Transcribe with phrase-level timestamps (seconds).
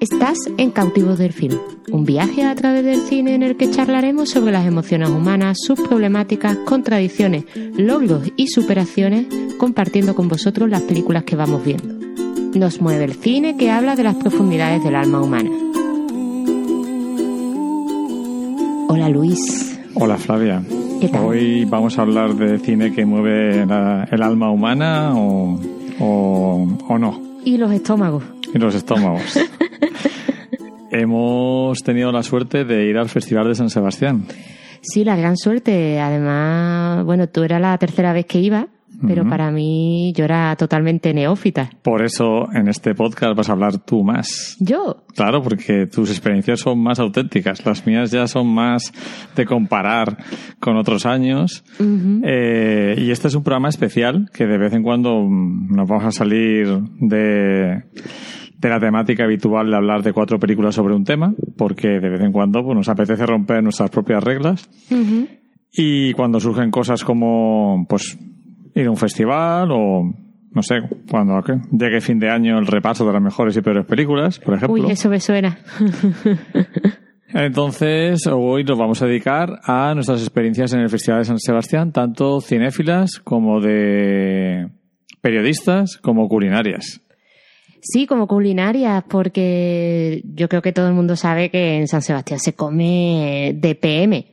[0.00, 1.58] Estás en Cautivos del Film,
[1.92, 5.78] un viaje a través del cine en el que charlaremos sobre las emociones humanas, sus
[5.80, 7.44] problemáticas, contradicciones,
[7.76, 9.26] logros y superaciones,
[9.58, 11.94] compartiendo con vosotros las películas que vamos viendo.
[12.58, 15.50] Nos mueve el cine que habla de las profundidades del alma humana.
[18.88, 19.78] Hola Luis.
[19.94, 20.62] Hola Flavia.
[21.00, 21.24] ¿Qué tal?
[21.26, 25.58] Hoy vamos a hablar de cine que mueve la- el alma humana o,
[26.00, 28.24] o, o no, Y los estómagos.
[28.54, 29.38] y los estómagos.
[30.90, 34.24] Hemos tenido la suerte de ir al Festival de San Sebastián.
[34.82, 36.00] Sí, la gran suerte.
[36.00, 38.68] Además, bueno, tú eras la tercera vez que iba,
[39.06, 41.70] pero para mí yo era totalmente neófita.
[41.82, 44.56] Por eso en este podcast vas a hablar tú más.
[44.58, 47.64] Yo, Claro, porque tus experiencias son más auténticas.
[47.64, 48.92] Las mías ya son más
[49.36, 50.16] de comparar
[50.60, 51.64] con otros años.
[52.24, 56.04] Eh, y este es un programa especial que de vez en cuando mm, nos vamos
[56.04, 57.84] a salir de,
[58.60, 62.20] de la temática habitual de hablar de cuatro películas sobre un tema, porque de vez
[62.20, 64.68] en cuando pues, nos apetece romper nuestras propias reglas.
[65.72, 68.18] Y cuando surgen cosas como pues
[68.74, 70.12] ir a un festival o
[70.52, 71.54] no sé, cuando ¿qué?
[71.70, 74.82] llegue fin de año el repaso de las mejores y peores películas, por ejemplo.
[74.82, 75.58] Uy, eso me suena.
[77.32, 81.92] Entonces, hoy nos vamos a dedicar a nuestras experiencias en el Festival de San Sebastián,
[81.92, 84.68] tanto cinéfilas como de
[85.22, 87.00] periodistas, como culinarias.
[87.82, 92.38] Sí, como culinarias, porque yo creo que todo el mundo sabe que en San Sebastián
[92.38, 94.26] se come de PM.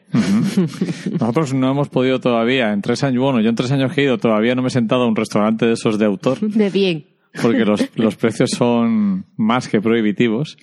[1.20, 4.04] Nosotros no hemos podido todavía, en tres años, bueno, yo en tres años que he
[4.06, 7.06] ido, todavía no me he sentado a un restaurante de esos de autor, De bien.
[7.42, 10.58] porque los, los precios son más que prohibitivos.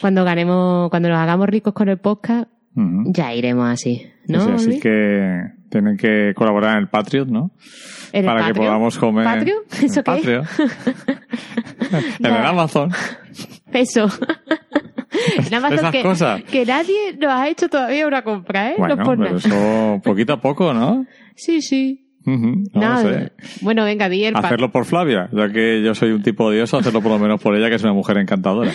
[0.00, 2.48] Cuando ganemos, cuando nos hagamos ricos con el podcast,
[3.06, 4.58] ya iremos así, ¿no?
[4.58, 5.40] Sí, así que
[5.74, 7.50] tienen que colaborar en el Patreon, ¿no?
[8.12, 8.66] ¿En el Para que Patreon?
[8.66, 9.24] podamos comer.
[9.24, 9.58] ¿Patreon?
[9.78, 10.16] en ¿Eso qué es?
[10.22, 10.46] Patreon.
[12.20, 12.46] en el.
[12.46, 12.90] Amazon.
[13.72, 14.06] Eso.
[15.60, 16.42] Más Esas que, cosas.
[16.44, 18.74] que nadie nos ha hecho todavía una compra, ¿eh?
[18.78, 21.06] Bueno, no por pero eso poquito a poco, ¿no?
[21.34, 22.00] Sí, sí.
[22.26, 23.02] Ujú, no Nada.
[23.02, 23.32] sé.
[23.60, 27.02] Bueno, venga, di el Hacerlo por Flavia, ya que yo soy un tipo odioso, hacerlo
[27.02, 28.72] por lo menos por ella, que es una mujer encantadora.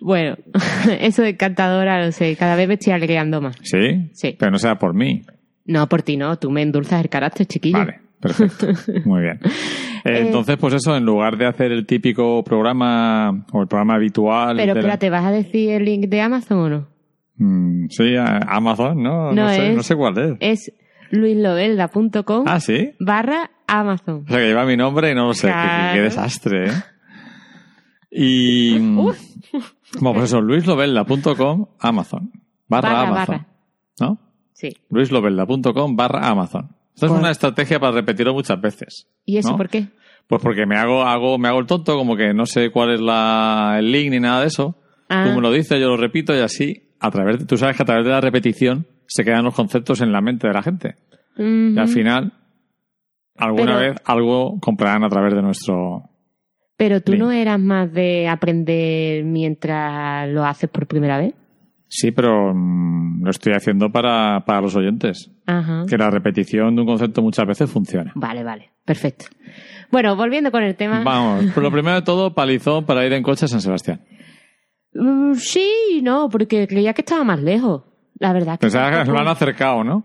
[0.00, 0.36] Bueno,
[1.00, 3.56] eso de encantadora, no sé, cada vez me estoy alegrando más.
[3.62, 4.10] ¿Sí?
[4.12, 4.36] Sí.
[4.38, 5.22] Pero no sea por mí.
[5.66, 7.78] No, por ti no, tú me endulzas el carácter, chiquillo.
[7.78, 8.66] Vale, perfecto.
[9.04, 9.40] Muy bien.
[10.04, 14.56] Eh, Entonces, pues eso, en lugar de hacer el típico programa o el programa habitual.
[14.56, 16.88] Pero de la- espérate, ¿vas a decir el link de Amazon o no?
[17.38, 19.32] Mm, sí, Amazon, ¿no?
[19.32, 19.76] No sé, es.
[19.76, 20.36] no sé cuál es.
[20.40, 20.72] Es
[21.10, 22.92] luislovelda.com Ah, sí.
[23.00, 24.24] barra Amazon.
[24.26, 25.48] O sea, que lleva mi nombre y no lo sé.
[25.48, 25.94] Qué- Qué, Claro.
[25.94, 26.72] qué desastre, ¿eh?
[28.10, 28.78] Y.
[28.78, 28.96] mm,
[30.00, 32.30] Bueno, pues eso, luislovella.com, Amazon.
[32.68, 33.26] Barra, Barra, Amazon.
[33.36, 33.46] barra.
[34.00, 34.18] ¿No?
[34.58, 34.70] Sí.
[34.88, 36.70] luislovella.com barra Amazon.
[36.94, 39.06] Esto es Pues- una estrategia para repetirlo muchas veces.
[39.26, 39.56] ¿Y eso ¿No?
[39.58, 39.88] por qué?
[40.26, 43.00] Pues porque me hago, hago, me hago el tonto, como que no sé cuál es
[43.00, 44.74] la, el link ni nada de eso.
[45.10, 45.24] Ah.
[45.28, 47.82] Tú me lo dices, yo lo repito y así, a través de, tú sabes que
[47.82, 50.96] a través de la repetición se quedan los conceptos en la mente de la gente.
[51.38, 52.32] Y al final,
[53.36, 56.08] alguna Pero- vez algo comprarán a través de nuestro...
[56.78, 61.34] Pero tú no eras más de aprender mientras lo haces por primera vez.
[61.88, 65.30] Sí, pero mm, lo estoy haciendo para, para los oyentes.
[65.46, 65.84] Ajá.
[65.88, 68.12] Que la repetición de un concepto muchas veces funciona.
[68.14, 68.70] Vale, vale.
[68.84, 69.26] Perfecto.
[69.90, 71.02] Bueno, volviendo con el tema.
[71.04, 74.00] Vamos, pues lo primero de todo, palizón para ir en coche a San Sebastián.
[74.94, 77.82] Mm, sí, no, porque creía que estaba más lejos.
[78.18, 80.04] La verdad que Pensaba que lo han acercado, ¿no?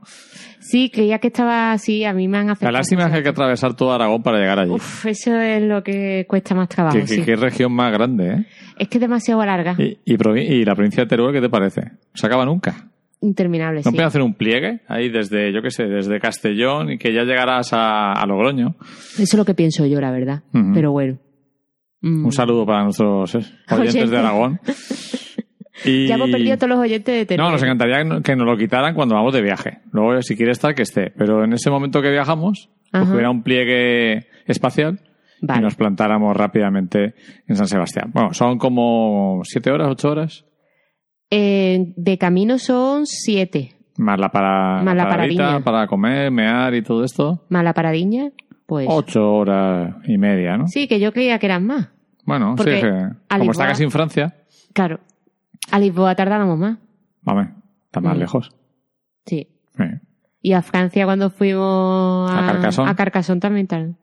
[0.60, 2.74] Sí, creía que estaba así, a mí me han La acercado.
[2.78, 4.72] lástima es que hay que atravesar todo Aragón para llegar allí.
[4.72, 7.24] Uf, eso es lo que cuesta más trabajo, Qué, sí.
[7.24, 8.46] qué región más grande, ¿eh?
[8.78, 9.76] Es que es demasiado larga.
[9.78, 11.82] Y, y, y la provincia de Teruel, ¿qué te parece?
[11.82, 12.88] No se acaba nunca.
[13.22, 13.96] Interminable, ¿No sí.
[13.96, 17.72] puedes hacer un pliegue ahí desde, yo qué sé, desde Castellón y que ya llegarás
[17.74, 18.76] a, a Logroño?
[19.14, 20.42] Eso es lo que pienso yo, la verdad.
[20.54, 20.72] Ujú.
[20.74, 21.18] Pero bueno.
[22.02, 22.26] Mm.
[22.26, 23.38] Un saludo para nuestros eh,
[23.72, 24.10] oyentes Oyentes.
[24.10, 24.60] de Aragón.
[25.86, 26.08] Y...
[26.08, 27.46] Ya hemos perdido todos los oyentes de Teruel.
[27.46, 29.80] No, nos encantaría que nos lo quitaran cuando vamos de viaje.
[29.92, 31.12] Luego, si quiere estar, que esté.
[31.18, 35.00] Pero en ese momento que viajamos, pues hubiera un pliegue espacial
[35.42, 35.60] Vale.
[35.60, 37.16] y nos plantáramos rápidamente
[37.48, 38.12] en San Sebastián.
[38.14, 40.46] Bueno, son como siete horas, ocho horas,
[41.32, 43.76] Eh, de camino son siete.
[43.98, 45.64] más la, para, Más la paradita, paradilla.
[45.64, 47.46] para comer, mear y todo esto.
[47.50, 48.32] Más la paradiña,
[48.66, 48.88] pues.
[48.90, 50.68] Ocho horas y media, ¿no?
[50.68, 51.90] Sí, que yo creía que eran más.
[52.26, 52.88] Bueno, sí, Porque que
[53.30, 54.36] a como está casi en Francia,
[54.74, 55.00] Claro.
[55.72, 56.78] A Lisboa tardábamos más.
[57.22, 57.48] vamos,
[57.86, 58.50] está más lejos.
[59.26, 59.48] Sí.
[59.78, 59.84] Sí.
[60.42, 62.90] Y a Francia cuando fuimos a, A Carcassonne.
[62.92, 63.96] a Carcassonne también tal.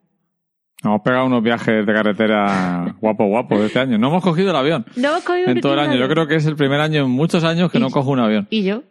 [0.81, 3.97] Hemos pegado unos viajes de carretera guapo guapo este año.
[3.97, 5.95] No hemos cogido el avión No hemos cogido en todo el año.
[5.97, 8.47] Yo creo que es el primer año en muchos años que no cojo un avión.
[8.49, 8.83] ¿Y yo?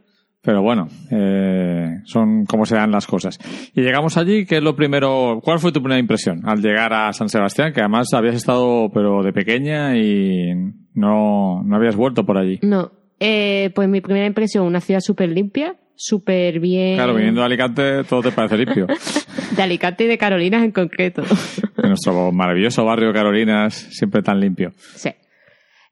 [0.43, 3.39] Pero bueno, eh, son como se dan las cosas.
[3.75, 5.41] Y llegamos allí, ¿qué es lo primero?
[5.43, 7.73] ¿Cuál fue tu primera impresión al llegar a San Sebastián?
[7.73, 10.53] Que además habías estado, pero de pequeña y
[10.99, 12.59] No, no habías vuelto por allí.
[12.63, 12.91] No.
[13.21, 16.97] Eh, pues mi primera impresión, una ciudad súper limpia, súper bien.
[16.97, 18.87] Claro, viniendo de Alicante todo te parece limpio.
[19.57, 21.23] De Alicante y de Carolinas en concreto.
[21.81, 24.73] En nuestro maravilloso barrio Carolinas, siempre tan limpio.
[24.97, 25.11] Sí.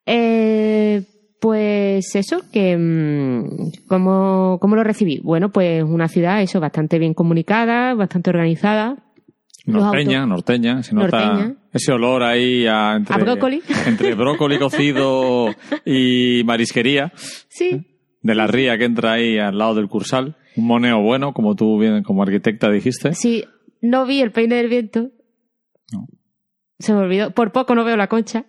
[0.05, 1.03] Eh,
[1.41, 5.21] pues eso, que mm, ¿cómo, ¿cómo lo recibí?
[5.23, 9.06] Bueno, pues una ciudad, eso, bastante bien comunicada, bastante organizada.
[9.67, 11.57] Norteña, autos- norteña, se nota Norteña.
[11.73, 13.63] ese olor ahí a, entre, A brócoli.
[13.87, 15.49] entre brócoli cocido
[15.85, 17.13] y marisquería
[17.49, 17.87] Sí,
[18.23, 20.37] de la ría que entra ahí al lado del Cursal.
[20.57, 23.13] Un moneo bueno, como tú bien como arquitecta dijiste.
[23.15, 23.45] sí.
[23.83, 25.11] No vi el peine del viento.
[25.93, 26.07] No.
[26.79, 27.31] Se me olvidó.
[27.33, 28.47] Por poco no veo la concha,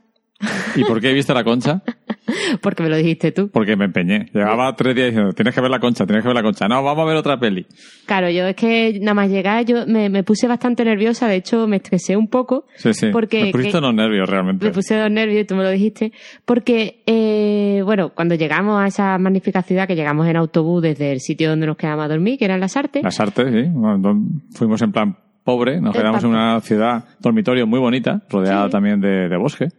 [0.75, 1.83] ¿Y por qué viste la concha?
[2.61, 3.49] porque me lo dijiste tú.
[3.49, 4.25] Porque me empeñé.
[4.33, 6.67] Llevaba tres días diciendo, tienes que ver la concha, tienes que ver la concha.
[6.67, 7.65] No, vamos a ver otra peli.
[8.05, 11.67] Claro, yo es que nada más llegar, yo me, me puse bastante nerviosa, de hecho
[11.67, 12.65] me estresé un poco.
[12.75, 13.07] Sí, sí.
[13.11, 14.65] Porque- me pusiste unos nervios realmente.
[14.65, 16.11] Me puse dos nervios, tú me lo dijiste,
[16.45, 21.19] porque, eh, bueno, cuando llegamos a esa magnífica ciudad, que llegamos en autobús desde el
[21.19, 23.69] sitio donde nos quedamos a dormir, que eran Las Artes, Las artes, sí.
[23.71, 24.21] Bueno,
[24.51, 28.71] fuimos en plan pobre, nos quedamos en una ciudad dormitorio muy bonita, rodeada Sí.
[28.71, 29.69] también de, de bosque.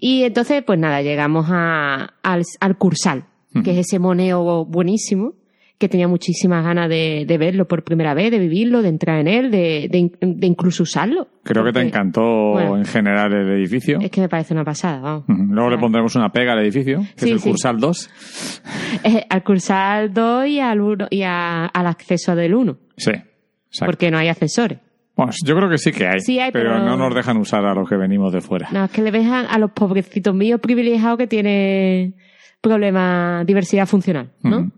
[0.00, 3.24] Y entonces, pues nada, llegamos a, al, al Cursal,
[3.62, 5.34] que es ese moneo buenísimo,
[5.78, 9.28] que tenía muchísimas ganas de, de verlo por primera vez, de vivirlo, de entrar en
[9.28, 11.28] él, de, de, in- de incluso usarlo.
[11.42, 12.22] Creo que te encantó
[12.52, 12.76] bueno.
[12.78, 13.98] en general el edificio.
[14.00, 15.24] Es que me parece una pasada, vamos.
[15.28, 17.48] Luego le pondremos una pega al edificio, que Sí, es el sí.
[17.50, 18.10] Cursal 2.
[19.04, 23.10] Eh, al Cursal 2 y al, uno- y a- al acceso del 1, Sí,
[23.74, 23.86] exacto.
[23.92, 24.78] porque no hay ascensores.
[25.16, 27.64] Bueno, yo creo que sí que hay, Sí hay, pero, pero- no nos dejan usar
[27.64, 28.68] a los que venimos de fuera.
[28.72, 32.14] No, es que le dejan a los pobrecitos míos privilegiados que tienen
[32.60, 34.72] problemas, diversidad funcional, ¿no?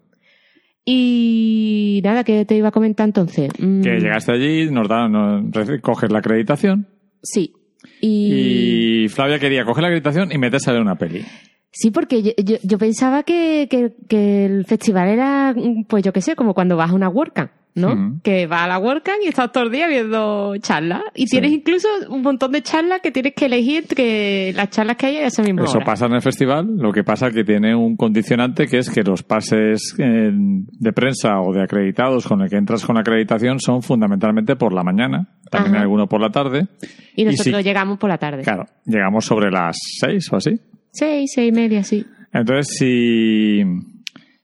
[0.85, 3.51] Y nada, que te iba a comentar entonces.
[3.59, 5.45] Mm, Que llegaste allí, nos dan, nos,
[5.83, 6.87] coges la acreditación
[7.23, 7.53] Sí.
[8.01, 9.05] Y...
[9.05, 11.25] y Flavia quería coger la acreditación y meterse a ver una peli.
[11.73, 16.13] Sí, porque yo, yo, yo pensaba que, que, que el festival era, mm, pues yo
[16.13, 18.21] qué sé, como cuando vas a una WordCamp, ¿no?
[18.25, 21.03] Que vas a la WordCamp y estás todo el día viendo charlas.
[21.15, 25.07] Y tienes incluso un montón de charlas que tienes que elegir entre las charlas que
[25.07, 25.85] hay a esa misma Eso hora.
[25.87, 29.23] pasa en el festival, lo que pasa que tiene un condicionante que es que los
[29.23, 34.57] pases eh, de prensa o de acreditados con el que entras con acreditación son fundamentalmente
[34.57, 35.77] por la mañana, también Ajá.
[35.79, 36.67] hay alguno por la tarde.
[37.15, 38.43] Y nosotros si- llegamos por la tarde.
[38.43, 40.53] Claro, llegamos sobre las seis o así.
[40.93, 42.05] Seis, seis y media, sí.
[42.33, 43.63] Entonces, si,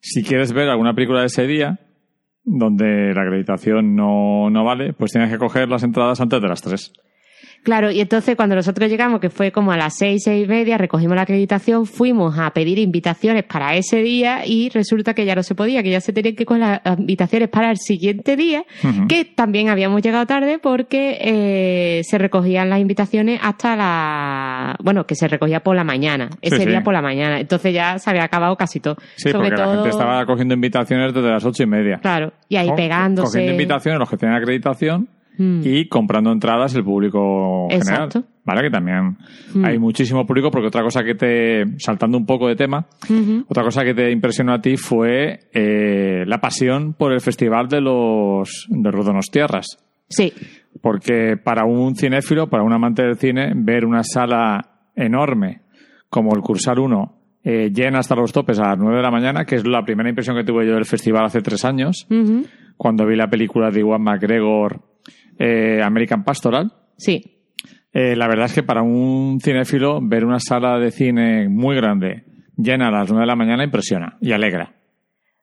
[0.00, 1.78] si quieres ver alguna película de ese día,
[2.44, 6.62] donde la acreditación no, no vale, pues tienes que coger las entradas antes de las
[6.62, 6.92] tres.
[7.62, 10.78] Claro, y entonces cuando nosotros llegamos, que fue como a las seis, seis y media,
[10.78, 15.44] recogimos la acreditación, fuimos a pedir invitaciones para ese día y resulta que ya no
[15.44, 18.64] se podía, que ya se tenían que coger las invitaciones para el siguiente día,
[19.08, 24.76] que también habíamos llegado tarde porque eh, se recogían las invitaciones hasta la...
[24.82, 26.66] Bueno, que se recogía por la mañana, ese sí.
[26.66, 27.38] día por la mañana.
[27.38, 28.96] Entonces ya se había acabado casi todo.
[29.14, 29.74] Sí, Sobre porque la todo...
[29.74, 31.98] gente estaba cogiendo invitaciones desde las ocho y media.
[32.02, 33.26] Claro, y ahí Co- pegándose...
[33.38, 35.08] Cogiendo invitaciones los que tienen acreditación
[35.38, 35.60] Mm.
[35.64, 38.20] y comprando entradas el público Exacto.
[38.20, 38.32] general.
[38.44, 38.62] ¿Vale?
[38.62, 39.16] Que también
[39.54, 39.64] Mm.
[39.64, 42.86] hay muchísimo público porque otra cosa que te, saltando un poco de tema,
[43.48, 47.80] otra cosa que te impresionó a ti fue eh, la pasión por el festival de
[47.80, 49.78] los de Rodonostiarras.
[50.08, 50.32] Sí,
[50.82, 55.60] Porque para un cinéfilo, para un amante del cine, ver una sala enorme
[56.10, 59.44] como el Cursar 1 eh, llena hasta los topes a las 9 de la mañana,
[59.44, 62.06] que es la primera impresión que tuve yo del festival hace tres años,
[62.76, 64.80] cuando vi la película de Iwan McGregor,
[65.38, 66.72] eh, American Pastoral.
[66.96, 67.28] sí.
[67.94, 72.24] Eh, la verdad es que para un cinéfilo ver una sala de cine muy grande
[72.56, 74.72] llena a las 9 de la mañana impresiona y alegra.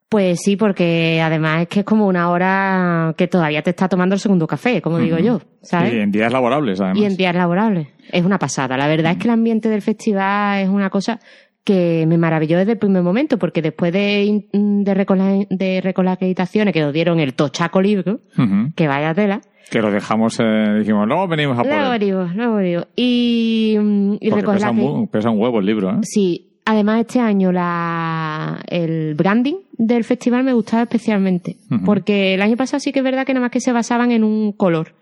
[0.10, 4.16] Pues sí, porque además es que es como una hora que todavía te está tomando
[4.16, 5.94] el segundo café, como digo yo, ¿sabes?
[5.94, 7.00] Y en días laborables, además.
[7.00, 7.90] Y en días laborables.
[8.12, 8.76] Es una pasada.
[8.76, 11.20] La verdad es que el ambiente del festival es una cosa
[11.64, 16.14] que me maravilló desde el primer momento, porque después de, in- de, recola- de recolar
[16.14, 18.72] acreditaciones que nos dieron el tochaco libro, Ujú.
[18.76, 20.44] que vaya tela, Que lo dejamos, eh,
[20.80, 22.88] dijimos, luego venimos a por luego venimos, luego venimos.
[22.96, 26.00] Y, mm, y pesa, un, pesa un huevo el libro, ¿eh?
[26.02, 32.58] Sí, además este año la, el branding del festival me gustaba especialmente, porque el año
[32.58, 34.94] pasado sí que es verdad que nada más que se basaban en un color.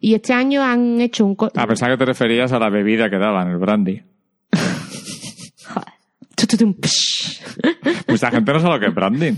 [0.00, 1.36] Y este año han hecho un.
[1.56, 4.02] A pesar que te referías a la bebida que daban, el brandy.
[8.08, 9.34] Mucha gente no sabe lo que es branding.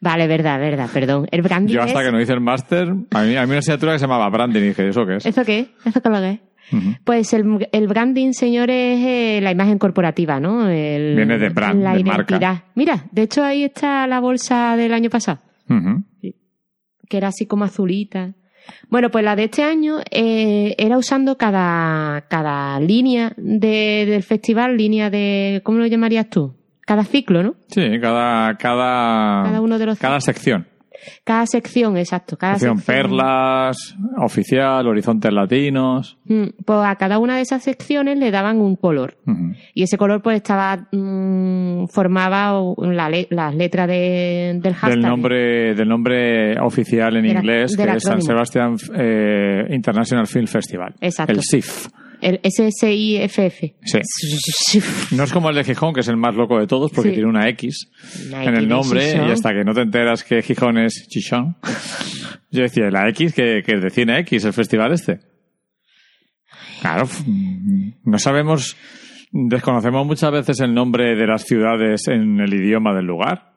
[0.00, 1.26] Vale, verdad, verdad, perdón.
[1.30, 2.06] El branding Yo hasta es...
[2.06, 4.60] que no hice el máster, a mí, a mí una asignatura que se llamaba branding
[4.60, 5.26] y dije, ¿eso qué es?
[5.26, 5.74] ¿Eso qué?
[5.84, 6.40] ¿Eso qué lo que es?
[7.04, 10.68] Pues el, el branding, señores, es eh, la imagen corporativa, ¿no?
[10.68, 12.64] El- Viene de brand, la de marca.
[12.76, 15.40] Mira, de hecho ahí está la bolsa del año pasado.
[17.08, 18.34] Que era así como azulita.
[18.88, 24.76] Bueno, pues la de este año eh, era usando cada, cada línea de, del festival,
[24.76, 26.54] línea de, ¿cómo lo llamarías tú?
[26.80, 27.54] Cada ciclo, ¿no?
[27.68, 30.66] Sí, cada, cada, Cada uno de los cada sección.
[31.24, 32.36] Cada sección, exacto.
[32.36, 33.02] Cada Sección sección.
[33.02, 36.18] Perlas, Oficial, Horizontes Latinos.
[36.24, 39.16] Mm, Pues a cada una de esas secciones le daban un color.
[39.74, 44.90] Y ese color pues estaba mm, formaba la le- las letras de, del hashtag.
[45.00, 48.22] Del nombre, del nombre oficial en De la- inglés, del que es San.
[48.22, 50.94] Sebastian eh, International Film Festival.
[51.00, 51.32] Exacto.
[51.32, 51.88] El SIF.
[52.20, 53.62] El SSIFF.
[53.84, 54.80] Sí.
[55.16, 57.14] No es como el de Gijón, que es el más loco de todos, porque Sí.
[57.16, 57.90] tiene una X
[58.32, 61.56] en el nombre, y hasta que no te enteras que Gijón es Chichón.
[62.50, 65.20] Yo decía, la X, que, que es de Cine X, el festival este.
[66.80, 67.06] Claro,
[68.04, 68.76] no sabemos,
[69.32, 73.52] desconocemos muchas veces el nombre de las ciudades en el idioma del lugar.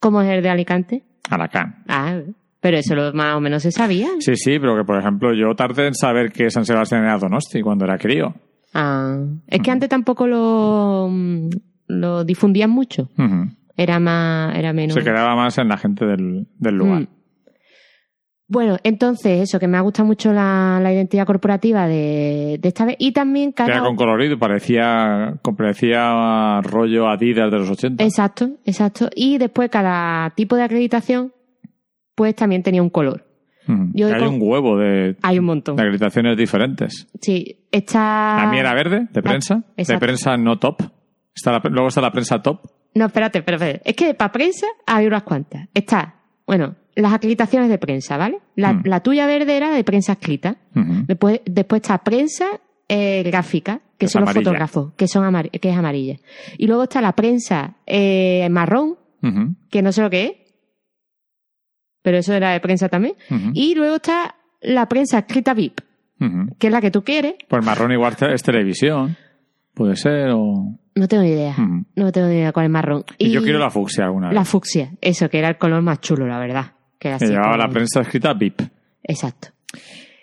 [0.00, 1.02] ¿Cómo es el de Alicante?
[1.30, 1.84] Alacán.
[1.88, 2.20] Ah,
[2.60, 4.08] pero eso lo, más o menos se sabía.
[4.20, 7.62] Sí, sí, pero que por ejemplo yo tardé en saber que San Sebastián era Donosti
[7.62, 8.34] cuando era crío.
[8.74, 11.48] Ah, es que antes tampoco lo, mm,
[11.88, 13.10] lo difundían mucho.
[13.76, 14.94] Era más, era menos.
[14.94, 17.02] Se quedaba más en la gente del, del lugar.
[17.02, 17.08] Mm.
[18.50, 22.84] Bueno, entonces eso, que me ha gustado mucho la, la identidad corporativa de, de esta
[22.84, 22.96] vez.
[22.98, 23.86] Y también Que Era cada...
[23.86, 28.02] con colorido, parecía, parecía rollo Adidas de los 80.
[28.02, 29.08] Exacto, exacto.
[29.14, 31.32] Y después cada tipo de acreditación,
[32.20, 33.24] pues también tenía un color.
[33.94, 35.76] Yo Que hay con- un huevo de, Hay un montón.
[35.76, 37.06] de acreditaciones diferentes.
[37.18, 38.36] Sí, está...
[38.44, 39.64] La mía era verde, de prensa.
[39.74, 40.82] de Ah, prensa no top.
[41.34, 42.60] Está la- luego está la prensa top.
[42.94, 43.80] No, espérate, espérate.
[43.86, 45.66] Es que para prensa hay unas cuantas.
[45.72, 48.40] Está, bueno, las acreditaciones de prensa, ¿vale?
[48.54, 48.82] La, Mm.
[48.84, 50.56] la tuya verde era de prensa escrita.
[50.74, 52.44] Después, después está prensa
[52.86, 56.16] eh, gráfica, que Es son los fotógrafos, que son amar- que es amarilla.
[56.58, 58.96] Y luego está la prensa eh, marrón,
[59.70, 60.32] que no sé lo que es,
[62.02, 63.14] pero eso era de prensa también.
[63.54, 65.80] Y luego está la prensa escrita VIP,
[66.58, 67.34] que es la que tú quieres.
[67.48, 69.16] Pues marrón igual es televisión.
[69.74, 70.76] Puede ser o...
[70.94, 71.54] No tengo ni idea.
[71.94, 73.04] No tengo ni idea cuál es marrón.
[73.18, 74.34] Y, yo quiero la fucsia alguna vez.
[74.34, 76.72] la fucsia, eso, que era el color más chulo, la verdad.
[76.98, 78.60] Que era así llevaba como- la prensa escrita VIP.
[79.02, 79.48] Exacto.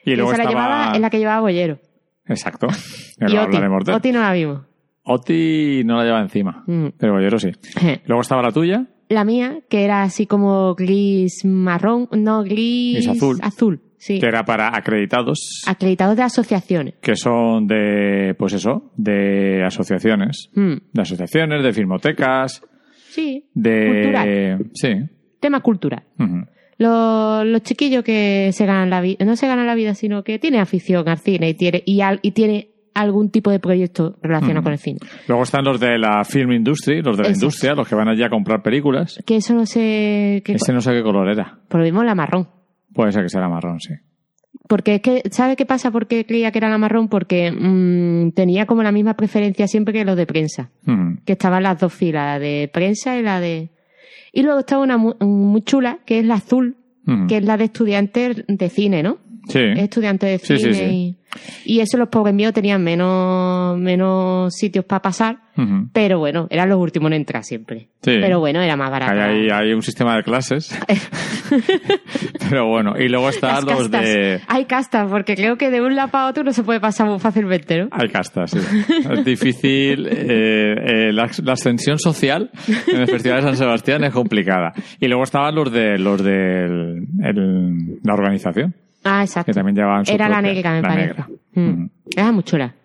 [0.05, 0.67] Y luego esa la estaba...
[0.67, 1.79] llevaba, es la que llevaba Bollero.
[2.25, 2.67] Exacto.
[3.19, 3.57] Y Oti.
[3.91, 4.61] Oti no la vimos.
[5.03, 6.63] Oti no la lleva encima.
[6.67, 6.89] Mm.
[6.99, 7.51] Pero yo sí.
[8.05, 8.85] Luego estaba la tuya.
[9.09, 13.37] La mía, que era así como gris marrón, no, gris, Gris azul.
[13.41, 14.19] azul, sí.
[14.19, 16.95] que era para acreditados Acreditados de asociaciones.
[17.01, 20.49] que son de, pues eso, de asociaciones.
[20.55, 20.73] Mm.
[20.93, 22.61] De asociaciones, de filmotecas,
[23.09, 23.45] Sí.
[23.53, 23.87] de...
[23.93, 24.69] Cultural.
[24.73, 24.89] Sí.
[25.39, 26.03] Tema cultural.
[26.19, 26.45] Ujú.
[26.79, 30.37] Los, los chiquillos que se ganan la vida, no se ganan la vida, sino que
[30.37, 32.69] tienen afición al cine y tiene, y, al- y tiene
[33.01, 34.99] algún tipo de proyecto relacionado con el cine.
[35.27, 37.43] Luego están los de la film industry, los de la Esos.
[37.43, 39.19] industria, los que van allí a comprar películas.
[39.25, 41.59] Que eso no sé, qué Ese no sé qué color era.
[41.67, 42.47] por lo mismo la marrón.
[42.93, 43.93] Puede ser que sea marrón, sí.
[44.67, 45.91] Porque es que, ¿sabe qué pasa?
[45.91, 47.07] ¿Por qué creía que era la marrón?
[47.07, 50.71] Porque mm, tenía como la misma preferencia siempre que los de prensa.
[51.25, 53.69] Que estaban las dos filas, la de prensa y la de...
[54.33, 56.75] Y luego estaba una mu- muy chula, que es la azul,
[57.29, 59.19] que es la de estudiantes de cine, ¿no?
[59.47, 59.59] Sí.
[59.59, 61.17] Es estudiante de Sí, cine sí, sí.
[61.65, 65.37] Y, y eso los pobres míos tenían menos, menos sitios para pasar,
[65.91, 67.89] pero bueno, eran los últimos en entrar siempre.
[68.01, 68.15] Sí.
[68.21, 69.11] Pero bueno, era más barato.
[69.19, 70.77] Hay, hay, hay un sistema de clases.
[72.49, 74.39] Pero bueno, y luego están los de...
[74.47, 77.19] Hay castas, porque creo que de un lado para otro no se puede pasar muy
[77.19, 77.89] fácilmente, ¿no?
[77.91, 78.59] Hay castas, sí.
[79.11, 80.07] Es difícil.
[80.07, 80.75] eh,
[81.09, 82.51] eh, la, la ascensión social
[82.87, 84.73] en el Festival de San Sebastián es complicada.
[84.99, 89.51] Y luego estaban los de los de el- el- la organización, Ah, exacto.
[89.51, 91.07] que también llevaban su Era la negra, me la parece.
[91.07, 91.27] negra.
[91.53, 91.69] Mm.
[91.69, 91.89] Ujú.
[92.15, 92.75] Era muy chula.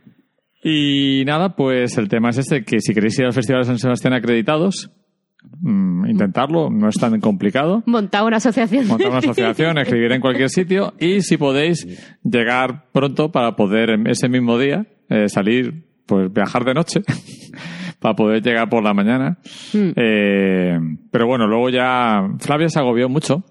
[0.64, 3.78] Y nada, pues el tema es este, que si queréis ir al Festival de San
[3.78, 4.90] Sebastián acreditados,
[5.61, 7.83] mm, intentarlo, no es tan complicado.
[7.87, 8.87] Montar una asociación.
[8.87, 11.87] montar una asociación, escribir en cualquier sitio y si podéis
[12.23, 17.00] llegar pronto para poder ese mismo día eh, salir, pues viajar de noche
[17.99, 19.38] para poder llegar por la mañana.
[19.73, 19.90] Mm.
[19.97, 20.78] Eh,
[21.11, 23.45] pero bueno, luego ya Flavia se agobió mucho.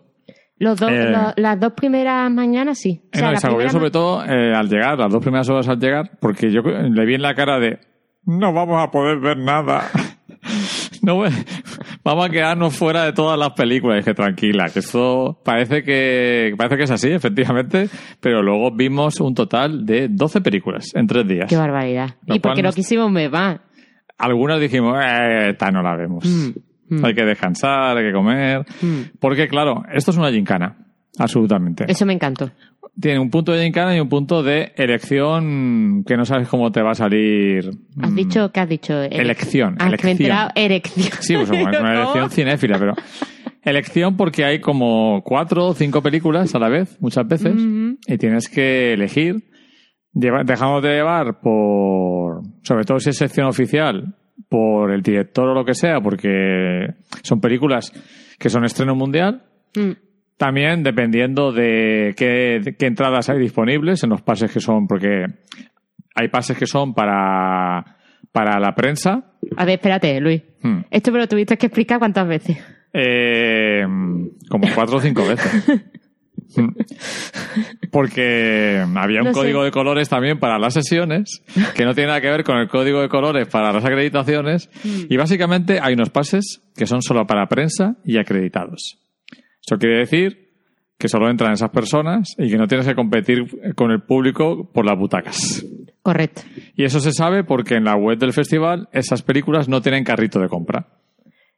[0.61, 1.09] Los dos, Eh.
[1.09, 3.01] lo- las dos primeras mañanas sí.
[3.03, 5.21] O Eh, sea, no, la se agobió primera sobre todo eh, al llegar, las dos
[5.21, 7.79] primeras horas al llegar, porque yo le vi en la cara de
[8.25, 9.83] no vamos a poder ver nada.
[11.03, 11.23] No,
[12.03, 13.97] vamos a quedarnos fuera de todas las películas.
[13.97, 17.89] Y dije, tranquila, que esto parece que, parece que es así, efectivamente,
[18.19, 21.47] pero luego vimos un total de 12 películas en tres días.
[21.49, 22.09] Qué barbaridad.
[22.27, 23.59] Lo y porque no quisimos ver más.
[24.17, 26.23] Algunas dijimos, eh, esta no la vemos.
[26.23, 26.49] Mm,
[26.91, 27.05] mm.
[27.05, 28.65] Hay que descansar, hay que comer.
[28.81, 29.17] Mm.
[29.19, 30.77] Porque claro, esto es una gincana.
[31.17, 31.85] Absolutamente.
[31.87, 32.51] Eso me encantó.
[32.99, 36.81] Tiene un punto de gincana y un punto de elección que no sabes cómo te
[36.81, 37.69] va a salir.
[38.01, 38.93] Has mm, dicho, ¿qué has dicho?
[39.01, 40.47] Ele- Elección, Ah, que me he elección.
[40.55, 41.07] erección.
[41.21, 42.93] Sí, pues bueno, es una elección cinéfila, pero
[43.63, 47.53] Elección porque hay como cuatro o cinco películas a la vez, muchas veces,
[48.07, 49.35] y tienes que elegir,
[50.13, 54.15] lleva- dejándote llevar por, sobre todo si es sección oficial,
[54.51, 56.85] por el director o lo que sea, porque
[57.23, 57.93] son películas
[58.37, 59.43] que son estreno mundial,
[59.77, 59.91] Mm.
[60.35, 65.23] también dependiendo de qué, de qué entradas hay disponibles en los pases que son, porque
[66.13, 67.95] hay pases que son para,
[68.33, 69.31] para la prensa.
[69.55, 70.41] A ver, espérate, Luis.
[70.61, 70.81] Hmm.
[70.91, 72.57] Esto me lo tuviste que explicar cuántas veces.
[72.91, 73.85] Eh,
[74.49, 75.81] como cuatro o cinco veces.
[77.91, 79.39] Porque había un No sé.
[79.39, 81.43] código de colores también para las sesiones,
[81.75, 84.69] que no tiene nada que ver con el código de colores para las acreditaciones.
[84.83, 85.05] Hmm.
[85.09, 88.97] Y básicamente hay unos pases que son solo para prensa y acreditados.
[89.65, 90.49] Eso quiere decir
[90.97, 94.85] que solo entran esas personas y que no tienes que competir con el público por
[94.85, 95.65] las butacas.
[96.03, 96.41] Correcto.
[96.75, 100.39] Y eso se sabe porque en la web del festival esas películas no tienen carrito
[100.39, 100.87] de compra.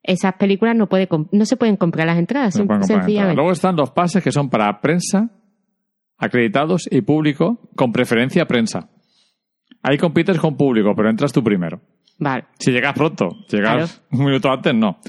[0.03, 3.05] Esas películas no, puede no se pueden comprar las entradas, No comprar entradas.
[3.05, 3.35] sencillamente.
[3.37, 5.29] Luego están los pases que son para prensa,
[6.17, 8.89] acreditados y público, con preferencia prensa.
[9.81, 11.81] Ahí compites con público, pero entras tú primero.
[12.19, 12.45] Vale.
[12.59, 14.99] Si llegas pronto, llegas un minuto antes, no.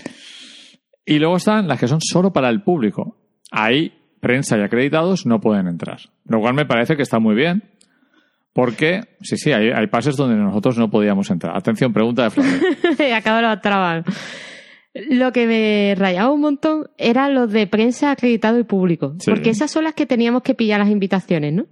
[1.04, 3.16] Y luego están las que son solo para el público.
[3.50, 5.98] Ahí, prensa y acreditados no pueden entrar.
[6.24, 7.64] Lo cual me parece que está muy bien.
[8.52, 11.56] Porque, sí, sí, hay, hay pases donde nosotros no podíamos entrar.
[11.56, 12.52] Atención, pregunta de Flavio.
[13.16, 14.04] Acabo de
[14.94, 19.16] Lo que me rayaba un montón eran los de prensa acreditado y público.
[19.18, 19.30] Sí.
[19.30, 21.66] Porque esas son las que teníamos que pillar las invitaciones, ¿no?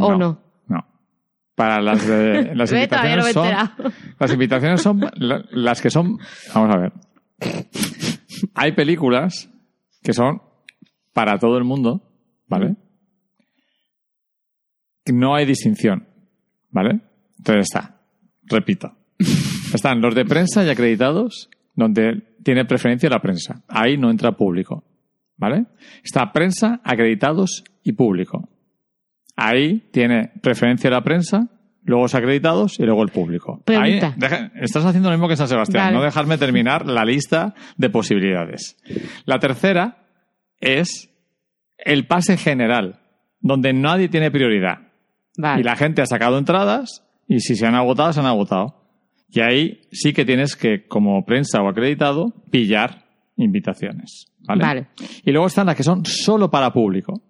[0.00, 0.40] ¿O no?
[0.68, 0.86] No.
[1.56, 6.18] Para las de, las todavía no invitaciones son, las invitaciones son la- las que son,
[6.54, 6.92] vamos a ver.
[8.54, 9.50] Hay películas
[10.02, 10.40] que son
[11.12, 12.02] para todo el mundo,
[12.46, 12.76] ¿vale?
[15.12, 16.06] No hay distinción,
[16.70, 17.00] ¿vale?
[17.38, 18.00] Entonces está,
[18.44, 18.94] repito.
[19.74, 23.62] Están los de prensa y acreditados, donde tiene preferencia la prensa.
[23.68, 24.82] Ahí no entra público,
[25.36, 25.66] ¿vale?
[26.02, 28.48] Está prensa, acreditados y público.
[29.36, 31.46] Ahí tiene preferencia la prensa,
[31.84, 33.62] luego los acreditados y luego el público.
[33.82, 37.90] Ahí, deja- estás haciendo lo mismo que San Sebastián, no dejarme terminar la lista de
[37.90, 38.78] posibilidades.
[39.26, 40.06] La tercera
[40.58, 41.10] es
[41.76, 43.00] el pase general,
[43.40, 44.88] donde nadie tiene prioridad.
[45.36, 45.60] Vale.
[45.60, 48.87] Y la gente ha sacado entradas y si se han agotado, se han agotado.
[49.30, 53.04] Y ahí sí que tienes que, como prensa o acreditado, pillar
[53.36, 54.32] invitaciones.
[54.40, 54.64] ¿vale?
[54.64, 54.86] Vale.
[55.24, 57.22] Y luego están las que son solo para público.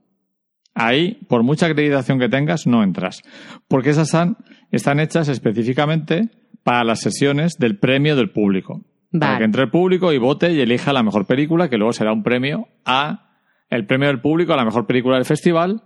[0.75, 3.23] Ahí, por mucha acreditación que tengas, no entras.
[3.67, 4.37] Porque esas están,
[4.71, 6.31] están hechas específicamente
[6.63, 8.85] para las sesiones del premio del público.
[9.11, 9.39] Para Vale.
[9.39, 12.23] que entre el público y vote y elija la mejor película, que luego será un
[12.23, 13.29] premio a
[13.71, 15.83] el premio del público a la mejor película del festival,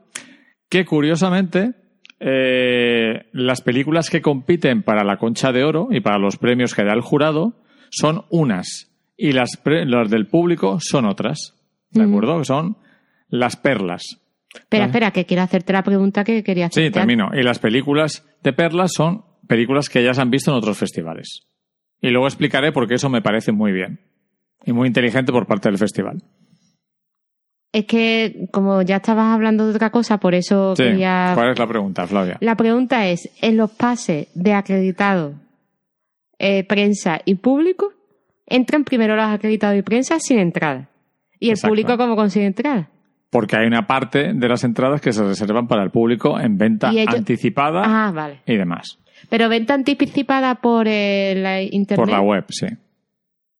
[0.68, 1.74] que curiosamente
[2.24, 6.84] eh, las películas que compiten para la concha de oro y para los premios que
[6.84, 7.54] da el jurado
[7.90, 11.54] son unas y las, pre- las del público son otras.
[11.90, 12.08] ¿De Ujú.
[12.10, 12.38] acuerdo?
[12.38, 12.76] Que son
[13.28, 14.02] las perlas.
[14.54, 16.84] Espera, espera, que quiero hacerte la pregunta que quería hacer.
[16.86, 17.30] Sí, termino.
[17.34, 21.46] Y las películas de perlas son películas que ya se han visto en otros festivales.
[22.00, 24.00] Y luego explicaré por qué eso me parece muy bien.
[24.64, 26.22] Y muy inteligente por parte del festival.
[27.72, 30.82] Es que, como ya estabas hablando de otra cosa, por eso Sí.
[30.82, 31.32] quería...
[31.34, 32.36] ¿Cuál es la pregunta, Flavia?
[32.40, 35.34] La pregunta es, ¿en los pases de acreditado,
[36.38, 37.92] eh, prensa y público,
[38.46, 40.88] entran primero los acreditados y prensa sin entrada?
[41.40, 41.68] ¿Y el Exacto.
[41.70, 42.88] público cómo consigue entrada?
[43.30, 46.90] Porque hay una parte de las entradas que se reservan para el público en venta
[46.90, 48.40] ellos- anticipada Ah, vale.
[48.46, 48.98] y demás.
[49.30, 51.96] Pero venta anticipada por eh, la internet.
[51.96, 52.66] Por la web, sí.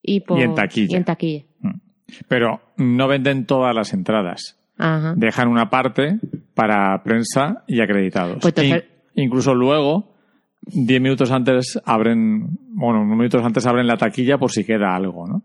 [0.03, 0.93] Y, por- y en taquilla.
[0.93, 1.45] y en taquilla.
[2.29, 4.59] Pero no venden todas las entradas.
[4.79, 5.15] Ajá.
[5.17, 6.19] Dejan una parte
[6.55, 8.39] para prensa y acreditados.
[8.41, 10.15] Pues entonces- In- incluso luego,
[10.63, 15.27] diez minutos antes abren, bueno, unos minutos antes abren la taquilla por si queda algo,
[15.27, 15.43] ¿no?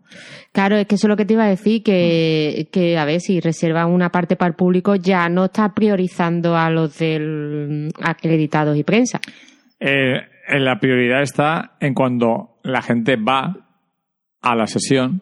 [0.53, 3.19] Claro, es que eso es lo que te iba a decir, que, que a ver,
[3.19, 8.77] si reservan una parte para el público, ya no está priorizando a los del acreditados
[8.77, 9.19] y prensa.
[9.80, 10.15] Eh,
[10.47, 13.67] en la prioridad está en cuando la gente va
[14.41, 15.21] a la sesión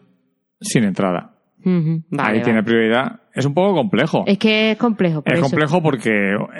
[0.60, 1.32] sin entrada.
[1.66, 2.40] Vale, Ahí vale.
[2.42, 3.20] tiene prioridad.
[3.34, 4.22] Es un poco complejo.
[4.26, 5.22] Es que es complejo.
[5.22, 5.48] por Es eso.
[5.48, 6.10] complejo porque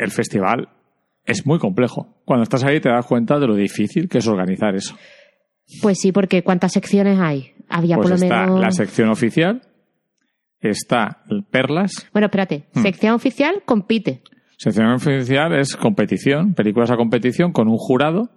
[0.01, 0.69] el festival
[1.25, 2.21] es muy complejo.
[2.25, 4.97] Cuando estás ahí te das cuenta de lo difícil que es organizar eso.
[5.81, 7.53] Pues sí, porque ¿cuántas secciones hay?
[7.69, 8.61] Había Pues por lo está menos.
[8.61, 9.63] la sección oficial,
[10.61, 12.09] está el Perlas.
[12.13, 12.67] Bueno, espérate.
[12.75, 12.83] Hmm.
[12.83, 14.23] Sección oficial compite.
[14.59, 18.31] Sección oficial es competición, películas a competición con un jurado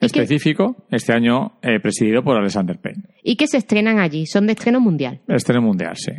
[0.00, 3.02] ¿Y, y que, específico, este año eh, presidido por Alexander Payne.
[3.22, 4.26] y que se estrenan allí.
[4.26, 5.20] Son de estreno mundial.
[5.28, 6.12] Estreno mundial, sí.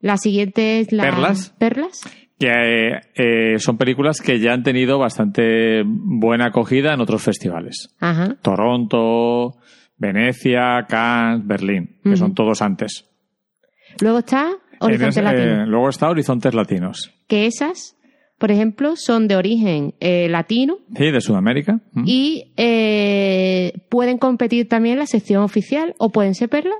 [0.00, 1.04] La siguiente es la.
[1.04, 1.50] ¿Perlas?
[1.58, 2.00] ¿Perlas?
[2.38, 7.94] Que eh, eh, son películas que ya han tenido bastante buena acogida en otros festivales.
[8.00, 8.36] Ajá.
[8.42, 9.56] Toronto,
[9.96, 13.08] Venecia, Cannes, Berlín, que son todos antes.
[14.00, 15.58] Luego está Horizontes ese- Latinos.
[15.60, 17.12] eh, luego está Horizontes Latinos.
[17.28, 17.96] que esas,
[18.38, 21.80] por ejemplo, son de origen eh, latino Sí, de Sudamérica.
[21.92, 22.02] Mm.
[22.06, 26.76] y eh, pueden competir también en la sección oficial o pueden ser perlas.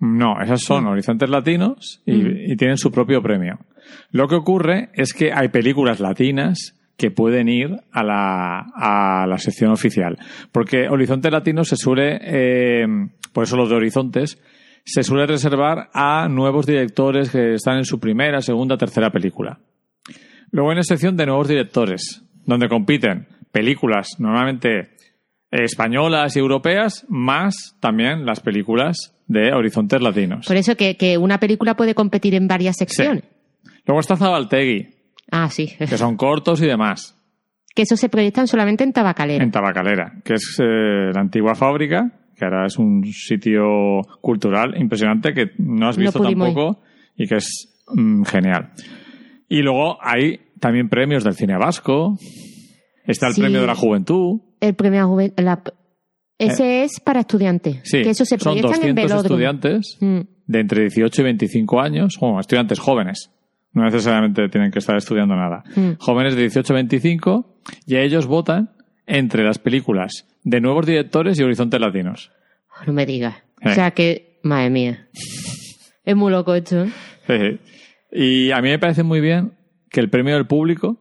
[0.00, 2.52] No, esas son Horizontes Latinos y, Mm.
[2.52, 3.58] y tienen su propio premio.
[4.10, 9.38] Lo que ocurre es que hay películas latinas que pueden ir a la, a la
[9.38, 10.18] sección oficial.
[10.52, 12.86] Porque Horizontes Latinos se suele, eh,
[13.32, 14.38] por eso los de Horizontes,
[14.84, 19.58] se suele reservar a nuevos directores que están en su primera, segunda, tercera película.
[20.50, 24.90] Luego hay una sección de nuevos directores, donde compiten películas normalmente
[25.50, 30.46] españolas y europeas, más también las películas de Horizontes Latinos.
[30.46, 33.24] Por eso que, que una película puede competir en varias secciones.
[33.86, 34.88] Luego está Zabaltegui,
[35.30, 35.72] Ah, sí.
[35.78, 37.16] que son cortos y demás,
[37.74, 39.42] que eso se proyectan solamente en tabacalera.
[39.44, 45.32] en Tabacalera, que es eh, la antigua fábrica, que ahora es un sitio cultural impresionante
[45.34, 46.80] que no has visto tampoco
[47.16, 48.70] y que es mm, genial.
[49.48, 52.18] Y luego hay también premios del cine vasco,
[53.06, 53.40] está el Sí.
[53.42, 55.62] premio de la juventud, El premio a juven- la-
[56.38, 57.76] Ese es para estudiantes.
[57.76, 57.80] Eh.
[57.84, 59.22] sí, que eso se son proyectan en 200 velódromo.
[59.22, 60.20] estudiantes Mm.
[60.46, 63.30] de entre 18 y 25 años, o estudiantes jóvenes,
[63.72, 65.62] no necesariamente tienen que estar estudiando nada.
[65.74, 65.92] Mm.
[65.98, 67.56] Jóvenes de 18 a 25,
[67.86, 68.70] y ellos votan
[69.06, 72.32] entre las películas de nuevos directores y horizontes latinos.
[72.86, 73.36] No me digas.
[73.62, 73.70] Eh.
[73.70, 75.08] O sea que, madre mía.
[76.04, 76.84] es muy loco esto.
[76.84, 76.90] ¿eh?
[77.26, 77.58] Jeje.
[78.10, 79.52] Y a mí me parece muy bien
[79.90, 80.98] que el premio del público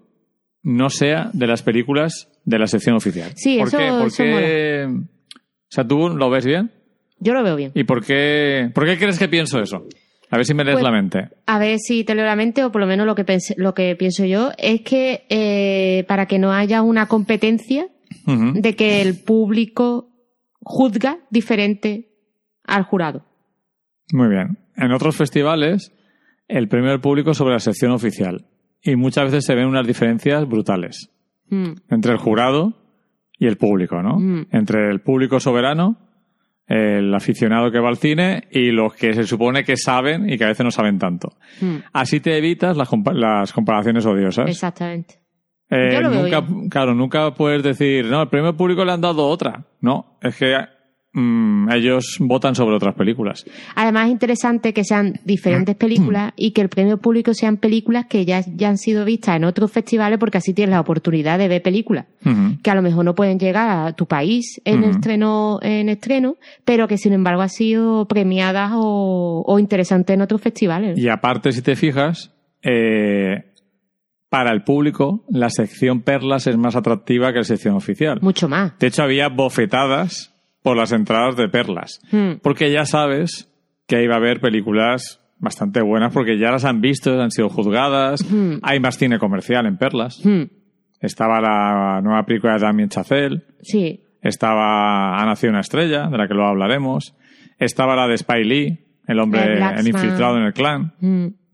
[0.64, 3.32] no sea de las películas de la sección oficial.
[3.36, 3.88] Sí, ¿Por eso- qué?
[3.88, 6.72] eso Porque, o sea, ¿tú lo ves bien?
[7.20, 7.72] Yo lo veo bien.
[7.76, 9.88] ¿Y por qué, por qué crees que pienso eso?
[10.32, 11.30] A ver si me lees Pues- la mente.
[11.46, 13.74] A ver si te leo la mente, o por lo menos lo que, pense- lo
[13.74, 17.88] que pienso yo, es que eh, para que no haya una competencia
[18.26, 20.10] de que el público
[20.62, 22.10] juzga diferente
[22.64, 23.24] al jurado.
[24.12, 24.58] Muy bien.
[24.76, 25.92] En otros festivales,
[26.48, 28.46] el premio del público sobre la sección oficial.
[28.82, 31.12] Y muchas veces se ven unas diferencias brutales
[31.50, 31.74] Mm.
[31.90, 32.74] entre el jurado
[33.38, 34.18] y el público, ¿no?
[34.20, 34.48] Mm.
[34.52, 35.98] Entre el público soberano,
[36.68, 40.46] el aficionado que va al cine y los que se supone que saben y que
[40.46, 41.34] a veces no saben tanto.
[41.62, 41.76] Mm.
[41.94, 44.50] Así te evitas las, compa- las comparaciones odiosas.
[44.50, 45.20] Exactamente.
[45.70, 49.02] Eh, Yo lo veo nunca, claro, nunca puedes decir, no, el premio público le han
[49.02, 49.66] dado otra.
[49.82, 50.56] No, es que
[51.16, 53.46] mm, ellos votan sobre otras películas.
[53.76, 58.26] Además es interesante que sean diferentes películas y que el premio público sean películas que
[58.26, 61.62] ya, ya han sido vistas en otros festivales porque así tienes la oportunidad de ver
[61.62, 62.06] películas
[62.64, 66.88] que a lo mejor no pueden llegar a tu país en estreno en estreno, pero
[66.88, 70.98] que sin embargo han sido premiadas o, o interesantes en otros festivales.
[70.98, 72.32] Y aparte, si te fijas,
[72.64, 73.54] eh,
[74.30, 78.20] para el público, la sección perlas es más atractiva que la sección oficial.
[78.22, 78.78] Mucho más.
[78.80, 80.35] De hecho, había bofetadas
[80.66, 82.02] por las entradas de perlas.
[82.12, 82.40] Mm.
[82.42, 83.52] Porque ya sabes
[83.86, 87.50] que ahí va a haber películas bastante buenas porque ya las han visto, han sido
[87.50, 88.22] juzgadas.
[88.22, 88.58] Ujú.
[88.64, 90.26] Hay más cine comercial en perlas.
[90.26, 90.46] Mm.
[91.00, 93.44] Estaba la nueva película de Damien Chazelle.
[93.62, 94.02] Sí.
[94.24, 97.16] Estaba Ha nacido una estrella, de la que luego hablaremos.
[97.60, 99.88] Estaba la de Spy Lee, el hombre, El el, Blacksman.
[99.88, 100.94] infiltrado en el clan.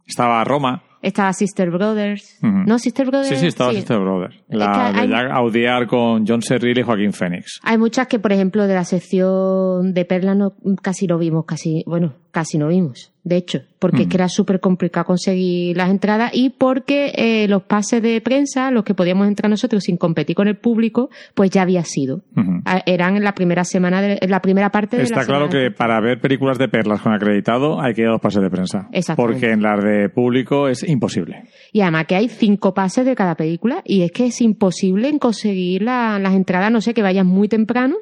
[0.08, 0.84] Estaba Roma.
[1.02, 2.38] Estaba Sister Brothers.
[2.42, 2.78] ¿No?
[2.80, 3.30] Sister Brothers.
[3.30, 4.36] Sí, sí, estaba Sister Brothers.
[4.50, 7.60] La Es que de hay- Jack Audiar con John Serril y Joaquín Phoenix.
[7.64, 11.84] Hay muchas que, por ejemplo, de la sección de Perla no, casi no vimos, casi,
[11.88, 16.32] bueno, casi no vimos, de hecho, porque es que era súper complicado conseguir las entradas
[16.34, 20.48] y porque eh, los pases de prensa, los que podíamos entrar nosotros sin competir con
[20.48, 22.22] el público, pues ya había sido.
[22.66, 25.52] Ah, Eran en la primera semana, de, en la primera parte de la Está claro
[25.52, 25.70] semana.
[25.70, 28.50] que para ver películas de perlas con acreditado hay que ir a los pases de
[28.50, 28.90] prensa.
[28.92, 29.34] Exactamente.
[29.40, 31.44] Porque en las de público es imposible.
[31.72, 35.20] Y además que hay cinco pases de cada película y es que es imposible en
[35.20, 37.98] conseguir la- las entradas, no sé, que vayan muy temprano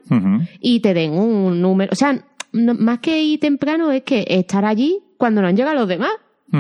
[0.62, 1.89] y te den un número.
[1.91, 2.17] O sea,
[2.53, 6.10] no- más que ir temprano es que estar allí cuando no han llegado los demás.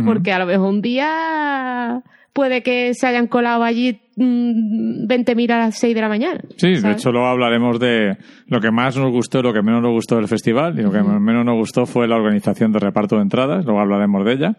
[0.05, 5.57] Porque a lo mejor un día puede que se hayan colado allí mm, 20.000 a
[5.57, 6.41] las 6 de la mañana.
[6.57, 9.81] Sí, de hecho luego hablaremos de lo que más nos gustó y lo que menos
[9.81, 10.77] nos gustó del festival.
[10.79, 13.65] Y lo que menos nos gustó fue la organización de reparto de entradas.
[13.65, 14.57] Luego hablaremos de ella.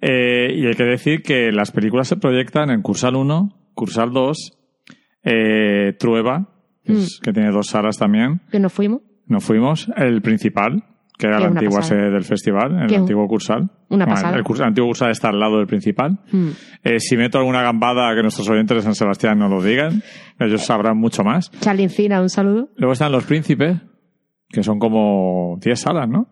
[0.00, 4.52] Eh, y hay que decir que las películas se proyectan en Cursal 1, Cursal 2,
[5.24, 6.48] eh, Trueba,
[6.84, 8.42] que, es- que tiene dos salas también.
[8.52, 9.02] Que nos fuimos.
[9.26, 10.84] Nos fuimos, el principal,
[11.18, 12.00] que era la antigua pasada.
[12.00, 13.62] sede del festival, el antiguo Cursal.
[13.88, 14.36] una Bueno, pasada.
[14.36, 16.18] El, curs- el antiguo Cursal está al lado del principal.
[16.30, 16.48] Mm.
[16.84, 20.02] Eh, si meto alguna gambada que nuestros oyentes de San Sebastián no lo digan,
[20.38, 21.50] ellos sabrán mucho más.
[21.60, 22.68] Charlie Encina, un saludo.
[22.76, 23.78] Luego están los príncipes,
[24.48, 26.28] que son como 10 salas, ¿no?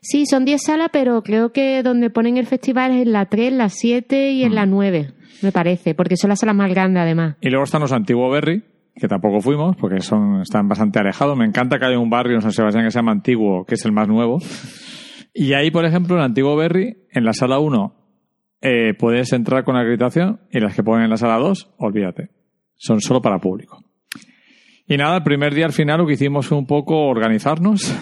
[0.00, 3.52] Sí, son 10 salas, pero creo que donde ponen el festival es en la 3,
[3.52, 4.54] la 7 y en Mm.
[4.54, 7.36] la 9, me parece, porque son las salas más grandes además.
[7.40, 8.62] Y luego están los antiguos Berry,
[8.96, 11.36] que tampoco fuimos, porque son, están bastante alejados.
[11.36, 13.84] Me encanta que haya un barrio en San Sebastián que se llama Antiguo, que es
[13.84, 14.38] el más nuevo.
[15.34, 17.94] Y ahí, por ejemplo, en Antiguo Berry, en la sala 1,
[18.62, 22.30] eh, puedes entrar con acreditación y las que ponen en la sala 2, olvídate.
[22.74, 23.84] Son solo para público.
[24.88, 27.94] Y nada, el primer día al final lo que hicimos fue un poco organizarnos.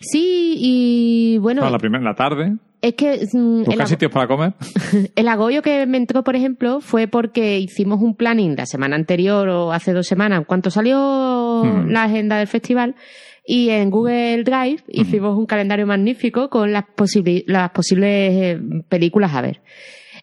[0.00, 4.54] Sí, y bueno, No, la primera, la tarde, es que mm, buscar sitios para comer.
[5.14, 9.48] el agollo que me entró, por ejemplo, fue porque hicimos un planning la semana anterior
[9.50, 11.90] o hace dos semanas, en cuanto salió Mm.
[11.90, 12.94] la agenda del festival,
[13.46, 19.34] y en Google Drive hicimos un calendario magnífico con las, posibli- las posibles eh, películas
[19.34, 19.60] a ver.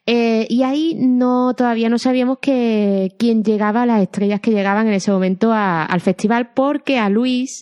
[0.07, 4.93] Eh, y ahí no todavía no sabíamos que quién llegaba, las estrellas que llegaban en
[4.93, 7.61] ese momento a- al festival, porque a Luis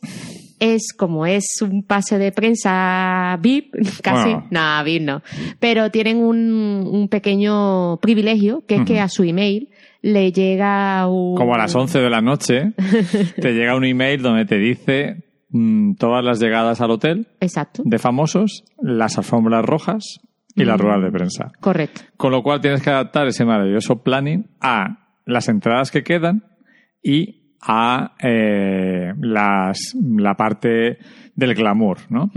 [0.60, 4.48] es como es un pase de prensa VIP, casi, Bueno.
[4.52, 5.22] no, VIP no,
[5.60, 9.70] pero tienen un, un pequeño privilegio, que es que a su email
[10.02, 11.36] le llega un...
[11.36, 12.74] Como a las 11 de la noche,
[13.42, 17.98] te llega un email donde te dice mm, todas las llegadas al hotel Exacto, de
[17.98, 20.04] famosos, las alfombras rojas
[20.56, 20.82] y las Mm.
[20.82, 21.52] ruedas de prensa.
[21.60, 22.02] correcto.
[22.18, 26.44] Con lo cual tienes que adaptar ese maravilloso planning a las entradas que quedan
[27.02, 28.85] y a eh,
[29.20, 30.98] las, la parte
[31.36, 32.32] del glamour, ¿no?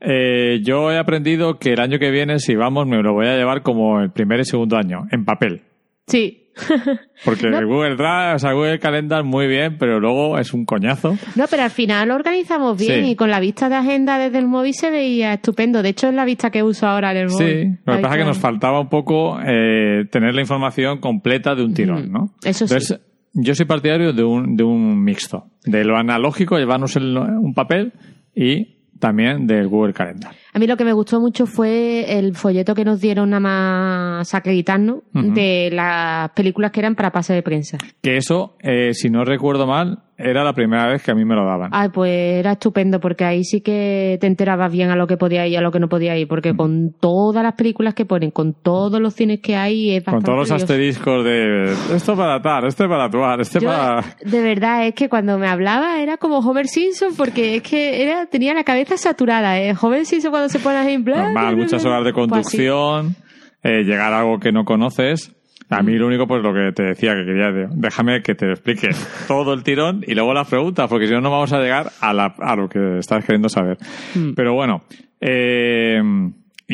[0.00, 3.36] Eh, yo he aprendido que el año que viene, si vamos, me lo voy a
[3.36, 5.62] llevar como el primer y segundo año, en papel.
[6.06, 6.38] Sí.
[7.24, 7.64] Porque No.
[7.66, 11.16] Google Drive, o sea, Google Calendar muy bien, pero luego es un coñazo.
[11.36, 13.10] No, pero al final lo organizamos bien Sí.
[13.12, 15.82] y con la vista de agenda desde el móvil se veía estupendo.
[15.82, 17.46] De hecho, es la vista que uso ahora en el móvil.
[17.46, 21.54] Sí, lo que pasa es que nos faltaba un poco eh, tener la información completa
[21.54, 22.10] de un tirón.
[22.12, 22.34] ¿no?
[22.44, 22.74] Eso sí.
[22.74, 23.00] Entonces,
[23.34, 25.46] yo soy partidario de un, de un mixto.
[25.64, 27.92] De lo analógico, llevarnos el- un papel
[28.34, 30.32] y también del Google Calendar.
[30.54, 34.34] A mí lo que me gustó mucho fue el folleto que nos dieron nada más
[34.34, 37.78] acreditarnos de las películas que eran para pase de prensa.
[38.02, 41.34] Que eso, eh, si no recuerdo mal, era la primera vez que a mí me
[41.34, 41.70] lo daban.
[41.72, 45.46] Ay, pues era estupendo porque ahí sí que te enterabas bien a lo que podía
[45.46, 48.30] ir y a lo que no podía ir, porque con todas las películas que ponen,
[48.30, 52.40] con todos los cines que hay, es Con bastante todos los asteriscos de esto para
[52.40, 54.04] tal, este para actuar, este Yo, para...
[54.24, 58.26] de verdad, es que cuando me hablaba era como Homer Simpson, porque es que era,
[58.26, 59.74] tenía la cabeza saturada, ¿eh?
[59.80, 61.92] Homer Simpson cuando se pone ahí Normal, muchas bla.
[61.92, 63.16] horas de Pues conducción,
[63.62, 65.34] eh, llegar a algo que no conoces.
[65.70, 68.50] A mí lo único, pues lo que te decía, que quería, de- déjame que te
[68.50, 68.90] explique
[69.28, 72.12] todo el tirón y luego las preguntas, porque si no, no vamos a llegar a,
[72.12, 73.78] la, a lo que estás queriendo saber.
[74.14, 74.32] Mm.
[74.34, 74.82] Pero bueno,
[75.20, 76.00] eh,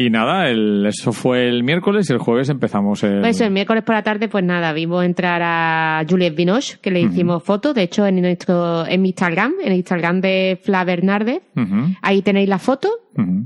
[0.01, 3.21] y nada, el, eso fue el miércoles y el jueves empezamos el...
[3.21, 6.91] Pues eso, el miércoles por la tarde, pues nada, vimos entrar a Juliette Binoche, que
[6.91, 10.85] le hicimos fotos, de hecho en nuestro, en mi Instagram, en el Instagram de Fla
[10.85, 11.41] Bernardes,
[12.03, 12.89] ahí tenéis la foto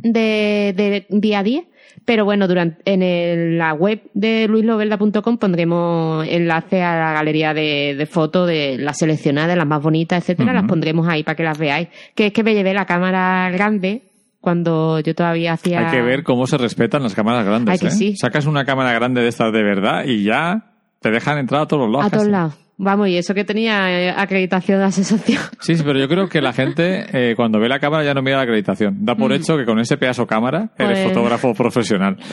[0.02, 1.62] de, de día a día.
[2.04, 7.94] Pero bueno, durante, en el- la web de luislovelda.com pondremos enlace a la galería de,
[7.96, 11.58] de fotos de las seleccionadas, las más bonitas, etcétera, las pondremos ahí para que las
[11.58, 11.88] veáis.
[12.16, 14.02] Que es que me llevé la cámara grande
[14.42, 15.87] cuando yo todavía hacía...
[15.87, 17.72] Hay que ver cómo se respetan las cámaras grandes.
[17.72, 17.96] Ay, que ¿eh?
[17.96, 18.16] sí.
[18.16, 21.85] Sacas una cámara grande de estas de verdad y ya te dejan entrar a todos
[21.85, 22.07] los lados.
[22.07, 22.55] A todos lados.
[22.78, 25.40] Vamos, y eso que tenía eh, acreditación de asociación.
[25.61, 28.22] Sí, sí, pero yo creo que la gente eh, cuando ve la cámara ya no
[28.22, 29.04] mira la acreditación.
[29.04, 31.02] Da por hecho que con ese pedazo cámara eres Mm.
[31.02, 32.16] Pues- fotógrafo profesional.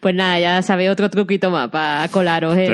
[0.00, 2.56] Pues nada, ya sabéis otro truquito más para colaros.
[2.56, 2.68] ¿eh?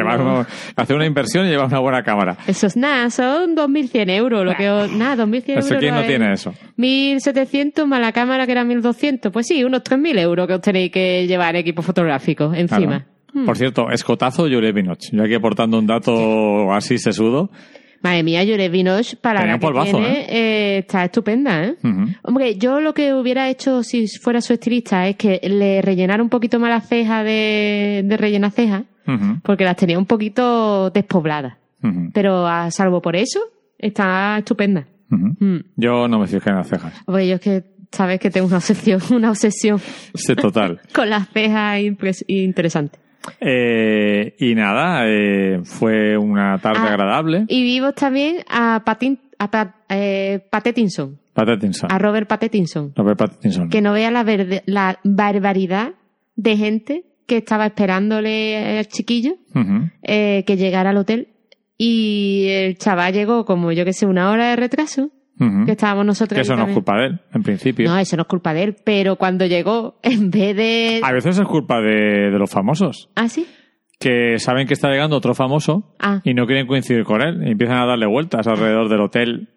[0.76, 2.36] Hacer una inversión y llevar una buena cámara.
[2.46, 4.44] Eso es nada, son 2.100 euros.
[4.44, 4.64] Lo que
[4.96, 5.68] nada, 2.100 euros.
[5.78, 6.54] Quién no tiene eso.
[6.76, 9.30] 1.700 más la cámara que era 1.200.
[9.30, 12.86] Pues sí, unos 3.000 euros que os tenéis que llevar equipo fotográfico encima.
[12.98, 13.04] Claro.
[13.46, 15.10] Por cierto, escotazo Juliette Binoche.
[15.12, 17.50] Yo aquí aportando un dato así sesudo.
[18.02, 21.76] Madre mía, Lloret Vinoche, para Tenía la que polvazo, tiene, eh, está estupenda, ¿eh?
[22.22, 26.30] Hombre, yo lo que hubiera hecho si fuera su estilista es que le rellenara un
[26.30, 28.84] poquito más la ceja de, de rellena ceja,
[29.42, 31.58] porque las tenía un poquito despobladas.
[32.14, 33.40] Pero a salvo por eso,
[33.78, 34.86] está estupenda.
[35.10, 35.44] ujú.
[35.44, 35.58] Mm.
[35.76, 36.94] Yo no me fijé en las cejas.
[37.06, 39.78] Hombre, yo es que sabes que tengo una obsesión, una obsesión
[40.14, 40.80] Sí, total.
[40.94, 41.80] con las cejas
[42.28, 42.98] interesante.
[43.40, 46.88] Eh, y nada, eh, fue una tarde Ah.
[46.92, 47.44] agradable.
[47.48, 50.40] Y vimos también a, Patin, a Pa- eh,
[51.88, 52.92] a Robert Pattinson.
[52.96, 53.18] Robert
[53.70, 55.92] que no vea la, verde- la barbaridad
[56.36, 59.34] de gente que estaba esperándole al chiquillo
[60.02, 61.28] eh, que llegara al hotel
[61.78, 65.10] y el chaval llegó como yo que sé una hora de retraso
[65.64, 67.88] Que estábamos nosotros Que eso no es culpa de él, en principio.
[67.88, 71.38] no eso no es culpa de él pero cuando llegó en vez de A veces
[71.38, 73.46] es culpa de, de los famosos, ah sí
[73.98, 77.52] que saben que está llegando otro famoso ah y no quieren coincidir con él y
[77.52, 79.48] empiezan a darle vueltas alrededor del hotel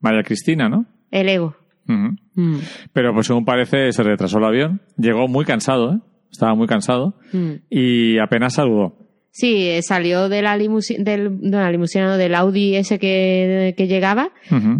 [0.00, 0.86] María Cristina, ¿no?
[1.10, 1.56] el ego.
[1.86, 2.58] Mm,
[2.92, 5.98] Pero pues según parece se retrasó el avión, llegó muy cansado, ¿eh?
[6.30, 7.52] Estaba muy cansado mm.
[7.70, 9.03] y apenas saludó.
[9.36, 13.74] Sí, eh, salió de la limusina, del, no, la limusina, no, del Audi ese que,
[13.76, 14.30] que llegaba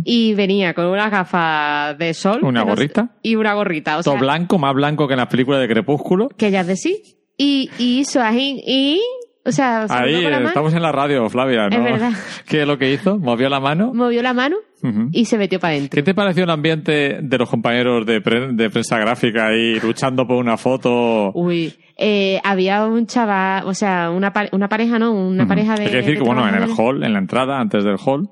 [0.04, 2.38] y venía con unas gafas de sol.
[2.44, 3.16] ¿Una no gorrita?
[3.20, 3.98] y una gorrita.
[3.98, 6.28] O Todo sea, blanco, más blanco que en las películas de Crepúsculo.
[6.28, 7.02] que ya de sí.
[7.36, 9.00] Y, y hizo así, y,
[9.44, 11.76] o sea, Ahí estamos en la radio, Flavia, ¿no?
[11.76, 12.12] Es verdad.
[12.48, 13.18] ¿Qué es lo que hizo?
[13.18, 13.92] Movió la mano.
[13.94, 14.56] movió la mano
[15.12, 15.96] y se metió para adentro.
[15.96, 20.26] ¿Qué te pareció el ambiente de los compañeros de, pre- de prensa gráfica ahí luchando
[20.26, 21.30] por una foto?
[21.32, 25.12] Uy, eh, había un chaval, o sea, una, pare- una pareja, ¿no?
[25.12, 25.84] Una pareja de.
[25.84, 28.28] Hay que decir de que, bueno, en el hall, en la entrada, antes del hall,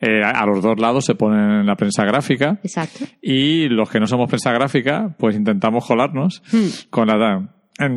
[0.00, 3.04] eh, a los dos lados se pone la prensa gráfica Exacto.
[3.20, 6.88] y los que no somos prensa gráfica, pues intentamos colarnos Hmm.
[6.90, 7.34] con la...
[7.36, 7.48] en-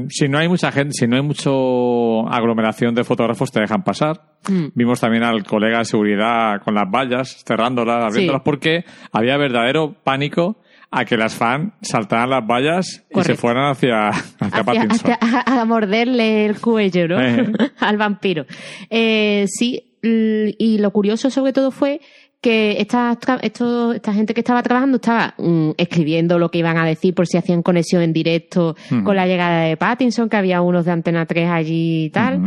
[0.10, 4.22] si no hay mucha gente, si no hay mucho aglomeración de fotógrafos, te dejan pasar.
[4.50, 4.68] Mm.
[4.74, 8.46] Vimos también al colega de seguridad con las vallas, cerrándolas, abriéndolas, Sí.
[8.46, 10.58] porque había verdadero pánico
[10.92, 14.10] a que las fans saltaran las vallas y se fueran hacia,
[14.40, 17.22] hacia, Hacia- a, a morderle el cuello, ¿no?
[17.22, 17.52] Eh.
[17.80, 18.46] Al vampiro.
[18.90, 22.00] Eh, sí, y lo curioso sobre todo fue
[22.46, 26.86] que esta, esto- esta gente que estaba trabajando estaba mm, escribiendo lo que iban a
[26.86, 30.86] decir por si hacían conexión en directo con la llegada de Pattinson, que había unos
[30.86, 32.42] de Antena 3 allí y tal.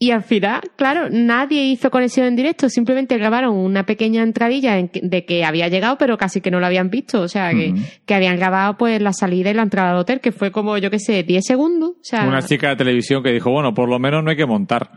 [0.00, 5.24] Y al final, claro, nadie hizo conexión en directo, simplemente grabaron una pequeña entradilla de
[5.24, 7.20] que había llegado, pero casi que no lo habían visto.
[7.22, 7.74] O sea, que,
[8.06, 10.90] que habían grabado pues la salida y la entrada al hotel, que fue como, yo
[10.90, 11.90] qué sé, 10 segundos.
[11.92, 14.46] O sea, Una chica de televisión que dijo, bueno, por lo menos no hay que
[14.46, 14.90] montar,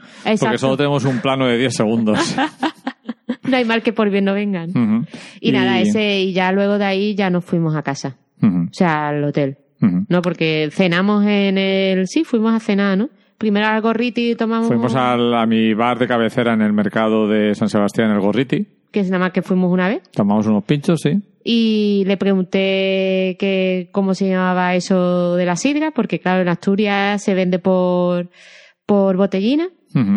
[0.46, 2.36] porque solo tenemos un plano de 10 segundos.
[3.50, 4.70] no hay mal que por bien no vengan.
[5.40, 8.18] Y, nada, ese, y ya luego de ahí ya nos fuimos a casa.
[8.42, 9.58] O sea, al hotel.
[10.10, 13.10] No, porque cenamos en el, sí, fuimos a cenar, ¿no?
[13.38, 14.68] Primero al Gorriti tomamos.
[14.68, 18.68] Fuimos al- a mi bar de cabecera en el mercado de San Sebastián, el Gorriti.
[18.92, 20.04] Que es nada más que fuimos una vez.
[20.12, 21.20] Tomamos unos pinchos, sí.
[21.44, 27.24] Y le pregunté que cómo se llamaba eso de la sidra, porque claro, en Asturias
[27.24, 28.30] se vende por,
[28.86, 29.70] por botellina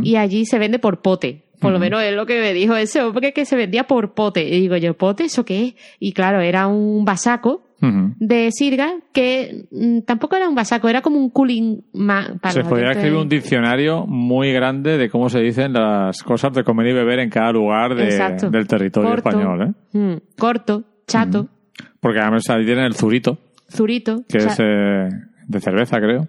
[0.05, 1.43] y allí se vende por pote.
[1.60, 4.42] Por lo menos es lo que me dijo ese hombre que se vendía por pote.
[4.46, 5.24] Y digo yo, ¿pote?
[5.24, 5.74] ¿Eso qué es?
[5.98, 8.14] Y claro, era un vasaco Ujú.
[8.18, 11.80] de sidra que mm, tampoco era un vasaco, era como un cooling
[12.40, 16.64] para Se podría escribir un diccionario muy grande de cómo se dicen las cosas de
[16.64, 19.28] comer y beber en cada lugar de- del territorio Corto.
[19.30, 19.74] español.
[19.92, 19.98] ¿eh?
[19.98, 21.48] Mm, corto, chato,
[22.00, 23.38] Porque además ahí tienen el zurito,
[23.70, 24.22] zurito.
[24.28, 25.08] que es eh,
[25.46, 26.28] de cerveza, creo.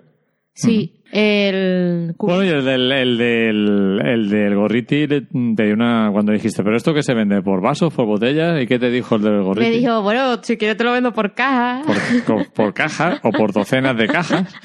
[0.57, 2.15] Sí, el...
[2.17, 5.21] Bueno, y el del, el del, el del gorriti te
[5.65, 7.41] dio una, cuando dijiste, ¿pero esto qué se vende?
[7.41, 8.61] ¿Por vasos, por botellas?
[8.63, 9.69] ¿Y qué te dijo el del gorriti?
[9.69, 11.81] Me dijo, bueno, si quieres te lo vendo por caja.
[12.25, 14.55] por, por cajas o por docenas de cajas.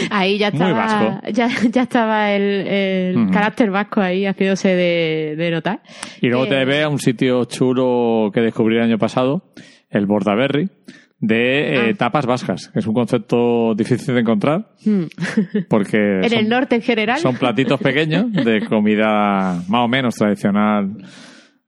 [0.10, 1.26] Ahí ya Muy estaba, vasco.
[1.32, 3.30] ya, ya estaba el, el Ujú.
[3.32, 5.80] carácter vasco ahí haciéndose de, de notar.
[6.20, 9.44] Y luego Eh, te ve a un sitio chulo que descubrí el año pasado,
[9.90, 10.68] el Bordaberry,
[11.20, 11.94] de eh, Ah.
[11.96, 15.64] tapas vascas, que es un concepto difícil de encontrar, hmm.
[15.68, 17.18] porque En son, el norte en general.
[17.18, 20.96] son platitos pequeños de comida más o menos tradicional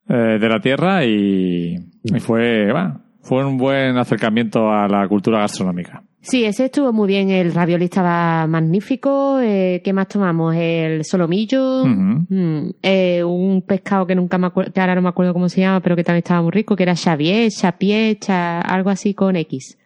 [0.08, 5.40] eh, de la tierra y, y fue, bueno, fue un buen acercamiento a la cultura
[5.40, 6.01] gastronómica.
[6.24, 7.30] Sí, ese estuvo muy bien.
[7.30, 9.40] El ravioli estaba magnífico.
[9.40, 10.54] Eh, ¿Qué más tomamos?
[10.56, 11.84] El solomillo.
[12.28, 15.60] Mm, eh, un pescado que nunca me acuerdo, que ahora no me acuerdo cómo se
[15.62, 19.34] llama, pero que también estaba muy rico, que era Xavier, Chapier, cha- algo así con
[19.34, 19.78] X.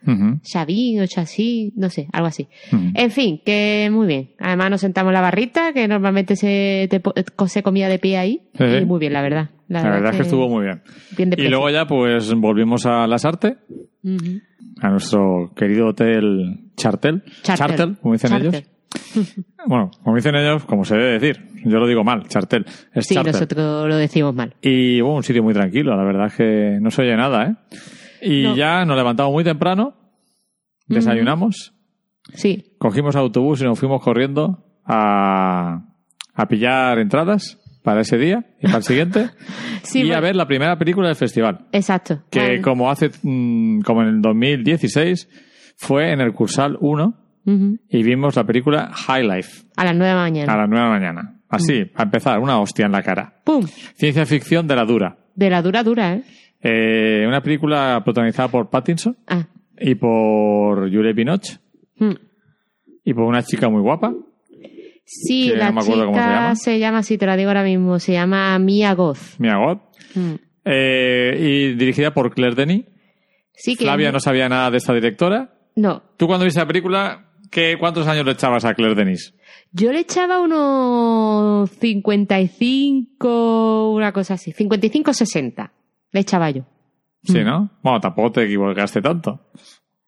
[0.44, 2.48] Xavín o Chasí, no sé, algo así.
[2.94, 4.30] En fin, que muy bien.
[4.38, 7.02] Además nos sentamos en la barrita, que normalmente se, te
[7.48, 8.42] se comía de pie ahí.
[8.82, 9.50] Y muy bien, la verdad.
[9.68, 10.82] La verdad es que estuvo muy bien.
[11.36, 13.56] Y luego ya pues volvimos a Las Artes,
[14.80, 17.22] a nuestro querido hotel Chartel.
[17.42, 17.96] Chartel.
[17.98, 18.62] como dicen ellos.
[19.66, 21.48] Bueno, como dicen ellos, como se debe decir.
[21.64, 22.64] Yo lo digo mal, Chartel.
[22.94, 23.32] Es Sí, Chartel.
[23.32, 24.54] nosotros lo decimos mal.
[24.62, 27.56] Y bueno, un sitio muy tranquilo, la verdad es que no se oye nada, ¿eh?
[28.22, 28.56] Y No.
[28.56, 29.94] ya nos levantamos muy temprano,
[30.86, 31.72] desayunamos,
[32.34, 35.84] Sí, cogimos autobús y nos fuimos corriendo a,
[36.34, 39.30] a pillar entradas para ese día y para el siguiente
[39.84, 41.66] sí y a ver la primera película del festival.
[41.70, 42.24] exacto.
[42.30, 42.60] que Vale.
[42.60, 45.28] como hace mm, como en el 2016
[45.76, 47.14] fue en el Cursal 1
[47.46, 47.78] Ujú.
[47.88, 50.52] y vimos la película High Life A las nueve de la mañana.
[50.52, 51.32] a las 9 de la mañana.
[51.48, 53.34] Así, a empezar, una hostia en la cara.
[53.44, 53.64] ¡Pum!
[53.94, 55.16] Ciencia ficción de la dura.
[55.36, 56.22] De la dura dura, ¿eh?
[56.60, 59.46] Eh, una película protagonizada por Pattinson Ah.
[59.78, 61.58] y por Julie Binoche
[62.00, 62.14] Mm.
[63.04, 64.12] y por una chica muy guapa.
[65.08, 66.56] Sí, la no me acuerdo cómo se chica llama.
[66.56, 69.38] se llama, si te la digo ahora mismo, se llama Mia Goth.
[69.38, 69.80] Mia Goth.
[70.16, 70.34] Mm.
[70.64, 72.84] Eh, y dirigida por Claire Denis.
[73.54, 75.54] Sí que Flavia no sabía nada de esta directora.
[75.76, 76.02] no.
[76.16, 79.32] Tú cuando viste la película, ¿qué, ¿cuántos años le echabas a Claire Denis?
[79.70, 84.50] Yo le echaba unos 55, una cosa así.
[84.52, 85.72] 55, 60.
[86.12, 86.62] Le echaba yo.
[87.22, 87.70] Sí, ¿no?
[87.82, 89.40] Bueno, tampoco te equivocaste tanto.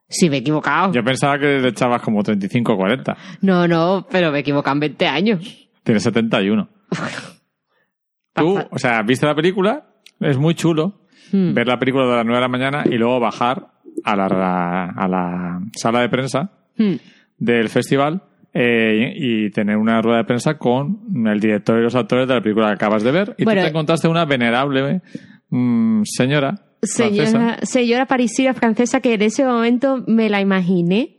[0.09, 0.93] Sí, me he equivocado.
[0.93, 3.17] Yo pensaba que le echabas como 35 o 40.
[3.43, 5.69] No, no, pero me he equivocado en 20 años.
[5.83, 6.69] Tiene 71.
[8.35, 9.85] Tú, o sea, viste la película,
[10.21, 11.01] es muy chulo
[11.31, 11.53] Hmm.
[11.53, 13.67] ver la película de las 9 de la mañana y luego bajar
[14.03, 16.95] a la, a la sala de prensa Hmm.
[17.37, 18.23] del festival
[18.55, 22.41] eh, y tener una rueda de prensa con el director y los actores de la
[22.41, 23.35] película que acabas de ver.
[23.37, 25.03] Y Bueno, tú te encontraste una venerable
[25.51, 31.18] mm, señora, Señora, señora parisina francesa que en ese momento me la imaginé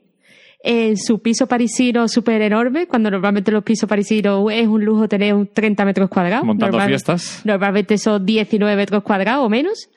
[0.62, 5.34] en su piso parisino súper enorme, cuando normalmente los pisos parisinos es un lujo tener
[5.34, 6.46] un 30 metros cuadrados.
[6.46, 7.42] montando Normal- fiestas.
[7.46, 9.90] Normalmente son 19 metros cuadrados o menos.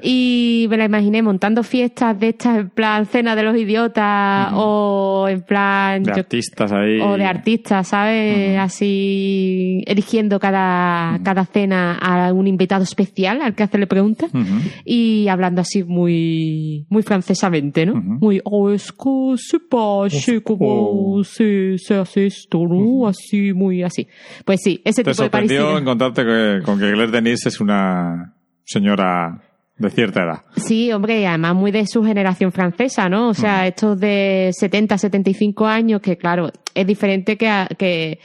[0.00, 5.26] Y me la imaginé montando fiestas de estas en plan cena de los idiotas o
[5.28, 6.04] en plan...
[6.04, 7.00] De yo- artistas ahí.
[7.00, 8.56] o de artistas, ¿sabes?
[8.58, 14.30] Así eligiendo cada, cada cena a un invitado especial al que hacerle preguntas
[14.84, 17.94] y hablando así muy muy francesamente, ¿no?
[17.96, 19.34] Muy oh, es que
[20.10, 23.06] pas, sé cómo se, se hace esto, ¿no?
[23.08, 24.06] Así, muy así.
[24.44, 25.80] Pues sí, ese Te tipo de sorprendió parisina.
[25.80, 28.34] encontrarte que- con que Claire Denis es una
[28.64, 29.42] señora
[29.76, 30.42] de cierta edad.
[30.56, 33.28] Sí, hombre, y además muy de su generación francesa, ¿no?
[33.28, 38.18] O sea, estos de 70, 75 años, que claro, es diferente que, a- que,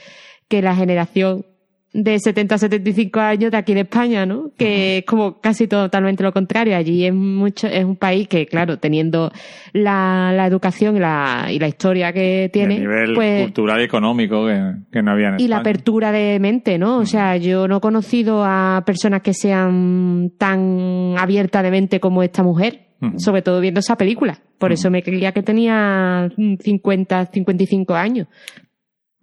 [0.48, 1.46] que la generación
[1.94, 4.50] de 70, 75 años de aquí de España, ¿no?
[4.58, 6.76] Que es como casi totalmente lo contrario.
[6.76, 9.30] Allí es mucho, es un país que, claro, teniendo
[9.72, 13.84] la, la educación y la, y la historia que tiene, de nivel pues, cultural y
[13.84, 16.98] económico que, que no había en y la apertura de mente, ¿no?
[16.98, 22.24] O sea, yo no he conocido a personas que sean tan abiertas de mente como
[22.24, 22.88] esta mujer,
[23.18, 24.40] sobre todo viendo esa película.
[24.58, 28.26] Por eso me creía que tenía mm, 50, 55 años.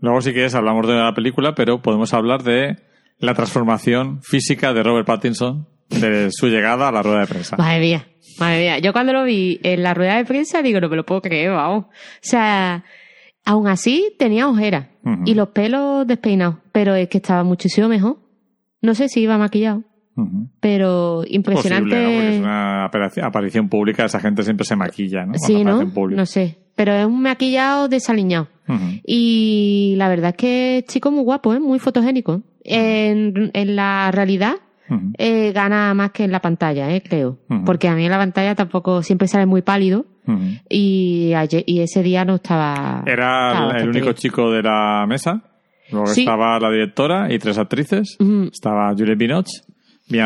[0.02, 2.78] Luego, si quieres, hablamos de la película, pero podemos hablar de
[3.20, 7.56] la transformación física de Robert Pattinson, de su llegada a la rueda de prensa.
[7.58, 8.08] Madre mía,
[8.40, 8.80] madre mía.
[8.80, 11.52] Yo cuando lo vi en la rueda de prensa digo, no me lo puedo creer,
[11.52, 11.86] vamos.
[11.86, 11.90] O
[12.22, 12.84] sea,
[13.46, 14.88] aún así tenía ojeras
[15.26, 18.18] y los pelos despeinados, pero es que estaba muchísimo mejor.
[18.82, 19.84] No sé si iba maquillado,
[20.60, 21.90] pero impresionante.
[21.90, 22.12] Posible, ¿no?
[22.20, 25.34] Porque es una aparici- aparición pública, esa gente siempre se maquilla, ¿no?
[25.34, 25.78] Cuando Sí, ¿no?
[26.18, 26.58] No sé.
[26.76, 28.48] Pero es un maquillado desaliñado.
[29.06, 31.60] Y la verdad es que es chico muy guapo, ¿eh?
[31.60, 32.42] muy fotogénico.
[32.64, 34.54] En, en la realidad
[35.18, 37.02] eh, gana más que en la pantalla, ¿eh?
[37.02, 37.38] creo.
[37.66, 40.06] Porque a mí en la pantalla tampoco siempre sale muy pálido.
[40.70, 43.04] Y, ayer, y ese día no estaba.
[43.06, 44.16] Era estaba el- único bien.
[44.16, 45.42] chico de la mesa.
[45.92, 46.22] Luego Sí.
[46.22, 48.18] estaba la directora y tres actrices.
[48.52, 49.62] Estaba Juliette Binoche,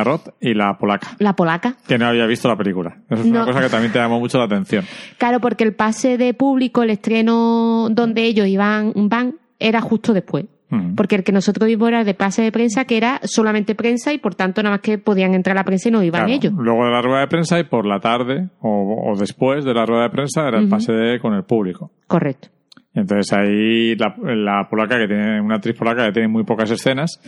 [0.03, 1.75] Roth y la polaca, La polaca.
[1.87, 2.97] que no había visto la película.
[3.09, 4.83] Eso es una cosa que también te llamó mucho la atención.
[5.17, 10.45] Claro, porque el pase de público, el estreno donde ellos iban, van, era justo después.
[10.71, 10.95] Ujú.
[10.95, 14.17] Porque el que nosotros vimos era de pase de prensa, que era solamente prensa y
[14.17, 16.33] por tanto nada más que podían entrar a la prensa y no iban Claro.
[16.33, 16.53] ellos.
[16.57, 19.85] Luego de la rueda de prensa y por la tarde o, o después de la
[19.85, 21.91] rueda de prensa era el pase de- con el público.
[22.07, 22.47] Correcto.
[22.95, 27.19] Entonces ahí la, la polaca, que tiene una actriz polaca que tiene muy pocas escenas,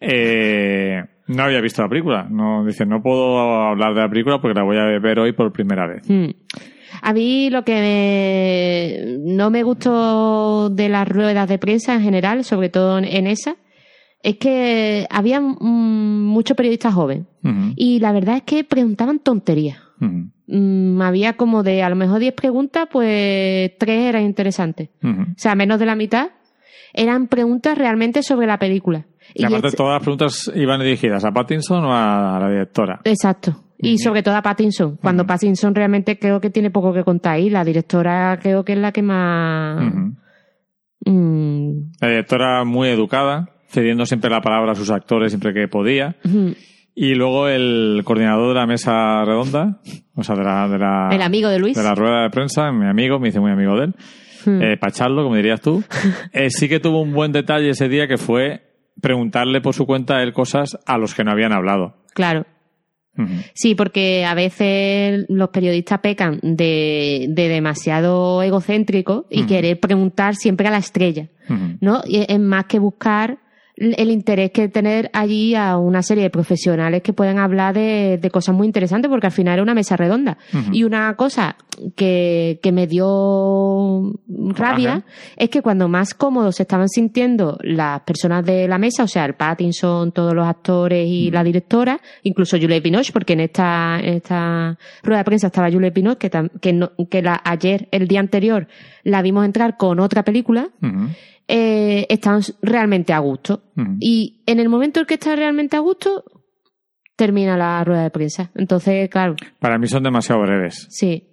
[0.00, 2.26] eh, no había visto la película.
[2.30, 5.52] No, dice, no puedo hablar de la película porque la voy a ver hoy por
[5.52, 6.08] primera vez.
[6.08, 6.30] Mm.
[7.02, 12.44] A mí lo que me- no me gustó de las ruedas de prensa en general,
[12.44, 13.56] sobre todo en- esa,
[14.22, 17.26] es que había mm, muchos periodistas jóvenes.
[17.76, 19.78] Y la verdad es que preguntaban tonterías.
[20.46, 24.90] Mm, había como de a lo mejor 10 preguntas, pues tres eran interesantes.
[25.02, 26.30] O sea, menos de la mitad
[26.92, 29.06] eran preguntas realmente sobre la película.
[29.34, 33.00] Y aparte todas las preguntas iban dirigidas a Pattinson o a la directora.
[33.04, 33.64] Exacto.
[33.78, 34.96] Y sobre todo a Pattinson.
[34.96, 37.48] Cuando Pattinson realmente creo que tiene poco que contar ahí.
[37.48, 39.92] La directora creo que es la que más...
[41.06, 46.16] Mm, La directora muy educada, cediendo siempre la palabra a sus actores siempre que podía.
[46.94, 49.80] Y luego el coordinador de la mesa redonda,
[50.14, 51.76] o sea, de la, de la, El amigo de Luis.
[51.76, 53.94] de la rueda de prensa, mi amigo, me hice muy amigo de él,
[54.46, 55.82] eh, Pacharlo, como dirías tú,
[56.32, 58.69] eh, sí que tuvo un buen detalle ese día que fue
[59.00, 61.96] preguntarle por su cuenta a él cosas a los que no habían hablado.
[62.14, 62.46] Claro.
[63.52, 69.48] Sí, porque a veces los periodistas pecan de, de demasiado egocéntrico y Ujú.
[69.48, 71.28] querer preguntar siempre a la estrella.
[71.80, 72.00] ¿no?
[72.06, 73.38] Y es más que buscar
[73.80, 78.30] el interés que tener allí a una serie de profesionales que puedan hablar de, de
[78.30, 80.36] cosas muy interesantes, porque al final era una mesa redonda.
[80.72, 81.56] Y una cosa
[81.96, 84.12] que, que me dio
[84.54, 85.04] rabia
[85.36, 89.24] es que cuando más cómodos se estaban sintiendo las personas de la mesa, o sea,
[89.24, 94.14] el Pattinson, todos los actores y la directora, incluso Juliette Binoche, porque en esta, en
[94.14, 98.08] esta rueda de prensa estaba Juliette Binoche, que, tam- que, no- que la, ayer, el
[98.08, 98.66] día anterior,
[99.04, 100.68] la vimos entrar con otra película.
[101.50, 103.64] Eh, estaban realmente a gusto.
[103.76, 103.96] Ujú.
[103.98, 106.22] Y en el momento en que está realmente a gusto,
[107.16, 108.50] termina la rueda de prensa.
[108.54, 110.86] Entonces, claro, Para mí son demasiado breves.
[110.90, 111.26] sí.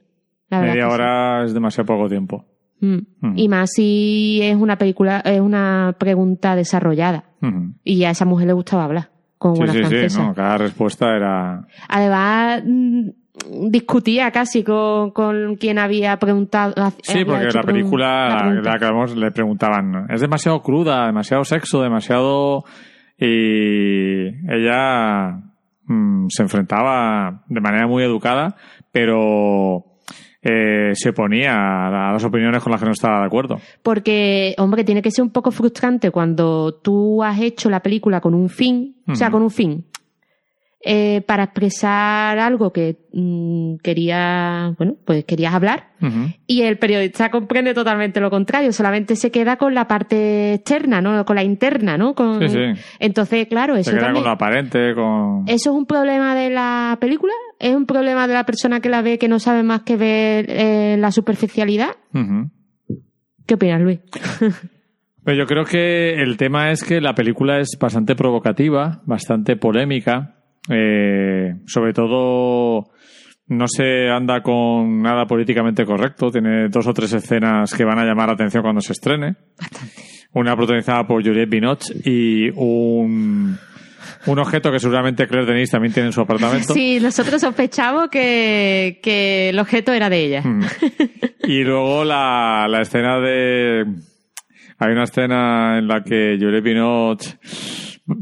[0.49, 0.93] La Media sí.
[0.93, 2.45] hora es demasiado poco tiempo.
[2.80, 2.97] Mm.
[3.20, 3.34] Mm.
[3.38, 7.26] Y más si es una película, es una pregunta desarrollada.
[7.84, 10.24] Y a esa mujer le gustaba hablar con Sí, buena sí, sí, francesa.
[10.24, 11.68] no, cada respuesta era...
[11.89, 13.09] Además, mm,
[13.49, 16.73] discutía casi con, con quien había preguntado.
[17.01, 21.43] Sí, había porque la película, la la que vemos, le preguntaban, es demasiado cruda, demasiado
[21.43, 22.63] sexo, demasiado...
[23.19, 25.41] Y ella
[25.85, 28.55] mm, se enfrentaba de manera muy educada,
[28.91, 29.85] pero
[30.41, 33.59] eh, se oponía a las opiniones con las que no estaba de acuerdo.
[33.81, 38.33] Porque, hombre, tiene que ser un poco frustrante cuando tú has hecho la película con
[38.33, 39.85] un fin, o sea, con un fin,
[40.89, 45.89] eh, para expresar algo que mm, quería, bueno, pues querías hablar,
[46.45, 51.25] y el periodista comprende totalmente lo contrario, solamente se queda con la parte externa, ¿no?
[51.25, 52.15] Con la interna, ¿no?
[52.15, 52.39] Con...
[52.39, 52.81] Sí, sí.
[52.99, 55.43] Entonces, claro, eso Se queda también- con lo aparente, con...
[55.47, 57.33] ¿Eso es un problema de la película?
[57.59, 60.45] ¿Es un problema de la persona que la ve que no sabe más que ver
[60.49, 61.89] eh, la superficialidad?
[63.45, 63.99] ¿Qué opinas, Luis?
[65.23, 70.35] Pero yo creo que el tema es que la película es bastante provocativa, bastante polémica.
[70.70, 72.89] Eh, sobre todo,
[73.47, 76.32] no se anda con nada políticamente correcto.
[76.32, 79.36] Tiene dos o tres escenas que van a llamar la atención cuando se estrene.
[80.34, 83.57] Una protagonizada por Juliette Binoche y un,
[84.28, 86.74] un objeto que seguramente Claire Denis también tiene en su apartamento.
[86.74, 90.41] Sí, nosotros sospechamos que, que el objeto era de ella.
[90.41, 90.61] Mm.
[91.45, 93.86] Y luego la, la escena de...
[94.80, 97.39] Hay una escena en la que Juliette Binoche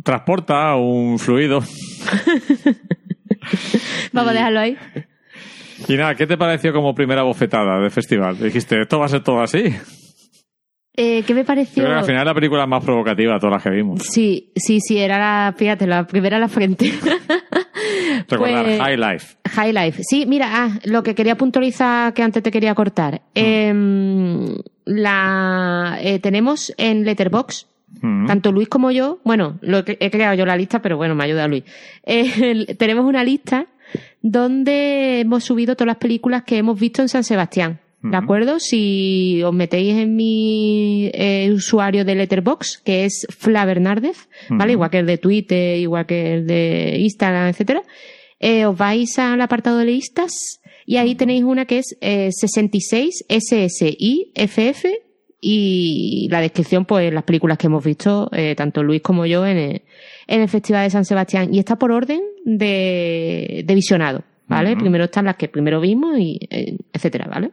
[0.03, 1.61] transporta un fluido.
[4.13, 4.77] Vamos a dejarlo ahí.
[5.87, 8.37] Y nada, ¿qué te pareció como primera bofetada de festival?
[8.39, 9.75] Dijiste, ¿esto va a ser todo así?
[10.97, 11.83] Eh, ¿Qué me pareció?
[11.83, 14.01] creo que al final la película más provocativa de todas las que vimos.
[14.03, 16.85] Sí, sí, sí, era la, fíjate, la primera a la frente.
[18.29, 19.35] Recordar Pues- High Life.
[19.49, 20.01] High Life.
[20.09, 23.21] Sí, mira, ah, lo que quería puntualizar que antes te quería cortar.
[23.35, 24.55] Em,
[24.85, 27.67] la eh, tenemos en Letterbox
[28.01, 28.27] Mm.
[28.27, 31.23] tanto Luis como yo, bueno, lo he, he creado yo la lista, pero bueno, me
[31.23, 31.63] ayuda Luis.
[32.03, 33.67] Eh, tenemos una lista
[34.21, 37.79] donde hemos subido todas las películas que hemos visto en San Sebastián.
[38.01, 38.17] ¿De Ujú.
[38.17, 38.59] acuerdo?
[38.59, 44.73] Si os metéis en mi eh, usuario de Letterbox, que es Fla Bernárdez, ¿vale?
[44.73, 44.77] Ujú.
[44.77, 47.81] Igual que el de Twitter, igual que el de Instagram, etcétera,
[48.39, 50.33] eh, os vais al apartado de listas
[50.85, 54.85] y ahí tenéis una que es eh, 66 SSIFF
[55.47, 59.57] y la descripción, pues las películas que hemos visto, eh, tanto Luis como yo, en
[59.57, 59.81] el,
[60.25, 61.53] en el Festival de San Sebastián.
[61.53, 64.75] Y está por orden de, de visionado, ¿vale?
[64.75, 67.51] Primero están las que primero vimos y eh, etcétera, ¿vale?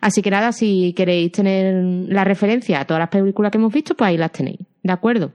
[0.00, 1.72] Así que nada, si queréis tener
[2.08, 5.30] la referencia a todas las películas que hemos visto, pues ahí las tenéis, ¿de acuerdo?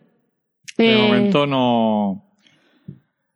[0.78, 2.26] De Eh, momento no...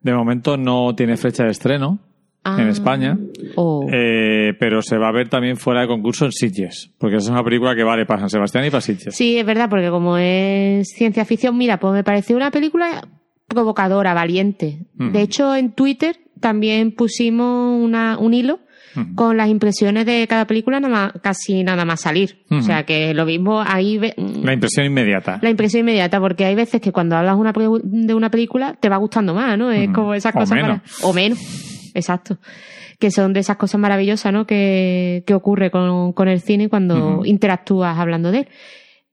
[0.00, 1.98] De momento no tiene fecha de estreno
[2.44, 3.18] en ah, España.
[3.56, 3.86] oh.
[3.92, 7.30] Eh, pero se va a ver también fuera de concurso en Sitges, porque esa es
[7.30, 9.14] una película que vale para San Sebastián y para Sitges.
[9.14, 13.06] Sí, es verdad, porque como es ciencia ficción, mira, pues me pareció una película
[13.46, 14.86] provocadora, valiente.
[14.94, 18.60] De hecho, en Twitter también pusimos una, un hilo
[19.14, 22.42] con las impresiones de cada película nada más, casi nada más salir.
[22.50, 25.38] O sea que lo mismo ahí ve- La impresión inmediata.
[25.42, 28.96] la impresión inmediata, porque hay veces que cuando hablas una de una película te va
[28.96, 29.70] gustando más, ¿no?
[29.70, 30.80] Es como esas O cosas menos.
[31.02, 31.38] o menos,
[31.94, 32.38] exacto.
[32.98, 34.46] Que son de esas cosas maravillosas, ¿no?
[34.46, 38.48] Que, que ocurre con, con el cine cuando interactúas hablando de él.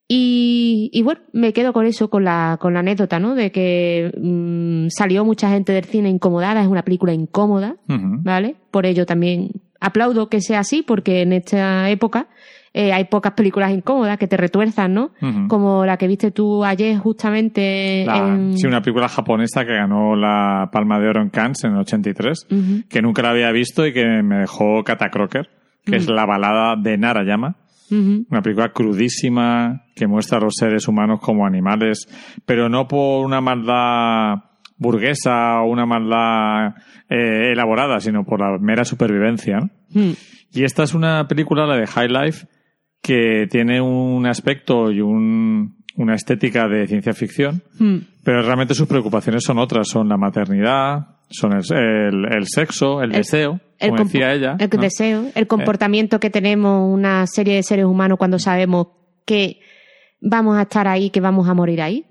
[0.10, 3.36] Y, y bueno, me quedo con eso, con la, con la anécdota, ¿no?
[3.36, 7.76] De que mm, salió mucha gente del cine incomodada, es una película incómoda.
[7.88, 8.56] ¿vale?
[8.72, 12.28] Por ello también aplaudo que sea así, porque en esta época
[12.74, 15.12] eh, hay pocas películas incómodas que te retuerzan, ¿no?
[15.48, 18.58] Como la que viste tú ayer justamente La- en...
[18.58, 22.48] Sí, una película japonesa que ganó la Palma de Oro en Cannes en el 83,
[22.52, 22.84] Ujú.
[22.90, 25.50] que nunca la había visto y que me dejó Catacroker,
[25.86, 27.56] que es la balada de Narayama.
[27.90, 32.08] Una película crudísima que muestra a los seres humanos como animales,
[32.46, 34.44] pero no por una maldad
[34.78, 36.76] burguesa o una maldad
[37.10, 39.60] eh, elaborada, sino por la mera supervivencia.
[39.60, 39.70] ¿no?
[39.94, 40.12] Mm.
[40.54, 42.48] Y esta es una película, la de High Life,
[43.02, 47.98] que tiene un aspecto y un- una estética de ciencia ficción, Mm.
[48.24, 53.12] pero realmente sus preocupaciones son otras, son la maternidad, son el, el- el sexo, el,
[53.12, 54.56] El- deseo, como decía ella.
[54.60, 54.78] El ¿no?
[54.78, 54.82] Eh.
[54.82, 58.88] deseo, el comportamiento que tenemos una serie de seres humanos cuando sabemos
[59.26, 59.60] que
[60.22, 62.06] vamos a estar ahí, que vamos a morir ahí.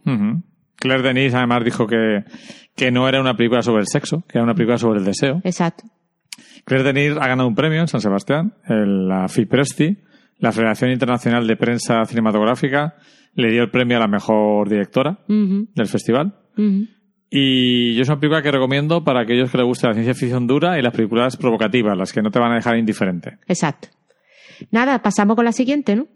[0.76, 2.24] Claire Denis además dijo que,
[2.74, 5.41] que no era una película sobre el sexo, que era una película sobre el deseo.
[5.45, 5.84] Exacto.
[6.64, 9.99] Claire Denis ha ganado un premio en San Sebastián, el- la FIPRESTI,
[10.39, 12.97] la Federación Internacional de Prensa Cinematográfica,
[13.34, 16.34] le dio el premio a la mejor directora del festival.
[17.28, 20.47] Y yo es una película que recomiendo para aquellos que les guste la ciencia ficción
[20.47, 23.39] dura y las películas provocativas, las que no te van a dejar indiferente.
[23.47, 23.89] Exacto.
[24.70, 26.07] Nada, pasamos con la siguiente, ¿no?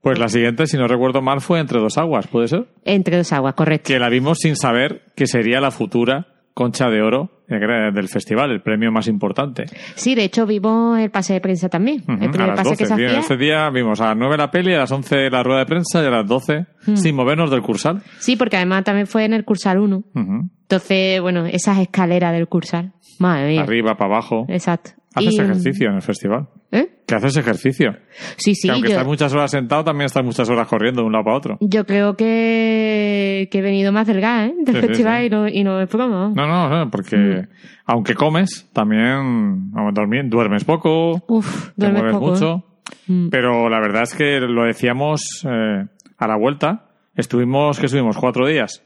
[0.00, 2.68] Pues la siguiente, si no recuerdo mal, fue Entre dos aguas, ¿puede ser?
[2.84, 3.88] Entre dos aguas, correcto.
[3.88, 7.58] Que la vimos sin saber que sería la futura Concha de Oro eh,
[7.92, 9.66] del festival, el premio más importante.
[9.94, 12.00] Sí, de hecho vimos el pase de prensa también.
[12.08, 12.76] Ujú, el primer pase 12.
[12.78, 13.20] que se Bien, hacía.
[13.20, 16.02] Este día vimos a las 9 la peli, a las 11 la rueda de prensa
[16.02, 16.96] y a las 12 Hmm.
[16.96, 18.02] sin movernos del cursal.
[18.20, 19.96] Sí, porque además también fue en el Cursal 1.
[20.14, 20.48] Ujú.
[20.62, 22.92] Entonces, bueno, esas escaleras del Cursal.
[23.18, 23.60] Madre mía.
[23.62, 24.46] Arriba, para abajo.
[24.48, 24.92] Exacto.
[25.16, 26.46] Haces Y- ejercicio en el festival.
[26.70, 26.88] ¿Eh?
[27.06, 27.96] Que haces ejercicio.
[28.36, 31.06] Sí, sí, que aunque yo, estás muchas horas sentado, también estás muchas horas corriendo de
[31.06, 31.58] un lado para otro.
[31.60, 34.54] yo creo que, que he venido más delgada, ¿eh?
[34.64, 35.26] Del Sí, sí, festival sí.
[35.26, 36.32] Y, no, y no es broma.
[36.34, 37.48] No, no, no, porque Mm.
[37.86, 42.26] aunque comes, también dormir- duermes poco, Uf, te duermes mueves poco.
[42.26, 42.30] ¿eh?
[42.32, 42.64] mucho.
[43.08, 43.28] Mm.
[43.30, 45.84] Pero la verdad es que lo decíamos eh,
[46.18, 46.82] a la vuelta.
[47.14, 48.82] Estuvimos, que estuvimos cuatro días.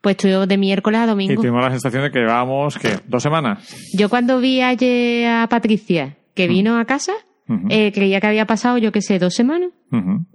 [0.00, 1.40] Pues estuvimos de miércoles a Y domingo.
[1.42, 2.90] tuvimos la sensación de que llevábamos, ¿qué?
[3.06, 3.74] ¿Dos semanas?
[3.94, 6.50] Yo cuando vi ayer a Patricia, que Mm.
[6.50, 7.12] vino a casa,
[7.70, 9.70] eh, creía que había pasado, yo qué sé, dos semanas.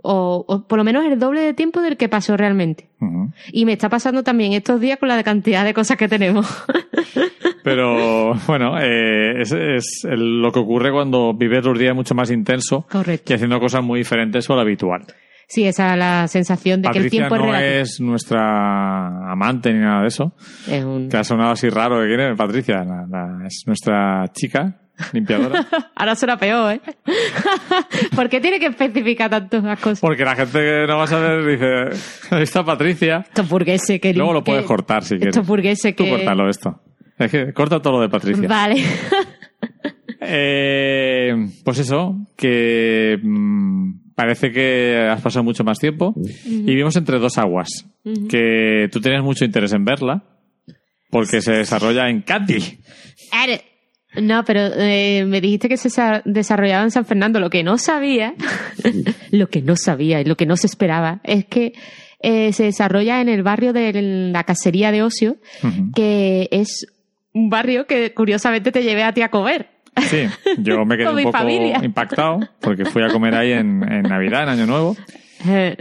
[0.02, 2.90] O, o por lo menos el doble de tiempo del que pasó realmente.
[3.52, 6.48] Y me está pasando también estos días con la cantidad de cosas que tenemos.
[7.64, 12.32] Pero bueno, eh, es, es el- lo que ocurre cuando vives los días mucho más
[12.32, 13.32] intenso Correcto.
[13.32, 15.06] y haciendo cosas muy diferentes a lo habitual.
[15.54, 17.82] Sí, esa es la sensación de que el tiempo no es relativo.
[17.84, 20.34] es nuestra amante ni nada de eso.
[20.68, 22.84] Es un- Que ha sonado así raro que quiere Patricia.
[22.84, 24.80] La- la- es nuestra chica
[25.12, 25.64] limpiadora.
[25.96, 26.82] Ahora suena peor, ¿eh?
[28.16, 30.00] ¿Por qué tiene que especificar tanto las cosas?
[30.00, 33.24] Porque la gente que no va a saber dice, ahí está Patricia.
[33.28, 34.12] Estos burgueses que...
[34.14, 35.36] Luego lo puedes cortar si quieres.
[35.36, 36.10] Estos burgueses Tú que...
[36.10, 36.82] córtalo esto.
[37.20, 38.48] Es que corta todo lo de Patricia.
[38.48, 38.82] Vale.
[40.26, 41.34] Eh,
[41.66, 46.14] pues eso, que mm, parece que has pasado mucho más tiempo
[46.46, 47.70] y vivimos entre dos aguas,
[48.30, 50.24] que tú tenías mucho interés en verla
[51.10, 52.80] porque se desarrolla en Katy.
[53.32, 53.62] Are-
[54.22, 57.40] No, pero eh, me dijiste que se sa- desarrollaba en San Fernando.
[57.40, 58.36] Lo que no sabía,
[59.32, 61.74] lo que no sabía y lo que no se esperaba es que
[62.20, 63.92] eh, se desarrolla en el barrio de
[64.32, 65.38] la cacería de ocio,
[65.96, 66.86] que es
[67.34, 69.70] un barrio que curiosamente te llevé a ti a comer.
[70.02, 70.26] Sí,
[70.60, 71.80] yo me quedé un poco familia.
[71.84, 74.96] impactado porque fui a comer ahí en, en Navidad, en Año Nuevo.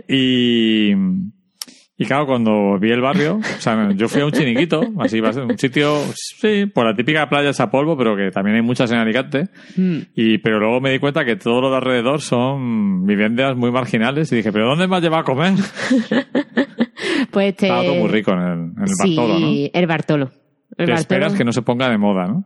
[0.09, 5.21] Y, y claro, cuando vi el barrio, o sea, yo fui a un chiniquito, así
[5.21, 8.57] va a ser un sitio, sí, por la típica playa esa polvo, pero que también
[8.57, 9.45] hay muchas en Alicante.
[9.77, 13.71] mm, Y, pero luego me di cuenta que todo lo de alrededor son viviendas muy
[13.71, 15.55] marginales y dije, ¿pero dónde me has llevado a comer?
[17.31, 17.67] pues este...
[17.67, 20.31] Estaba todo muy rico en el, en el sí, el Bartolo.
[20.77, 22.45] El Bartolo- esperas que no se ponga de moda, ¿no?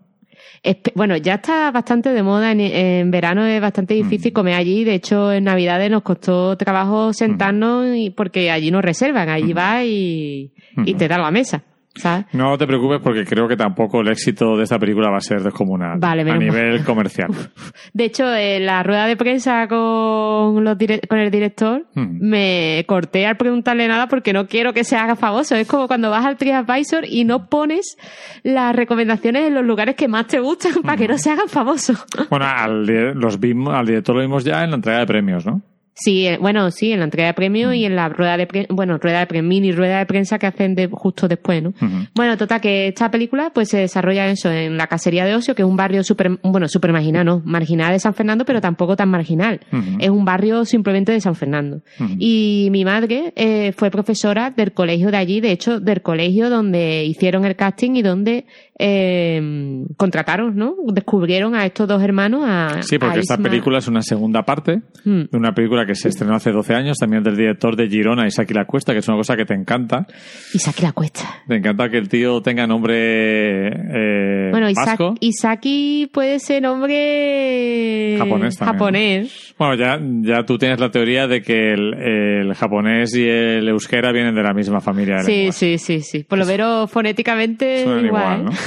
[0.94, 2.50] Bueno, ya está bastante de moda.
[2.52, 4.02] En, en verano es bastante Mm.
[4.02, 4.84] difícil comer allí.
[4.84, 9.28] De hecho, en Navidades nos costó trabajo sentarnos y porque allí no reservan.
[9.28, 10.52] Allí vas y,
[10.84, 10.96] y Mm.
[10.96, 11.62] te dan la mesa.
[11.96, 12.26] ¿Sabes?
[12.32, 15.42] No te preocupes porque creo que tampoco el éxito de esta película va a ser
[15.42, 17.28] descomunal Vale, a nivel comercial.
[17.92, 22.18] De hecho, en la rueda de prensa con, los dire- con el director, Mm.
[22.20, 25.56] me corté al preguntarle nada porque no quiero que se haga famoso.
[25.56, 27.96] Es como cuando vas al TripAdvisor y no pones
[28.42, 32.04] las recomendaciones en los lugares que más te gustan para que no se hagan famosos.
[32.30, 32.84] Bueno, al,
[33.14, 35.62] los vimos, al director lo vimos ya en la entrega de premios, ¿no?
[35.98, 38.68] Sí, eh, bueno, sí, en la entrega de premios y en la rueda de prensa,
[38.72, 41.72] bueno, rueda de prensa, mini rueda de prensa que hacen de, justo después, ¿no?
[42.14, 45.62] Bueno, total, que esta película pues se desarrolla eso, en la casería de ocio, que
[45.62, 47.40] es un barrio súper, bueno, súper marginal, ¿no?
[47.46, 49.60] Marginal de San Fernando, pero tampoco tan marginal.
[49.98, 51.80] Es un barrio simplemente de San Fernando.
[52.18, 57.04] Y mi madre eh, fue profesora del colegio de allí, de hecho, del colegio donde
[57.06, 58.44] hicieron el casting y donde
[58.78, 60.74] eh, contrataron, ¿no?
[60.92, 64.82] Descubrieron a estos dos hermanos, a Sí, porque a esta película es una segunda parte
[65.04, 65.22] Mm.
[65.30, 68.52] de una película que se estrenó hace 12 años, también del director de Girona, Isaki
[68.52, 70.06] La Cuesta, que es una cosa que te encanta.
[70.52, 71.22] Isaac la cuesta.
[71.46, 75.14] Te encanta que el tío tenga nombre eh, Bueno, Isaac, vasco.
[75.20, 79.54] Isaki puede ser nombre Japonés también, japonés.
[79.58, 84.12] Bueno, ya, ya tú tienes la teoría de que el, el japonés y el euskera
[84.12, 85.56] vienen de la misma familia de Sí, lenguas.
[85.56, 86.24] sí, sí, sí.
[86.24, 88.04] Por lo menos fonéticamente igual.
[88.04, 88.50] igual, ¿no?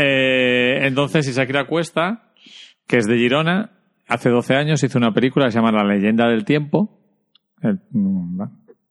[0.00, 2.30] Eh, entonces, Isaki La Cuesta,
[2.86, 3.70] que es de Girona,
[4.08, 7.00] hace 12 años hizo una película que se llama La leyenda del tiempo,
[7.62, 8.40] el- mm,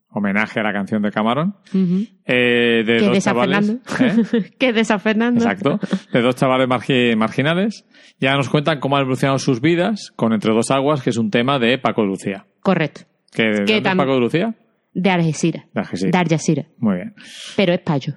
[0.09, 2.05] homenaje a la canción de Camarón, Ujú.
[2.25, 3.69] eh, de dos chavales.
[3.69, 4.51] ¿eh?
[4.59, 5.39] que es de San Fernando.
[5.41, 5.79] Exacto.
[6.11, 7.85] De dos chavales margi- marginales.
[8.19, 11.29] Ya nos cuentan cómo han evolucionado sus vidas con Entre dos aguas, que es un
[11.29, 12.47] tema de Paco de Lucía.
[12.61, 13.01] Correcto.
[13.31, 14.55] ¿Que, ¿De Que dónde es tam- Paco de Lucía?
[14.93, 15.65] De Algeciras.
[15.73, 16.11] De Algeciras.
[16.11, 16.65] De Algeciras.
[16.79, 17.13] Muy bien.
[17.55, 18.13] Pero es payo.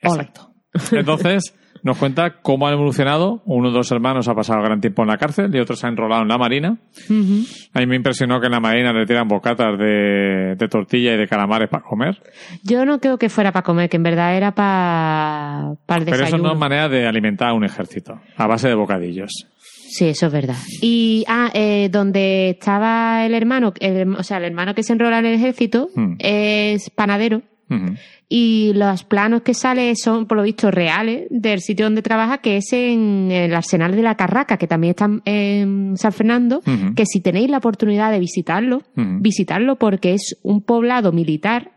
[0.00, 0.52] Exacto.
[0.92, 3.42] Entonces, nos cuenta cómo han evolucionado.
[3.46, 5.90] Uno de los hermanos ha pasado gran tiempo en la cárcel y otro se ha
[5.90, 6.78] enrolado en la marina.
[7.08, 7.44] Ujú.
[7.74, 11.16] A mí me impresionó que en la marina le tiran bocatas de, de tortilla y
[11.18, 12.20] de calamares para comer.
[12.64, 15.68] Yo no creo que fuera para comer, que en verdad era para
[15.98, 16.48] el Pero eso desayuno.
[16.48, 19.30] no es manera de alimentar a un ejército, a base de bocadillos.
[19.90, 20.56] Sí, eso es verdad.
[20.82, 25.18] Y, ah, eh, donde estaba el hermano, el- o sea, el hermano que se enrola
[25.18, 26.16] en el ejército Mm.
[26.18, 27.42] es panadero
[28.30, 32.58] Y los planos que sale son, por lo visto, reales del sitio donde trabaja, que
[32.58, 36.60] es en el Arsenal de la Carraca, que también está en San Fernando,
[36.94, 39.18] que si tenéis la oportunidad de visitarlo, Ujú.
[39.20, 41.72] visitarlo porque es un poblado militar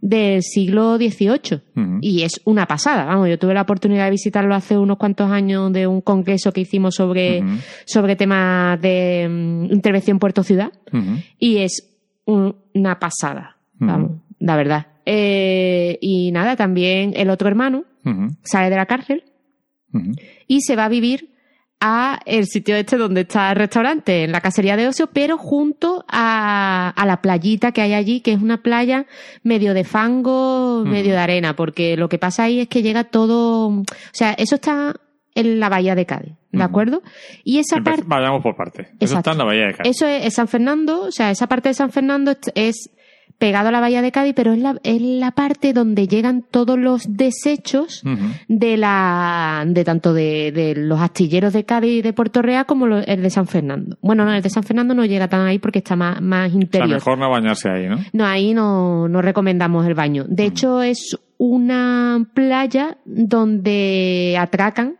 [0.00, 1.60] del siglo XVIII.
[2.02, 5.72] Y es una pasada, vamos, yo tuve la oportunidad de visitarlo hace unos cuantos años
[5.72, 7.42] de un congreso que hicimos sobre,
[7.86, 11.16] sobre temas de mm, intervención Puerto Ciudad Ujú.
[11.38, 11.90] y es
[12.26, 14.86] un- una pasada, vamos, la verdad.
[15.06, 17.84] Eh, y nada, también el otro hermano
[18.42, 19.24] sale de la cárcel
[20.46, 21.30] y se va a vivir
[21.80, 26.04] a el sitio este donde está el restaurante, en la cacería de ocio, pero junto
[26.08, 29.06] a, a la playita que hay allí, que es una playa
[29.42, 33.68] medio de fango, medio de arena, porque lo que pasa ahí es que llega todo,
[33.68, 34.94] o sea, eso está
[35.34, 37.02] en la bahía de Cádiz, ¿de acuerdo?
[37.42, 38.88] Y esa parte, Vayamos por parte.
[39.00, 39.96] Eso está en la Bahía de Cádiz.
[39.96, 42.90] eso es, es San Fernando, o sea, esa parte de San Fernando es
[43.38, 46.78] pegado a la bahía de Cádiz, pero es la, es la parte donde llegan todos
[46.78, 48.02] los desechos
[48.48, 52.86] de la de tanto de, de los astilleros de Cádiz y de Puerto Real como
[52.86, 53.96] lo- el de San Fernando.
[54.00, 56.52] Bueno, no, el de San Fernando no llega tan ahí porque está más, más O
[56.52, 56.88] sea, interior.
[56.90, 57.98] mejor no bañarse ahí, ¿no?
[58.12, 60.24] No, ahí no, no recomendamos el baño.
[60.28, 64.96] De hecho, es una playa donde atracan,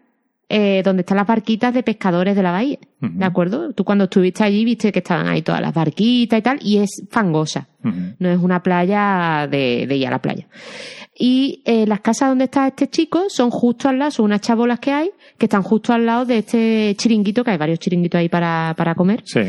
[0.56, 2.78] eh, donde están las barquitas de pescadores de la bahía.
[3.00, 3.72] ¿De acuerdo?
[3.72, 7.02] Tú cuando estuviste allí viste que estaban ahí todas las barquitas y tal, y es
[7.10, 7.66] fangosa.
[7.82, 10.46] No es una playa de, de ir a la playa.
[11.18, 14.78] Y eh, las casas donde está este chico son justo al lado, son unas chabolas
[14.78, 18.28] que hay, que están justo al lado de este chiringuito, que hay varios chiringuitos ahí
[18.28, 19.24] para, para comer.
[19.24, 19.40] Sí.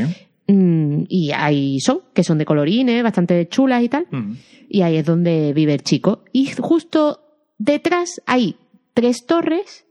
[0.48, 4.08] Mm, y ahí son, que son de colorines, bastante chulas y tal.
[4.68, 6.24] Y ahí es donde vive el chico.
[6.32, 7.20] Y justo
[7.60, 8.56] detrás hay
[8.96, 9.85] tres torres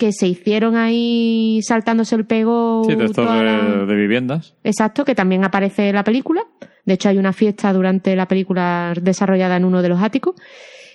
[0.00, 2.82] que se hicieron ahí saltándose el pego.
[2.88, 3.04] Sí, de
[3.44, 4.54] la- de viviendas.
[4.64, 6.42] Exacto, que también aparece en la película.
[6.86, 10.34] De hecho, hay una fiesta durante la película desarrollada en uno de los áticos.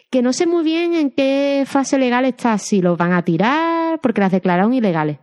[0.10, 4.00] Que no sé muy bien en qué fase legal está, si los van a tirar,
[4.02, 5.18] porque las declararon ilegales.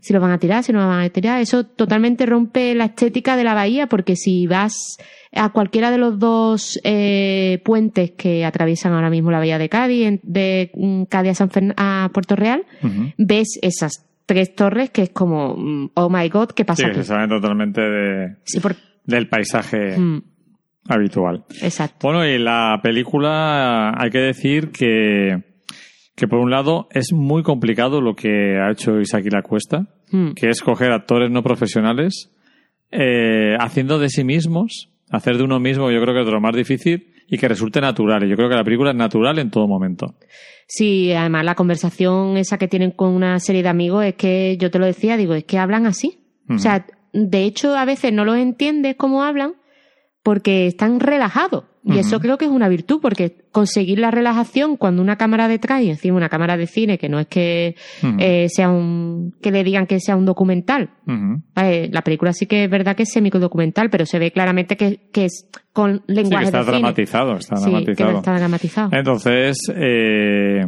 [0.00, 1.40] Si los van a tirar, si no los van a tirar.
[1.40, 4.96] Eso totalmente rompe la estética de la bahía, porque si vas
[5.32, 10.18] a cualquiera de los dos eh, puentes que atraviesan ahora mismo la bahía de Cádiz,
[10.24, 12.64] de mm, Cádiz a, San Fern- a Puerto Real,
[13.18, 16.94] ves esas tres torres que es como, mm, oh my god, ¿qué Sí, pasa que
[16.94, 17.06] se aquí?
[17.08, 18.74] salen totalmente de, Sí, por-
[19.04, 20.22] del paisaje Mm,
[20.88, 21.44] habitual.
[21.60, 22.08] exacto.
[22.08, 25.42] Bueno, y la película hay que decir que,
[26.14, 30.32] que por un lado es muy complicado lo que ha hecho Isaac La Cuesta, Mm,
[30.34, 32.30] que es coger actores no profesionales
[32.90, 36.54] eh, haciendo de sí mismos, hacer de uno mismo, yo creo que es lo más
[36.54, 38.22] difícil y que resulte natural.
[38.24, 40.14] Y yo creo que la película es natural en todo momento.
[40.66, 44.70] Sí, además la conversación esa que tienen con una serie de amigos es que yo
[44.70, 46.18] te lo decía, digo, es que hablan así.
[46.50, 49.54] O sea, de hecho a veces no los entiendes cómo hablan
[50.22, 51.64] porque están relajados.
[51.84, 55.82] Y eso creo que es una virtud, porque conseguir la relajación cuando una cámara detrás
[55.82, 57.74] y encima una cámara de cine, que no es que
[58.20, 60.90] eh, sea un, que le digan que sea un documental.
[61.56, 65.08] Vale, la película sí que es verdad que es semidocumental, pero se ve claramente que,
[65.12, 66.76] que es con Sí, lenguaje está de cine.
[66.78, 68.16] dramatizado, está Sí, dramatizado.
[68.18, 68.90] está dramatizado.
[68.92, 70.60] Entonces, eh,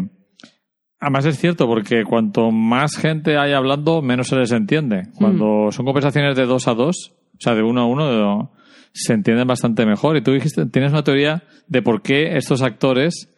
[0.98, 5.02] además es cierto, porque cuanto más gente hay hablando, menos se les entiende.
[5.16, 8.48] Cuando son conversaciones de dos a dos, o sea, de uno a uno, de-
[8.94, 10.16] se entienden bastante mejor.
[10.16, 13.28] Y tú dijiste, tienes una teoría de por qué estos actores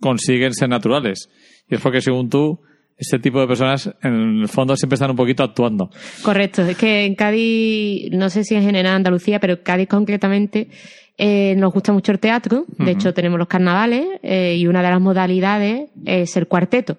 [0.00, 1.28] consiguen ser naturales.
[1.68, 2.60] Y es porque, según tú,
[2.96, 5.90] este tipo de personas, en el fondo, siempre están un poquito actuando.
[6.22, 10.68] Correcto, es que en Cádiz, no sé si en general Andalucía, pero en Cádiz concretamente,
[11.16, 12.64] eh, nos gusta mucho el teatro.
[12.78, 16.98] De hecho, tenemos los carnavales eh, y una de las modalidades es el cuarteto.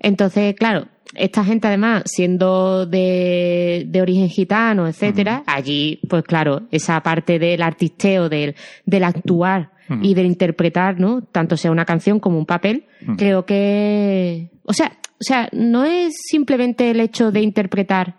[0.00, 0.88] Entonces, claro,
[1.18, 7.62] esta gente además, siendo de, de origen gitano, etcétera, allí, pues claro, esa parte del
[7.62, 8.54] artisteo, del,
[8.84, 11.22] del actuar y del interpretar, ¿no?
[11.22, 12.86] Tanto sea una canción como un papel,
[13.16, 18.16] creo que, o sea, o sea, no es simplemente el hecho de interpretar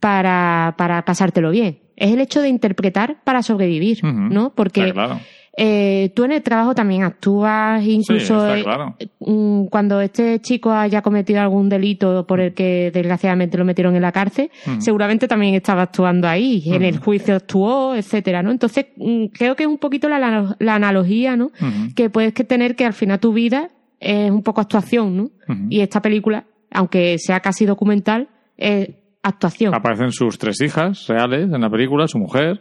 [0.00, 1.80] para, para pasártelo bien.
[1.96, 4.04] Es el hecho de interpretar para sobrevivir.
[4.04, 4.54] ¿no?
[4.54, 5.20] Porque claro.
[5.60, 8.96] Eh, tú en el trabajo también actúas, incluso está eh, claro.
[9.18, 14.02] mm, cuando este chico haya cometido algún delito por el que desgraciadamente lo metieron en
[14.02, 18.52] la cárcel, seguramente también estaba actuando ahí, en el juicio actuó, etcétera, ¿no?
[18.52, 21.50] Entonces, mm, creo que es un poquito la, analogía, ¿no?
[21.96, 25.30] Que puedes que tener que al final tu vida es un poco actuación, ¿no?
[25.68, 28.90] Y esta película, aunque sea casi documental, es
[29.24, 29.74] actuación.
[29.74, 32.60] Aparecen sus tres hijas reales en la película, su mujer.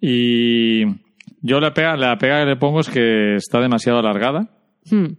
[0.00, 0.86] Y
[1.40, 4.50] yo la pega, la pega que le pongo es que está demasiado alargada.
[4.90, 5.12] Mm.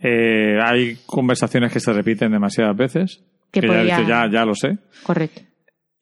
[0.00, 3.24] Eh, hay conversaciones que se repiten demasiadas veces.
[3.50, 4.78] que, que ya, ya, ya lo sé.
[5.02, 5.42] Correcto.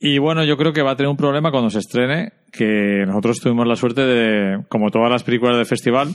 [0.05, 3.41] Y bueno, yo creo que va a tener un problema cuando se estrene, que nosotros
[3.41, 6.09] tuvimos la suerte de, como todas las películas del festival,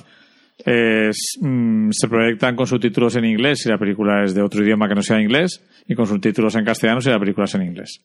[0.66, 1.10] eh,
[1.40, 4.96] mm, se proyectan con subtítulos en inglés si la película es de otro idioma que
[4.96, 8.04] no sea inglés y con subtítulos en castellano si la película es en inglés.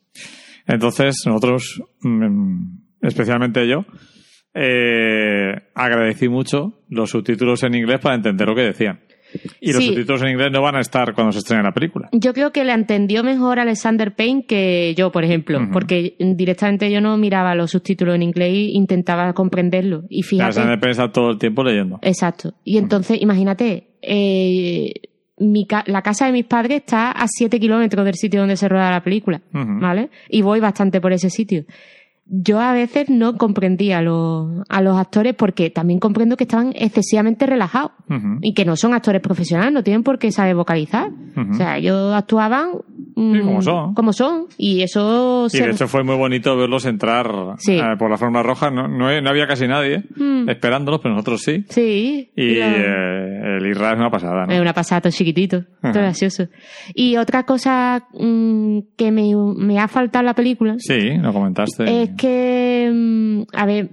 [0.69, 3.85] Entonces, nosotros, mm, especialmente yo,
[4.55, 9.01] eh, agradecí mucho los subtítulos en inglés para entender lo que decían.
[9.63, 9.89] Y los Sí.
[9.89, 12.11] subtítulos en inglés no van a estar cuando se estrene la película.
[12.13, 17.01] Yo creo que le entendió mejor Alexander Payne que yo, por ejemplo, porque directamente yo
[17.01, 20.03] no miraba los subtítulos en inglés e intentaba comprenderlo.
[20.11, 21.99] Y fíjate, Sandra Payne está todo el tiempo leyendo.
[22.03, 22.53] exacto.
[22.63, 24.93] Y entonces, imagínate, eh,
[25.39, 28.69] mi ca- la casa de mis padres está a 7 kilómetros del sitio donde se
[28.69, 29.41] rueda la película.
[29.51, 30.11] ¿vale?
[30.29, 31.65] Y voy bastante por ese sitio.
[32.35, 36.72] Yo a veces no comprendía a los, a los actores porque también comprendo que estaban
[36.74, 37.93] excesivamente relajados
[38.41, 41.11] y que no son actores profesionales, no tienen por qué saber vocalizar.
[41.51, 42.70] O sea, ellos actuaban
[43.16, 43.95] mm, Sí, como son.
[43.95, 44.47] como son.
[44.57, 47.78] Y eso Y se- de hecho fue muy bonito verlos entrar Sí.
[47.78, 48.70] eh, por la forma roja.
[48.70, 50.49] No, no, no había casi nadie Mm.
[50.49, 51.64] esperándolos, pero nosotros sí.
[51.68, 52.30] Sí.
[52.37, 54.53] Y eh, el Irra es una pasada, ¿no?
[54.53, 56.01] Es una pasada, todo chiquitito, todo Ajá.
[56.01, 56.45] gracioso.
[56.95, 62.03] Y otra cosa mm, que me, me ha faltado en la película Sí, lo comentaste.
[62.03, 62.22] es que,
[62.93, 63.85] mm, a ver,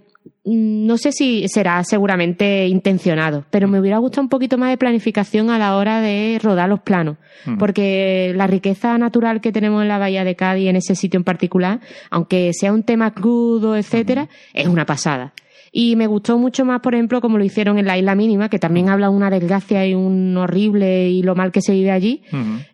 [0.46, 4.78] mm, no sé si será seguramente intencionado, pero me hubiera gustado un poquito más de
[4.78, 7.58] planificación a la hora de rodar los planos, Mm.
[7.58, 11.24] porque la riqueza natural que tenemos en la bahía de Cádiz, en ese sitio en
[11.24, 15.34] particular, aunque sea un tema crudo, etcétera, es una pasada.
[15.72, 18.58] Y me gustó mucho más, por ejemplo, como lo hicieron en la Isla Mínima, que
[18.60, 22.24] también habla de una desgracia y un horrible y lo mal que se vive allí.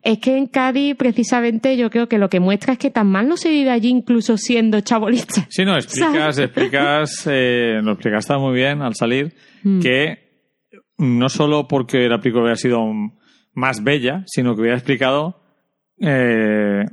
[0.02, 3.28] Es que en Cádiz, precisamente, yo creo que lo que muestra es que tan mal
[3.28, 5.46] no se vive allí, incluso siendo chabolista.
[5.50, 9.34] Sí, no, explicas, explicas, eh, lo explicaste muy bien al salir,
[9.64, 9.80] Mm.
[9.82, 10.20] que
[11.00, 12.80] no solo porque la película hubiera sido
[13.54, 15.42] más bella, sino que hubiera explicado
[16.00, 16.84] eh,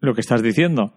[0.00, 0.94] lo que estás diciendo.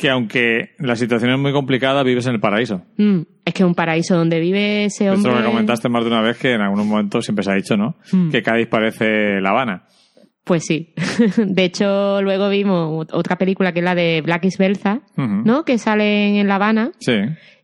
[0.00, 2.80] Que aunque la situación es muy complicada, vives en el paraíso.
[2.96, 5.32] Mm, es que es un paraíso donde vive ese Esto hombre.
[5.32, 7.76] lo que comentaste más de una vez que en algunos momentos siempre se ha dicho,
[7.76, 7.96] ¿no?
[8.10, 8.30] Mm.
[8.30, 9.84] Que Cádiz parece La Habana.
[10.42, 10.94] Pues sí.
[11.36, 15.02] De hecho, luego vimos otra película que es la de Black is Belza.
[15.16, 15.66] ¿no?
[15.66, 16.92] Que sale en La Habana.
[16.98, 17.12] Sí.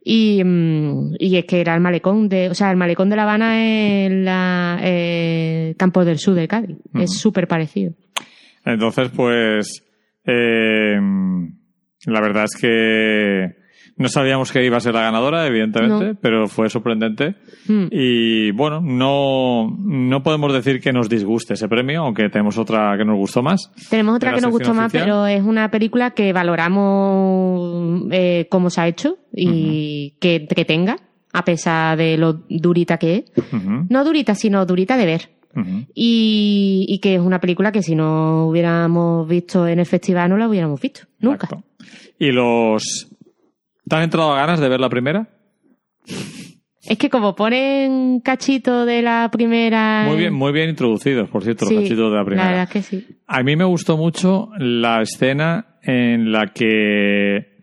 [0.04, 3.22] Y, mm, y es que era el malecón de, o sea, el malecón de La
[3.22, 6.76] Habana es la eh, Campos del Sur de Cádiz.
[6.92, 7.94] Es súper parecido.
[8.62, 9.82] Entonces, pues,
[10.26, 11.00] eh,
[12.06, 13.66] la verdad es que
[13.98, 16.18] no sabíamos que iba a ser la ganadora, evidentemente, No.
[16.20, 17.36] pero fue sorprendente.
[17.66, 17.86] Mm.
[17.90, 23.04] Y bueno, no, no podemos decir que nos disguste ese premio, aunque tenemos otra que
[23.06, 23.72] nos gustó más.
[23.88, 28.80] Tenemos otra que nos gustó más, pero es una película que valoramos eh, cómo se
[28.82, 30.98] ha hecho y que entretenga,
[31.32, 33.52] a pesar de lo durita que es.
[33.88, 35.30] No durita, sino durita de ver.
[35.94, 40.36] Y, y que es una película que si no hubiéramos visto en el festival no
[40.36, 41.00] la hubiéramos visto.
[41.20, 41.46] Nunca.
[41.46, 41.64] Exacto.
[42.18, 43.08] Y los...
[43.88, 45.28] ¿Te han entrado ganas de ver la primera?
[46.88, 50.04] Es que como ponen cachito de la primera...
[50.06, 52.44] Muy bien, muy bien introducidos, por cierto, Sí, los cachitos de la primera.
[52.44, 53.06] La verdad es que sí.
[53.26, 57.56] A mí me gustó mucho la escena en la que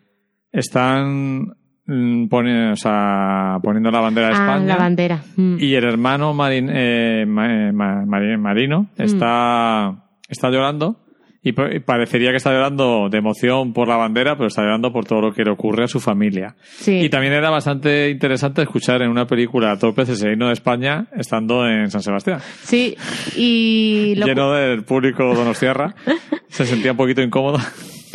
[0.52, 1.54] están
[1.86, 5.24] mm, pone- o sea, poniendo la bandera de Ah, España la bandera.
[5.38, 5.56] Mm.
[5.60, 11.03] y el hermano marin- eh, ma- ma- mari- marino está, está llorando
[11.44, 14.92] y pa- y parecería que está llorando de emoción por la bandera, pero está llorando
[14.94, 16.56] por todo lo que le ocurre a su familia.
[16.64, 17.02] Sí.
[17.04, 21.68] Y también era bastante interesante escuchar en una película Torpes el himno de España estando
[21.68, 22.96] en San Sebastián Sí,
[23.36, 25.94] y lo, lleno del público donostiarra.
[26.48, 27.58] Se sentía un poquito incómodo.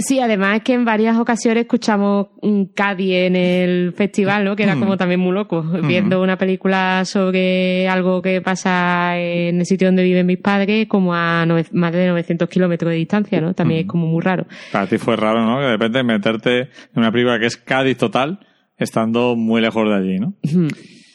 [0.01, 4.55] Sí, además es que en varias ocasiones escuchamos un Cádiz en el festival, ¿no?
[4.55, 4.81] Que era Mm.
[4.81, 10.05] como también muy loco, viendo una película sobre algo que pasa en el sitio donde
[10.05, 13.55] viven mis padres, como a más de 900 kilómetros de distancia, ¿no?
[13.55, 14.47] También es como muy raro.
[14.71, 15.57] Para ti fue raro, ¿no?
[15.59, 18.39] Que de repente meterte en una película que es Cádiz total,
[18.77, 20.35] estando muy lejos de allí, ¿no?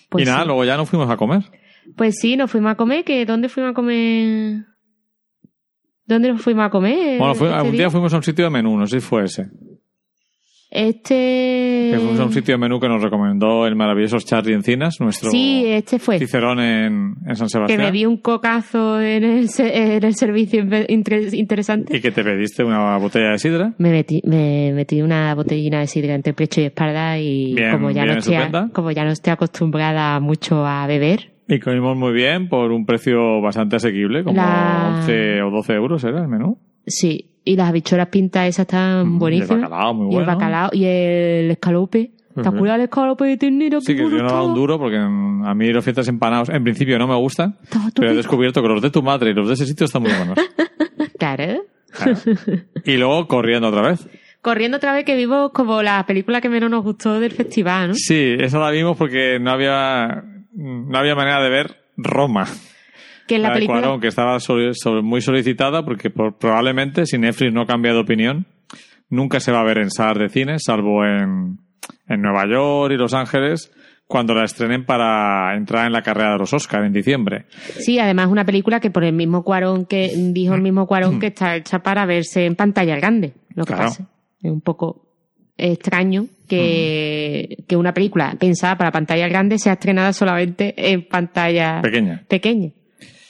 [0.09, 0.47] Pues y nada, sí.
[0.47, 1.41] luego ya nos fuimos a comer.
[1.95, 4.65] Pues sí, nos fuimos a comer, que ¿dónde fuimos a comer?
[6.13, 7.17] ¿Dónde nos fuimos a comer?
[7.19, 9.23] Bueno, fue- este un día fuimos a un sitio de menú, no sé si fue
[9.25, 9.47] ese.
[10.75, 11.89] Este...
[11.93, 15.29] Que fuimos a un sitio de menú que nos recomendó el maravilloso Charlie Encinas, nuestro
[15.29, 16.17] Sí, este fue.
[16.17, 17.79] Cicerón en, en San Que Sebastián.
[17.81, 21.95] me di un cocazo en el, en el servicio interesante.
[21.95, 23.73] Y que te pediste una botella de sidra.
[23.77, 27.91] Me metí, me metí una botellina de sidra entre pecho y espalda y Bien, como,
[27.91, 28.35] ya no estoy,
[28.73, 33.41] como ya no estoy acostumbrada mucho a beber, Y comimos muy bien por un precio
[33.41, 36.57] bastante asequible, como La- 11 o 12 euros era el menú.
[36.85, 37.29] sí.
[37.45, 39.51] Y las habichuelas pintas esas están Mm, y buenísimas.
[39.51, 40.31] el bacalao, muy Y el bueno.
[40.39, 42.11] bacalao y el escalope.
[42.41, 43.81] ¿Te acuerdas del escalope de?
[43.81, 46.63] Sí, que yo bueno no dado un duro porque a mí los fiestas empanados en
[46.63, 47.57] principio no me gustan,
[47.95, 50.11] pero he descubierto que los de tu madre y los de ese sitio están muy
[50.13, 50.37] buenos.
[51.19, 51.63] Claro.
[51.91, 52.17] Claro.
[52.85, 54.07] Y luego corriendo otra vez.
[54.41, 57.93] Corriendo otra vez que vimos como la película que menos nos gustó del festival, ¿no?
[57.95, 60.23] Sí, esa la vimos porque no había,
[60.53, 62.45] no había manera de ver Roma.
[63.27, 63.79] Que en la de película...
[63.81, 67.99] Cuarón, que estaba soli- so- muy solicitada porque por- probablemente si Netflix no cambia de
[67.99, 68.45] opinión,
[69.09, 71.59] nunca se va a ver en salas de cine, salvo en,
[72.07, 73.71] en Nueva York y Los Ángeles,
[74.07, 77.45] cuando la estrenen para entrar en la carrera de los Oscars en diciembre.
[77.79, 81.27] Sí, además una película que por el mismo Cuarón que dijo el mismo Cuarón que
[81.27, 83.33] está hecha para verse en pantalla grande.
[83.55, 83.87] Lo que Claro.
[83.89, 84.03] pasa
[84.41, 85.12] es un poco
[85.57, 92.23] extraño que, que una película pensada para pantalla grande sea estrenada solamente en pantalla Pequeña.
[92.27, 92.71] pequeña.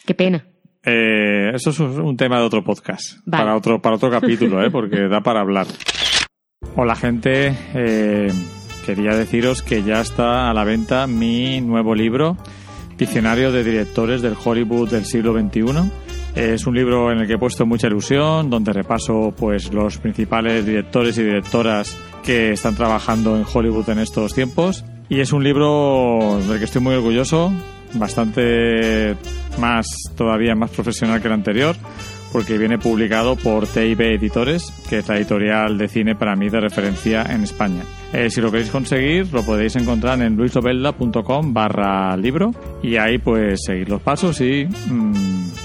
[0.06, 0.46] Qué pena.
[0.86, 3.44] Eh, eso es un, un tema de otro podcast, Vale.
[3.44, 4.70] para otro para otro capítulo, ¿eh?
[4.70, 5.68] porque da para hablar.
[6.76, 8.32] Hola gente, eh,
[8.86, 12.38] quería deciros que ya está a la venta mi nuevo libro,
[12.98, 15.92] Diccionario de Directores del Hollywood del siglo XXI.
[16.36, 20.66] Es un libro en el que he puesto mucha ilusión, donde repaso pues los principales
[20.66, 24.84] directores y directoras que están trabajando en Hollywood en estos tiempos.
[25.10, 27.52] Y es un libro del que estoy muy orgulloso,
[27.94, 29.16] bastante
[29.60, 31.76] más, todavía más profesional que el anterior,
[32.32, 36.62] porque viene publicado por TIB Editores, que es la editorial de cine para mí de
[36.62, 37.84] referencia en España.
[38.12, 42.52] Eh, si lo queréis conseguir, lo podéis encontrar en luislobelda.com barra libro
[42.82, 45.14] y ahí pues seguir los pasos y mm,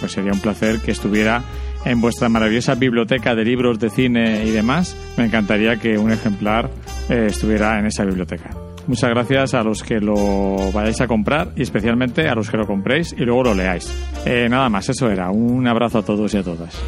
[0.01, 1.43] pues sería un placer que estuviera
[1.85, 4.97] en vuestra maravillosa biblioteca de libros de cine y demás.
[5.17, 6.71] Me encantaría que un ejemplar
[7.09, 8.51] eh, estuviera en esa biblioteca.
[8.87, 12.67] Muchas gracias a los que lo vayáis a comprar y especialmente a los que lo
[12.67, 13.93] compréis y luego lo leáis.
[14.25, 15.31] Eh, nada más, eso era.
[15.31, 16.83] Un abrazo a todos y a todas.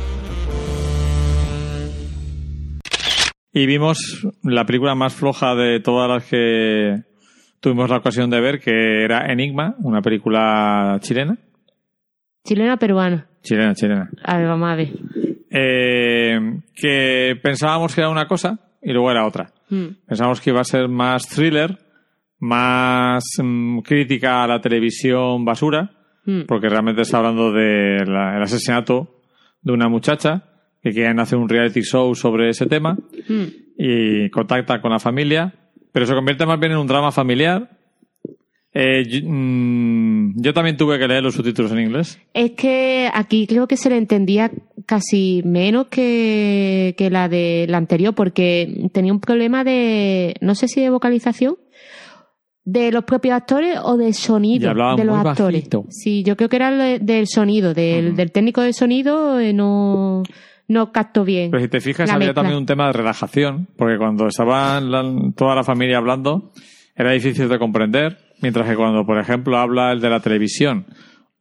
[3.52, 7.02] Y vimos la película más floja de todas las que
[7.60, 11.36] tuvimos la ocasión de ver, que era Enigma, una película chilena.
[12.44, 13.29] Chilena peruana.
[13.42, 14.10] Chilena, chilena.
[14.24, 14.88] A ver, vamos a ver.
[15.50, 16.38] Eh,
[16.74, 19.50] que pensábamos que era una cosa y luego era otra.
[19.68, 19.86] Mm.
[20.06, 21.78] Pensábamos que iba a ser más thriller,
[22.38, 25.90] más mm, crítica a la televisión basura,
[26.26, 26.42] Mm.
[26.46, 29.22] porque realmente está hablando del asesinato
[29.62, 30.44] de una muchacha
[30.82, 32.94] que quieren hacer un reality show sobre ese tema
[33.28, 33.44] Mm.
[33.78, 35.54] y contacta con la familia,
[35.92, 37.70] pero se convierte más bien en un drama familiar.
[38.72, 42.20] Eh, yo, mm, yo también tuve que leer los subtítulos en inglés.
[42.34, 44.50] Es que aquí creo que se le entendía
[44.86, 50.68] casi menos que, que la de la anterior, porque tenía un problema de, no sé
[50.68, 51.56] si de vocalización,
[52.64, 55.60] de los propios actores o de Y sonido de los actores.
[55.62, 55.86] bajito.
[55.88, 60.22] Sí, yo creo que era de- del sonido, del, del técnico de sonido, eh, no,
[60.68, 61.50] no captó bien.
[61.50, 62.34] Pero si te fijas, había mezcla.
[62.42, 66.52] también un tema de relajación, porque cuando estaba la- toda la familia hablando,
[66.94, 70.86] era difícil de comprender, mientras que cuando, por ejemplo, habla el de la televisión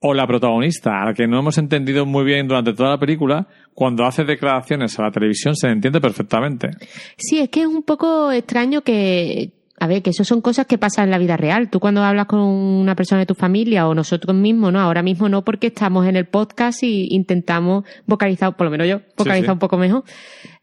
[0.01, 3.47] o la protagonista, a la que no hemos entendido muy bien durante toda la película,
[3.73, 6.69] cuando hace declaraciones a la televisión se entiende perfectamente.
[7.17, 10.77] Sí, es que es un poco extraño que, a ver, que eso son cosas que
[10.77, 11.69] pasan en la vida real.
[11.69, 14.79] Tú cuando hablas con una persona de tu familia o nosotros mismos, ¿no?
[14.79, 19.01] Ahora mismo no porque estamos en el podcast y intentamos vocalizar, por lo menos yo,
[19.17, 19.51] vocalizar sí.
[19.51, 20.03] un poco mejor.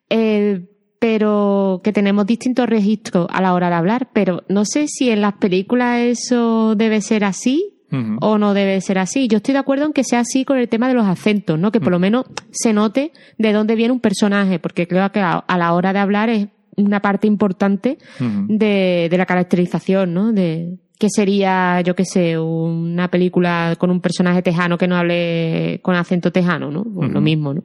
[0.08, 0.62] Eh,
[0.98, 5.20] pero que tenemos distintos registros a la hora de hablar, pero no sé si en
[5.20, 7.72] las películas eso debe ser así
[8.20, 9.26] o no debe ser así.
[9.28, 11.72] Yo estoy de acuerdo en que sea así con el tema de los acentos, ¿no?
[11.72, 15.44] Que por lo menos se note de dónde viene un personaje, porque creo que a,
[15.48, 20.32] la hora de hablar es una parte importante de, de la caracterización, ¿no?
[20.32, 25.80] De que sería, yo qué sé, una película con un personaje tejano que no hable
[25.82, 26.84] con acento tejano, ¿no?
[26.84, 27.64] Pues Lo mismo, ¿no?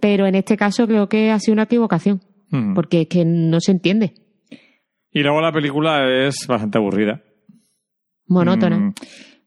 [0.00, 2.20] Pero en este caso creo que ha sido una equivocación,
[2.74, 4.14] Porque es que no se entiende.
[5.12, 7.22] Y luego la película es bastante aburrida.
[8.26, 8.78] Monótona.
[8.78, 8.94] Mm,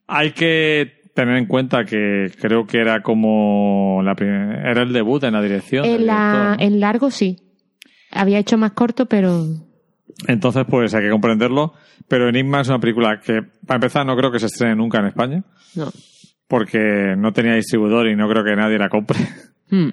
[0.08, 5.22] hay que tener en cuenta que creo que era como la prim- era el debut
[5.24, 5.82] en la dirección.
[5.84, 6.64] del en, la, director, ¿no?
[6.74, 7.38] en largo sí.
[8.10, 9.44] Había hecho más corto, pero
[10.28, 11.74] Entonces, pues hay que comprenderlo.
[12.08, 15.06] Pero Enigma es una película que, para empezar, no creo que se estrene nunca en
[15.06, 15.44] España,
[15.76, 15.90] no.
[16.48, 19.18] porque no tenía distribuidor y no creo que nadie la compre.
[19.70, 19.88] Hmm.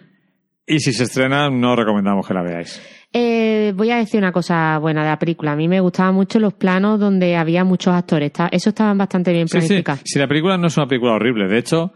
[0.67, 2.81] Y si se estrena, no recomendamos que la veáis.
[3.11, 5.53] Eh, voy a decir una cosa buena de la película.
[5.53, 8.31] A mí me gustaban mucho los planos donde había muchos actores.
[8.51, 9.67] Eso estaban bastante bien Sí, sí.
[9.67, 10.01] planificados.
[10.05, 11.93] Si la película no es una película horrible, de hecho,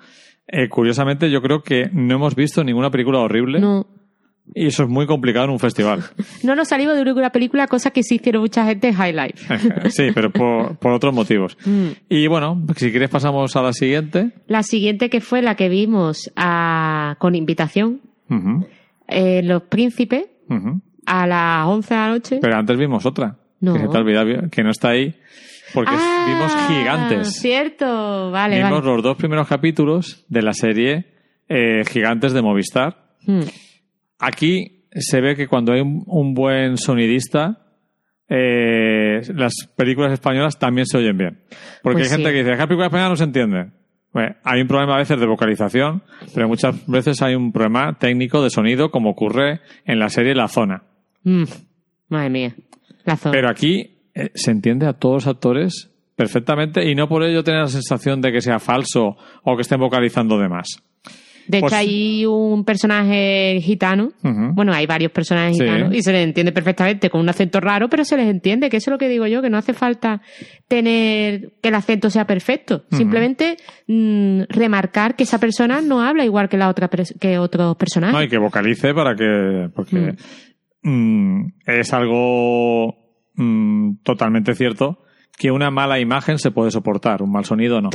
[0.47, 3.85] eh, curiosamente, yo creo que no hemos visto ninguna película horrible No,
[4.55, 6.03] y eso es muy complicado en un festival.
[6.43, 9.37] no nos salimos de una película, cosa que sí hicieron mucha gente en Highlight.
[9.89, 11.55] sí, pero por, por otros motivos.
[11.63, 11.87] Mm.
[12.09, 14.31] Y bueno, si quieres pasamos a la siguiente.
[14.47, 18.01] La siguiente que fue la que vimos a- con invitación,
[18.31, 18.65] Ujú,
[19.07, 20.81] eh, Los Príncipes, ujú.
[21.05, 22.39] A las 11 de la noche.
[22.41, 23.37] Pero antes vimos otra.
[23.59, 23.73] No.
[23.73, 25.15] Que se te ha olvidado, que no está ahí.
[25.73, 27.33] Porque Ah, vimos gigantes.
[27.39, 28.85] Cierto, vale, vimos vale.
[28.93, 31.05] los dos primeros capítulos de la serie
[31.49, 33.15] eh, Gigantes de Movistar.
[33.25, 33.41] Mm.
[34.19, 37.59] Aquí se ve que cuando hay un, un buen sonidista,
[38.29, 41.39] eh, las películas españolas también se oyen bien.
[41.81, 42.33] Porque Pues hay gente sí.
[42.33, 43.73] que dice las películas españolas no se entienden.
[44.13, 46.03] Bueno, hay un problema a veces de vocalización,
[46.35, 50.47] pero muchas veces hay un problema técnico de sonido, como ocurre en la serie La
[50.47, 50.83] Zona.
[51.23, 51.43] Mm,
[52.09, 52.55] madre mía.
[53.05, 53.31] La zona.
[53.33, 57.61] Pero aquí eh, se entiende a todos los actores perfectamente y no por ello tener
[57.61, 60.67] la sensación de que sea falso o que estén vocalizando de más.
[61.45, 64.13] de hecho, pues- hay un personaje gitano.
[64.21, 65.63] Bueno, hay varios personajes Sí.
[65.65, 68.77] gitanos y se les entiende perfectamente con un acento raro, pero se les entiende, que
[68.77, 70.21] eso es lo que digo yo, que no hace falta
[70.69, 72.85] tener que el acento sea perfecto.
[72.91, 73.57] Simplemente
[73.87, 78.13] mm, remarcar que esa persona no habla igual que la otra que otros personajes.
[78.15, 79.69] No, y que vocalice para que.
[79.75, 80.15] Porque
[80.83, 82.95] mm, es algo
[83.35, 84.99] mm, totalmente cierto
[85.37, 87.89] que una mala imagen se puede soportar, un mal sonido no.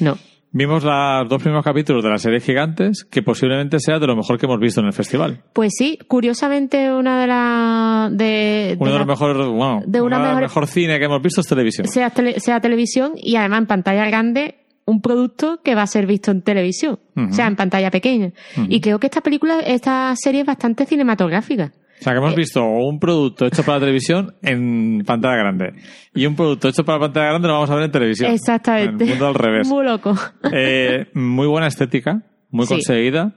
[0.00, 0.18] No.
[0.54, 4.38] Vimos los dos primeros capítulos de la serie Gigantes, que posiblemente sea de lo mejor
[4.38, 5.42] que hemos visto en el festival.
[5.54, 10.16] Pues sí, curiosamente una de las de, Uno de, de los mejores, bueno, de una
[10.18, 11.86] uno mejor- mejor cine que hemos visto es televisión.
[11.88, 16.06] sea, tele- sea televisión y además en pantalla grande un producto que va a ser
[16.06, 18.32] visto en televisión, o sea, en pantalla pequeña.
[18.68, 21.72] Y creo que esta película, esta serie es bastante cinematográfica.
[22.02, 25.72] O sea, que hemos visto un producto hecho para la televisión en pantalla grande.
[26.12, 28.32] Y un producto hecho para pantalla grande lo vamos a ver en televisión.
[28.32, 29.04] Exactamente.
[29.04, 29.68] En el mundo al revés.
[29.68, 30.12] Muy loco.
[30.52, 32.74] Eh, muy buena estética, muy Sí.
[32.74, 33.36] conseguida.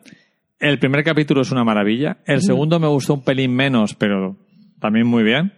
[0.60, 2.18] El primer capítulo es una maravilla.
[2.26, 4.36] El segundo me gustó un pelín menos, pero
[4.80, 5.54] también muy bien.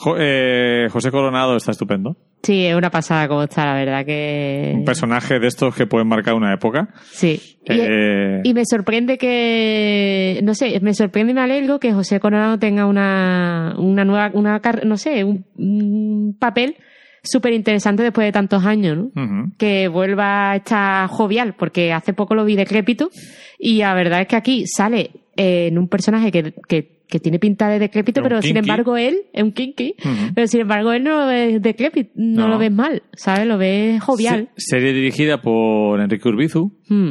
[0.00, 2.16] Jo- eh, José Coronado está estupendo.
[2.42, 4.72] Sí, es una pasada como está, la verdad que...
[4.76, 6.88] Un personaje de estos que pueden marcar una época.
[7.10, 7.40] Sí.
[7.64, 12.20] Y, Eh, y me sorprende que, no sé, me sorprende y me alegro que José
[12.20, 16.76] Coronado tenga una, una nueva, una, no sé, un, un papel
[17.22, 19.10] súper interesante después de tantos años, ¿no?
[19.58, 23.10] que vuelva a estar jovial, porque hace poco lo vi decrépito
[23.58, 27.38] y la verdad es que aquí sale eh, en un personaje que, que, que tiene
[27.38, 29.94] pinta de decrépito, pero sin embargo él es un kinky,
[30.34, 32.48] pero sin embargo él no lo ves decrépito, no, No.
[32.48, 33.46] lo ves mal, ¿sabes?
[33.46, 34.50] Lo ves jovial.
[34.56, 37.10] Se- serie dirigida por Enrique Urbizu, Mm.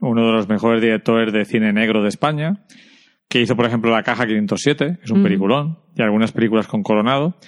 [0.00, 2.64] uno de los mejores directores de cine negro de España,
[3.28, 5.24] que hizo, por ejemplo, La Caja 507, que es un Mm.
[5.24, 7.38] peliculón, y algunas películas con Coronado.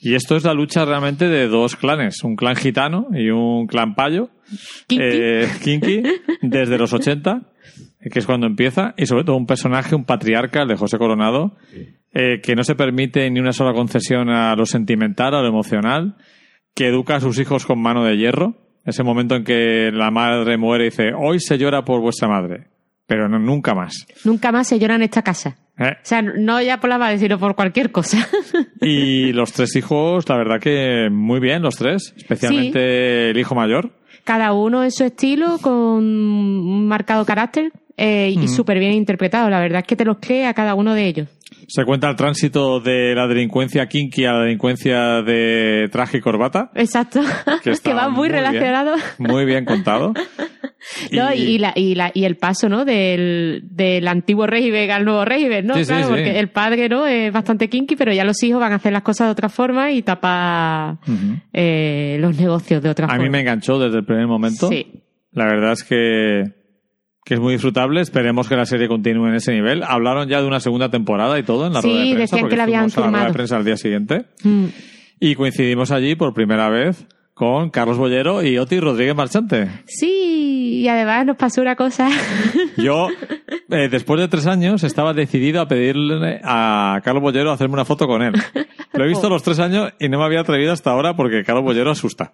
[0.00, 3.94] Y esto es la lucha realmente de dos clanes, un clan gitano y un clan
[3.94, 4.28] payo,
[4.86, 5.02] Kinky.
[5.08, 6.02] eh, kinky,
[6.42, 7.50] desde los 80,
[8.10, 11.56] que es cuando empieza, y sobre todo un personaje, un patriarca, el de José Coronado,
[12.12, 16.16] eh, que no se permite ni una sola concesión a lo sentimental, a lo emocional,
[16.74, 18.56] que educa a sus hijos con mano de hierro.
[18.84, 22.68] Ese momento en que la madre muere y dice, hoy se llora por vuestra madre,
[23.06, 24.06] pero no, nunca más.
[24.24, 25.56] Nunca más se llora en esta casa.
[25.78, 25.92] ¿eh?
[25.94, 28.28] O sea, no ya por la madre, sino por cualquier cosa.
[28.82, 33.92] Y los tres hijos, la verdad que muy bien los tres, especialmente el hijo mayor.
[34.24, 39.48] Cada uno en su estilo, con un marcado carácter eh, y súper bien interpretado.
[39.50, 41.28] La verdad es que te los cree a cada uno de ellos.
[41.68, 46.70] Se cuenta el tránsito de la delincuencia kinky a la delincuencia de traje y corbata.
[46.74, 47.20] Exacto.
[47.62, 48.96] Que, Que, va muy, bien, relacionado.
[49.18, 50.12] muy bien contado.
[51.12, 52.84] No, y, y la, y, la, y el paso, ¿no?
[52.84, 55.74] Del, del antiguo régimen al nuevo régimen, ¿no?
[55.76, 56.08] Sí, claro, sí.
[56.10, 57.06] porque el padre, ¿no?
[57.06, 59.92] Es bastante kinky, pero ya los hijos van a hacer las cosas de otra forma
[59.92, 61.36] y tapar Ujú.
[61.54, 63.22] eh, los negocios de otra A forma.
[63.24, 64.68] mí me enganchó desde el primer momento.
[64.68, 64.86] Sí.
[65.32, 66.42] La verdad es que,
[67.24, 68.00] que es muy disfrutable.
[68.00, 69.82] Esperemos que la serie continúe en ese nivel.
[69.82, 72.36] Hablaron ya de una segunda temporada y todo en la Sí, rueda de prensa.
[72.36, 74.24] porque que la habían a la rueda de prensa al día siguiente.
[74.42, 74.64] Mm.
[75.20, 79.68] Y coincidimos allí por primera vez con Carlos Bollero y Oti Rodríguez Marchante.
[79.86, 82.08] Sí, y además nos pasó una cosa.
[82.76, 83.08] Yo,
[83.70, 88.06] eh, después de tres años, estaba decidido a pedirle a Carlos Bollero hacerme una foto
[88.06, 88.34] con él.
[88.92, 91.64] Lo he visto los tres años y no me había atrevido hasta ahora porque Carlos
[91.64, 92.32] Bollero asusta.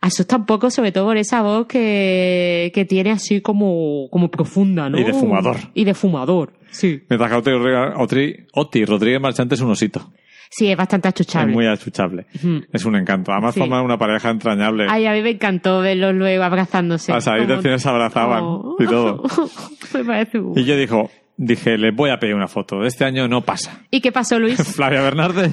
[0.00, 4.88] Asusta un poco, sobre todo por esa voz que, que tiene así como, como profunda,
[4.88, 4.98] ¿no?
[4.98, 5.56] Y de fumador.
[5.74, 7.02] Y de fumador, sí.
[7.10, 7.50] Mientras que Oti,
[7.96, 10.10] Oti- Oti Rodríguez Marchante es un osito.
[10.50, 11.50] Sí, es bastante achuchable.
[11.50, 12.26] Es muy achuchable.
[12.72, 13.32] Es un encanto.
[13.32, 13.60] Además Sí.
[13.60, 14.86] forman una pareja entrañable.
[14.88, 17.12] Ay, a mí me encantó verlos luego abrazándose.
[17.12, 18.76] A salir del Como- cine se abrazaban Oh.
[18.78, 19.22] y todo.
[19.94, 22.84] me parece Y yo dijo, dije, les voy a pedir una foto.
[22.84, 23.82] Este año no pasa.
[23.90, 24.56] ¿Y qué pasó, Luis?
[24.76, 25.50] Flavia Bernarde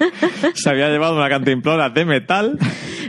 [0.54, 2.58] se había llevado una cantimplora de metal.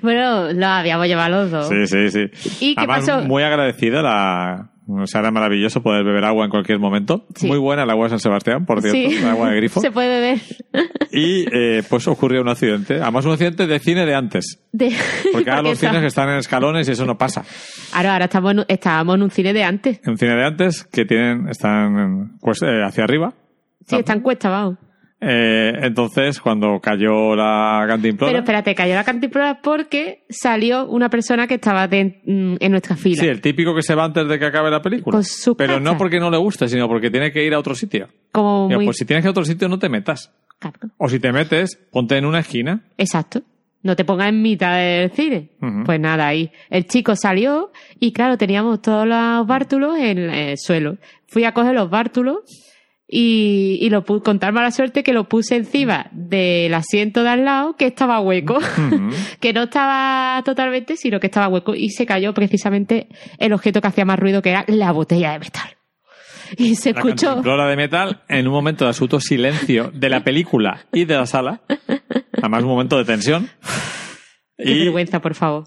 [0.01, 1.69] bueno, lo habíamos llevado los dos.
[1.69, 2.55] Sí, sí, sí.
[2.59, 3.21] ¿Y qué Además, pasó?
[3.27, 4.67] muy agradecida la...
[4.87, 7.25] O sea, era maravilloso poder beber agua en cualquier momento.
[7.35, 7.47] Sí.
[7.47, 9.17] Muy buena el agua de San Sebastián, por cierto, Sí.
[9.17, 9.79] el agua de grifo.
[9.81, 10.41] Se puede beber.
[11.13, 13.01] Y eh, pues ocurrió un accidente.
[13.01, 14.59] Además, un accidente de cine de antes.
[14.71, 14.95] De-
[15.33, 17.43] Porque ahora los cines están en escalones y eso no pasa.
[17.93, 19.99] Ahora, ahora estamos, en estábamos en un cine de antes.
[20.05, 23.33] En un cine de antes que tienen están pues, eh, hacia arriba.
[23.85, 24.77] Sí, está en cuesta, vamos.
[25.23, 28.31] Eh, entonces, cuando cayó la cantimplora...
[28.31, 32.95] Pero espérate, cayó la cantimplora porque salió una persona que estaba de- mm, en nuestra
[32.95, 33.21] fila.
[33.21, 35.13] Sí, el típico que se va antes de que acabe la película.
[35.15, 37.75] Con su Pero no porque no le guste, sino porque tiene que ir a otro
[37.75, 38.07] sitio.
[38.31, 38.85] Como Digo, muy...
[38.87, 40.33] Pues si tienes que ir a otro sitio, no te metas.
[40.57, 40.79] Claro.
[40.97, 42.81] O si te metes, ponte en una esquina.
[42.97, 43.43] Exacto.
[43.83, 45.49] No te pongas en mitad del cine.
[45.85, 46.51] Pues nada, ahí.
[46.69, 50.97] El chico salió y claro, teníamos todos los bártulos en el suelo.
[51.27, 52.39] Fui a coger los bártulos
[53.13, 57.29] y, y lo pu- con tal mala suerte que lo puse encima del asiento de
[57.29, 58.57] al lado que estaba hueco.
[59.41, 63.07] Que no estaba totalmente, sino que estaba hueco y se cayó precisamente
[63.37, 65.75] el objeto que hacía más ruido, que era la botella de metal.
[66.57, 67.27] Y se La escuchó.
[67.27, 71.25] cantimplora de metal en un momento de absoluto silencio de la película y de la
[71.25, 71.61] sala.
[72.37, 73.49] Además, un momento de tensión.
[74.57, 75.63] Qué Y vergüenza, por favor.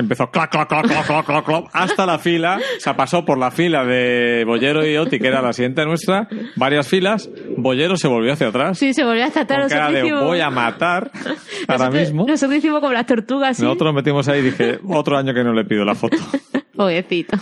[0.00, 2.58] Empezó clac, clac, clac, clac, clac, clac, clac, hasta la fila.
[2.76, 6.28] O sea, pasó por la fila de Bollero y Oti, que era la siguiente nuestra,
[6.56, 7.28] varias filas.
[7.56, 8.78] Bollero se volvió hacia atrás.
[8.78, 9.60] Sí, se volvió a tratar.
[9.60, 11.10] con cara de voy a matar
[11.68, 12.26] ahora nosotros- mismo.
[12.26, 13.62] Nosotros hicimos como las tortugas, sí.
[13.62, 16.16] Nosotros nos metimos ahí y dije, otro año que no le pido la foto.
[16.76, 17.36] Pobrecito.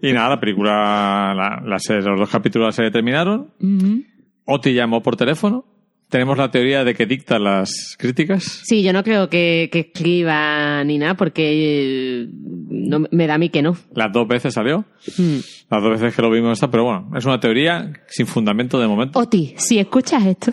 [0.00, 3.50] Y nada, la película, la, la serie- los dos capítulos se terminaron.
[3.60, 4.02] Ujú.
[4.46, 5.64] Oti llamó por teléfono.
[6.08, 8.44] Tenemos la teoría de que dicta las críticas.
[8.64, 13.38] Sí, yo no creo que, que escriba ni nada, porque eh, no, me da a
[13.38, 13.76] mí que no.
[13.94, 14.84] Las dos veces salió.
[15.18, 15.38] Mm.
[15.70, 18.86] Las dos veces que lo vimos está, pero bueno, es una teoría sin fundamento de
[18.86, 19.18] momento.
[19.18, 20.52] Oti, si escuchas esto,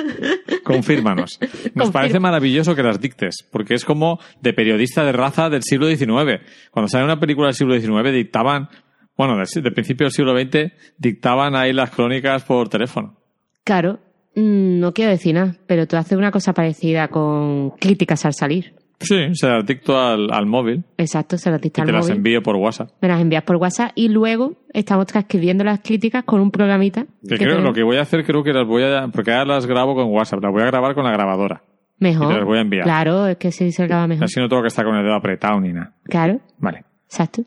[0.64, 1.38] Confírmanos.
[1.40, 1.92] Nos Confirma.
[1.92, 6.40] parece maravilloso que las dictes, porque es como de periodista de raza del siglo XIX.
[6.70, 8.68] Cuando sale una película del siglo XIX dictaban,
[9.16, 13.16] bueno, del principio del siglo XX, dictaban ahí las crónicas por teléfono.
[13.64, 14.00] claro,
[14.38, 18.74] no quiero decir nada, pero tú haces una cosa parecida con críticas al salir.
[19.00, 22.06] Sí, se las dicto al, al móvil Exacto, se las y dicta te al las
[22.06, 22.16] móvil.
[22.16, 22.90] envío por WhatsApp.
[23.00, 27.02] Me las envías por WhatsApp y luego estamos transcribiendo las críticas con un programita.
[27.22, 27.64] Que que creo tenemos.
[27.68, 30.06] lo que voy a hacer, creo que las voy a, porque ahora las grabo con
[30.12, 31.62] WhatsApp, las voy a grabar con la grabadora.
[32.00, 32.26] Mejor.
[32.26, 32.84] y te las voy a enviar.
[32.84, 34.24] Claro, es que sí se graba mejor.
[34.24, 35.94] Así no tengo que estar con el dedo apretado ni nada.
[36.04, 36.84] Claro, Vale.
[37.06, 37.42] exacto.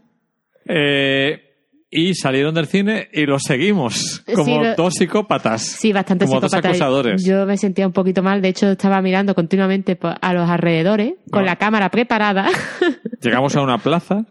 [0.66, 1.51] Eh,
[1.94, 5.62] y salieron del cine y los seguimos como Sí, lo- dos psicópatas.
[5.62, 7.24] Sí, bastante Como dos acosadores.
[7.26, 8.42] Yo me sentía un poquito mal.
[8.42, 11.48] De hecho, estaba mirando continuamente a los alrededores con No.
[11.48, 12.48] la cámara preparada.
[13.22, 14.26] Llegamos a una plaza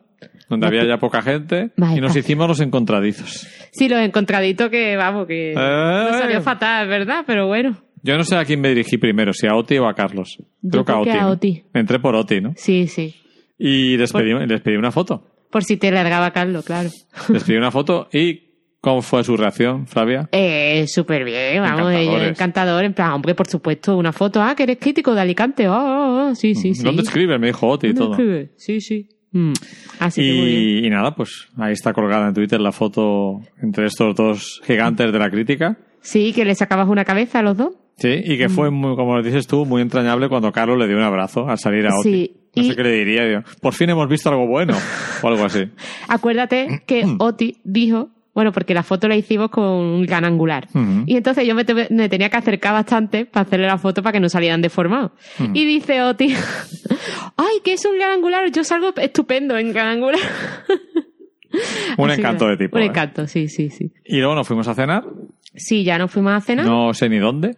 [0.48, 3.46] donde había ya poca gente y nos hicimos los encontradizos.
[3.72, 5.54] sí, los encontraditos que, vamos, que Eh.
[5.54, 7.24] no salió fatal, ¿verdad?
[7.26, 7.76] Pero bueno.
[8.02, 10.38] Yo no sé a quién me dirigí primero, si a Oti o a Carlos.
[10.62, 11.28] Yo creo que a.
[11.28, 11.62] Oti.
[11.74, 12.54] Entré por Oti, ¿no?
[12.56, 13.14] Sí, sí.
[13.58, 15.22] Y les pedí, les pedí una foto.
[15.51, 16.89] Por si te largaba Carlos, claro.
[17.28, 18.40] Les pedí una foto y
[18.81, 20.28] ¿cómo fue su reacción, Flavia?
[20.32, 22.85] Eh, súper bien, vamos, encantador.
[22.85, 24.40] En plan, hombre, por supuesto, una foto.
[24.43, 25.68] Ah, que eres crítico de Alicante.
[25.68, 26.82] Oh, oh, oh, sí, sí, sí.
[26.85, 27.39] ¿Dónde escribes?
[27.40, 28.12] Me dijo Oti y ¿Dónde todo.
[28.12, 28.51] escribe?
[28.56, 29.09] Sí, sí.
[29.32, 29.52] Mm.
[30.01, 30.60] Así que muy bien.
[30.85, 35.12] Y, y nada, pues ahí está colgada en Twitter la foto entre estos dos gigantes
[35.12, 35.78] de la crítica.
[36.01, 37.74] Sí, que le sacabas una cabeza a los dos.
[37.98, 38.51] Sí, y que Mm.
[38.51, 41.86] fue, muy, como dices tú, muy entrañable cuando Carlos le dio un abrazo al salir
[41.86, 42.10] a Oti.
[42.10, 43.24] Sí, No y- sé qué le diría.
[43.27, 44.77] digo, Por fin hemos visto algo bueno.
[45.22, 45.68] O algo así.
[46.09, 50.68] Acuérdate que Oti dijo, bueno, porque la foto la hicimos con un gran angular.
[50.74, 51.02] Ujú.
[51.06, 54.12] Y entonces yo me, te- me tenía que acercar bastante para hacerle la foto para
[54.12, 55.12] que no salieran deformados.
[55.52, 56.35] Y dice Oti,
[57.36, 60.20] ay, que es un gran angular, yo salgo estupendo en gran angular.
[61.98, 62.77] Un Así encanto de tipo.
[62.77, 62.86] Un ¿eh?
[62.86, 63.93] encanto, sí, sí, sí.
[64.05, 65.05] Y luego nos fuimos a cenar.
[65.56, 66.64] Sí, ya nos fuimos a cenar.
[66.64, 67.56] No sé ni dónde.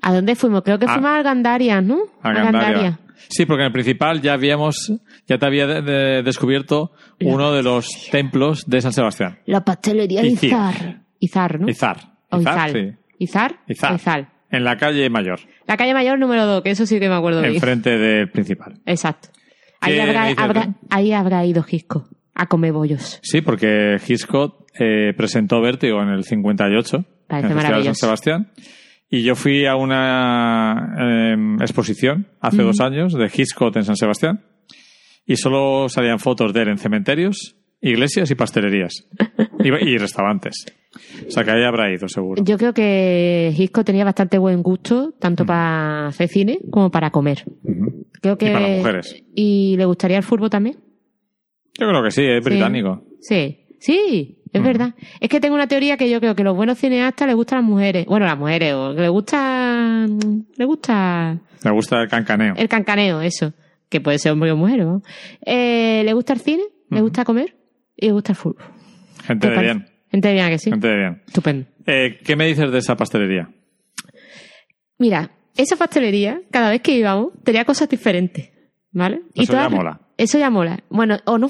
[0.00, 0.62] ¿A dónde fuimos?
[0.62, 1.98] Creo que A- fuimos a Gandarias, ¿no?
[2.22, 2.98] A Gandaria.
[3.28, 4.92] Sí, porque en el principal ya habíamos,
[5.26, 9.38] ya te había de- de- descubierto uno de los templos de San Sebastián.
[9.46, 10.44] La pastelería Izar.
[10.44, 11.00] Izar.
[11.20, 11.68] Izar, ¿no?
[11.68, 11.96] Izar.
[12.30, 12.92] O Izar, sí.
[13.18, 13.56] ¿Izar?
[13.68, 14.28] Izar.
[14.50, 17.40] En la calle Mayor, La calle mayor número 2, que eso sí que me acuerdo
[17.40, 17.54] bien.
[17.54, 18.74] enfrente del principal.
[18.84, 19.28] Exacto.
[19.80, 20.02] Ahí ¿Qué
[20.36, 23.18] habrá, ahí habrá ido Gisco a comer bollos.
[23.22, 27.54] Sí, porque Hitchcock eh, presentó Vértigo en el 58, Parece en el Festival de San
[27.54, 27.94] maravilloso.
[28.06, 28.50] Sebastián.
[29.14, 34.40] Y yo fui a una eh, exposición hace dos años de Hitchcock en San Sebastián.
[35.26, 39.06] Y solo salían fotos de él en cementerios, iglesias y pastelerías.
[39.62, 40.64] y, y restaurantes.
[41.26, 42.42] O sea que ahí habrá ido, seguro.
[42.42, 47.44] Yo creo que Gisco tenía bastante buen gusto, tanto para hacer cine como para comer.
[48.22, 48.48] Creo que...
[48.48, 49.22] Y para mujeres.
[49.34, 50.76] ¿Y le gustaría el fútbol también?
[51.78, 53.04] Yo creo que sí, es británico.
[53.20, 54.94] Sí, sí, es verdad.
[55.20, 57.68] Es que tengo una teoría que yo creo que los buenos cineastas les gustan las
[57.68, 58.06] mujeres.
[58.06, 60.06] Bueno, las mujeres, o le gusta...
[60.56, 62.54] Le gusta Me gusta el cancaneo.
[62.56, 63.52] el cancaneo, eso.
[63.88, 65.02] Que puede ser hombre o mujer, ¿no?
[65.44, 67.56] Eh, le gusta el cine, le gusta comer
[67.96, 68.64] y le gusta el fútbol.
[69.24, 69.74] Gente ¿Qué de parece?
[69.74, 69.86] bien.
[70.10, 70.70] Gente de bien, ¿a que sí?
[70.70, 71.22] Gente de bien.
[71.26, 71.66] Estupendo.
[71.86, 73.50] Eh, ¿Qué me dices de esa pastelería?
[74.98, 78.50] Mira, esa pastelería, cada vez que íbamos, tenía cosas diferentes.
[78.94, 79.22] ¿Vale?
[79.34, 80.00] Eso ya mola.
[80.18, 80.84] Eso ya mola.
[80.90, 81.48] Bueno, o no.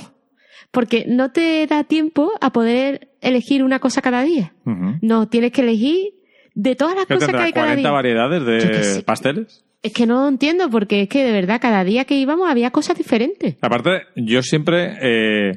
[0.72, 4.52] Porque no te da tiempo a poder elegir una cosa cada día.
[5.00, 6.14] No, tienes que elegir
[6.54, 7.90] de todas las ¿Qué cosas que hay cada 40 día.
[7.90, 9.02] variedades de sé.
[9.02, 9.64] pasteles?
[9.82, 12.96] Es que no entiendo, porque es que de verdad cada día que íbamos había cosas
[12.96, 13.56] diferentes.
[13.60, 15.52] Aparte, yo siempre eh,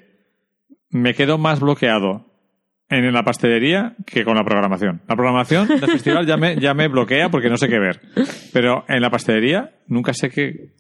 [0.90, 2.26] me quedo más bloqueado
[2.90, 5.02] en la pastelería que con la programación.
[5.08, 8.02] La programación del festival ya me, ya me bloquea porque no sé qué ver.
[8.54, 10.74] Pero en la pastelería nunca sé qué...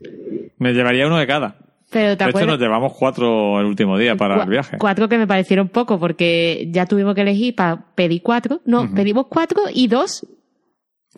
[0.57, 1.57] Me llevaría uno de cada.
[1.95, 4.77] Pero te De hecho, nos llevamos cuatro el último día para el viaje.
[4.77, 8.59] Cuatro que me parecieron poco, porque ya tuvimos que elegir para pedir cuatro.
[8.65, 10.27] No, pedimos cuatro y dos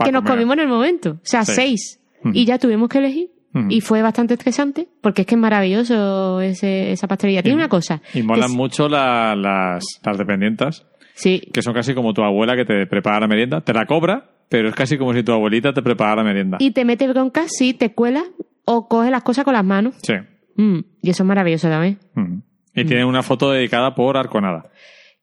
[0.03, 1.09] que nos comimos en el momento.
[1.13, 1.53] O sea, Sí.
[1.55, 1.99] seis.
[2.31, 3.29] Y ya tuvimos que elegir.
[3.69, 7.41] Y fue bastante estresante, porque es que es maravilloso ese, esa pastelería.
[7.41, 8.03] Tiene Y- una cosa.
[8.13, 10.85] Y molan es- mucho la- las, las dependientas,
[11.15, 13.61] Sí, que son casi como tu abuela que te prepara la merienda.
[13.61, 16.57] Te la cobra, pero es casi como si tu abuelita te preparara la merienda.
[16.59, 18.25] y te mete bronca si te cuelas
[18.65, 19.95] o coges las cosas con las manos.
[20.03, 20.13] Sí.
[20.57, 21.97] Mm, y eso es maravilloso también.
[22.15, 22.41] Ujú.
[22.75, 24.69] Y tiene una foto dedicada por Arconada.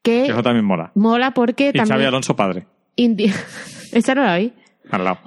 [0.02, 0.90] Que Que eso también mola.
[0.94, 2.08] mola porque Y Xavi también...
[2.08, 2.66] Alonso padre,
[2.96, 3.32] indi-
[3.92, 4.52] Esa no la vi.
[4.90, 5.18] al lado.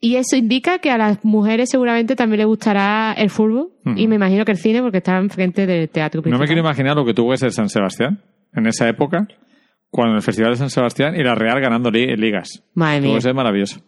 [0.00, 3.70] Y eso indica que a las mujeres seguramente también les gustará el fútbol.
[3.96, 6.40] Y me imagino que el cine porque está enfrente del teatro No principal.
[6.40, 8.20] me quiero imaginar lo que tuvo que ser San Sebastián
[8.54, 9.28] en esa época,
[9.90, 12.64] cuando el Festival de San Sebastián y la Real ganando li- ligas.
[12.74, 13.16] Madre Tuvo mía.
[13.18, 13.80] que ser maravilloso.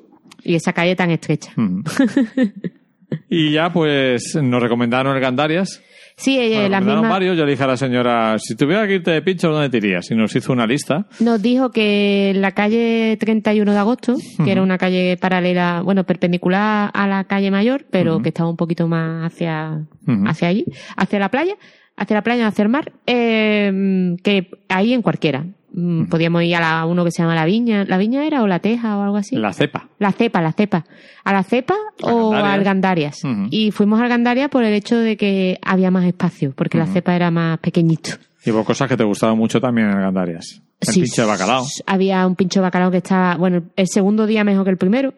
[0.45, 1.53] Y esa calle tan estrecha.
[3.29, 5.83] y ya, pues, nos recomendaron el Gandarias.
[6.17, 7.11] Sí, eh, Nos las recomendaron mismas...
[7.11, 7.37] varios.
[7.37, 10.09] Yo le dije a la señora, si tuviera que irte de pincho, ¿dónde te irías?
[10.13, 11.07] Y nos hizo una lista.
[11.19, 14.15] Nos dijo que en la calle 31 de agosto,
[14.45, 18.23] que era una calle paralela, bueno, perpendicular a la calle mayor, pero Ujú.
[18.23, 20.25] que estaba un poquito más hacia, Ujú.
[20.29, 20.65] hacia allí,
[20.97, 21.57] hacia la playa,
[21.97, 25.47] hacia la playa, hacia el mar, eh, que ahí en cualquiera.
[25.77, 27.85] Mm, Podíamos ir a la, uno que se llama La Viña.
[27.85, 29.35] ¿La Viña era o La Teja o algo así?
[29.37, 29.89] La cepa.
[29.99, 30.85] La cepa, la cepa.
[31.25, 32.55] A la cepa A o Gandarias.
[32.55, 33.23] al Gandarias.
[33.51, 37.17] Y fuimos al Gandarias por el hecho de que había más espacio, porque la cepa
[37.17, 38.11] era más pequeñito.
[38.47, 40.61] Y hubo cosas que te gustaban mucho también en el Gandarias.
[40.81, 41.65] El Sí, pincho de bacalao.
[41.87, 45.15] Había un pincho de bacalao que estaba, bueno, el segundo día mejor que el primero.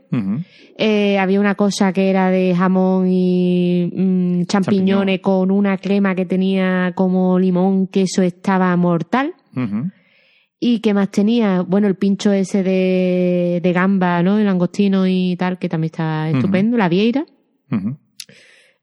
[0.78, 6.24] Eh, había una cosa que era de jamón y mm, champiñones con una crema que
[6.26, 9.34] tenía como limón, que eso estaba mortal.
[10.58, 11.60] ¿Y qué más tenía?
[11.62, 14.38] Bueno, el pincho ese de, de gamba, ¿no?
[14.38, 16.38] El langostino y tal, que también estaba Ujú.
[16.38, 16.76] estupendo.
[16.76, 17.26] La vieira.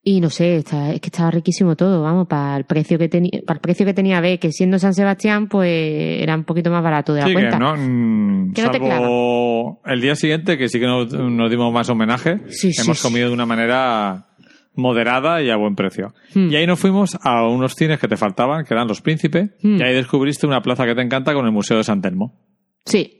[0.05, 3.39] Y no sé, está- es que estaba riquísimo todo, vamos, para el precio que tenía,
[3.47, 6.83] para el precio que tenía B, que siendo San Sebastián, pues era un poquito más
[6.83, 7.51] barato de la Sí, cuenta.
[7.51, 11.49] que no, mm, Que no te salvo el día siguiente, que sí que nos, nos
[11.49, 13.07] dimos más homenaje, sí, hemos sí.
[13.07, 14.27] comido de una manera
[14.75, 16.13] moderada y a buen precio.
[16.33, 16.49] Hmm.
[16.51, 19.77] Y ahí nos fuimos a unos cines que te faltaban, que eran Los Príncipes, Hmm.
[19.79, 22.39] y ahí descubriste una plaza que te encanta con el Museo de San Telmo.
[22.85, 23.19] Sí.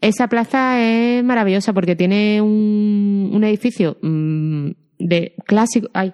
[0.00, 6.12] Esa plaza es maravillosa porque tiene un, un edificio mm, de clásico, ay,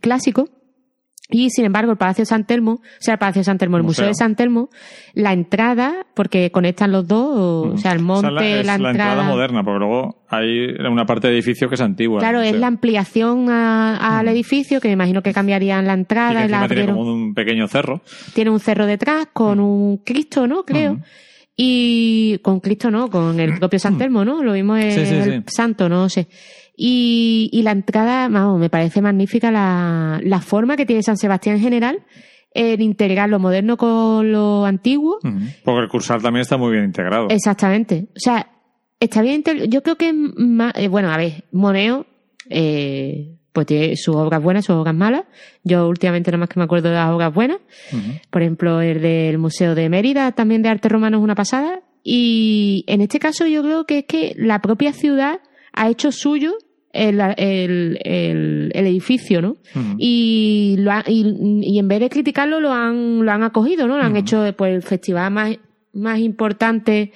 [0.00, 0.48] clásico.
[1.30, 4.02] Y sin embargo, el Palacio San Telmo, o sea, el Palacio San Telmo, el Museo,
[4.04, 4.08] Museo.
[4.08, 4.68] de San Telmo,
[5.14, 8.66] la entrada, porque conectan los dos, o, o sea, el monte, Esa es la, es
[8.66, 12.18] la, la entrada moderna, porque luego hay una parte del edificio que es antigua.
[12.20, 16.00] Claro, es la ampliación a- al edificio, que me imagino que cambiarían la Y que
[16.00, 18.02] entrada y, la encima tiene como un pequeño cerro.
[18.34, 20.64] Tiene un cerro detrás con un Cristo, ¿no?
[20.64, 20.98] Creo.
[21.56, 23.10] Y con Cristo, ¿no?
[23.10, 24.42] Con el propio San Telmo, ¿no?
[24.42, 25.42] Lo mismo es Sí, sí, el sí.
[25.48, 26.26] santo, no sé.
[26.82, 31.56] Y, y la entrada, vamos, me parece magnífica la, la forma que tiene San Sebastián
[31.56, 32.06] en general
[32.54, 35.18] en integrar lo moderno con lo antiguo.
[35.62, 37.28] Porque el Cursal también está muy bien integrado.
[37.28, 38.08] Exactamente.
[38.16, 38.50] O sea,
[38.98, 39.44] está bien.
[39.68, 40.72] Yo creo que es más.
[40.74, 42.06] eh, bueno, a ver, Moneo,
[42.48, 45.24] eh, pues tiene sus obras buenas, sus obras malas.
[45.62, 47.58] Yo últimamente nada más que me acuerdo de las obras buenas.
[48.30, 51.82] Por ejemplo, el del Museo de Mérida, también de arte romano, es una pasada.
[52.02, 55.40] Y en este caso yo creo que es que la propia ciudad
[55.74, 56.54] ha hecho suyo
[56.92, 59.56] el, el, el- el edificio, ¿no?
[59.98, 63.96] Y, lo ha- y, y en vez de criticarlo, lo han, lo han acogido, ¿no?
[63.96, 65.56] Lo han hecho pues, el festival más,
[65.92, 67.12] más importante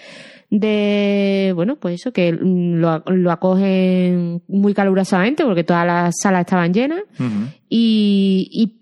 [0.50, 6.72] de, bueno, pues eso, que lo, lo acogen muy calurosamente porque todas las salas estaban
[6.72, 7.02] llenas
[7.68, 8.72] y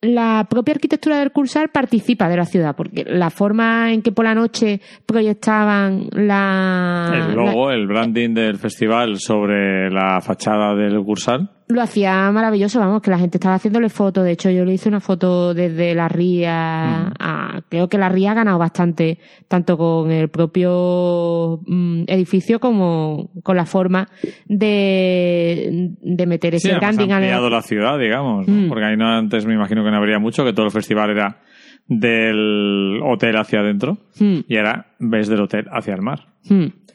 [0.00, 4.24] la propia arquitectura del Cursal participa de la ciudad, porque la forma en que por
[4.24, 7.26] la noche proyectaban la...
[7.28, 11.50] El logo, el branding del festival sobre la fachada del Cursal.
[11.68, 14.24] Lo hacía maravilloso, vamos, que la gente estaba haciéndole fotos.
[14.24, 17.12] De hecho, yo le hice una foto desde la ría.
[17.18, 19.18] a- creo que la ría ha ganado bastante,
[19.48, 24.08] tanto con el propio mm, edificio como con la forma
[24.46, 28.66] de, de meter ese Sí, branding ha ampliado la ciudad, digamos, ¿no?
[28.66, 28.68] Mm.
[28.68, 31.40] porque ahí no, antes me imagino que no habría mucho, que todo el festival era
[31.86, 34.38] del hotel hacia adentro Mm.
[34.48, 36.26] y ahora ves del hotel hacia el mar.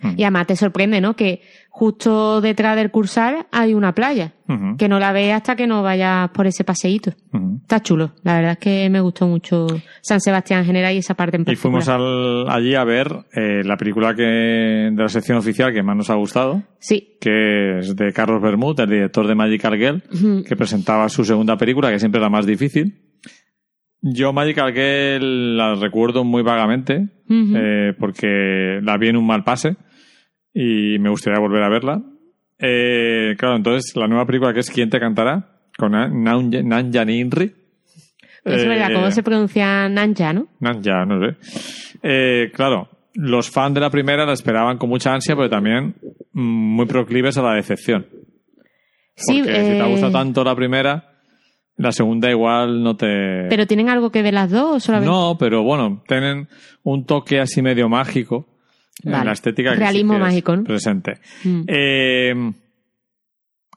[0.04, 0.14] Mm.
[0.18, 1.16] Y además te sorprende, ¿no?
[1.16, 5.66] Que justo detrás del Cursal hay una playa, Ujú, que no la ves hasta que
[5.66, 7.14] no vayas por ese paseíto.
[7.32, 7.60] ujú.
[7.62, 8.14] Está chulo.
[8.24, 9.66] La verdad es que me gustó mucho
[10.02, 11.82] San Sebastián en general y esa parte en Y particular.
[11.84, 15.96] fuimos al- allí a ver eh, la película que de la sección oficial que más
[15.96, 17.18] nos ha gustado, Sí.
[17.22, 20.44] que es de Carlos Bermud, el director de Magical Girl, Ujú.
[20.44, 23.00] que presentaba su segunda película, que siempre es la más difícil.
[24.02, 29.78] Yo Magical Girl la recuerdo muy vagamente, eh, porque la vi en un mal pase
[30.54, 32.02] y me gustaría volver a verla.
[32.60, 35.50] Eh, claro, entonces la nueva película que es ¿Quién te cantará?
[35.78, 36.24] Con Nan-
[36.68, 37.52] Nanja Ninri.
[38.46, 40.48] Es verdad, Eh, ¿cómo se pronuncia Nanja, no?
[40.60, 41.38] Nanja, no sé.
[42.04, 45.96] Eh, claro, los fans de la primera la esperaban con mucha ansia, pero también
[46.34, 48.06] muy proclives a la decepción.
[49.16, 51.12] Sí, Porque si te ha eh, gustado tanto la primera,
[51.78, 53.48] la segunda igual no te...
[53.50, 55.12] ¿Pero tienen algo que ver las dos solamente?
[55.14, 56.48] No, pero bueno, tienen
[56.84, 58.48] un toque así medio mágico
[59.04, 59.26] Vale.
[59.26, 60.64] la estética Realismo que mágico, ¿no?
[60.64, 61.14] presente.
[61.44, 61.62] Mm.
[61.68, 62.52] Eh,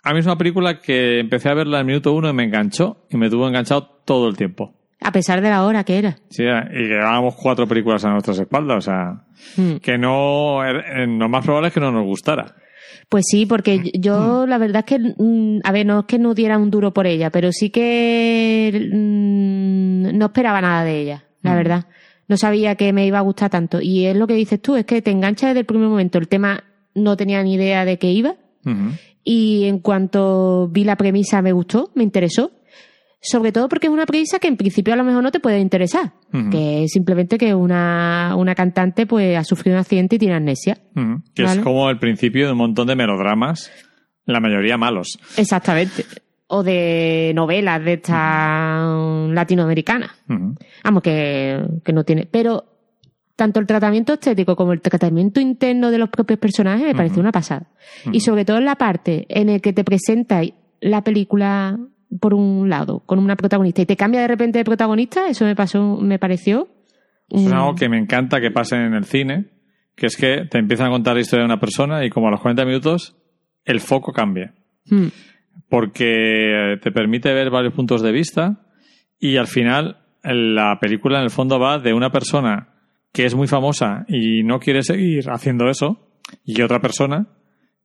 [0.03, 2.45] a mí es una película que empecé a verla en el minuto uno y me
[2.45, 4.73] enganchó y me tuvo enganchado todo el tiempo.
[5.01, 6.17] A pesar de la hora que era.
[6.31, 9.25] Sí, y llevábamos cuatro películas a nuestras espaldas, o sea,
[9.57, 9.77] Mm.
[9.77, 12.55] que no, eh, lo más probable es que no nos gustara.
[13.09, 14.01] Pues sí, porque Mm.
[14.01, 15.13] yo la verdad es que,
[15.65, 20.27] a ver, no es que no diera un duro por ella, pero sí que no
[20.27, 21.57] esperaba nada de ella, la Mm.
[21.57, 21.85] verdad.
[22.29, 23.81] No sabía que me iba a gustar tanto.
[23.81, 26.19] Y es lo que dices tú, es que te engancha desde el primer momento.
[26.19, 28.35] El tema no tenía ni idea de qué iba.
[29.23, 32.51] Y en cuanto vi la premisa me gustó, me interesó.
[33.21, 35.61] Sobre todo porque es una premisa que en principio a lo mejor no te puede
[35.61, 36.13] interesar.
[36.51, 40.79] Que es simplemente que una, una cantante pues ha sufrido un accidente y tiene amnesia.
[41.35, 41.59] Que Vale.
[41.59, 43.71] es como el principio de un montón de melodramas,
[44.27, 45.19] la mayoría malos.
[45.37, 46.05] Exactamente.
[46.49, 48.87] O de novelas de esta
[49.31, 50.15] latinoamericana.
[50.85, 52.29] Vamos, que, que no tiene.
[52.31, 52.65] Pero
[53.35, 57.21] tanto el tratamiento estético como el tratamiento interno de los propios personajes me pareció Ujú.
[57.23, 57.67] una pasada.
[58.13, 60.41] Y sobre todo en la parte en el que te presenta
[60.81, 61.79] la película
[62.21, 65.57] por un lado, con una protagonista, y te cambia de repente de protagonista, eso me
[65.57, 66.69] pasó, me pareció.
[67.29, 69.47] Es algo que me encanta que pase en el cine,
[69.97, 72.31] que es que te empiezan a contar la historia de una persona y como a
[72.31, 73.17] los 40 minutos
[73.65, 74.55] el foco cambia.
[74.87, 75.07] Mm,
[75.69, 78.61] Porque te permite ver varios puntos de vista
[79.19, 82.69] y al final la película en el fondo va de una persona
[83.13, 86.11] que es muy famosa y no quiere seguir haciendo eso
[86.45, 87.27] y otra persona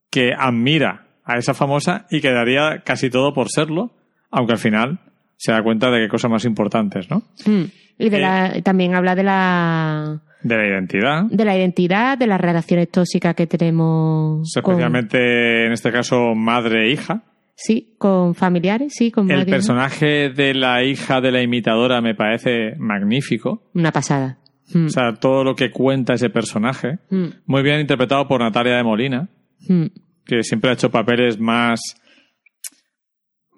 [0.09, 3.91] que admira a esa famosa y que daría casi todo por serlo,
[4.31, 4.99] aunque al final
[5.37, 7.23] se da cuenta de que hay cosas más importantes, ¿no?
[7.45, 7.63] mm.
[7.99, 8.21] Y de Eh.
[8.21, 13.35] la, también habla de la, De la identidad, de la identidad, de las relaciones tóxicas
[13.35, 14.51] que tenemos.
[14.61, 17.21] con- especialmente en este caso madre e hija.
[17.63, 22.75] Sí, con familiares, sí, con El personaje de la hija de la imitadora me parece
[22.77, 23.69] magnífico.
[23.73, 24.37] Una pasada.
[24.73, 26.99] Mm, O sea, todo lo que cuenta ese personaje.
[27.09, 29.29] mm, Muy bien interpretado por Natalia de Molina,
[29.67, 29.85] mm.
[30.25, 31.79] que siempre ha hecho papeles más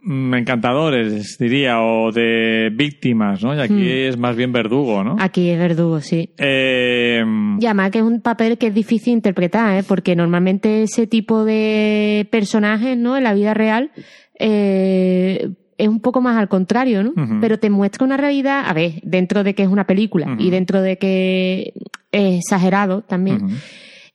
[0.05, 3.55] encantadores, diría, o de víctimas, ¿no?
[3.55, 4.07] Y aquí Mm.
[4.09, 5.15] es más bien verdugo, ¿no?
[5.19, 6.29] Aquí es verdugo, sí.
[6.37, 7.23] Eh,
[7.59, 9.83] Y además que es un papel que es difícil interpretar, ¿eh?
[9.87, 13.15] porque normalmente ese tipo de personajes, ¿no?
[13.17, 13.91] En la vida real,
[14.39, 17.13] eh, es un poco más al contrario, ¿no?
[17.41, 20.81] Pero te muestra una realidad, a ver, dentro de que es una película y dentro
[20.81, 21.73] de que
[22.11, 23.39] es exagerado también.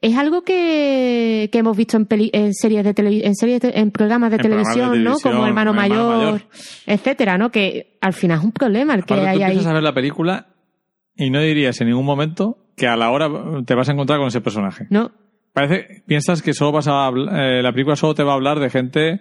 [0.01, 3.71] Es algo que, que hemos visto en, peli- en series de televi- en series de-
[3.75, 5.11] en programas de En programas de televisión, ¿no?
[5.17, 6.41] televisión, Como Hermano, Hermano Mayor, Mayor.
[6.87, 7.51] etcétera, ¿no?
[7.51, 9.51] Que al final es un problema el que Aparte, tú hay ahí.
[9.51, 10.47] empiezas a ver la película
[11.17, 13.29] y no dirías en ningún momento que a la hora
[13.67, 14.87] te vas a encontrar con ese personaje.
[14.91, 15.11] ¿No?
[15.53, 18.71] Parece, piensas que solo vas a eh, la película solo te va a hablar de
[18.71, 19.21] gente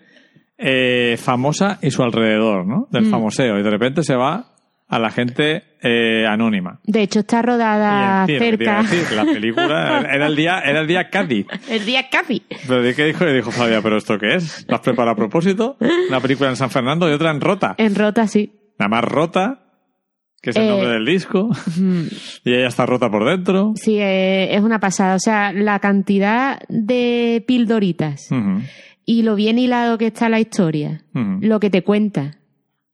[0.59, 2.87] eh, famosa y su alrededor, ¿no?
[2.91, 3.09] Del Mm.
[3.11, 3.57] famoseo.
[3.59, 4.53] Y de repente se va
[4.89, 6.79] a la gente eh, anónima.
[6.85, 8.81] De hecho, está rodada y encima, cerca.
[8.83, 11.45] decir, la película era el día, era el día Cádiz.
[11.69, 12.41] El día casi.
[12.67, 13.27] Pero ¿de qué dijo?
[13.27, 14.65] Y dijo Flavia, ¿pero esto qué es?
[14.67, 15.77] ¿Lo has preparado a propósito?
[16.09, 17.75] Una película en San Fernando y otra en Rota.
[17.77, 18.53] En rota, sí.
[18.79, 19.63] La más rota,
[20.41, 20.69] que es el Eh.
[20.69, 21.49] nombre del disco.
[22.45, 23.73] Y ella está rota por dentro.
[23.75, 25.15] Sí, eh, es una pasada.
[25.15, 28.29] O sea, la cantidad de pildoritas
[29.05, 32.37] y lo bien hilado que está la historia, lo que te cuenta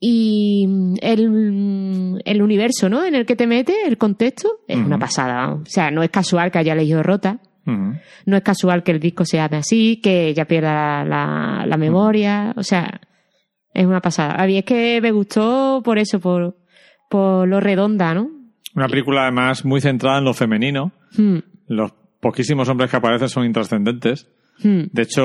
[0.05, 3.05] y mm, el, mm, el universo, ¿no?
[3.05, 5.53] En el que te metes, el contexto, es una pasada.
[5.53, 7.39] O sea, no es casual que haya leído rota.
[7.65, 12.53] No es casual que el disco se llame así, que ella pierda la, la memoria.
[12.57, 12.99] O sea,
[13.73, 14.35] es una pasada.
[14.35, 16.57] A mí es que me gustó por eso, por,
[17.09, 18.30] por lo redonda, ¿no?
[18.75, 20.91] Una película además muy centrada en lo femenino.
[21.17, 24.27] Mm, Los poquísimos hombres que aparecen son intrascendentes.
[24.61, 24.81] mm.
[24.91, 25.23] De hecho,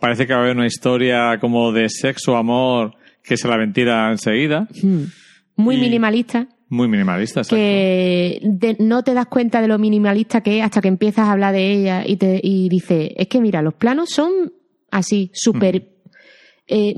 [0.00, 2.94] parece que va a haber una historia como de sexo, amor,
[3.28, 4.66] que se la ventila enseguida.
[4.82, 5.02] Mm.
[5.56, 7.56] Muy Y- minimalista, Muy minimalista, exacto.
[7.56, 11.32] que de- no te das cuenta de lo minimalista que es hasta que empiezas a
[11.32, 14.52] hablar de ella y te y dices, es que mira, los planos son
[14.90, 15.88] así, súper
[16.66, 16.94] eh,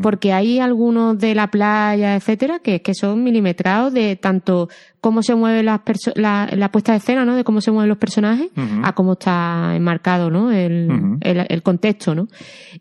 [0.00, 4.68] Porque hay algunos de la playa, etcétera, que, que son milimetrados de tanto
[5.00, 5.80] cómo se mueve las
[6.14, 7.34] la, la puesta de escena, ¿no?
[7.34, 8.50] De cómo se mueven los personajes,
[8.84, 10.52] a cómo está enmarcado, ¿no?
[10.52, 11.18] El, Ujú.
[11.22, 12.28] el, el contexto, ¿no?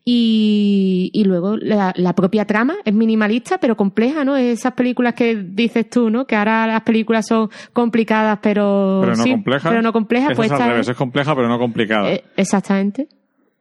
[0.06, 4.36] Y, y luego la, la propia trama es minimalista, pero compleja, ¿no?
[4.38, 6.26] Esas películas que dices tú, ¿no?
[6.26, 9.70] Que ahora las películas son complicadas, pero, Pero no sí, compleja.
[9.70, 12.12] Pero no complejas, pues es al revés, es- es compleja pero no complicada.
[12.12, 13.08] eh, exactamente.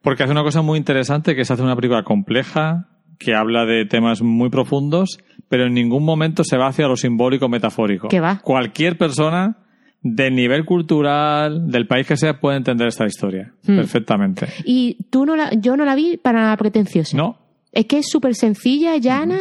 [0.02, 2.88] Porque hace una cosa muy interesante que es hacer una película compleja,
[3.20, 5.18] que habla de temas muy profundos,
[5.48, 8.08] pero en ningún momento se va hacia lo simbólico metafórico.
[8.08, 8.40] Que va.
[8.42, 9.58] Cualquier persona
[10.02, 13.76] del nivel cultural, del país que sea, puede entender esta historia Hmm.
[13.76, 14.46] perfectamente.
[14.64, 17.16] Y tú no la, yo no la vi para nada pretenciosa.
[17.16, 17.36] ¿No?
[17.72, 19.38] Es que es súper sencilla, llana,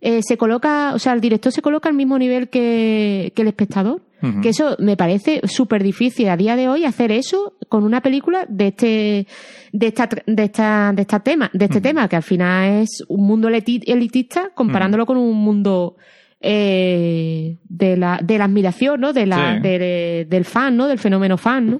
[0.00, 3.48] eh, se coloca, o sea, el director se coloca al mismo nivel que, que el
[3.48, 4.02] espectador.
[4.42, 8.44] Que eso me parece súper difícil a día de hoy hacer eso con una película
[8.50, 9.26] de este,
[9.72, 13.26] de esta, de esta, de esta tema, de este tema, que al final es un
[13.26, 15.96] mundo eliti- elitista comparándolo con un mundo
[16.38, 19.12] eh, de la, de la admiración, ¿no?
[19.14, 19.60] De la, Sí.
[19.62, 20.86] de- de- del fan, ¿no?
[20.86, 21.78] Del fenómeno fan, ¿no?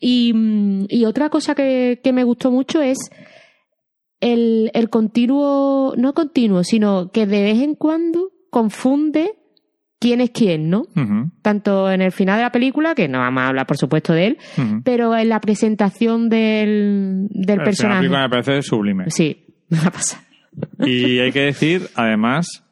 [0.00, 0.32] Y,
[0.88, 2.98] y otra cosa que, que me gustó mucho es
[4.20, 9.32] el, el continuo, no continuo, sino que de vez en cuando confunde
[9.98, 10.84] quién es quién, ¿no?
[11.42, 14.26] Tanto en el final de la película, que no vamos a hablar por supuesto de
[14.28, 14.38] él,
[14.84, 17.98] pero en la presentación del, del El de la personaje.
[18.00, 19.04] película me parece sublime.
[19.10, 20.20] Sí, me va a pasar.
[20.80, 22.64] Y hay que decir, además,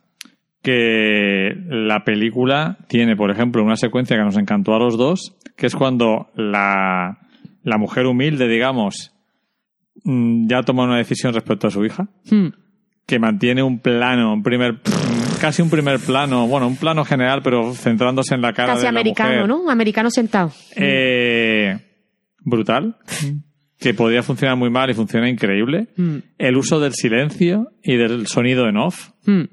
[0.62, 5.66] que la película tiene, por ejemplo, una secuencia que nos encantó a los dos, que
[5.66, 7.18] es cuando la,
[7.62, 9.12] la mujer humilde, digamos,
[10.04, 12.48] mm, ya toma una decisión respecto a su hija, Hmm.
[13.06, 14.80] que mantiene un plano, un primer,
[15.40, 18.84] casi un primer plano, bueno, un plano general, pero centrándose en la cara Casi de
[18.84, 19.48] la americano, mujer.
[19.48, 19.70] ¿no?
[19.70, 20.52] Americano sentado.
[20.76, 21.78] Eh,
[22.40, 22.96] brutal,
[23.78, 25.88] que podría funcionar muy mal y funciona increíble.
[25.96, 26.18] Hmm.
[26.38, 29.44] El uso del silencio y del sonido en off, Hmm.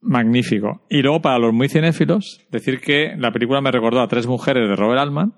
[0.00, 0.84] magnífico.
[0.90, 4.68] Y luego, para los muy cinéfilos, decir que la película me recordó a Tres Mujeres
[4.68, 5.32] de Robert Altman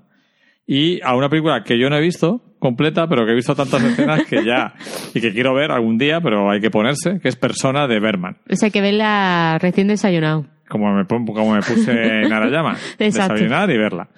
[0.66, 3.82] y a una película que yo no he visto completa, pero que he visto tantas
[3.84, 4.74] escenas que ya,
[5.14, 8.38] y que quiero ver algún día, pero hay que ponerse, que es Persona de Berman.
[8.50, 10.46] O sea, que verla recién desayunado.
[10.68, 12.76] Como me, como me puse en Arayama.
[12.98, 14.08] Desayunar y verla.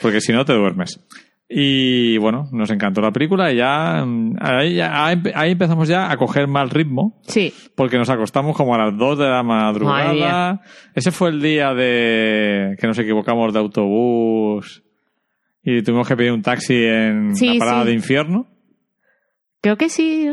[0.00, 0.98] Porque si no, te duermes.
[1.48, 5.86] Y bueno, nos encantó la película y ya mm, ahí, ya- ahí empe- ahí empezamos
[5.86, 7.52] ya a coger mal ritmo Sí.
[7.76, 10.60] porque nos acostamos como a las 2 de la madrugada.
[10.94, 14.82] Ese fue el día de que nos equivocamos de autobús
[15.66, 17.88] y tuvimos que pedir un taxi en Sí, la parada sí.
[17.88, 18.46] de infierno.
[19.60, 20.28] Creo que sí,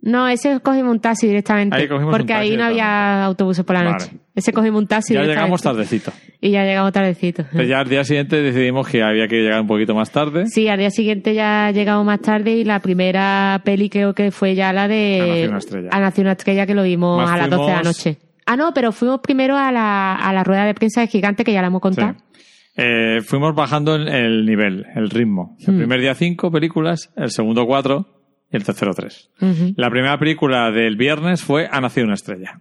[0.00, 0.28] ¿no?
[0.28, 1.76] Ese cogimos un taxi directamente.
[1.76, 3.92] Ahí cogimos un porque taxi ahí no había autobuses por la Vale.
[3.92, 4.10] noche.
[4.36, 6.12] Ese cogimos un taxi ya llegamos tardecito.
[6.40, 7.42] Y ya llegamos tardecito.
[7.42, 10.46] Entonces ya al día siguiente decidimos que había que llegar un poquito más tarde.
[10.46, 14.54] Sí, al día siguiente ya llegamos más tarde y la primera peli creo que fue
[14.54, 15.18] ya la de...
[15.20, 15.88] Ha nacido una estrella.
[15.90, 18.18] Ha nacido una estrella que lo vimos Más a las 12 de la fuimos- noche.
[18.48, 21.52] Ah, no, pero fuimos primero a la, a la rueda de prensa de Gigante, que
[21.52, 22.12] ya la hemos contado.
[22.12, 22.35] Sí.
[22.76, 25.56] Eh, fuimos bajando el, el nivel, el ritmo.
[25.66, 25.78] El Hmm.
[25.78, 28.06] primer día cinco películas, el segundo cuatro
[28.52, 29.30] y el tercero tres.
[29.76, 32.60] La primera película del viernes fue Ha nacido una estrella.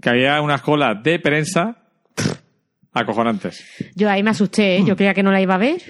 [0.00, 1.78] Que había unas colas de prensa
[2.92, 3.64] acojonantes.
[3.94, 4.84] Yo ahí me asusté, ¿eh?
[4.84, 5.80] yo creía que no la iba a ver.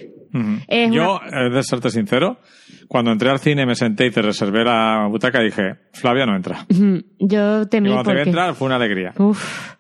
[0.69, 2.39] Es Yo, he de serte sincero,
[2.87, 6.67] cuando entré al cine me senté y te reservé la butaca dije, Flavia no entra.
[6.71, 7.03] Ujú.
[7.19, 9.15] Yo Y temí cuando te vi entrar fue una alegría.
[9.19, 9.77] Uf.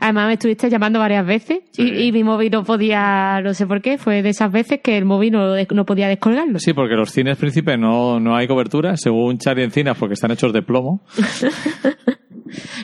[0.00, 1.82] Además me estuviste llamando varias veces Sí.
[1.82, 4.96] y, y mi móvil no podía, no sé por qué, fue de esas veces que
[4.98, 6.58] el móvil no, no podía descolgarlo.
[6.58, 10.52] Sí, porque los cines príncipe no, no hay cobertura, según Charlie Encinas, porque están hechos
[10.52, 11.02] de plomo.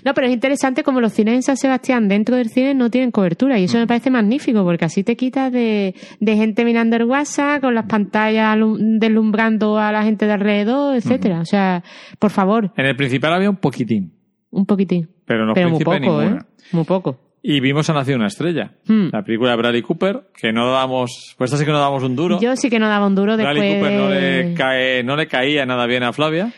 [0.05, 3.11] No, pero es interesante como los cines en San Sebastián dentro del cine no tienen
[3.11, 7.03] cobertura y eso me parece magnífico porque así te quitas de, de gente mirando el
[7.05, 11.41] WhatsApp con las pantallas deslumbrando a la gente de alrededor, etcétera.
[11.41, 11.83] O sea,
[12.21, 14.13] por favor, En el principal había un poquitín,
[14.51, 15.11] un poquitín.
[15.27, 16.41] Pero los pero muy príncipe poco, ninguna.
[16.41, 16.67] ¿eh?
[16.73, 17.21] Muy poco.
[17.43, 18.73] Y vimos a Nacido una estrella.
[18.87, 19.09] Hmm.
[19.13, 22.17] La película de Bradley Cooper, que no dábamos, pues esta sí que no dábamos un
[22.17, 22.41] duro.
[22.41, 25.29] Yo sí que no daba un duro después Bradley Cooper no le, cae, no le
[25.29, 26.53] caía nada bien a Flavia.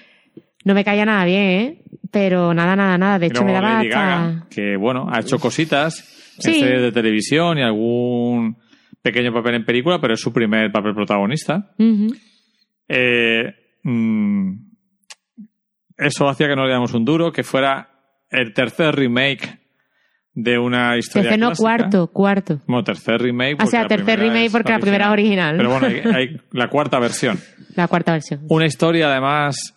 [0.65, 1.83] No me caía nada bien, ¿eh?
[2.11, 3.19] Pero nada, nada, nada.
[3.19, 4.01] De hecho, me daba Lady hasta...
[4.01, 8.57] Gaga, que bueno, ha hecho cositas en series de televisión y algún
[9.03, 11.71] pequeño papel en película, pero es su primer papel protagonista.
[12.89, 14.53] Eh, mm,
[15.99, 17.98] eso hacía que no le diéramos un duro, que fuera
[18.31, 19.59] el tercer remake
[20.35, 21.63] de una historia Tercer, no, clásica.
[21.65, 22.61] cuarto, cuarto.
[22.67, 23.55] Bueno, tercer remake.
[23.55, 25.57] O porque sea, tercer remake porque la primera es original.
[25.57, 27.39] Pero bueno, hay, hay la cuarta versión.
[27.75, 28.41] La cuarta versión.
[28.49, 29.75] Una historia, además,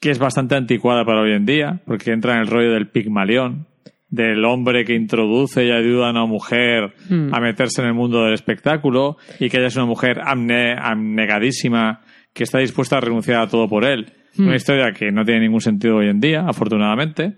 [0.00, 3.66] que es bastante anticuada para hoy en día, porque entra en el rollo del Pigmalión,
[4.08, 7.34] del hombre que introduce y ayuda a una mujer Hmm.
[7.34, 12.00] a meterse en el mundo del espectáculo y que ella es una mujer amne- abnegadísima
[12.32, 14.12] que está dispuesta a renunciar a todo por él.
[14.38, 14.46] Hmm.
[14.46, 17.34] Una historia que no tiene ningún sentido hoy en día, afortunadamente.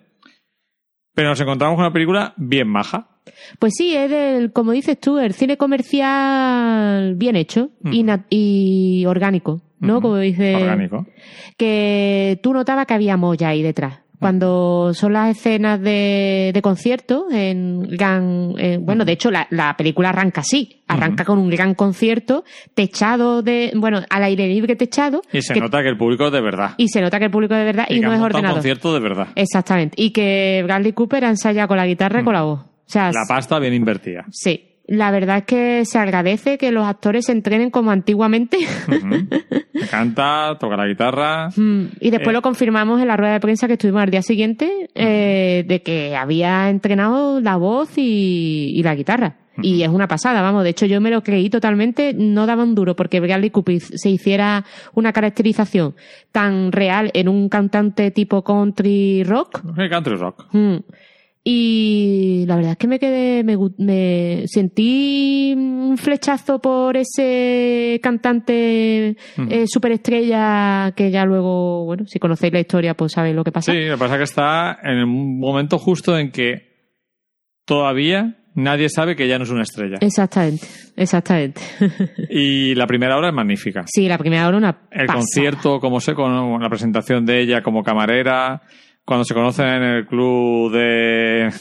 [1.15, 3.09] Pero nos encontramos con una película bien maja.
[3.59, 9.63] Pues sí, es del, como dices tú, el cine comercial bien hecho y, y orgánico,
[9.81, 10.01] ¿no?
[10.01, 10.57] Como dice.
[10.57, 11.07] Orgánico.
[11.57, 14.01] Que tú notabas que había molla ahí detrás.
[14.21, 19.75] Cuando son las escenas de, de concierto, en gran, eh, bueno, de hecho la, la
[19.77, 22.45] película arranca así, arranca con un gran concierto
[22.75, 25.23] techado de, bueno, al aire libre techado.
[25.33, 26.75] Y se que- nota que el público es de verdad.
[26.77, 28.55] y se nota que el público de verdad y, no es montado un ordenado.
[28.57, 29.29] concierto de verdad.
[29.35, 30.01] Exactamente.
[30.01, 32.61] Y que Bradley Cooper ha ensayado con la guitarra y con la voz.
[32.61, 34.27] O sea, La pasta bien invertida.
[34.31, 38.59] Sí, la verdad es que se agradece que los actores se entrenen como antiguamente.
[39.91, 41.49] Canta, toca la guitarra.
[41.57, 42.33] Mm, y después Eh.
[42.33, 46.17] lo confirmamos en la rueda de prensa que estuvimos al día siguiente eh, de que
[46.17, 49.37] había entrenado la voz y, y la guitarra.
[49.63, 50.65] Y es una pasada, vamos.
[50.65, 52.15] De hecho, yo me lo creí totalmente.
[52.15, 54.65] No daba un duro porque Bradley Cooper se hiciera
[54.95, 55.95] una caracterización
[56.33, 59.61] tan real en un cantante tipo country rock.
[59.91, 60.47] Country rock.
[60.53, 60.77] Mm.
[61.43, 69.17] Y la verdad es que me quedé, me, me sentí un flechazo por ese cantante
[69.39, 69.49] Ujú.
[69.51, 73.73] eh, superestrella que ya luego, bueno, si conocéis la historia, pues sabéis lo que pasa.
[73.73, 76.69] Sí, lo que pasa es que está en un momento justo en que
[77.65, 79.97] todavía nadie sabe que ya no es una estrella.
[80.01, 81.61] Exactamente, exactamente.
[82.31, 83.85] Y la primera hora es magnífica.
[83.87, 85.15] sí, la primera hora una El pasada.
[85.15, 88.63] concierto, como sé, con la presentación de ella como camarera,
[89.05, 91.53] cuando se conocen en el club de,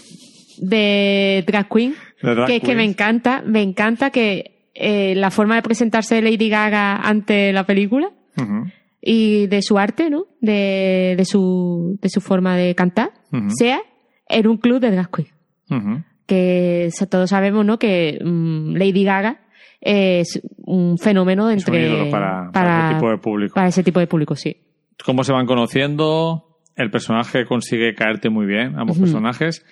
[0.57, 5.31] de Drag Queen, de drag que es que me encanta, me encanta que eh, la
[5.31, 8.11] forma de presentarse de Lady Gaga ante la película
[9.01, 10.25] y de su arte, ¿no?
[10.39, 13.11] De, de su, de su forma de cantar,
[13.57, 13.81] sea
[14.27, 16.05] en un club de drag queen.
[16.25, 17.79] Que todos sabemos, ¿no?
[17.79, 19.41] Que mm, Lady Gaga
[19.81, 23.55] es un fenómeno Es un entre ídolo para, para ese tipo de público.
[23.55, 24.57] para ese tipo de público, sí.
[25.05, 26.48] Cómo se van conociendo,
[26.81, 29.65] el personaje consigue caerte muy bien, ambos personajes.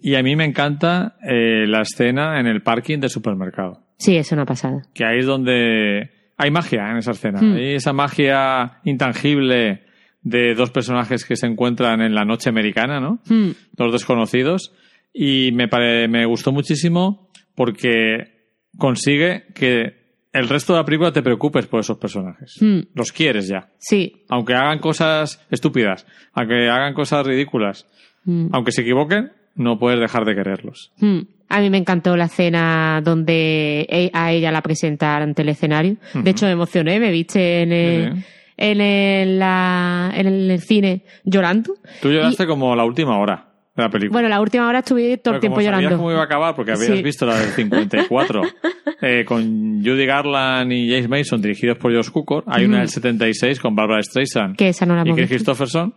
[0.00, 3.84] Y a mí me encanta eh, la escena en el parking del supermercado.
[3.98, 4.82] Sí, es una pasada.
[4.94, 7.40] que ahí es donde hay magia en esa escena.
[7.40, 7.54] Hmm.
[7.54, 9.82] Hay esa magia intangible
[10.22, 13.20] de dos personajes que se encuentran en la noche americana, ¿no?
[13.28, 14.72] Mm, Dos desconocidos.
[15.12, 18.36] Y me, pare- me gustó muchísimo porque
[18.76, 19.97] consigue que
[20.32, 22.56] el resto de la película te preocupes por esos personajes.
[22.60, 23.68] mm, Los quieres ya.
[23.78, 24.24] sí.
[24.28, 27.86] Aunque hagan cosas estúpidas, aunque hagan cosas ridículas,
[28.24, 30.92] mm, aunque se equivoquen, no puedes dejar de quererlos.
[31.00, 31.18] mm.
[31.50, 35.96] A mí me encantó la escena donde e- a ella la presentan ante el escenario.
[36.12, 38.22] De hecho, me emocioné, me viste en el, Sí,
[38.58, 41.72] en el, la- en el cine llorando.
[42.02, 43.47] Tú lloraste como la última hora
[43.82, 44.12] de la película.
[44.16, 45.96] Bueno, la última hora estuve todo el tiempo llorando.
[45.96, 47.02] cómo iba a acabar, porque habías Sí.
[47.02, 48.42] visto la del 54,
[49.02, 52.44] eh, con Judy Garland y James Mason, dirigidos por Josh Cukor.
[52.46, 52.80] Hay una Mm.
[52.80, 55.28] del 76 con Barbara Streisand Que esa no la y Chris.
[55.28, 55.94] Christopherson,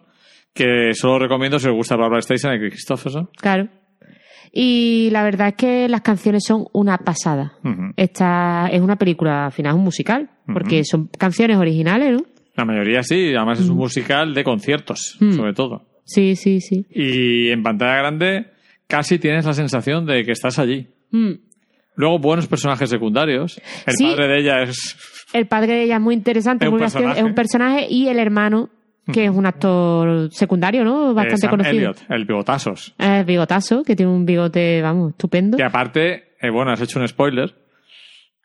[0.53, 3.30] que solo recomiendo si os gusta Barbara Streisand y Chris Christopherson.
[3.38, 3.68] Claro.
[4.53, 7.53] Y la verdad es que las canciones son una pasada.
[7.64, 7.94] Ujú.
[7.95, 12.26] Esta es una película, al final es un musical, porque son canciones originales, ¿no?
[12.58, 15.32] La mayoría sí, además es un musical de conciertos, Mm.
[15.32, 15.88] sobre todo.
[16.03, 16.86] Sí, sí, sí.
[16.90, 18.45] Y en pantalla grande
[18.88, 20.88] casi tienes la sensación de que estás allí.
[21.11, 21.32] Mm.
[21.95, 23.61] Luego, buenos personajes secundarios.
[23.86, 24.06] El Sí.
[24.06, 24.98] padre de ella es
[25.34, 27.19] El padre de ella es muy interesante, Es un muy personaje.
[27.19, 28.69] es un personaje y el hermano,
[29.14, 31.14] que es un actor secundario, ¿no?
[31.14, 31.76] Bastante Sam conocido.
[31.91, 32.94] Elliot, el bigotazos.
[32.98, 35.57] Es bigotazo, que tiene un bigote, vamos, estupendo.
[35.57, 37.53] Que aparte, eh, bueno, has hecho un spoiler,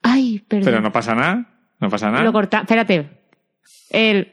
[0.03, 0.65] Ay, perdón.
[0.65, 1.53] pero no pasa nada.
[1.81, 2.23] No pasa nada.
[2.25, 3.11] Lo corta, espérate.
[3.91, 4.33] El,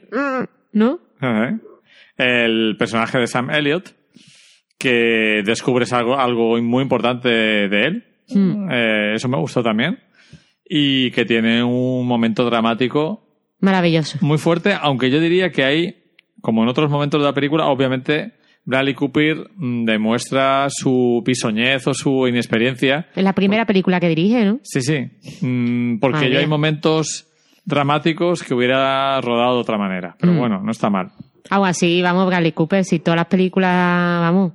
[0.72, 1.00] ¿no?
[1.20, 1.58] Ajá.
[2.16, 3.94] El personaje de Sam Elliot,
[4.78, 8.04] que descubres algo, algo muy importante de él.
[8.28, 9.98] Mm, Eh, eso me gustó también.
[10.68, 13.20] Y que tiene un momento dramático
[13.60, 14.18] maravilloso.
[14.20, 15.94] muy fuerte, aunque yo diría que hay,
[16.40, 18.32] como en otros momentos de la película, obviamente
[18.64, 23.08] Bradley Cooper mm, demuestra su pisoñez o su inexperiencia.
[23.14, 24.60] Es la primera película que dirige, ¿no?
[24.62, 25.10] Sí, sí.
[25.46, 27.26] Mm, porque Madre yo hay momentos
[27.66, 30.16] dramáticos que hubiera rodado de otra manera.
[30.18, 30.38] Pero Mm.
[30.38, 31.10] bueno, no está mal.
[31.50, 33.70] Aún así, vamos, Bradley Cooper, si todas las películas,
[34.20, 34.52] vamos,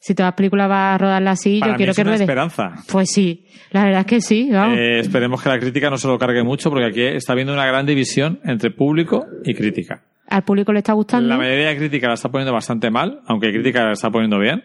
[0.00, 2.10] si todas las películas va a rodarla así, Para yo mí quiero es que una
[2.12, 2.24] ruede.
[2.24, 2.72] esperanza.
[2.90, 4.78] Pues sí, la verdad es que sí, vamos.
[4.78, 7.66] Eh, esperemos que la crítica no se lo cargue mucho porque aquí está habiendo una
[7.66, 10.02] gran división entre público y crítica.
[10.28, 11.28] Al público le está gustando.
[11.28, 14.64] La mayoría de crítica la está poniendo bastante mal, aunque crítica la está poniendo bien.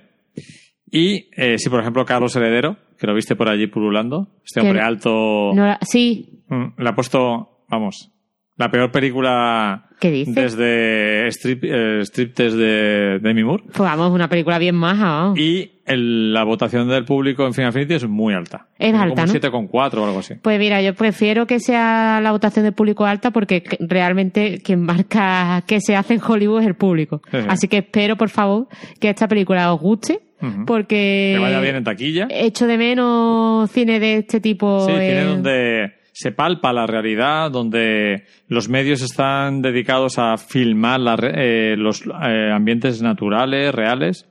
[0.89, 4.80] Y eh, si, por ejemplo, Carlos Heredero, que lo viste por allí pululando, este hombre
[4.81, 8.14] alto, No sí, mm, le ha puesto, vamos,
[8.58, 10.36] la peor película ¿qué dices?
[10.36, 13.64] desde strip, eh, Striptease de Demi Moore.
[13.68, 15.40] Pues vamos, una película bien maja, vamos.
[15.40, 18.68] Y el- la votación del público en Final Fantasy es muy alta.
[18.78, 19.34] Es Como alta, un ¿no?
[19.34, 20.36] 7,4 o algo así.
[20.42, 24.82] Pues mira, yo prefiero que sea la votación del público alta porque c- realmente quien
[24.82, 27.22] marca qué se hace en Hollywood es el público.
[27.32, 27.46] Sí, sí.
[27.48, 28.68] Así que espero, por favor,
[29.00, 30.66] que esta película os guste Ujú.
[30.66, 32.28] porque Que vaya bien en taquilla.
[32.30, 34.82] echo de menos cine de este tipo.
[34.88, 40.99] Sí, tiene en- donde se palpa la realidad, donde los medios están dedicados a filmar
[40.99, 44.27] la eh, los eh, ambientes naturales, reales.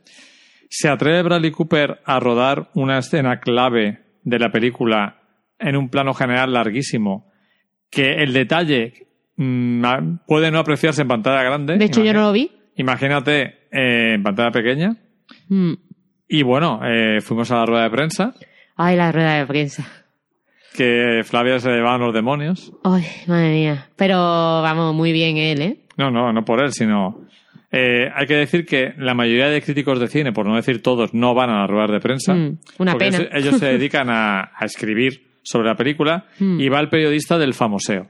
[0.69, 5.23] ¿Se atreve Bradley Cooper a rodar una escena clave de la película
[5.61, 7.31] en un plano general larguísimo?
[7.89, 9.07] Que el detalle
[9.37, 11.79] mm, puede no apreciarse en pantalla grande.
[11.79, 12.51] De hecho, yo no lo vi.
[12.75, 14.97] Imagínate eh, en pantalla pequeña.
[15.49, 15.75] Mm.
[16.27, 18.35] Y bueno, eh, fuimos a la rueda de prensa,
[18.75, 19.87] Ay, la rueda de prensa.
[20.77, 22.73] Que Flavia se llevaban los demonios.
[22.85, 23.87] Ay, madre mía.
[23.97, 25.77] Pero vamos, muy bien él, ¿eh?
[25.97, 27.23] No, no, no por él, sino.
[27.73, 31.13] eh, hay que decir que la mayoría de críticos de cine, por no decir todos,
[31.15, 32.35] no van a las ruedas de prensa.
[32.35, 33.29] Mm, una porque pena.
[33.33, 36.61] ellos- se dedican a, a escribir sobre la película Mm.
[36.61, 38.09] y va el periodista del famoseo.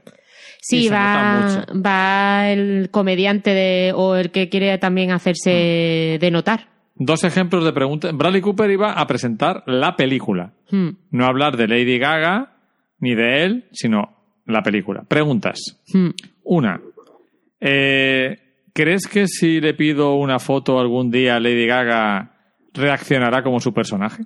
[0.59, 6.67] Sí, va, va el comediante de, o el que quiere también hacerse de notar.
[6.95, 8.11] Dos ejemplos de preguntas.
[8.15, 10.53] Bradley Cooper iba a presentar la película.
[10.71, 12.56] Mm, No hablar de Lady Gaga
[12.99, 14.15] ni de él, sino
[14.45, 15.03] la película.
[15.07, 15.59] Preguntas.
[15.93, 16.09] mm.
[16.43, 16.81] Una.
[17.59, 18.37] eh,
[18.73, 22.31] ¿Crees que si le pido una foto algún día a Lady Gaga
[22.73, 24.23] reaccionará como su personaje?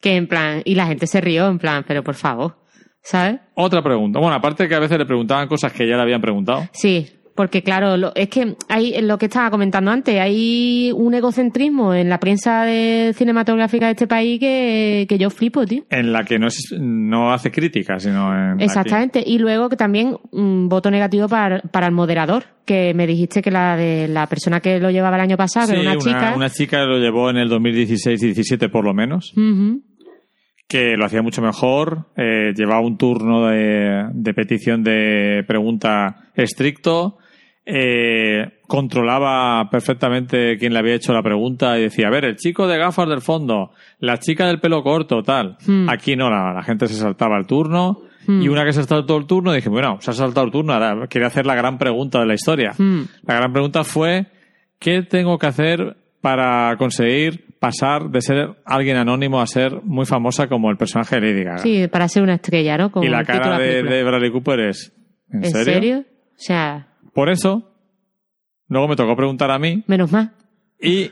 [0.00, 2.56] Que en plan, y la gente se rió, en plan, pero por favor,
[3.02, 3.40] ¿sabes?
[3.54, 4.18] Otra pregunta.
[4.18, 6.68] Bueno, aparte que a veces le preguntaban cosas que ya le habían preguntado.
[6.72, 11.94] Sí, porque claro, lo- es que hay lo que estaba comentando antes, hay un egocentrismo
[11.94, 15.84] en la prensa de cinematográfica de este país que, que yo flipo, tío.
[15.90, 18.54] En la que no, es, no hace críticas, sino en.
[18.54, 18.64] aquí.
[18.64, 19.22] Exactamente.
[19.26, 23.50] Y luego que también un voto negativo para, para el moderador, que me dijiste que
[23.50, 26.00] la de la persona que lo llevaba el año pasado, Sí, que era una, una,
[26.04, 26.32] chica.
[26.36, 29.80] una chica lo llevó en el 2016-17 por lo menos, Ujú.
[30.68, 37.18] que lo hacía mucho mejor, eh, llevaba un turno de, de petición de pregunta estricto,
[37.64, 42.66] eh, controlaba perfectamente quién le había hecho la pregunta y decía, a ver, el chico
[42.66, 43.70] de gafas del fondo,
[44.00, 45.56] la chica del pelo corto, tal.
[45.64, 45.88] Hmm.
[45.88, 48.00] Aquí no, la, la gente se saltaba el turno.
[48.26, 48.42] Hmm.
[48.42, 51.06] Y una que se saltó el turno, dije, bueno, se ha saltado el turno, ahora
[51.08, 52.72] quería hacer la gran pregunta de la historia.
[52.78, 53.00] Mm.
[53.24, 54.26] La gran pregunta fue,
[54.78, 60.46] ¿qué tengo que hacer para conseguir pasar de ser alguien anónimo a ser muy famosa
[60.46, 61.58] como el personaje de Lady Gaga?
[61.58, 62.92] Sí, para ser una estrella, ¿no?
[62.92, 64.92] Como y la cara de, Bradley Cooper es,
[65.28, 65.98] ¿en, ¿En serio?
[65.98, 67.72] O sea, Por eso,
[68.68, 70.32] luego me tocó preguntar a mí menos mal.
[70.80, 71.10] y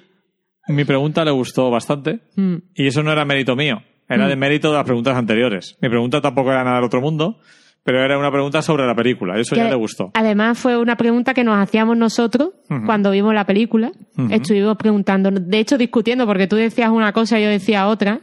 [0.69, 2.57] mi pregunta le gustó bastante Mm.
[2.75, 4.29] y eso no era mérito mío, era Mm.
[4.29, 5.77] de mérito de las preguntas anteriores.
[5.81, 7.39] Mi pregunta tampoco era nada del otro mundo,
[7.83, 10.11] pero era una pregunta sobre la película, y eso ya le gustó.
[10.15, 12.51] Además fue una pregunta que nos hacíamos nosotros
[12.87, 13.91] cuando vimos la película.
[14.31, 18.21] Estuvimos preguntando, de hecho discutiendo, porque tú decías una cosa y yo decía otra.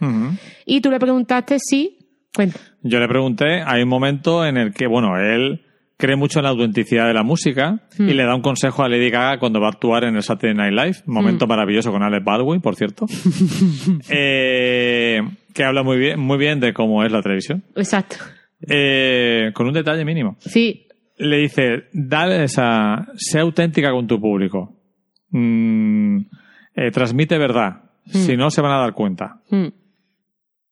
[0.65, 1.95] Y tú le preguntaste si...
[2.35, 2.59] Cuenta.
[2.83, 5.65] Yo le pregunté, hay un momento en el que, bueno, él
[5.97, 8.07] cree mucho en la autenticidad de la música Hmm.
[8.09, 10.53] y le da un consejo a Lady Gaga cuando va a actuar en el Saturday
[10.55, 11.49] Night Live, momento Hmm.
[11.49, 13.05] maravilloso con Alec Baldwin, por cierto,
[14.09, 15.21] eh,
[15.53, 18.17] que habla muy bien, muy bien de cómo es la televisión, Exacto.
[18.67, 20.35] Eh, con un detalle mínimo.
[20.39, 20.87] Sí.
[21.17, 24.73] Le dice, dale esa, sé auténtica con tu público,
[25.29, 26.19] Mm,
[26.75, 28.11] eh, transmite verdad, Hmm.
[28.19, 29.41] si no se van a dar cuenta.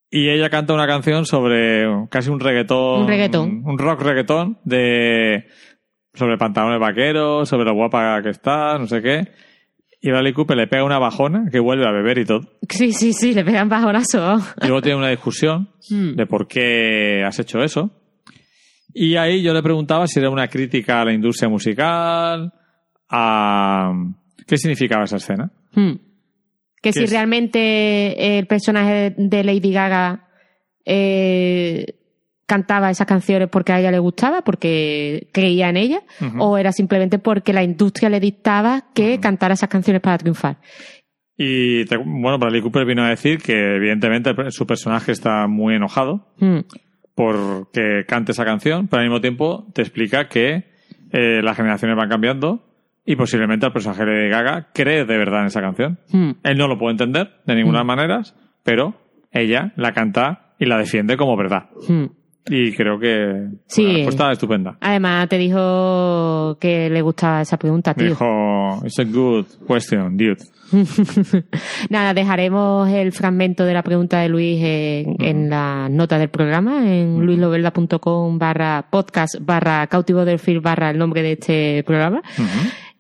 [0.10, 3.02] Y ella canta una canción sobre casi un reggaetón.
[3.02, 3.62] Un reggaetón.
[3.66, 5.46] Un rock reggaetón de.
[6.14, 9.28] sobre pantalones vaqueros, sobre lo guapa que está, no sé qué.
[10.02, 12.42] Y Bradley Cooper le pega una bajona que vuelve a beber y todo.
[12.70, 14.38] Sí, sí, sí, le pegan bajonazo.
[14.62, 16.16] Y luego tiene una discusión Mm.
[16.16, 17.92] de por qué has hecho eso.
[18.94, 22.54] Y ahí yo le preguntaba si era una crítica a la industria musical,
[23.10, 23.92] a.
[24.48, 25.52] ¿Qué significaba esa escena?
[25.74, 25.94] Mm.
[26.86, 27.10] Que ¿Qué si es?
[27.10, 30.28] realmente el personaje de Lady Gaga
[30.86, 31.86] eh,
[32.46, 36.02] cantaba esas canciones porque a ella le gustaba, porque creía en ella,
[36.38, 40.58] o era simplemente porque la industria le dictaba que cantara esas canciones para triunfar.
[41.36, 46.34] Y te- bueno, Bradley Cooper vino a decir que evidentemente su personaje está muy enojado
[46.40, 46.60] Mm.
[47.16, 50.66] porque cante esa canción, pero al mismo tiempo te explica que
[51.12, 52.65] eh, las generaciones van cambiando
[53.06, 56.00] y posiblemente el personaje de Gaga cree de verdad en esa canción.
[56.12, 56.32] Mm.
[56.44, 58.22] Él no lo puede entender de ninguna manera,
[58.64, 58.96] pero
[59.32, 61.70] ella la canta y la defiende como verdad.
[61.88, 62.06] Mm.
[62.48, 63.84] Y creo que Sí.
[63.88, 64.78] la respuesta estupenda.
[64.80, 68.10] Además, te dijo que le gustaba esa pregunta, tío.
[68.10, 70.38] dijo, it's a good question, dude.
[71.90, 76.86] Nada, dejaremos el fragmento de la pregunta de Luis en, en las notas del programa,
[76.88, 82.22] en luislovelda.com barra podcast barra cautivo del film barra el nombre de este programa.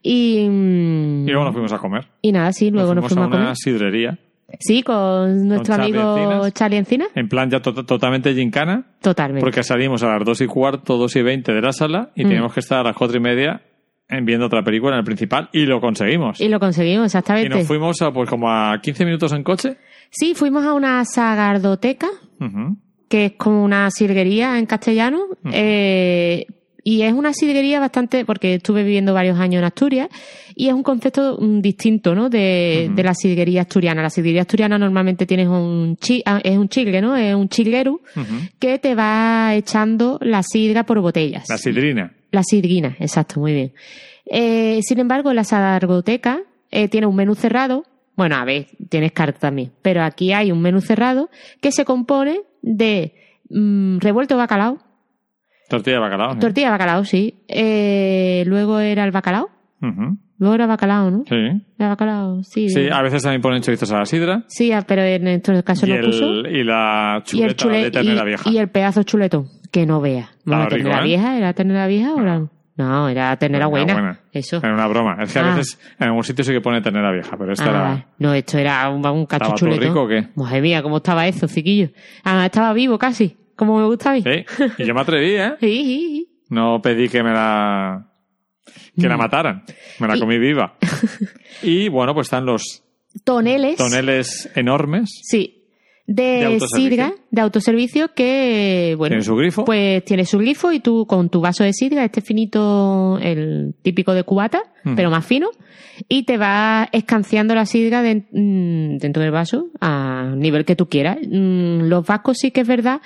[0.07, 2.05] Y, mm, Y luego nos fuimos a comer.
[2.21, 4.19] y nada, sí, luego nos fuimos, a, una sidrería
[4.59, 6.53] Sí, con nuestro amigo Encinas.
[6.53, 7.05] Charlie Encina.
[7.15, 9.41] En plan ya to- totalmente gincana, Totalmente.
[9.43, 12.27] porque salimos a las dos y cuarto, dos y veinte de la sala y Mm.
[12.27, 13.63] teníamos que estar a las cuatro y media
[14.07, 16.39] en viendo otra película en el principal y lo conseguimos.
[16.39, 17.49] Y lo conseguimos, Y exactamente.
[17.49, 19.77] nos fuimos a, pues como a 15 minutos en coche.
[20.11, 22.07] Sí, fuimos a una sagardoteca,
[23.09, 25.21] que es como una silguería en castellano.
[25.41, 25.49] Mm.
[25.51, 26.45] eh,
[26.87, 30.07] y es una silguería bastante, porque estuve viviendo varios años en Asturias,
[30.53, 32.29] y es un concepto mm, distinto, ¿no?
[32.29, 34.03] De, la silguería asturiana.
[34.03, 37.17] La silguería asturiana normalmente tienes un chi, ah, es un chilgue, ¿no?
[37.17, 38.01] Es un chilguero
[38.59, 41.49] que te va echando la sidra por botellas.
[41.49, 42.13] La sidrina.
[42.29, 43.73] La sidrina, exacto, muy bien.
[44.27, 47.83] Eh, sin embargo, la sagardoteca eh, tiene un menú cerrado.
[48.15, 49.71] Bueno, a ver, tienes carta también.
[49.81, 51.31] Pero aquí hay un menú cerrado
[51.61, 53.15] que se compone de
[53.49, 54.84] mm, revuelto de bacalao,
[55.69, 56.37] Tortilla de bacalao.
[56.39, 57.43] tortilla de bacalao, sí.
[57.47, 59.49] Eh, luego era el bacalao.
[60.37, 61.23] Luego era bacalao, ¿no?
[61.29, 61.35] Sí.
[61.79, 62.69] Era bacalao, sí.
[62.69, 64.43] Sí, a veces también ponen chorizos a la sidra.
[64.47, 66.25] Sí, ah, pero en este caso Y, no puso.
[66.25, 68.49] el, y la Y el, chuleta chule- de ternera y- vieja.
[68.49, 70.29] y el pedazo chuletón, que no vea.
[70.43, 71.03] ¿La ternera ¿eh?
[71.05, 71.37] vieja?
[71.37, 72.41] ¿Era ternera vieja o era.?
[72.77, 73.93] No, era ternera Era buena.
[73.93, 74.19] buena.
[74.33, 74.57] Eso.
[74.57, 75.17] Era una broma.
[75.23, 75.55] Es que a Ah.
[75.55, 78.05] veces en algún sitio sí que pone ternera vieja, pero esta Ah, era...
[78.19, 79.87] No, esto era un, un cacho ¿Estaba todo chuletón.
[79.87, 80.27] rico o qué?
[80.35, 81.91] Madre mía, cómo estaba eso, ciquillo.
[82.25, 84.21] Además, estaba vivo casi, como me gusta a mí.
[84.23, 84.45] Sí.
[84.77, 85.53] Y yo me atreví, ¿eh?
[85.59, 86.29] Sí, sí, sí.
[86.49, 88.11] No pedí que me la...
[88.99, 89.19] que la Mm.
[89.19, 89.63] mataran.
[89.99, 90.77] Me la comí viva.
[91.63, 92.83] Y bueno, pues están los
[93.23, 93.77] Toneles.
[93.77, 95.09] toneles enormes.
[95.23, 95.61] Sí.
[96.07, 99.13] De, sidra, de autoservicio, que, bueno.
[99.13, 99.65] Tienen su grifo.
[99.65, 104.13] Pues tiene su grifo y tú con tu vaso de sidra, este finito, el típico
[104.13, 104.61] de cubata,
[104.95, 105.49] pero más fino,
[106.07, 110.87] y te va escanciando la sidra de- mm, dentro del vaso a nivel que tú
[110.89, 111.17] quieras.
[111.27, 113.01] Mm, Los vascos sí que es verdad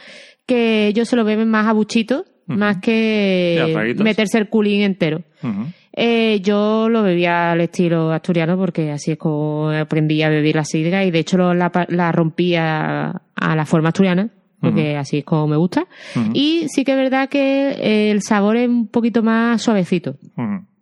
[0.50, 5.22] que ellos se lo beben más a buchitos, más que meterse el culín entero.
[5.94, 10.64] Eh, yo lo bebía al estilo asturiano porque así es como aprendí a beber la
[10.64, 14.30] sidra y de hecho lo- la, rompía a la forma asturiana
[14.62, 15.86] porque así es como me gusta.
[16.34, 20.16] Y sí que es verdad que el sabor es un poquito más suavecito.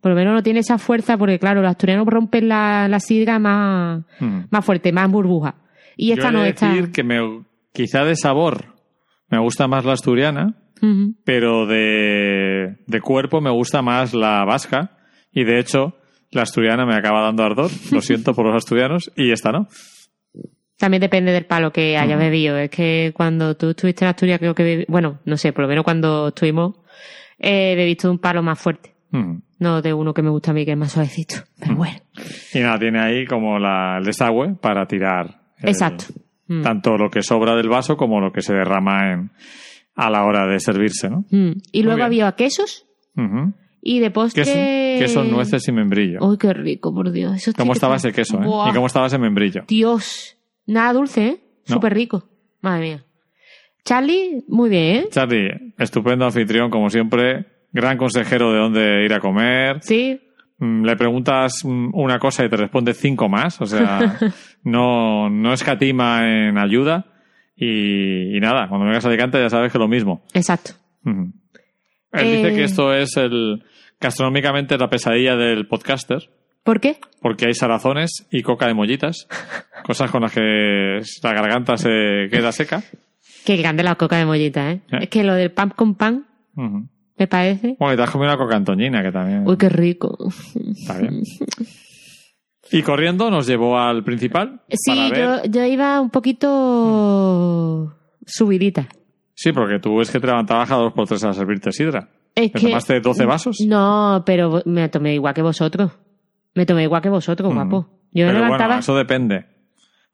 [0.02, 3.40] Por lo menos no tiene esa fuerza porque claro, los asturianos rompen la, la sidra
[3.40, 4.04] más,
[4.50, 5.56] más fuerte, más burbuja.
[5.96, 6.70] Y esta Yo he no de está...
[6.70, 7.20] decir que me,
[7.74, 8.77] quizá de sabor
[9.30, 10.56] me gusta más la asturiana,
[11.26, 14.98] pero de, de cuerpo me gusta más la vasca.
[15.32, 15.96] Y de hecho,
[16.32, 17.70] la asturiana me acaba dando ardor.
[17.92, 19.12] Lo siento por los asturianos.
[19.16, 19.68] Y esta no.
[20.78, 22.56] También depende del palo que hayas bebido.
[22.58, 25.68] Es que cuando tú estuviste en Asturias, creo que bebi- bueno, no sé, por lo
[25.68, 26.76] menos cuando estuvimos,
[27.40, 28.94] eh, bebiste un palo más fuerte.
[29.60, 31.38] No de uno que me gusta a mí, que es más suavecito.
[31.60, 31.98] Pero bueno.
[32.54, 35.42] Y nada, tiene ahí como la, el desagüe para tirar.
[35.58, 36.06] el- Exacto.
[36.48, 36.62] Mm.
[36.62, 39.32] Tanto lo que sobra del vaso como lo que se derrama en,
[39.96, 41.26] a la hora de servirse, ¿no?
[41.30, 41.62] Mm.
[41.72, 42.86] Y luego había quesos
[43.82, 44.44] y de postre...
[44.44, 46.20] Queso, queso, nueces y membrillo.
[46.22, 47.36] Uy, qué rico, por Dios.
[47.36, 48.46] Eso ¿Cómo estaba ese queso, eh?
[48.46, 48.70] Buah.
[48.70, 49.64] ¿Y cómo estaba ese membrillo?
[49.68, 50.38] Dios.
[50.66, 51.40] Nada dulce, ¿eh?
[51.68, 51.76] No.
[51.76, 52.30] Súper rico.
[52.62, 53.06] Madre mía.
[53.86, 55.08] Charlie, muy bien, ¿eh?
[55.10, 57.46] Charlie, estupendo anfitrión, como siempre.
[57.72, 59.78] Gran consejero de dónde ir a comer.
[59.82, 60.20] Sí.
[60.60, 63.62] Mm, Le preguntas mm, una cosa y te responde cinco más.
[63.62, 64.18] O sea,
[64.64, 67.06] no, no escatima en ayuda.
[67.56, 70.24] Y, y nada, cuando vengas a Alicante ya sabes que lo mismo.
[70.34, 70.72] Exacto.
[71.06, 71.32] Él
[72.12, 72.56] dice Eh.
[72.56, 73.64] que esto es el
[74.00, 76.30] gastronómicamente la pesadilla del podcaster.
[76.64, 77.00] ¿Por qué?
[77.22, 79.28] Porque hay salazones y coca de mollitas.
[79.86, 82.84] cosas con las que la garganta se queda seca.
[83.46, 84.82] Qué grande la coca de mollita, ¿eh?
[84.92, 84.98] Eh.
[85.04, 86.26] Es que lo del pan con pan.
[87.18, 87.76] Me parece.
[87.80, 90.18] Bueno, y te has comido una coca antoñina, que también Uy, qué rico.
[90.72, 91.22] está bien.
[92.70, 94.60] Y corriendo nos llevó al principal.
[94.68, 97.96] Sí, para ver- yo, yo iba un poquito
[98.26, 98.88] subidita.
[99.34, 102.10] Sí, porque tú es que te levantabas a dos por tres a servirte sidra.
[102.36, 102.68] Es ¿Te que...
[102.68, 103.58] tomaste 12 vasos?
[103.66, 105.92] No, pero me tomé igual que vosotros.
[106.56, 107.56] Me tomé igual que vosotros, Mm.
[107.56, 107.88] guapo.
[108.12, 108.68] Yo pero levantaba...
[108.68, 109.46] bueno, eso depende.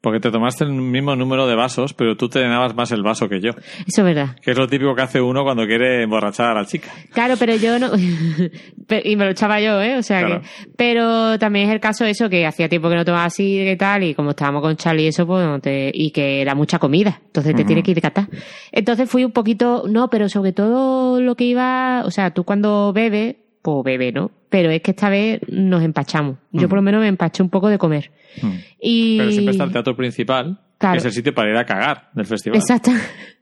[0.04, 3.26] Porque te tomaste el mismo número de vasos, pero tú te llenabas más el vaso
[3.26, 3.52] que yo.
[3.86, 4.36] Eso es verdad.
[4.42, 6.90] Que es lo típico que hace uno cuando quiere emborrachar a la chica.
[7.10, 7.90] Claro, pero yo no...
[9.02, 9.96] Y me lo echaba yo, ¿eh?
[9.96, 10.42] O sea Claro.
[10.42, 10.46] que...
[10.76, 14.02] Pero también es el caso eso, que hacía tiempo que no tomaba así y tal,
[14.04, 15.90] y como estábamos con Charlie y eso, pues no te...
[15.94, 17.20] Y que era mucha comida.
[17.24, 17.66] Entonces te Ujú.
[17.66, 18.28] tienes que hidratar.
[18.72, 19.84] Entonces fui un poquito...
[19.88, 22.02] No, pero sobre todo lo que iba...
[22.04, 24.30] O sea, tú cuando bebes, pues bebe, ¿no?
[24.50, 26.36] Pero es que esta vez nos empachamos.
[26.52, 28.10] Yo por lo menos me empaché un poco de comer.
[28.42, 28.50] Mm.
[28.78, 29.18] Y...
[29.18, 30.92] Pero siempre está el teatro principal, Claro.
[30.94, 32.58] que es el sitio para ir a cagar del festival.
[32.58, 32.90] Exacto.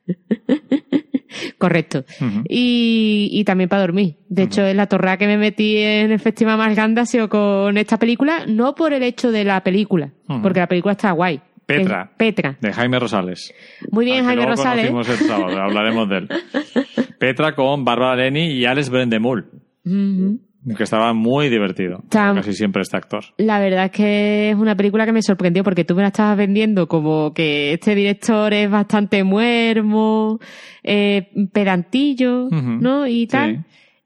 [1.58, 2.04] Correcto.
[2.48, 4.16] Y, y también para dormir.
[4.28, 7.28] De hecho, en la torra que me metí en el Festival más grande ha sido
[7.28, 10.12] con esta película, no por el hecho de la película,
[10.42, 11.40] porque la película está guay.
[11.66, 12.10] Petra.
[12.12, 12.58] Es Petra.
[12.60, 13.54] De Jaime Rosales.
[13.90, 14.90] Muy bien, Jaime Rosales.
[14.90, 16.28] el sábado, hablaremos de él.
[17.18, 19.46] Petra con Bárbara Leni y Alex Brendemul.
[19.84, 22.04] Que estaba muy divertido.
[22.08, 23.24] Casi siempre este actor.
[23.36, 26.36] La verdad es que es una película que me sorprendió porque tú me la estabas
[26.36, 30.38] vendiendo como que este director es bastante muermo,
[30.84, 32.48] eh, pedantillo.
[32.50, 33.06] ¿no?
[33.06, 33.56] Y tal.
[33.56, 33.62] Sí.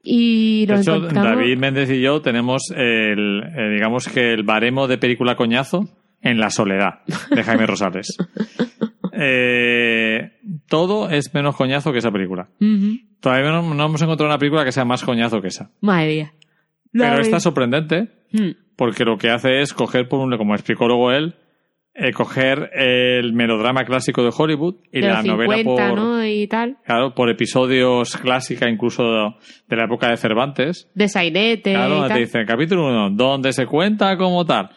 [0.09, 1.35] Y De lo hecho, encontramos...
[1.35, 5.89] David Méndez y yo tenemos el, eh, digamos que el baremo de película coñazo
[6.21, 8.17] en La soledad de Jaime Rosales.
[9.13, 10.31] Eh,
[10.67, 12.49] todo es menos coñazo que esa película.
[13.19, 15.71] Todavía no, no hemos encontrado una película que sea más coñazo que esa.
[15.81, 16.33] Madre mía.
[16.91, 18.51] Pero verdad- esta es sorprendente Mm.
[18.75, 21.35] porque lo que hace es coger, por un, como explicó luego él,
[21.95, 26.25] eh, coger el melodrama clásico de Hollywood y de la los novela 50, por, ¿no?
[26.25, 26.77] Y tal.
[26.85, 29.03] claro, por episodios clásica incluso
[29.67, 30.91] de la época de Cervantes.
[30.93, 32.19] De sainete Claro, y donde te tal.
[32.23, 34.69] dice capítulo 1, donde se cuenta como tal.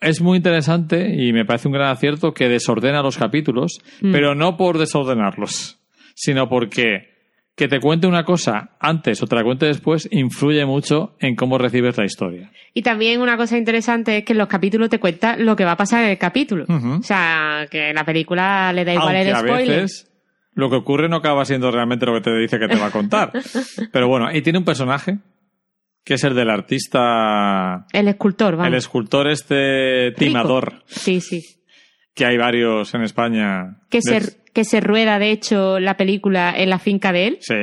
[0.00, 4.12] Es muy interesante y me parece un gran acierto que desordena los capítulos, Mm.
[4.12, 5.78] pero no por desordenarlos,
[6.14, 7.16] sino porque
[7.56, 11.58] que te cuente una cosa antes o te la cuente después influye mucho en cómo
[11.58, 12.52] recibes la historia.
[12.72, 15.72] Y también una cosa interesante es que en los capítulos te cuenta lo que va
[15.72, 16.66] a pasar en el capítulo.
[16.68, 19.80] O sea, que en la película le da igual Aunque el a spoiler.
[19.82, 20.08] veces
[20.54, 22.90] lo que ocurre no acaba siendo realmente lo que te dice que te va a
[22.92, 23.32] contar.
[23.92, 25.18] pero bueno, y tiene un personaje
[26.08, 28.68] que es el del artista, El escultor, vamos.
[28.68, 30.18] el escultor este Rico.
[30.18, 30.82] timador.
[30.86, 31.42] Sí, sí.
[32.14, 33.76] que hay varios en España.
[33.90, 37.38] Que De- se, que se rueda, de hecho, la película en la finca de él.
[37.40, 37.54] Sí.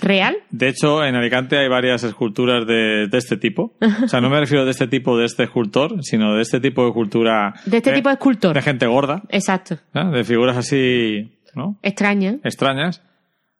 [0.00, 0.36] ¿Real?
[0.50, 3.76] De hecho, en Alicante hay varias esculturas de, de este tipo.
[4.04, 6.86] O sea, no me refiero de este tipo de este escultor, sino de este tipo
[6.86, 7.52] de cultura.
[7.66, 8.54] De este tipo de escultor.
[8.54, 9.76] De gente gorda, Exacto.
[9.92, 10.10] ¿no?
[10.12, 11.78] de figuras así, ¿no?
[11.82, 12.36] Extraña.
[12.44, 13.02] Extrañas.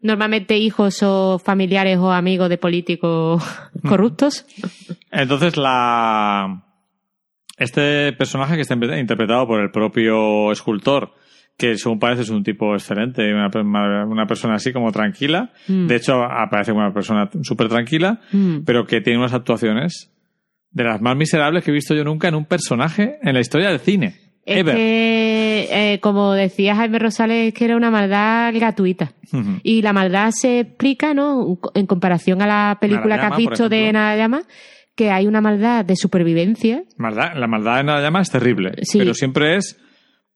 [0.03, 3.43] Normalmente hijos o familiares o amigos de políticos
[3.89, 4.47] corruptos.
[5.11, 6.65] Entonces, la.
[7.59, 11.13] Este personaje que está interpretado por el propio escultor,
[11.59, 13.51] que según parece es un tipo excelente, una,
[14.07, 15.53] una persona así como tranquila.
[15.69, 15.87] Mm.
[15.87, 18.61] De hecho, aparece como una persona súper tranquila, Mm.
[18.65, 20.11] pero que tiene unas actuaciones
[20.71, 23.69] de las más miserables que he visto yo nunca en un personaje en la historia
[23.69, 24.30] del cine.
[24.53, 24.75] Es Ever.
[24.77, 29.13] que, eh, como decía Jaime Rosales, es que era una maldad gratuita.
[29.63, 31.59] Y la maldad se explica, ¿no?
[31.75, 34.01] En comparación a la película que has visto de ejemplo.
[34.01, 34.43] Narayama,
[34.97, 36.83] que hay una maldad de supervivencia.
[36.97, 38.99] Maldad- la maldad en la llama es terrible, Sí.
[38.99, 39.79] pero siempre es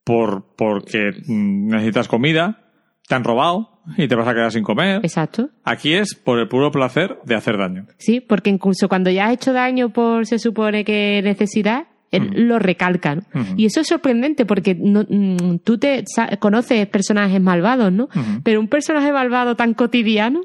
[0.05, 2.61] por porque necesitas comida,
[3.09, 5.01] te han robado y te vas a quedar sin comer.
[5.03, 5.51] Exacto.
[5.65, 7.86] Aquí es por el puro placer de hacer daño.
[7.99, 11.86] Sí, porque incluso cuando ya has hecho daño por, se supone que necesidad,
[12.16, 13.23] él lo recalca, ¿no?
[13.57, 16.05] Y eso es sorprendente porque no, mm, tú te
[16.39, 18.09] conoces personajes malvados, ¿no?
[18.43, 20.41] Pero un personaje malvado tan cotidiano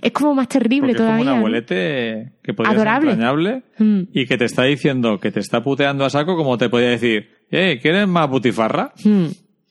[0.00, 1.24] es como más terrible Porque es como todavía.
[1.24, 1.36] un ¿no?
[1.38, 3.62] abuelete que podría Adorable.
[3.78, 6.88] ser y que te está diciendo que te está puteando a saco como te podía
[6.90, 8.92] decir, eh, ¿quieres más butifarra?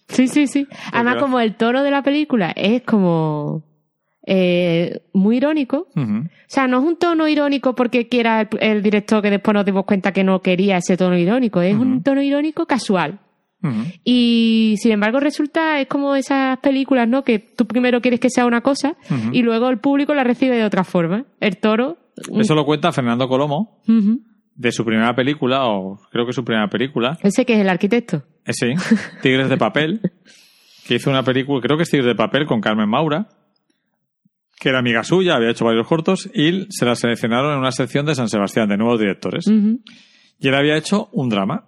[0.07, 0.67] Sí, sí, sí.
[0.91, 3.63] Además, como el tono de la película es como
[4.25, 5.87] eh, muy irónico.
[5.95, 9.65] O sea, no es un tono irónico porque quiera el, el director que después nos
[9.65, 11.61] dimos cuenta que no quería ese tono irónico.
[11.61, 13.19] Es un tono irónico casual.
[14.03, 17.23] Y sin embargo resulta, es como esas películas, ¿no?
[17.23, 18.95] Que tú primero quieres que sea una cosa
[19.31, 21.25] y luego el público la recibe de otra forma.
[21.39, 21.97] El toro.
[22.39, 23.81] Eso lo cuenta Fernando Colomo
[24.55, 28.23] de su primera película, o creo que su primera película, Ese que es el arquitecto.
[28.45, 28.73] Eh, sí,
[29.21, 30.01] Tigres de Papel,
[30.87, 33.27] que hizo una película, creo que es Tigres de Papel, con Carmen Maura,
[34.61, 38.05] que era amiga suya, había hecho varios cortos, y se la seleccionaron en una sección
[38.05, 39.47] de San Sebastián, de nuevos directores.
[40.39, 41.65] Y él había hecho un drama.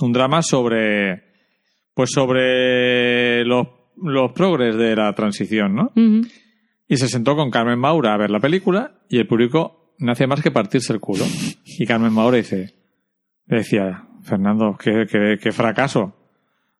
[0.00, 1.22] Un drama sobre.
[1.94, 3.66] Pues sobre los,
[3.96, 5.90] los progres de la transición, ¿no?
[6.88, 10.26] Y se sentó con Carmen Maura a ver la película y el público no hacía
[10.26, 11.24] más que partirse el culo.
[11.78, 12.74] Y Carmen Maura dice,
[13.46, 16.14] le decía, Fernando, qué, qué- qué fracaso.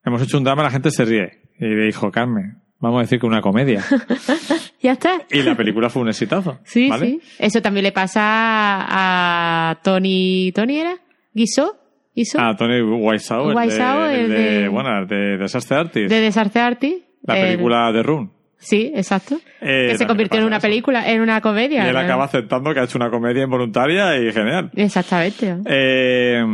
[0.04, 1.30] Hemos hecho un drama, la gente se ríe.
[1.59, 3.82] Y le dijo, Carmen, vamos a decir que una comedia.
[4.82, 5.22] Ya está.
[5.30, 6.59] Y la película fue un exitazo.
[6.64, 7.06] Sí, ¿vale?
[7.06, 7.20] sí.
[7.38, 10.52] Eso también le pasa a Tony.
[10.54, 10.96] ¿Tony era?
[11.32, 11.76] ¿Guisó?
[12.14, 12.38] ¿Guisó?
[12.40, 16.10] Ah, Tony Wiseau, el, Wiseau, de, el el de, de- bueno, el de Disaster Artist.
[16.10, 17.04] de Desarte Arti.
[17.22, 18.30] la El- película de Rune.
[18.59, 19.40] Sí, exacto.
[19.60, 20.66] Eh, que se convirtió en una eso.
[20.68, 21.84] película, en una comedia.
[21.84, 21.98] Y él ¿no?
[21.98, 24.70] acaba aceptando que ha hecho una comedia involuntaria y genial.
[24.76, 25.56] Exactamente.
[25.66, 26.44] Eh,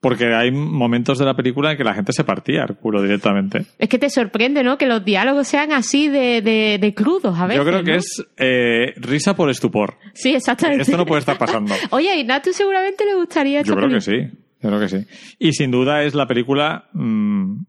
[0.00, 3.66] porque hay momentos de la película en que la gente se partía el culo directamente.
[3.78, 4.78] Es que te sorprende, ¿no?
[4.78, 7.62] Que los diálogos sean así de, de, de crudos a veces.
[7.62, 7.98] Yo creo que ¿no?
[7.98, 9.98] es eh, risa por estupor.
[10.14, 10.82] Sí, exactamente.
[10.82, 11.74] Esto no puede estar pasando.
[11.90, 14.16] Oye, a Ignatu seguramente le gustaría esta Yo creo que sí.
[14.62, 15.06] Yo creo que sí.
[15.38, 17.62] Y sin duda es la película mm,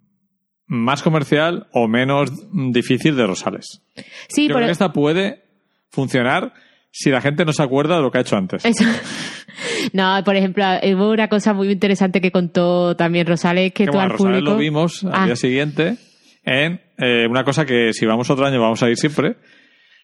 [0.68, 2.32] más comercial o menos
[2.72, 3.82] difícil de Rosales.
[4.30, 5.44] Sí, Yo por creo que esta puede
[5.90, 6.53] funcionar
[6.91, 8.63] si la gente no se acuerda de lo que ha hecho antes.
[8.65, 8.84] Eso-
[9.93, 13.91] No, por ejemplo, hubo una cosa muy interesante que contó también Rosales, que Que, tú
[13.93, 14.51] bueno, al Rosales público...
[14.53, 15.26] lo vimos al Ah.
[15.26, 15.97] día siguiente
[16.45, 19.35] en eh, una cosa que si vamos otro año vamos a ir siempre,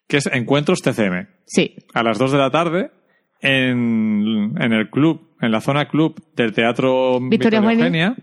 [0.08, 1.28] que es Encuentros TCM.
[1.46, 2.92] Sí, A las 2 de la tarde
[3.42, 8.08] en, en el club, en la zona club del Teatro Victoria Victoria, Eugenia.
[8.08, 8.16] Eugenia,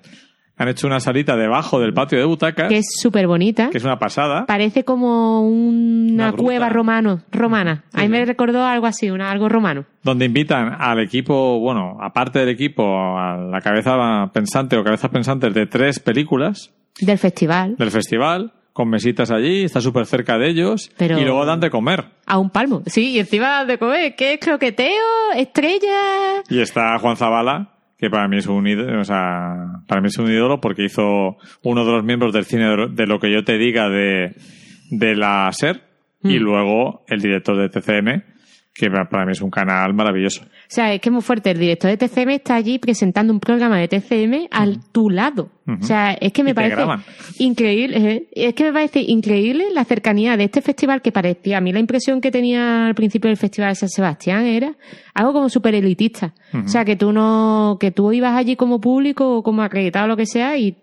[0.57, 3.71] han hecho una salita debajo del patio de butacas, Que es súper bonita.
[3.71, 4.47] que es una pasada.
[4.47, 7.85] Parece como una, cueva romano, romana.
[7.93, 8.25] A mí Sí, me sí.
[8.25, 9.85] recordó algo así, una, algo romano.
[10.03, 12.85] donde invitan al equipo, bueno, aparte del equipo,
[13.19, 16.71] a la cabeza pensante o cabezas pensantes de tres películas
[17.01, 17.75] Del festival.
[17.77, 21.71] del festival, con mesitas allí, está súper cerca de ellos, Pero- y luego dan de
[21.71, 22.05] comer.
[22.27, 22.83] A un palmo.
[22.87, 24.15] Sí, y encima de comer.
[24.17, 25.33] ¿Qué es croqueteo?
[25.37, 26.43] ¿Estrella?
[26.49, 27.71] Y está Juan Zabala,
[28.05, 29.55] que para mí es un ídolo, o sea,
[29.89, 33.19] para mí es un ídolo porque hizo uno de los miembros del cine de- lo
[33.19, 34.35] que yo te diga de,
[34.91, 35.81] de la SER,
[36.23, 36.43] y Mm.
[36.43, 38.23] luego el director de TCM,
[38.75, 40.45] que para mí es un canal maravilloso.
[40.67, 41.51] O sea, es que es muy fuerte.
[41.51, 45.51] El director de TCM está allí presentando un programa de TCM al tu lado.
[45.67, 46.83] O sea, es que me Y parece
[47.39, 47.97] increíble.
[47.97, 51.59] eh, Es que me parece increíble la cercanía de este festival que parecía.
[51.59, 54.75] A mí la impresión que tenía al principio del Festival de San Sebastián era
[55.15, 56.35] algo como súper elitista.
[56.53, 60.09] O sea, que tú no, que tú ibas allí como público o como acreditado o
[60.09, 60.77] lo que sea y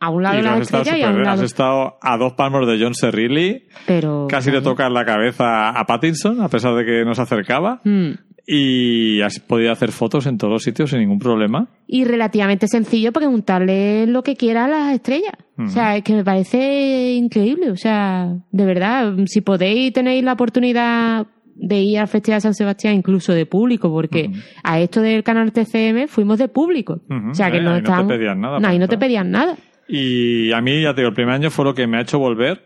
[0.00, 1.26] a un lado Y de tú la has estado, estrella y a un bien.
[1.28, 1.44] has lado.
[1.46, 4.26] estado a dos palmos de John Serrilli, Pero.
[4.30, 7.80] casi le toca en la cabeza a Pattinson, a pesar de que no se acercaba,
[7.84, 8.10] Mm.
[8.50, 11.68] Y has podido hacer fotos en todos los sitios sin ningún problema.
[11.86, 15.32] Y relativamente sencillo preguntarle lo que quiera a las estrellas.
[15.58, 17.70] O sea, es que me parece increíble.
[17.70, 21.26] O sea, de verdad, si podéis tenéis la oportunidad
[21.56, 24.30] de ir al Festival de San Sebastián incluso de público, porque
[24.62, 27.00] a esto del canal TCM fuimos de público.
[27.30, 29.30] O sea, que no ahí no te estábamos- pedían nada No, ahí no te pedían
[29.30, 29.56] nada.
[29.88, 32.18] Y a mí, ya te digo, el primer año fue lo que me ha hecho
[32.18, 32.62] volver.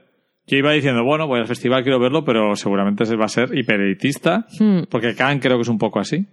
[0.47, 3.57] Yo iba diciendo, bueno, voy al festival, quiero verlo, pero seguramente se va a ser
[3.57, 4.81] hiperelitista, Hmm.
[4.91, 6.27] porque Cannes creo que es un poco así.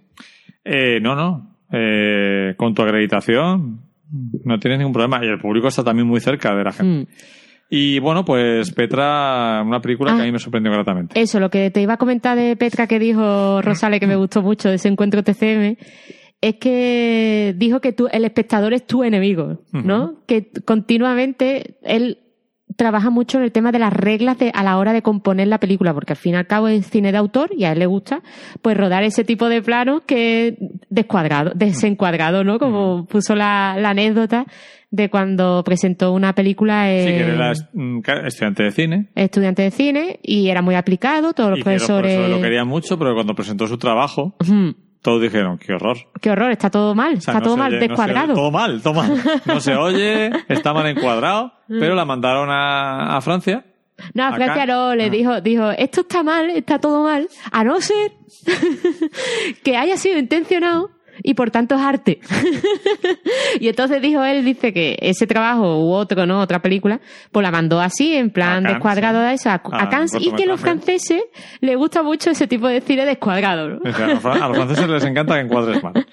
[0.64, 1.56] Eh, no, no.
[1.72, 3.82] Eh, con tu acreditación
[4.44, 5.24] no tienes ningún problema.
[5.24, 7.08] Y el público está también muy cerca de la gente.
[7.12, 7.14] Mm.
[7.72, 10.22] Y bueno, pues Petra, una película que Ah.
[10.22, 11.20] a mí me sorprendió gratamente.
[11.20, 14.42] Eso, lo que te iba a comentar de Petra que dijo Rosales, que me gustó
[14.42, 15.76] mucho de ese encuentro TCM,
[16.40, 20.24] es que dijo que tú, el espectador es tu enemigo, ¿no?
[20.26, 22.18] Que continuamente él
[22.76, 25.58] trabaja mucho en el tema de las reglas de, a la hora de componer la
[25.58, 27.86] película, porque al fin y al cabo es cine de autor y a él le
[27.86, 28.22] gusta
[28.62, 30.56] pues rodar ese tipo de planos que
[30.88, 32.58] descuadrado, desencuadrado, ¿no?
[32.58, 34.46] Como puso la, la anécdota
[34.90, 39.08] de cuando presentó una película en Sí, que era mm, estudiante de cine.
[39.14, 42.28] estudiante de cine y era muy aplicado, todos los y que los profesores...
[42.28, 44.36] lo querían mucho, pero cuando presentó su trabajo.
[45.02, 45.96] Todos dijeron, qué horror.
[46.20, 48.26] Qué horror, está todo mal, O sea, está no todo mal, oye- no descuadrado.
[48.26, 49.22] oye- todo mal, todo mal.
[49.46, 53.64] No se oye, está mal encuadrado, pero la mandaron a, a Francia.
[54.14, 55.08] no, a Francia no, le Ah.
[55.10, 58.12] dijo, dijo, esto está mal, está todo mal, a no ser
[59.64, 60.90] que haya sido intencionado
[61.22, 62.20] y por tanto es arte.
[63.60, 66.40] y entonces dijo él, dice que ese trabajo u otro, ¿no?
[66.40, 67.00] Otra película,
[67.32, 69.48] pues la mandó así, en plan A Cannes, descuadrado sí.
[69.48, 70.62] a a Cannes, y que los cortometraje.
[70.62, 71.22] franceses
[71.60, 73.78] les gusta mucho ese tipo de cine descuadrado, ¿no?
[73.84, 75.92] O sea, a los fran- a los franceses les encanta que encuadres mal.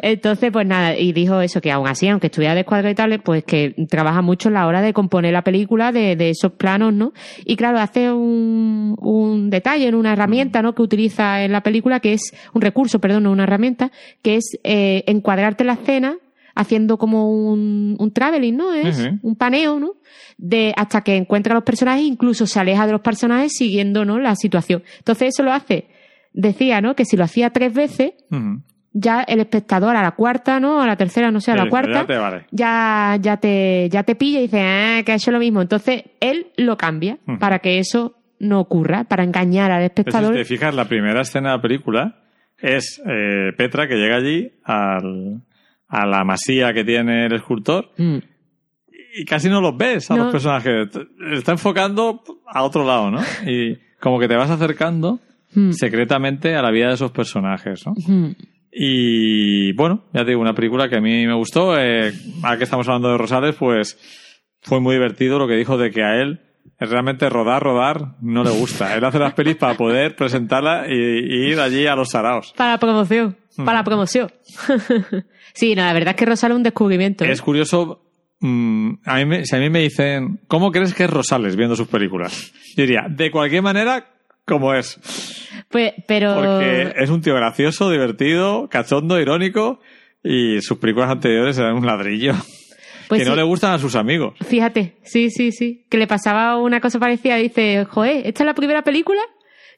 [0.00, 3.44] Entonces, pues nada, y dijo eso, que aún así, aunque estuviera descuadrado y tal, pues
[3.44, 7.12] que trabaja mucho en la hora de componer la película, de, de esos planos, ¿no?
[7.44, 10.74] Y claro, hace un, un detalle, en una herramienta, ¿no?
[10.74, 13.90] Que utiliza en la película, que es un recurso, perdón, no una herramienta,
[14.22, 16.16] que es eh, encuadrarte la escena
[16.54, 18.74] haciendo como un, un traveling, ¿no?
[18.74, 19.94] Es un paneo, ¿no?
[20.36, 24.18] De, hasta que encuentra a los personajes, incluso se aleja de los personajes siguiendo, ¿no?
[24.18, 24.82] La situación.
[24.98, 25.86] Entonces eso lo hace,
[26.34, 26.94] decía, ¿no?
[26.94, 28.12] Que si lo hacía tres veces,
[28.92, 30.82] ya el espectador a la cuarta, ¿no?
[30.82, 32.44] A la tercera, no sé, a la ya cuarta, vale.
[32.50, 35.62] ya, ya te, ya te pilla y dice, ah, que ha hecho lo mismo.
[35.62, 40.34] Entonces, él lo cambia para que eso no ocurra, para engañar al Pero si espectador.
[40.34, 42.18] te fijas, la primera escena de la película
[42.62, 45.42] es eh, Petra que llega allí al,
[45.88, 48.18] a la masía que tiene el escultor Mm.
[49.14, 50.24] y casi no los ves a No.
[50.24, 50.88] los personajes.
[51.32, 53.20] Está enfocando a otro lado, ¿no?
[53.46, 55.20] Y como que te vas acercando
[55.54, 55.72] Mm.
[55.72, 57.92] secretamente a la vida de esos personajes, ¿no?
[58.06, 58.34] Mm.
[58.74, 61.78] Y bueno, ya te digo, una película que a mí me gustó.
[61.78, 62.10] Eh,
[62.42, 63.98] ahora que estamos hablando de Rosales, pues
[64.62, 66.40] fue muy divertido lo que dijo de que a él
[66.78, 68.94] realmente rodar, rodar no le gusta.
[68.96, 72.52] Él hace las pelis para poder presentarla y, y ir allí a los saraos.
[72.56, 73.64] Para la promoción, Mm.
[73.66, 74.30] para la promoción.
[75.54, 77.24] sí, no, la verdad es que Rosal es un descubrimiento.
[77.24, 77.30] ¿eh?
[77.32, 78.02] Es curioso,
[78.40, 81.76] mm, a mí me- si a mí me dicen, ¿cómo crees que es Rosales viendo
[81.76, 82.52] sus películas?
[82.76, 84.06] Yo diría, de cualquier manera,
[84.46, 84.98] como es.
[85.68, 86.34] Pues, pero...
[86.34, 89.80] Porque es un tío gracioso, divertido, cachondo, irónico
[90.24, 92.32] y sus películas anteriores eran un ladrillo.
[93.18, 94.34] Pues que no le gustan a sus amigos.
[94.40, 95.84] Fíjate, sí, sí, sí.
[95.88, 97.36] Que le pasaba una cosa parecida.
[97.36, 99.20] Dice, joder, esta es la primera película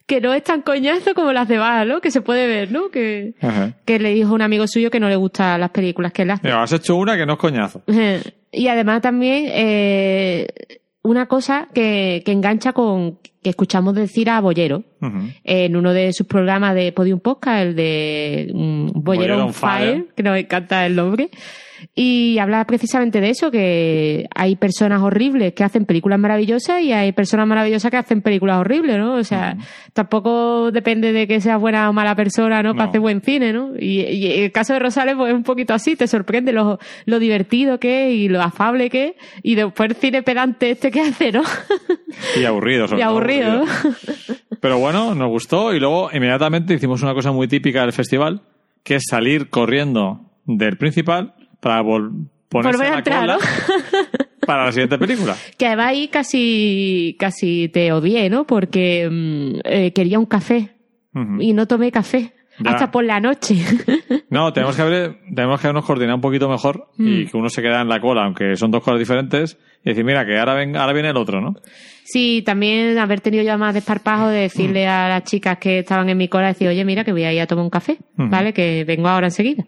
[0.05, 1.99] que no es tan coñazo como las de Baja, ¿no?
[1.99, 2.89] Que se puede ver, ¿no?
[2.89, 3.73] Que, Ajá.
[3.85, 6.43] que le dijo un amigo suyo que no le gustan las películas que él hace.
[6.43, 7.83] Mira, has hecho una que no es coñazo.
[8.57, 10.47] Y además también, eh,
[11.01, 14.83] una cosa que, que engancha con que escuchamos decir a Bollero
[15.43, 19.53] en uno de sus programas de Podium Podcast, el de mm, Bollero Bollero on on
[19.53, 20.05] Fire, Fire.
[20.15, 21.29] que nos encanta el nombre.
[21.93, 27.11] Y habla precisamente de eso, que hay personas horribles que hacen películas maravillosas y hay
[27.11, 29.15] personas maravillosas que hacen películas horribles, ¿no?
[29.15, 29.57] O sea,
[29.93, 32.75] tampoco depende de que seas buena o mala persona, ¿no?
[32.75, 33.71] Para hacer buen cine, ¿no?
[33.77, 37.19] Y, y el caso de Rosales pues es un poquito así, te sorprende lo, lo
[37.19, 41.01] divertido que es y lo afable que es y después el cine pedante este que
[41.01, 41.43] hace, ¿no?
[42.39, 43.65] Y aburrido, sobre y todo, aburrido.
[44.59, 48.41] Pero bueno, nos gustó y luego inmediatamente hicimos una cosa muy típica del festival,
[48.83, 51.33] que es salir corriendo del principal
[51.65, 53.39] para vol- ponerse Volver a la entrar, cola ¿no?
[54.45, 55.35] para la siguiente película.
[55.57, 58.45] Que además ahí casi, casi te odié, ¿no?
[58.45, 60.69] Porque mm, eh, quería un café
[61.39, 62.71] y no tomé café Ya.
[62.71, 63.55] hasta por la noche.
[64.29, 67.27] No, tenemos que, haber, tenemos que habernos coordinado un poquito mejor y Mm.
[67.29, 70.25] que uno se queda en la cola, aunque son dos cosas diferentes, y decir, mira,
[70.25, 71.55] que ahora, ven, ahora viene el otro, ¿no?
[72.03, 76.17] sí, también haber tenido ya más desparpajo de decirle a las chicas que estaban en
[76.17, 77.97] mi cola, decir, oye, mira, que voy a ir a tomar un café.
[78.17, 78.53] ¿vale?
[78.53, 79.63] Que vengo ahora enseguida.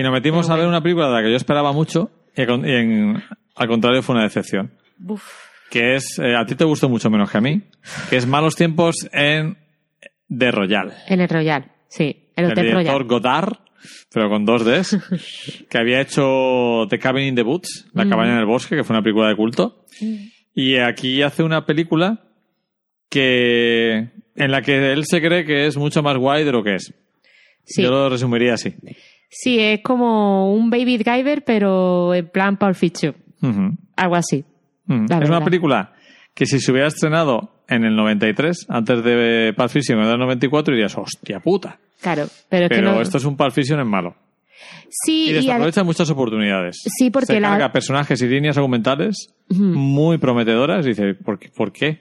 [0.00, 2.40] Y nos metimos Pero a ver una película de la que yo esperaba mucho y,
[2.42, 3.22] en-
[3.54, 4.72] al contrario fue una decepción.
[5.06, 5.22] Uf.
[5.70, 7.60] Que es, eh, a ti te gustó mucho menos que a mí,
[8.08, 9.58] que es Malos Tiempos en
[10.34, 10.94] The Royal.
[11.06, 13.04] En el Royal, sí, el El Hotel director Royal.
[13.08, 13.52] Godard,
[14.12, 14.96] pero con dos Ds,
[15.68, 18.08] que había hecho The Cabin in the Woods, La Mm.
[18.10, 19.84] cabaña en el bosque, que fue una película de culto.
[20.54, 22.24] Y aquí hace una película
[23.10, 26.76] que en la que él se cree que es mucho más guay de lo que
[26.76, 26.94] es.
[27.64, 27.82] Sí.
[27.82, 28.74] Yo lo resumiría así.
[29.30, 33.14] Sí, es como un Baby Driver, pero en plan Pulp Fiction,
[33.96, 34.44] algo así.
[34.88, 35.92] Es una película
[36.34, 40.74] que si se hubiera estrenado en el 93, antes de Pulp Fiction en el 94,
[40.74, 41.78] dirías, hostia puta.
[42.02, 43.00] Claro, pero es Pero que no...
[43.00, 44.16] esto es un Pulp Fiction en malo.
[44.90, 46.80] Sí, Y desaprovecha muchas oportunidades.
[46.98, 50.84] Sí, porque se la- carga personajes y líneas argumentales muy prometedoras.
[50.84, 51.48] Y dice, ¿por qué?
[51.50, 52.00] ¿Por qué,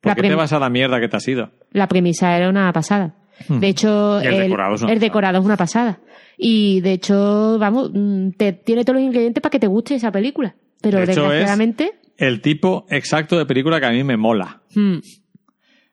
[0.00, 1.50] ¿Por La qué te vas a la mierda que te has ido?
[1.70, 3.14] la premisa era una pasada.
[3.48, 4.20] De hecho.
[4.22, 5.06] Y el decorado es una el pasada.
[5.08, 5.98] decorado es una pasada.
[6.38, 10.12] Y de hecho, vamos, mm, te, tiene todos los ingredientes para que te guste esa
[10.12, 10.54] película.
[10.82, 14.60] Pero De hecho, es- desgraciadamente, El tipo exacto de película que a mí me mola,
[14.74, 14.96] mm,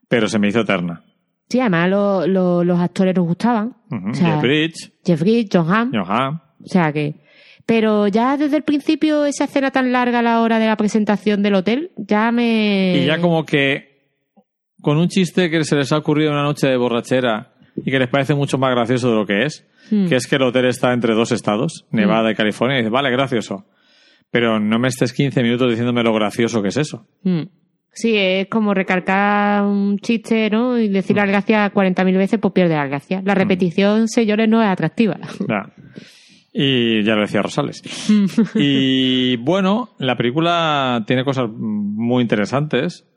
[0.07, 1.03] pero se me hizo eterna.
[1.49, 3.75] sí, además lo- lo- los actores nos gustaban.
[3.91, 4.09] Ujú.
[4.11, 5.91] O sea, Jeff Bridges, Jeff Bridges, John Hamm.
[5.93, 6.41] Johan.
[6.63, 7.15] O sea que.
[7.65, 11.41] Pero ya desde el principio, esa escena tan larga a la hora de la presentación
[11.43, 12.97] del hotel, ya me.
[12.97, 13.93] Y ya como que
[14.81, 18.09] con un chiste que se les ha ocurrido una noche de borrachera y que les
[18.09, 20.07] parece mucho más gracioso de lo que es, Mm.
[20.07, 23.11] que es que el hotel está entre dos estados, Nevada y California, y dices, vale,
[23.11, 23.65] gracioso.
[24.31, 27.05] Pero no me estés 15 minutos diciéndome lo gracioso que es eso.
[27.23, 27.41] Mm.
[27.91, 30.79] Sí, es como recalcar un chiste, ¿no?
[30.79, 33.21] Y decir la gracia 40.000 veces, pues pierde la gracia.
[33.23, 35.17] La repetición, señores, no es atractiva.
[36.55, 37.81] Y ya lo decía Rosales.
[38.55, 43.07] y bueno, la película tiene cosas muy interesantes,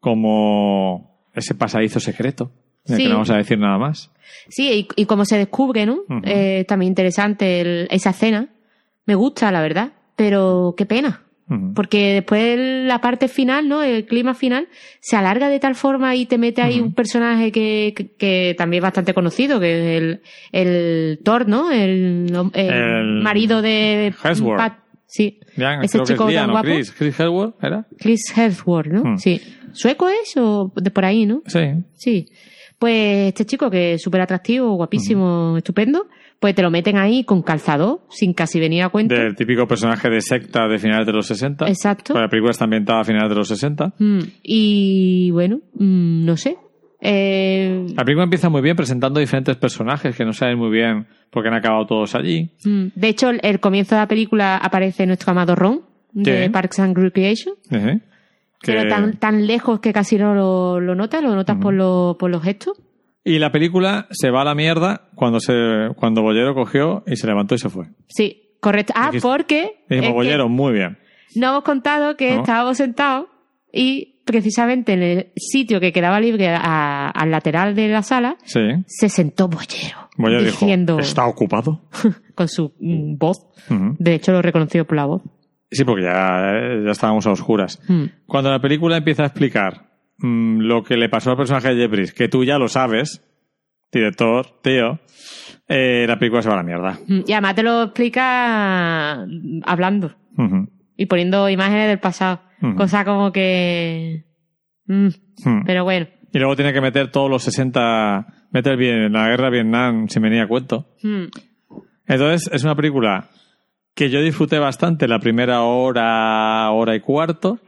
[0.00, 2.50] como ese pasadizo secreto,
[2.84, 2.96] Sí.
[2.96, 4.10] que no vamos a decir nada más.
[4.48, 6.00] Sí, y, y como se descubre, ¿no?
[6.08, 6.20] Ujú.
[6.24, 8.48] Eh, también interesante el- esa escena.
[9.06, 9.92] Me gusta, la verdad.
[10.16, 11.22] Pero qué pena.
[11.74, 13.82] Porque después la parte final, ¿no?
[13.82, 14.68] El clima final
[15.00, 18.78] se alarga de tal forma y te mete ahí un personaje que, que, que también
[18.78, 20.20] es bastante conocido, que es el,
[20.52, 21.72] el Thor, ¿no?
[21.72, 24.14] El, el El- marido de.
[24.56, 24.74] Pat.
[25.06, 25.40] Sí.
[25.56, 26.66] Ya, Ese chico es tan guapo.
[26.68, 27.84] Chris, Chris Hemsworth, ¿era?
[27.98, 29.02] Chris Hemsworth, ¿no?
[29.02, 29.16] Hmm.
[29.18, 29.40] Sí.
[29.72, 31.42] ¿Sueco es o de por ahí, no?
[31.46, 31.60] Sí.
[31.94, 32.28] Sí.
[32.80, 36.06] Pues este chico que es súper atractivo, guapísimo, estupendo,
[36.40, 39.14] pues te lo meten ahí con calzado, sin casi venir a cuento.
[39.14, 41.68] Del típico personaje de secta de finales de los 60.
[41.68, 42.14] Exacto.
[42.14, 43.92] Pues la película está ambientada a finales de los 60.
[43.98, 46.56] Mm, Y bueno, mm, no sé.
[47.02, 51.42] Eh, La película empieza muy bien presentando diferentes personajes que no saben muy bien por
[51.42, 52.50] qué han acabado todos allí.
[52.64, 55.82] mm, de hecho, el, el comienzo de la película aparece nuestro amado Ron,
[56.12, 56.48] de.
[56.50, 58.00] Parks and Recreation, pero
[58.60, 62.30] Que- tan, tan lejos que casi no lo, lo notas, lo notas por, lo- por
[62.30, 62.80] los gestos.
[63.24, 65.52] Y la película se va a la mierda cuando se
[65.96, 67.86] cuando Bollero cogió y se levantó y se fue.
[68.08, 68.92] Sí, correcto.
[68.96, 70.98] Ah, Dijiste- porque Dijimos, Bollero, muy bien.
[71.36, 72.40] no hemos contado que No.
[72.40, 73.26] estábamos sentados
[73.72, 78.60] y precisamente en el sitio que quedaba libre a- al lateral de la sala Sí.
[78.86, 80.08] se sentó Bollero.
[80.16, 81.82] Bollero diciendo dijo, está ocupado.
[82.34, 83.38] con su mm, voz.
[83.98, 85.22] De hecho, lo reconoció por la voz.
[85.70, 86.52] Sí, porque ya,
[86.84, 87.80] ya estábamos a oscuras.
[87.88, 88.04] Mm.
[88.26, 89.88] Cuando la película empieza a explicar
[90.18, 93.24] mm, lo que le pasó al personaje de Jeffries, que tú ya lo sabes,
[93.92, 94.98] director, tío,
[95.68, 96.98] eh, la película se va a la mierda.
[97.06, 100.12] Mm, Y además te lo explica mm, hablando
[100.96, 102.40] y poniendo imágenes del pasado.
[102.76, 104.24] Cosa como que...
[104.86, 105.08] mm,
[105.44, 105.64] Mm.
[105.64, 106.06] pero bueno.
[106.32, 110.22] Y luego tiene que meter todos los 60, meter bien la guerra de Vietnam sin
[110.22, 110.88] venir a cuento.
[112.06, 113.28] Entonces, es una película
[113.94, 117.58] que yo disfruté bastante la primera hora, hora y cuarto,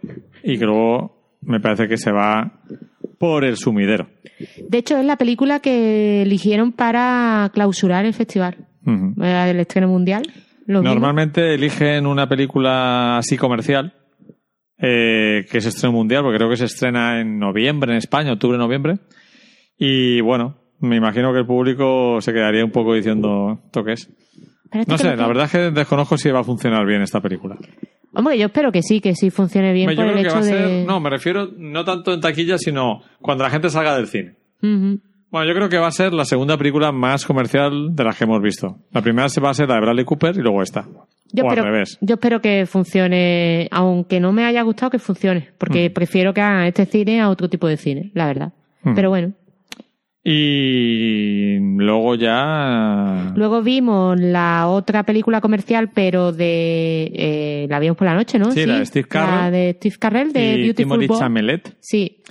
[0.42, 2.60] y que luego me parece que se va
[3.18, 4.08] por el sumidero.
[4.68, 8.68] De hecho, es la película que eligieron para clausurar el festival.
[9.20, 10.22] Era del estreno mundial.
[10.66, 10.82] Mismo.
[10.82, 13.94] Normalmente eligen una película así comercial
[14.84, 18.98] eh, que es estreno mundial, porque creo que se estrena en noviembre en España, octubre-noviembre.
[19.78, 23.84] Y bueno, me imagino que el público se quedaría un poco diciendo, ¿esto
[24.86, 27.56] No sé, la verdad es que desconozco si va a funcionar bien esta película.
[28.14, 30.38] Hombre, yo espero que sí, que sí funcione bien Yo por el creo que va
[30.38, 34.06] a ser, no, me refiero no tanto en taquilla, sino cuando la gente salga del
[34.06, 34.34] cine.
[34.60, 38.24] Bueno, yo creo que va a ser la segunda película más comercial de las que
[38.24, 38.76] hemos visto.
[38.92, 40.82] La primera se va a ser la de Bradley Cooper y luego esta.
[41.34, 41.96] Yo o espero, al revés.
[42.02, 45.92] yo espero que funcione, aunque no me haya gustado que funcione, porque Mm.
[45.94, 48.52] prefiero que hagan este cine a otro tipo de cine, la verdad.
[48.82, 48.94] Mm.
[48.94, 49.32] Pero bueno,
[50.24, 53.32] Y luego ya...
[53.34, 58.52] luego vimos la otra película comercial, pero de eh, la vimos por la noche, ¿no?
[58.52, 59.30] Sí, la de Steve Carell.
[59.34, 61.20] La de Steve Carell de y Beautiful Timothy.
[61.20, 62.22] Chamelet, Sí,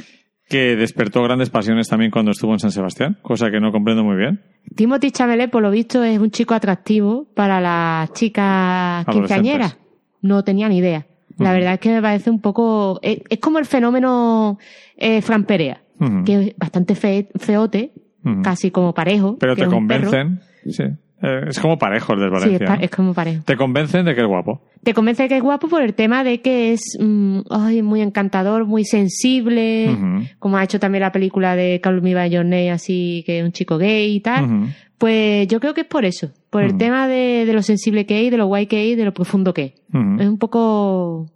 [0.52, 4.18] que despertó grandes pasiones también cuando estuvo en San Sebastián, cosa que no comprendo muy
[4.18, 4.42] bien.
[4.76, 9.78] Timothy Chalamet, por lo visto, es un chico atractivo para las chicas quinceañeras.
[10.22, 11.08] No tenía ni idea.
[11.38, 13.00] La verdad es que me parece un poco...
[13.02, 14.60] Es, es como el fenómeno
[14.98, 16.24] eh, Fran Perea, Ujú.
[16.26, 17.94] que es bastante fe- feote,
[18.26, 18.42] Ujú.
[18.42, 19.38] casi como parejo.
[19.40, 20.40] Pero te es convencen.
[20.70, 20.84] Sí.
[21.24, 22.66] Eh, es como parejo el de Sí, Valencia.
[22.66, 22.84] es, pa- ¿no?
[22.84, 23.44] es como parejo.
[23.46, 24.62] Te convencen de que es guapo.
[24.84, 28.02] Te convence de que es guapo por el tema de que es mm, ay, muy
[28.02, 30.24] encantador, muy sensible, Ujú.
[30.40, 34.16] como ha hecho también la película de Your Name, así que es un chico gay
[34.16, 34.46] y tal.
[34.46, 34.66] Ujú.
[34.98, 36.78] Pues yo creo que es por eso, por el Mm.
[36.78, 39.54] tema de, de lo sensible que es, de lo guay que es, de lo profundo
[39.54, 39.74] que es.
[40.20, 41.28] Es un poco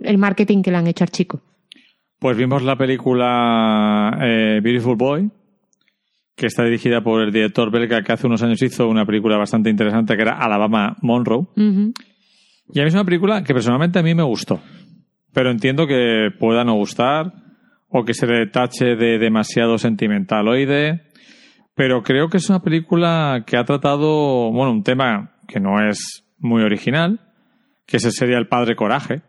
[0.00, 1.40] el marketing que le han hecho al chico.
[2.26, 5.30] Pues vimos la película eh, Beautiful Boy,
[6.34, 9.70] que está dirigida por el director belga que hace unos años hizo una película bastante
[9.70, 11.46] interesante que era Alabama Monroe.
[11.54, 14.60] Y a mí es una película que personalmente a mí me gustó.
[15.32, 17.32] Pero entiendo que pueda no gustar
[17.90, 21.02] o que se le tache de demasiado sentimentaloide.
[21.76, 26.24] Pero creo que es una película que ha tratado, bueno, un tema que no es
[26.38, 27.20] muy original,
[27.86, 29.22] que ese sería el padre coraje,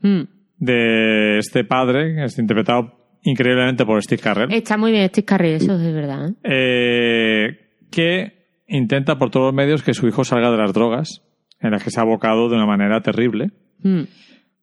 [0.00, 0.37] Mm.
[0.58, 5.54] De este padre, que es interpretado increíblemente por Steve Carell, Está muy bien Steve Carell,
[5.56, 6.30] eso es verdad.
[6.30, 6.34] ¿eh?
[6.44, 7.58] eh,
[7.90, 8.32] que
[8.68, 11.22] intenta por todos los medios que su hijo salga de las drogas,
[11.60, 13.50] en las que se ha abocado de una manera terrible.
[13.82, 14.02] Mm.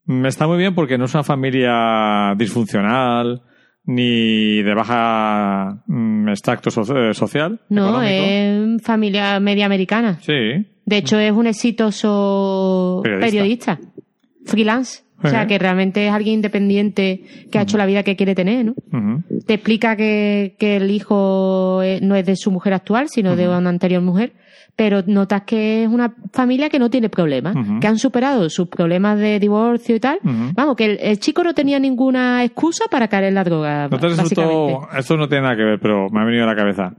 [0.06, 3.42] Mm, Está muy bien porque no es una familia disfuncional
[3.88, 7.60] ni de baja mm, extracto so- eh, social.
[7.70, 8.76] No, económico.
[8.78, 10.18] es familia media americana.
[10.22, 10.34] Sí.
[10.86, 13.26] De hecho, es un exitoso Periodista.
[13.28, 13.80] periodista,
[14.46, 15.04] freelance.
[15.24, 18.66] O sea, que realmente es alguien independiente que ha hecho la vida que quiere tener,
[18.66, 18.76] ¿no?
[19.48, 23.48] Te explica que, que el hijo eh, no es de su mujer actual, sino de
[23.48, 24.34] una anterior mujer,
[24.76, 29.18] pero notas que es una familia que no tiene problemas, que han superado sus problemas
[29.18, 30.20] de divorcio y tal.
[30.54, 33.98] Vamos, que el, el chico no tenía ninguna excusa para caer en la droga, ¿No
[33.98, 36.94] te resultó, esto no tiene nada que ver, pero me ha venido a la cabeza.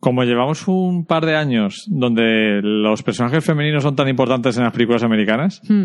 [0.00, 4.72] Como llevamos un par de años donde los personajes femeninos son tan importantes en las
[4.72, 5.84] películas americanas, Hmm.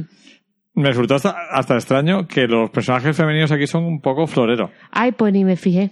[0.79, 4.71] Me resultó hasta, hasta extraño que los personajes femeninos aquí son un poco florero.
[4.91, 5.91] Ay, pues ni me fijé.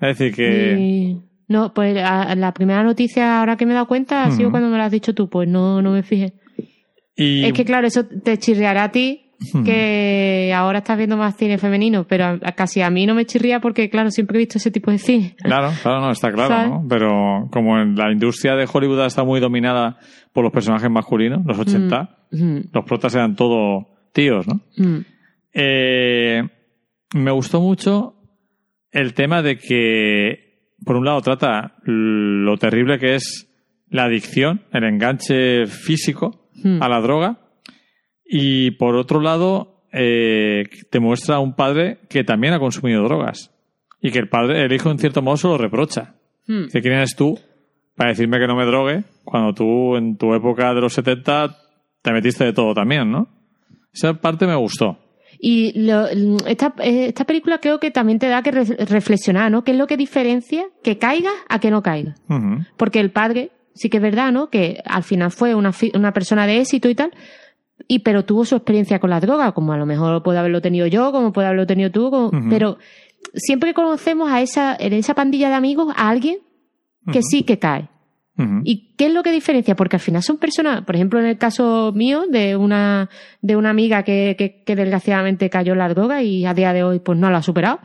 [0.00, 0.74] Es decir, que...
[0.76, 4.50] Ni- No, pues a- la primera noticia ahora que me he dado cuenta ha sido
[4.50, 6.32] cuando me lo has dicho tú, pues no, no me fijé.
[7.14, 9.18] Y, Es que claro, eso te chirriará a ti
[9.64, 13.24] que ahora estás viendo más cine femenino, pero a- a- casi a mí no me
[13.26, 15.34] chirría porque claro, siempre he visto ese tipo de cine.
[15.42, 16.70] Claro, claro, no, está claro, ¿Sabes?
[16.70, 16.86] ¿no?
[16.88, 19.98] Pero como en la industria de Hollywood está muy dominada
[20.32, 24.60] por los personajes masculinos, los 80, Mm, los protas eran todo tíos, ¿no?
[24.76, 25.04] mm,
[25.54, 26.42] Eh,
[27.14, 28.14] me gustó mucho
[28.90, 33.48] el tema de que, por un lado, trata lo terrible que es
[33.88, 36.82] la adicción, el enganche físico mm.
[36.82, 37.38] a la droga,
[38.24, 43.50] y por otro lado, eh, te muestra a un padre que también ha consumido drogas
[44.00, 46.14] y que el padre, el hijo, en cierto modo, se lo reprocha.
[46.46, 46.64] Mm.
[46.64, 47.38] Dice, ¿quién eres tú
[47.94, 51.56] para decirme que no me drogue cuando tú, en tu época de los 70,
[52.00, 53.28] te metiste de todo también, ¿no?
[53.92, 54.98] Esa parte me gustó.
[55.38, 56.06] Y lo-
[56.46, 59.64] esta, eh, esta película creo que también te da que re- reflexionar, ¿no?
[59.64, 62.20] ¿Qué es lo que diferencia que caigas a que no caigas?
[62.28, 62.64] Ujú.
[62.76, 64.50] Porque el padre, sí que es verdad, ¿no?
[64.50, 67.10] Que al final fue una, una persona de éxito y tal,
[67.88, 70.86] y pero tuvo su experiencia con la droga, como a lo mejor puede haberlo tenido
[70.86, 72.78] yo, como puede haberlo tenido tú, como- pero
[73.34, 76.38] siempre conocemos a esa, en esa pandilla de amigos a alguien
[77.10, 77.88] que sí que cae.
[78.64, 79.76] ¿Y qué es lo que diferencia?
[79.76, 83.08] Porque al final son personas, por ejemplo, en el caso mío, de una,
[83.40, 86.82] de una amiga que, que, que desgraciadamente cayó en la droga y a día de
[86.82, 87.78] hoy pues no la ha superado,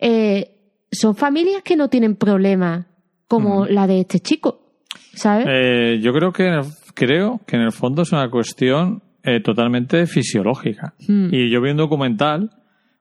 [0.00, 0.50] eh,
[0.90, 2.86] son familias que no tienen problemas
[3.28, 4.78] como la de este chico,
[5.14, 5.46] ¿sabes?
[5.48, 9.40] Eh, yo creo que, en el- creo que en el fondo es una cuestión eh,
[9.40, 10.94] totalmente fisiológica.
[11.08, 11.28] Mm.
[11.32, 12.50] Y yo vi un documental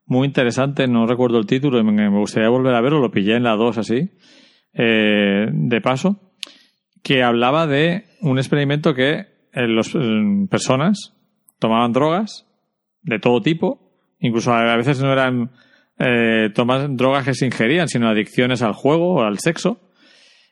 [0.06, 3.44] muy interesante, no recuerdo el título, me me gustaría volver a verlo, lo pillé en
[3.44, 4.10] la 2 así,
[4.74, 6.33] de paso,
[7.04, 10.00] que hablaba de un experimento que eh, los, eh,
[10.50, 11.14] personas
[11.60, 12.48] tomaban drogas
[13.04, 15.52] de todo tipo, incluso a veces no eran
[16.00, 19.80] eh, tomas, drogas que se ingerían, sino adicciones al juego o al sexo,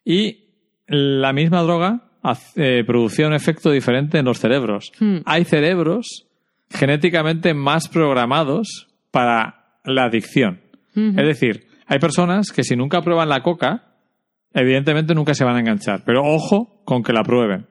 [0.05, 0.49] y
[0.87, 2.11] la misma droga
[2.55, 4.91] eh, producía un efecto diferente en los cerebros.
[4.99, 5.19] Hmm.
[5.25, 6.27] Hay cerebros
[6.69, 10.61] genéticamente más programados para la adicción.
[10.93, 13.90] Es decir, hay personas que si nunca prueban la coca,
[14.53, 16.03] evidentemente nunca se van a enganchar.
[16.05, 17.67] Pero ojo con que la prueben,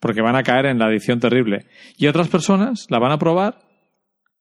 [0.00, 1.66] porque van a caer en la adicción terrible.
[1.96, 3.68] Y otras personas la van a probar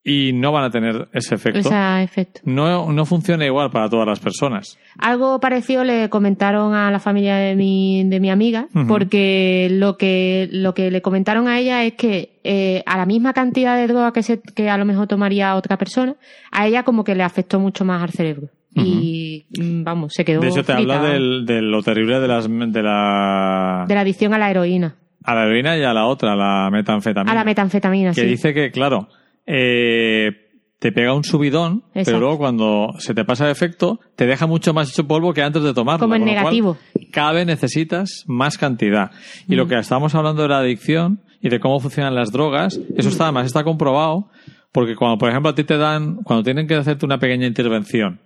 [0.10, 1.60] y no van a tener ese efecto.
[1.60, 2.40] Ese efecto.
[2.46, 4.78] No, no funciona igual para todas las personas.
[4.98, 10.48] Algo parecido le comentaron a la familia de mi, de mi amiga, porque lo que,
[10.50, 14.14] lo que le comentaron a ella es que eh, a la misma cantidad de droga
[14.14, 16.16] que, se, que a lo mejor tomaría otra persona,
[16.52, 18.48] a ella como que le afectó mucho más al cerebro.
[18.76, 20.42] Y mm, vamos, se quedó.
[20.42, 23.86] De hecho, te frita, habla del- de lo terrible de, las, de la...
[23.88, 27.32] de la adicción a la heroína, A la heroína y a la otra, la metanfetamina.
[27.32, 28.28] a la metanfetamina, que sí.
[28.28, 29.08] dice que, claro,
[29.48, 30.32] eh,
[30.80, 34.74] te pega un subidón, pero luego cuando se te pasa el efecto, te deja mucho
[34.76, 36.02] más hecho polvo que antes de tomarlo.
[36.06, 36.78] Como en lo cual, negativo.
[37.12, 39.10] cada vez necesitas más cantidad.
[39.48, 43.10] Y lo que estábamos hablando de la adicción y de cómo funcionan las drogas, eso
[43.10, 44.30] está además está comprobado,
[44.72, 48.20] porque cuando, por ejemplo, a ti te dan, cuando tienen que hacerte una pequeña intervención,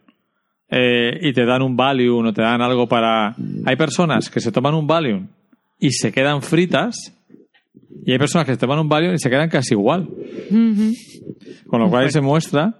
[0.71, 3.35] eh, y te dan un Valium o te dan algo para...
[3.65, 5.27] Hay personas que se toman un Valium
[5.79, 7.13] y se quedan fritas
[8.05, 10.07] y hay personas que se toman un Valium y se quedan casi igual.
[11.67, 12.75] Con lo cual ahí se muestra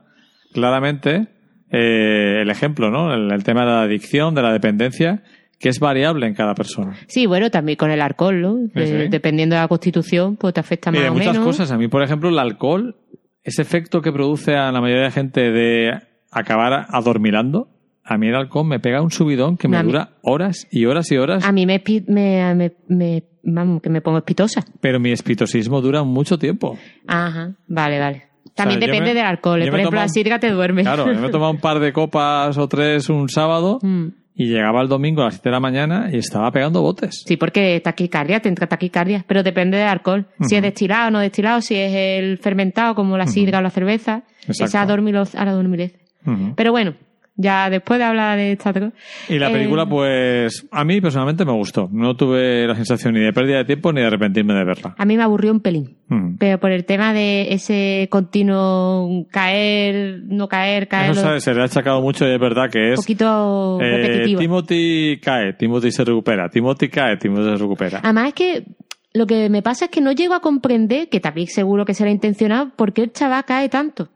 [0.53, 1.27] claramente
[1.72, 3.13] eh, el ejemplo, ¿no?
[3.13, 5.23] El, el tema de la adicción, de la dependencia,
[5.59, 6.95] que es variable en cada persona.
[7.07, 8.55] Sí, bueno, también con el alcohol, ¿no?
[8.76, 9.07] Sí, sí.
[9.09, 11.45] Dependiendo de la constitución, pues te afecta Y más de o muchas menos.
[11.45, 11.72] cosas.
[11.72, 12.95] A mí, por ejemplo, el alcohol,
[13.43, 15.91] ese efecto que produce a la mayoría de gente de
[16.31, 17.68] acabar adormilando,
[18.14, 20.86] a mí el alcohol me pega un subidón que me A mí- dura horas y
[20.86, 24.64] horas y horas, A mí me, espi- me, me, me- vamos, que me pongo espitosa.
[24.80, 26.78] pero mi espitosismo dura mucho tiempo.
[27.08, 28.24] Ajá, vale, vale.
[28.56, 29.60] También depende me- del alcohol.
[29.70, 30.82] Por ejemplo, la sidra te duerme.
[30.84, 34.08] Claro, yo me he tomado un par de copas o tres un sábado Mm.
[34.36, 37.24] y llegaba el domingo a las 7 de la mañana y estaba pegando botes.
[37.26, 40.28] Sí, porque taquicardia, te entra taquicardia, pero depende del alcohol.
[40.42, 43.70] Si es destilado o no destilado, si es el fermentado como la sidra o la
[43.70, 44.66] cerveza, Exacto.
[44.66, 46.00] esa a la adormilece.
[46.26, 46.54] Ujú.
[46.56, 46.94] Pero bueno,
[47.36, 48.94] ya después de hablar de esta droga...
[49.30, 51.90] Y la eh, película, pues, a mí personalmente me gustó.
[51.91, 54.95] No tuve la sensación ni de pérdida de tiempo ni de arrepentirme de verla.
[54.98, 55.98] A mí me aburrió un pelín.
[56.08, 56.36] Mm.
[56.38, 61.62] Pero por el tema de ese continuo caer, no caer, caer, Eso un se, le
[61.62, 62.99] ha achacado mucho y es verdad que es...
[62.99, 64.40] poquito eh, repetitivo.
[64.40, 67.99] Timothy cae, Timothy se recupera, Timothy cae, Timothy se recupera.
[68.03, 68.66] Además es que
[69.14, 72.12] lo que me pasa es que no llego a comprender, que también seguro que será
[72.12, 74.10] intencionado, por qué el chaval cae tanto.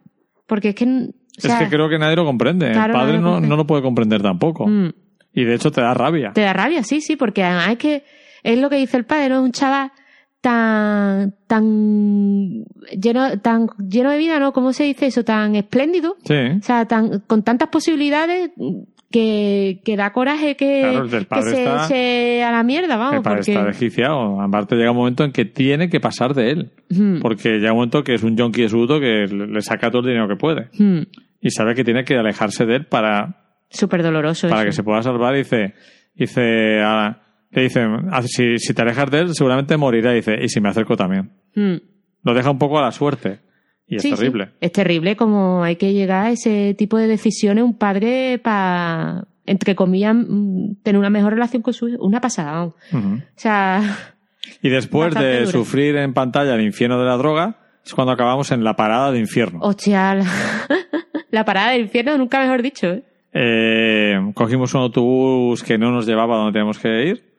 [0.48, 1.10] Porque es que...
[1.38, 2.72] o sea, es que creo que nadie lo comprende.
[2.72, 4.68] Claro, el padre no, no lo puede comprender tampoco.
[4.68, 4.90] mm,
[5.34, 6.32] Y de hecho te da rabia.
[6.34, 8.03] te da rabia, sí, sí, porque además es que
[8.44, 9.36] es lo que dice el padre, ¿no?
[9.40, 9.91] Es un chaval
[10.41, 12.64] tan, tan
[13.02, 14.53] lleno, tan lleno de vida, ¿no?
[14.53, 15.24] ¿Cómo se dice eso?
[15.24, 16.16] Tan espléndido.
[16.24, 16.36] Sí.
[16.60, 18.52] O sea, tan, con tantas posibilidades
[19.12, 21.18] que, que da coraje que, Claro, se
[21.62, 23.16] está- eche a la mierda, vamos.
[23.16, 23.52] el padre porque...
[23.53, 24.41] está desquiciado.
[24.41, 26.72] Aparte llega un momento en que tiene que pasar de él.
[26.90, 30.02] Mm, Porque llega un momento que es un yonki absoluto que le le saca todo
[30.02, 30.68] el dinero que puede.
[30.78, 31.02] mm,
[31.46, 34.66] Y sabe que tiene que alejarse de él para, Súper doloroso para eso.
[34.70, 35.36] que se pueda salvar.
[35.36, 35.74] Y dice,
[36.16, 40.12] dice, a- le dice, "Ah, si, si te alejas de él seguramente morirá.
[40.14, 41.32] Y dice, y si me acerco también.
[41.56, 41.76] Mm.
[42.24, 43.42] Lo deja un poco a la suerte.
[43.88, 44.16] Y es Sí, sí.
[44.16, 44.50] terrible.
[44.60, 49.76] Es terrible como hay que llegar a ese tipo de decisiones un padre para, entre
[49.76, 52.04] comillas, mm, tener una mejor relación con su hijo.
[52.04, 52.66] Una pasada.
[52.66, 52.74] Ujú.
[52.92, 53.82] O sea,
[54.64, 58.64] Y después de sufrir en pantalla el infierno de la droga, es cuando acabamos en
[58.64, 59.60] la parada de infierno.
[59.62, 60.20] hostia,
[61.36, 63.03] la, parada del infierno, nunca mejor dicho, ¿eh?
[63.34, 67.36] Eh, cogimos un autobús que no nos llevaba donde teníamos que ir.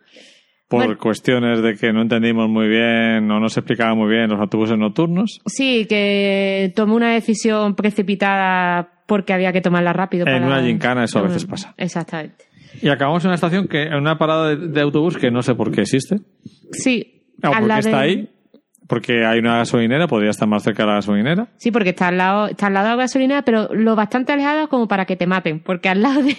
[0.68, 0.98] Por Bueno.
[0.98, 4.76] cuestiones de que no entendimos muy bien o no se explicaba muy bien los autobuses
[4.76, 5.40] nocturnos.
[5.46, 10.26] Sí, que tomó una decisión precipitada porque había que tomarla rápido.
[10.26, 11.72] En para- una gincana eso a veces pasa.
[11.76, 12.44] Exactamente.
[12.82, 15.54] Y acabamos en una estación que, en una parada de, de autobús que no sé
[15.54, 16.16] por qué existe.
[16.72, 17.22] Sí.
[17.42, 18.28] O al porque está de- ahí.
[18.88, 21.48] Porque hay una gasolinera, podría estar más cerca de la gasolinera.
[21.56, 24.68] Sí, porque está al lado, está al lado de la gasolina, pero lo bastante alejado
[24.68, 26.34] como para que te maten, porque al lado de,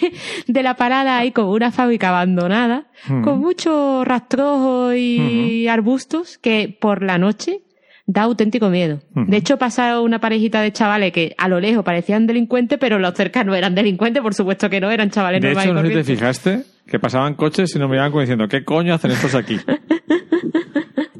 [0.46, 3.22] de la parada hay como una fábrica abandonada, Ujú.
[3.22, 7.60] con muchos rastrojos y arbustos que por la noche
[8.06, 9.00] da auténtico miedo.
[9.14, 9.26] Ujú.
[9.30, 13.12] De hecho, pasa una parejita de chavales que a lo lejos parecían delincuentes, pero los
[13.12, 15.88] cerca no eran delincuentes, por supuesto que no, eran chavales De normales hecho, y no
[15.88, 19.10] sé si te fijaste que pasaban coches y nos miraban como diciendo, ¿qué coño hacen
[19.10, 19.58] estos aquí?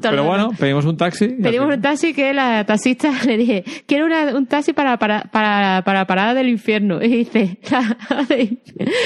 [0.01, 1.27] Todo Pero bueno, pedimos un taxi.
[1.41, 5.81] Pedimos un taxi que la taxista le dije, quiero una- un taxi para, para, para,
[5.83, 6.99] para parada del infierno.
[7.03, 7.57] Y dice,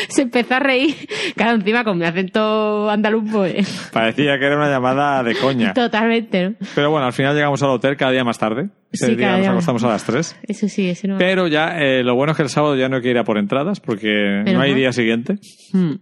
[0.10, 0.96] se empezó a reír,
[1.36, 5.74] claro, encima con mi acento andaluz, pues, Parecía que era una llamada de coña.
[5.74, 6.56] totalmente, ¿no?
[6.76, 8.70] Pero bueno, al final llegamos al hotel cada día más tarde.
[8.92, 9.54] Ese Sí, día cada nos más.
[9.56, 10.40] acostamos a las 3.
[10.48, 11.18] Eso sí, eso no.
[11.18, 13.24] Pero ya, eh, lo bueno es que el sábado ya no hay que ir a
[13.24, 14.78] por entradas porque Menos no hay mal.
[14.80, 15.36] día siguiente.
[15.72, 15.94] Mm.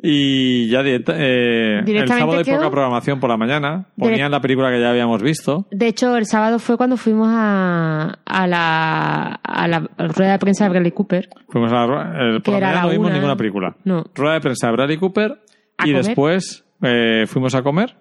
[0.00, 3.86] Y ya directa- eh, el sábado hay quedó- poca programación por la mañana.
[3.98, 5.66] Ponían la película que ya habíamos visto.
[5.72, 10.64] De hecho, el sábado fue cuando fuimos a, a, la, a la rueda de prensa
[10.64, 11.28] de Bradley Cooper.
[11.48, 13.14] Fuimos a la, eh, por la mañana la no vimos una.
[13.14, 13.76] ninguna película.
[13.84, 14.04] No.
[14.14, 15.32] Rueda de prensa de Bradley Cooper.
[15.78, 16.04] ¿A y comer?
[16.06, 17.96] después eh, fuimos a comer.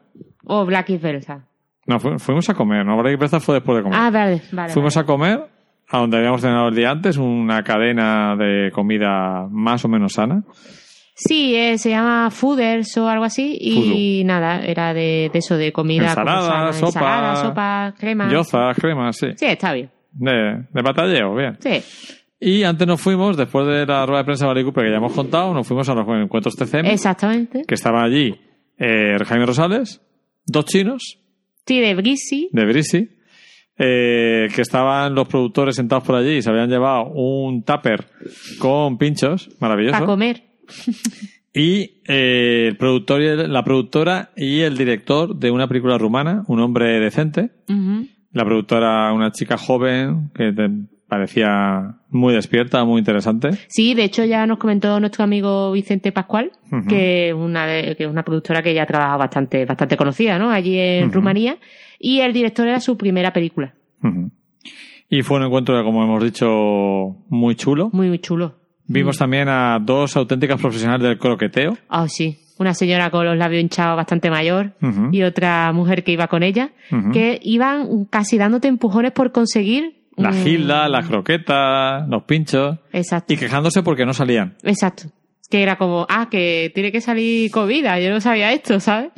[0.45, 1.47] O Black is Belsa.
[1.87, 2.85] No, fu- fuimos a comer.
[2.85, 3.99] No, Bradley Cooper fue después de comer.
[3.99, 4.71] Ah, vale, vale.
[4.71, 5.03] Fuimos vale.
[5.03, 5.39] a comer
[5.89, 10.43] a donde habíamos cenado el día antes, una cadena de comida más o menos sana.
[11.19, 13.57] Sí, eh, se llama Fooders o algo así.
[13.59, 16.09] Y nada, era de, de eso, de comida.
[16.09, 18.31] Ensalada, sopa, Ensalada, sopa, crema.
[18.31, 19.27] Yozas, cremas, sí.
[19.35, 19.89] Sí, está bien.
[20.11, 20.31] De,
[20.71, 21.57] de batalleo, bien.
[21.59, 21.81] Sí.
[22.39, 25.13] Y antes nos fuimos, después de la rueda de prensa de Cooper que ya hemos
[25.13, 27.63] contado, nos fuimos a los encuentros TCM, Exactamente.
[27.67, 28.35] que estaban allí
[28.77, 30.01] eh, Jaime Rosales,
[30.45, 31.17] dos chinos
[31.65, 32.47] Sí, de Brisi.
[32.51, 33.09] de Brisi,
[33.79, 38.05] eh, que estaban los productores sentados por allí y se habían llevado un tupper
[38.59, 39.93] con pinchos, maravilloso.
[39.93, 40.43] Para comer.
[41.53, 46.43] Y eh, el productor y el- la productora y el director de una película rumana,
[46.47, 47.49] un hombre decente.
[48.31, 50.69] La productora, una chica joven que te
[51.07, 53.51] parecía muy despierta, muy interesante.
[53.69, 56.87] Sí, de hecho ya nos comentó nuestro amigo Vicente Pascual, Ujú.
[56.89, 60.51] que, una de- que es una productora que ya ha trabajado bastante, bastante conocida, ¿no?
[60.51, 61.11] Allí en.
[61.11, 61.57] Rumanía.
[61.97, 63.73] Y el director era su primera película.
[65.09, 66.45] Y fue un encuentro, como hemos dicho,
[67.29, 67.89] muy chulo.
[67.93, 68.56] Muy, muy chulo.
[68.87, 71.77] Vimos también a dos auténticas profesionales del croqueteo.
[71.89, 72.39] Ah, sí.
[72.57, 74.71] Una señora con los labios hinchados bastante mayor
[75.11, 76.71] y otra mujer que iba con ella,
[77.13, 79.95] que iban casi dándote empujones por conseguir.
[80.15, 82.79] La mm, gilda, la croqueta, los pinchos.
[82.91, 83.31] Exacto.
[83.31, 84.55] Y quejándose porque no salían.
[84.63, 85.03] Exacto.
[85.51, 87.99] Que era como, ah, que tiene que salir comida.
[87.99, 89.11] Yo no sabía esto, ¿sabes?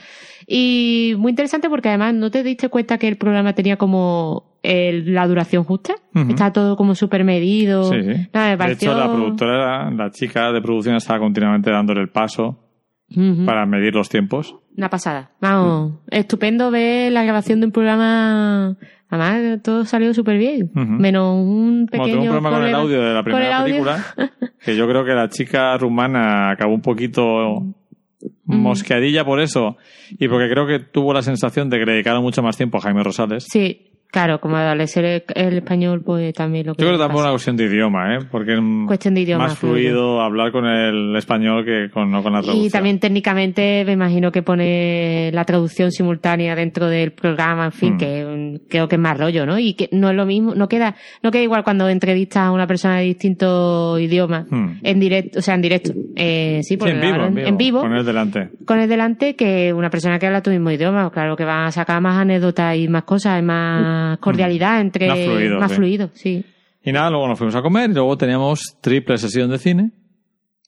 [0.52, 5.14] Y muy interesante porque además no te diste cuenta que el programa tenía como el-
[5.14, 5.94] la duración justa.
[6.16, 6.30] Ujú.
[6.32, 7.84] Está todo como súper medido.
[7.84, 8.28] Sí, sí.
[8.34, 12.58] Nada, me De hecho, la productora, la chica de producción estaba continuamente dándole el paso
[13.46, 14.56] para medir los tiempos.
[14.76, 15.32] Una pasada.
[15.40, 18.76] Vamos, estupendo ver la grabación de un programa.
[19.12, 20.72] Además, todo salió súper bien.
[20.74, 24.06] Menos un pequeño tuve un problema con el audio de la primera película,
[24.64, 27.64] que yo creo que la chica rumana acabó un poquito
[28.46, 29.78] mosqueadilla por eso
[30.12, 32.82] y porque creo que tuvo la sensación de que le dedicaron mucho más tiempo a
[32.82, 33.46] Jaime Rosales.
[33.50, 36.82] Sí, claro, como al ser el, el español, pues también lo que.
[36.82, 38.20] Yo creo que tampoco es una cuestión de idioma, ¿eh?
[38.32, 42.34] Porque es Cuestión de idioma, más fluido hablar con el español que con, no con
[42.34, 42.66] la traducción.
[42.66, 47.94] Y también técnicamente me imagino que pone la traducción simultánea dentro del programa, en fin,
[47.94, 47.98] Mm.
[47.98, 49.58] que mm, creo que es más rollo, ¿no?
[49.60, 52.68] Y que no es lo mismo, no queda, no queda igual cuando entrevistas a una
[52.68, 54.80] persona de distinto idioma Mm.
[54.84, 57.58] en directo, o sea, en directo, eh, sí, Sí, porque en vivo, en vivo, en
[57.58, 58.50] vivo, Con él delante.
[58.66, 61.10] con el delante que una persona que habla tu mismo idioma.
[61.12, 65.10] Claro que van a sacar más anécdotas y más cosas, y más cordialidad entre, Mm.
[65.10, 65.76] Más fluido, más sí.
[65.78, 66.46] fluido, sí.
[66.84, 69.92] Y nada, luego nos fuimos a comer y luego teníamos triple sesión de cine.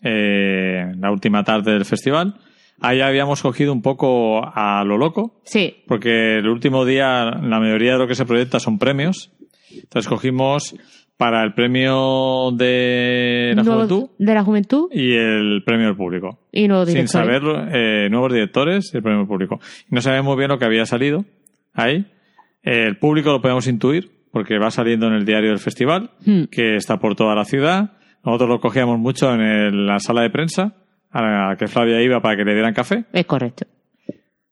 [0.03, 2.35] eh, la última tarde del festival.
[2.79, 7.93] Ahí habíamos cogido un poco a lo loco, Sí, porque el último día la mayoría
[7.93, 9.31] de lo que se proyecta son premios.
[9.71, 10.75] Entonces cogimos
[11.17, 16.39] para el premio de la Nuevos- juventud de la juventud y el premio del público.
[16.51, 17.41] y nuevos Sin directores.
[17.41, 19.59] saber eh, nuevos directores y el premio del público.
[19.89, 21.23] No sabíamos muy bien lo que había salido
[21.73, 22.07] ahí.
[22.63, 26.43] El público lo podemos intuir porque va saliendo en el diario del festival, Hmm.
[26.51, 27.93] que está por toda la ciudad.
[28.23, 30.75] Nosotros lo cogíamos mucho en el- la sala de prensa,
[31.11, 33.05] a la que Flavia iba para que le dieran café.
[33.11, 33.65] Es correcto.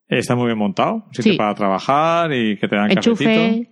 [0.07, 1.37] Está muy bien montado, un sitio Sí.
[1.37, 2.91] para trabajar y que te dan.
[2.91, 3.69] Enchufe.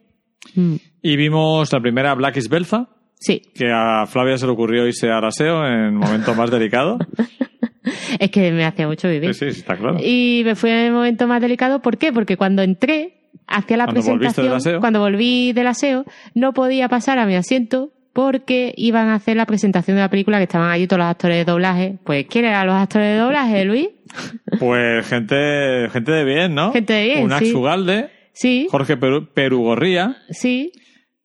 [0.56, 2.90] Mm, Y vimos la primera Black is Belza,
[3.20, 7.00] Sí, que a Flavia se le ocurrió irse al aseo en el momento más delicado.
[8.20, 9.34] es que me hacía mucho vivir.
[9.34, 9.98] Sí, sí, está claro.
[10.00, 11.82] Y me fui en el momento más delicado.
[11.82, 12.14] ¿Por qué?
[12.14, 17.18] Porque cuando entré, hacia la Cuando presentación, del cuando volví del aseo, no podía pasar
[17.20, 20.88] a mi asiento porque iban a hacer la presentación de la película que estaban allí
[20.88, 21.98] todos los actores de doblaje.
[22.04, 23.90] Pues, ¿quién eran los actores de doblaje, Luis?
[24.60, 26.72] Pues gente, gente de bien, ¿no?
[26.72, 27.54] Gente de bien, Unax sí.
[27.54, 30.72] Ugalde, Sí, Jorge Peru- Perugorría, sí.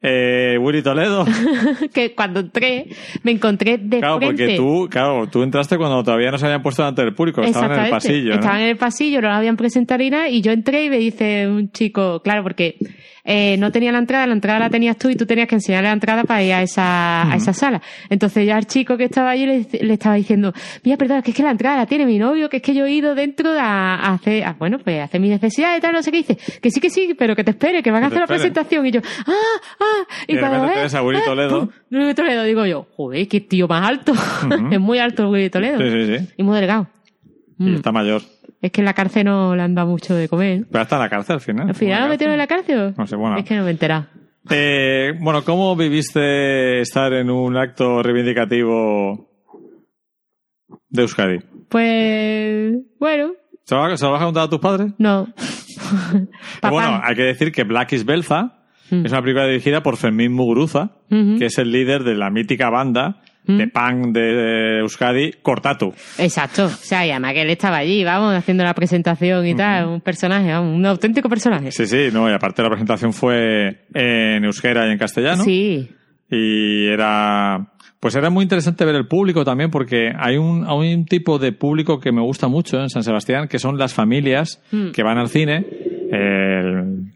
[0.02, 1.24] Eh, Willy Toledo.
[1.94, 2.88] que cuando entré,
[3.22, 4.36] me encontré de Claro, frente.
[4.44, 7.72] porque tú, claro, tú entraste cuando todavía no se habían puesto delante del público, estaban
[7.78, 8.34] en el pasillo, ¿no?
[8.34, 10.98] Estaban en el pasillo, no lo habían presentado ni nada, y yo entré y me
[10.98, 12.76] dice un chico, claro, porque
[13.24, 15.88] eh, no tenía la entrada, la entrada la tenías tú y tú tenías que enseñarle
[15.88, 17.80] la entrada para ir a esa, a esa sala.
[18.10, 21.36] Entonces ya el chico que estaba allí le, le estaba diciendo, mira, perdón, que es
[21.36, 23.94] que la entrada la tiene mi novio, que es que yo he ido dentro a,
[23.94, 26.38] a hacer, a, bueno, pues a hacer mis necesidades y tal, no sé qué dice.
[26.60, 28.86] Que sí, que sí, pero que te espere, que van a hacer la presentación.
[28.86, 29.32] Y yo, ah,
[29.80, 31.68] ah, Y cuando ves, a Willy ah, Toledo.
[31.90, 34.12] Willy Toledo, digo yo, joder, qué tío más alto.
[34.70, 35.78] es muy alto el Willy Toledo.
[35.78, 36.28] Sí, sí, sí.
[36.38, 36.88] Y muy delgado.
[37.58, 37.74] Y Mm.
[37.76, 38.22] está mayor.
[38.62, 40.64] Es que en la cárcel no le han dado mucho de comer.
[40.70, 41.68] Pero en la cárcel al final.
[41.68, 42.94] ¿Al final lo metieron en la cárcel?
[42.96, 43.36] No sé, bueno.
[43.36, 44.06] Es que no me he enterado.
[44.50, 49.28] Eh, bueno, ¿cómo viviste estar en un acto reivindicativo
[50.88, 51.38] de Euskadi?
[51.68, 53.32] Pues, bueno,
[53.64, 54.92] ¿Se lo, se lo vas a contar a tus padres?
[54.98, 55.26] no.
[56.62, 58.58] Bueno, hay que decir que Black is Belza
[58.90, 59.06] Mm.
[59.06, 63.21] es una película dirigida por Fermín Muguruza, que es el líder de la mítica banda
[63.44, 63.56] Mm.
[63.58, 65.92] de punk de Euskadi, Cortatu.
[66.18, 66.66] Exacto.
[66.66, 69.86] O sea, y además que él estaba allí, vamos, haciendo la presentación y tal.
[69.88, 71.72] Un personaje, vamos, un auténtico personaje.
[71.72, 75.42] Sí, sí, no, y aparte la presentación fue en euskera y en castellano.
[75.42, 75.90] Sí.
[76.30, 77.66] Y era,
[78.00, 81.52] pues era muy interesante ver el público también porque hay un, hay un tipo de
[81.52, 84.92] público que me gusta mucho en San Sebastián, que son las familias Mm.
[84.92, 85.66] que van al cine,
[86.10, 86.41] el,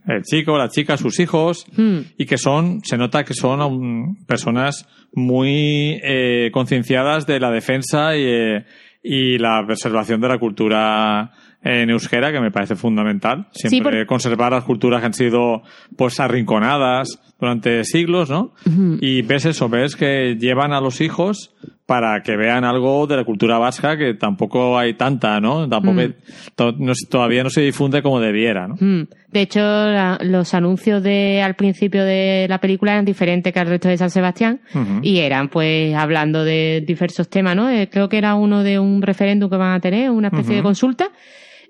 [0.07, 1.99] el chico, la chica, sus hijos, Mm.
[2.19, 8.17] y que son, se nota que son um, personas muy eh, concienciadas de la defensa
[8.17, 8.65] y, eh,
[9.03, 11.33] y la preservación de la cultura
[11.63, 13.49] en euskera, que me parece fundamental.
[13.53, 15.63] Siempre conservar las culturas que han sido
[15.97, 18.53] pues arrinconadas durante siglos, ¿no?
[19.01, 21.55] Y ves eso, ves que llevan a los hijos
[21.87, 25.69] para que vean algo de la cultura vasca que tampoco hay tanta, ¿no?
[25.69, 26.13] Tampoco Mm.
[26.57, 28.75] to- no todavía no se difunde como debiera, ¿no?
[28.81, 29.07] Mm.
[29.31, 33.69] De hecho, la- los anuncios de al principio de la película eran diferentes que al
[33.69, 34.61] resto de San Sebastián
[35.03, 37.71] y eran pues hablando de diversos temas, ¿no?
[37.71, 40.63] Eh, creo que era uno de un referéndum que van a tener, una especie de
[40.63, 41.11] consulta.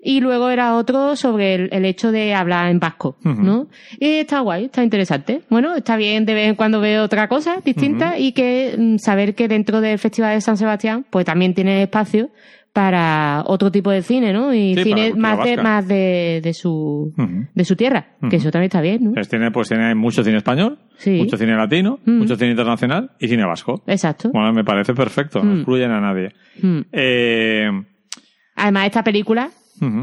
[0.03, 3.17] Y luego era otro sobre el, el hecho de hablar en vasco.
[3.23, 3.67] ¿no?
[3.99, 5.41] Y está guay, está interesante.
[5.49, 9.35] Bueno, está bien de vez en cuando ver otra cosa distinta y que mm, saber
[9.35, 12.29] que dentro del Festival de San Sebastián, pues también tiene espacio
[12.73, 14.53] para otro tipo de cine, ¿no?
[14.53, 17.11] Y Sí, cine más de, más de, de su,
[17.55, 19.13] de su tierra, que eso también está bien, ¿no?
[19.13, 21.11] Pues tiene, pues tiene mucho cine español, Sí.
[21.17, 23.81] mucho cine latino, mucho cine internacional y cine vasco.
[23.87, 24.29] Exacto.
[24.31, 26.33] Bueno, me parece perfecto, no excluyen a nadie.
[26.91, 27.67] Eh,
[28.55, 29.49] Además, esta película,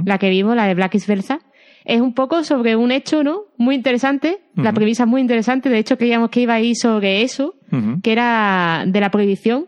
[0.04, 1.40] la que vimos, la de Black is Versa,
[1.84, 3.42] es un poco sobre un hecho, ¿no?
[3.58, 4.38] Muy interesante.
[4.56, 5.68] La premisa es muy interesante.
[5.68, 7.54] De hecho, creíamos que iba a ir sobre eso,
[8.02, 9.66] que era de la prohibición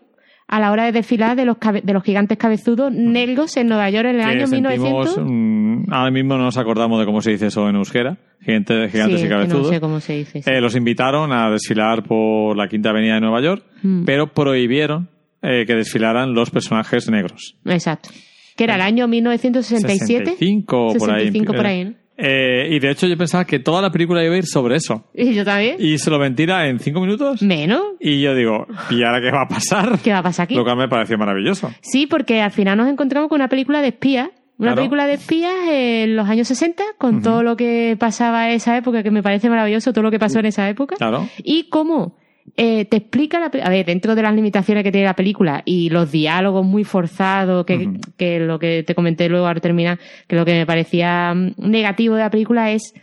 [0.48, 3.90] a la hora de desfilar de los, cabe- de los gigantes cabezudos negros en Nueva
[3.90, 5.18] York en el año sentimos, 1900.
[5.26, 9.18] mm, ahora mismo no nos acordamos de cómo se dice eso en euskera, gigantes, gigantes
[9.20, 9.68] Sí, y que no cabezudos.
[9.70, 10.42] sé cómo se dice.
[10.46, 14.04] Eh, los invitaron a desfilar por la Quinta Avenida de Nueva York, Mm.
[14.04, 15.08] pero prohibieron
[15.42, 17.56] eh, que desfilaran los personajes negros.
[17.64, 18.10] Exacto.
[18.56, 20.24] Que era el año 1967.
[20.38, 21.26] 65 por ahí.
[21.26, 21.94] 65 por ahí, ¿no?
[22.18, 25.04] Eh, y de hecho yo pensaba que toda la película iba a ir sobre eso.
[25.14, 25.76] Y yo también.
[25.78, 27.42] Y se lo mentira en cinco minutos.
[27.42, 27.82] Menos.
[28.00, 29.98] Y yo digo, ¿y ahora qué va a pasar?
[30.02, 30.54] ¿Qué va a pasar aquí?
[30.54, 31.70] Lo cual me pareció maravilloso.
[31.82, 34.30] Sí, porque al final nos encontramos con una película de espías.
[34.58, 34.76] Una Claro.
[34.76, 39.02] película de espías en los años 60, con todo lo que pasaba en esa época,
[39.02, 40.96] que me parece maravilloso todo lo que pasó en esa época.
[40.96, 41.28] Claro.
[41.44, 42.16] Y cómo
[42.56, 45.90] eh, te explica la A ver, dentro de las limitaciones que tiene la película y
[45.90, 50.52] los diálogos muy forzados, que, lo que te comenté luego al terminar, que lo que
[50.54, 52.94] me parecía mm, negativo de la película es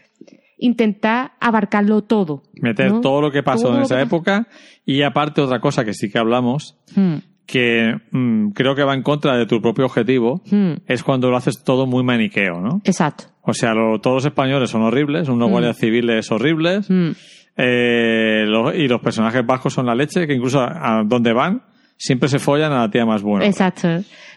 [0.57, 2.43] intentar abarcarlo todo.
[2.61, 3.01] Meter ¿no?
[3.01, 4.47] todo lo que pasó Todo en esa época.
[4.85, 9.03] Y aparte otra cosa que sí que hablamos, Hmm, que mm, creo que va en
[9.03, 12.81] contra de tu propio objetivo, hmm, es cuando lo haces todo muy maniqueo, ¿no?
[12.85, 13.25] Exacto.
[13.41, 15.51] O sea, lo- todos los españoles son horribles, unos Mm.
[15.51, 17.11] guardias civiles horribles, Hmm.
[17.57, 21.61] Eh, lo- y los personajes vascos son la leche, que incluso a, a donde van
[21.95, 23.45] siempre se follan a la tía más buena.
[23.45, 23.87] Exacto.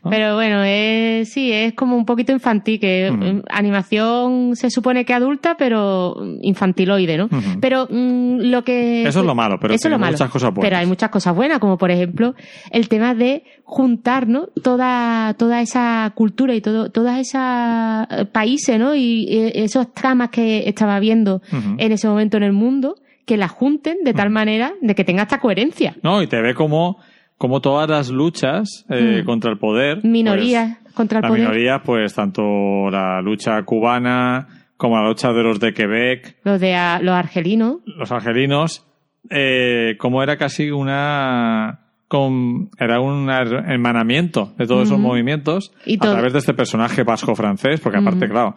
[0.08, 5.12] Pero bueno, es, sí, es como un poquito infantil, que mm, animación se supone que
[5.14, 7.28] adulta, pero infantiloide, ¿no?
[7.60, 9.02] Pero mm, lo que...
[9.02, 10.12] Eso es lo malo, pero Eso es lo malo.
[10.12, 10.68] muchas cosas buenas.
[10.70, 12.34] Pero hay muchas cosas buenas, como por ejemplo
[12.70, 14.46] el tema de juntar, ¿no?
[14.62, 18.94] Toda, toda esa cultura y todo, todas esas eh, países, ¿no?
[18.94, 21.42] Y, y esos tramas que estaba viendo
[21.78, 22.94] en ese momento en el mundo,
[23.26, 25.96] que las junten de tal manera de que tenga esta coherencia.
[26.02, 26.98] No, y te ve como,
[27.36, 29.26] como todas las luchas eh, Mm.
[29.26, 30.04] contra el poder.
[30.04, 31.42] Minorías contra el Las poder.
[31.42, 34.46] minorías, pues tanto la lucha cubana
[34.78, 37.78] como la lucha de los de Quebec, Los de a- los argelinos.
[37.86, 38.86] los argelinos,
[39.30, 45.08] eh, como era casi una con, era un her- hermanamiento de todos esos Ujú.
[45.08, 48.54] movimientos Y a través de este personaje vasco-francés, porque aparte, claro,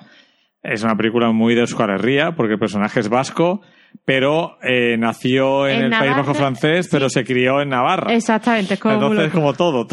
[0.61, 3.61] es una película muy de Euskal Herria, porque el personaje es vasco,
[4.05, 8.13] pero eh, nació en, En el País Vasco francés, pero se crió en Navarra.
[8.13, 9.87] Exactamente, es como Entonces, como todo,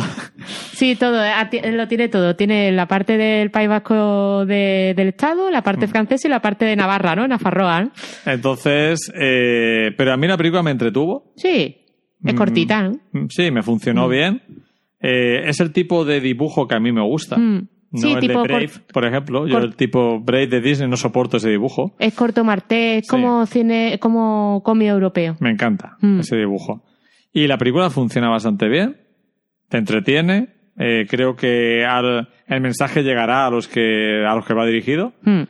[0.73, 2.35] Sí, todo, ti- lo tiene todo.
[2.37, 5.65] Tiene la parte del País Vasco de- del Estado, la Mm.
[5.65, 7.27] parte francesa y la parte de Navarra, ¿no?
[7.29, 7.91] Nafarroa, ¿no?
[8.25, 11.33] Entonces, eh, pero a mí la película me entretuvo.
[11.37, 11.77] Sí,
[12.25, 12.37] es Mm.
[12.37, 12.93] cortita, ¿no?
[13.13, 14.43] Mm, Sí, me funcionó bien.
[15.01, 17.37] Eh, es el tipo de dibujo que a mí me gusta.
[17.37, 17.69] Mm.
[17.97, 19.47] No Sí, el tipo de Brave, por ejemplo.
[19.47, 21.95] Yo el tipo Brave de Disney no soporto ese dibujo.
[21.99, 23.11] Es corto marté, es Sí.
[23.11, 25.37] como cine, como cómic europeo.
[25.41, 26.21] Me encanta Mm.
[26.21, 26.85] ese dibujo.
[27.33, 28.97] Y la película funciona bastante bien.
[29.69, 30.49] Te entretiene.
[30.79, 35.13] Eh, creo que al- el mensaje llegará a los que a los que va dirigido.
[35.23, 35.43] Mm,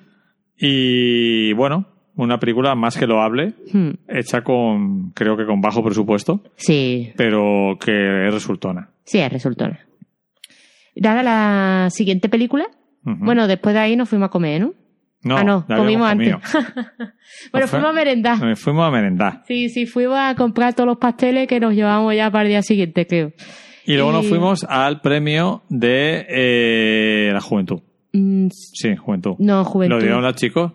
[0.59, 3.91] Y bueno, una película más que loable, mm.
[4.09, 8.91] hecha con, creo que con bajo presupuesto, Sí, pero que es resultona.
[9.05, 9.81] sí, es resultona.
[10.97, 12.67] Nada, la siguiente película.
[13.03, 14.75] Bueno, después de ahí nos fuimos a comer, ¿no?
[15.23, 16.35] no, ah, no, comimos antes.
[17.53, 18.57] bueno, fuimos a merendar.
[18.57, 19.43] Fuimos a merendar.
[19.47, 22.63] Sí, sí, fuimos a comprar todos los pasteles que nos llevamos ya para el día
[22.63, 23.33] siguiente, creo.
[23.85, 27.81] Y luego nos fuimos al premio de eh, la juventud.
[28.13, 29.37] Mm, Sí, juventud.
[29.39, 30.01] no, ¿Lo juventud.
[30.01, 30.73] dieron los chicos?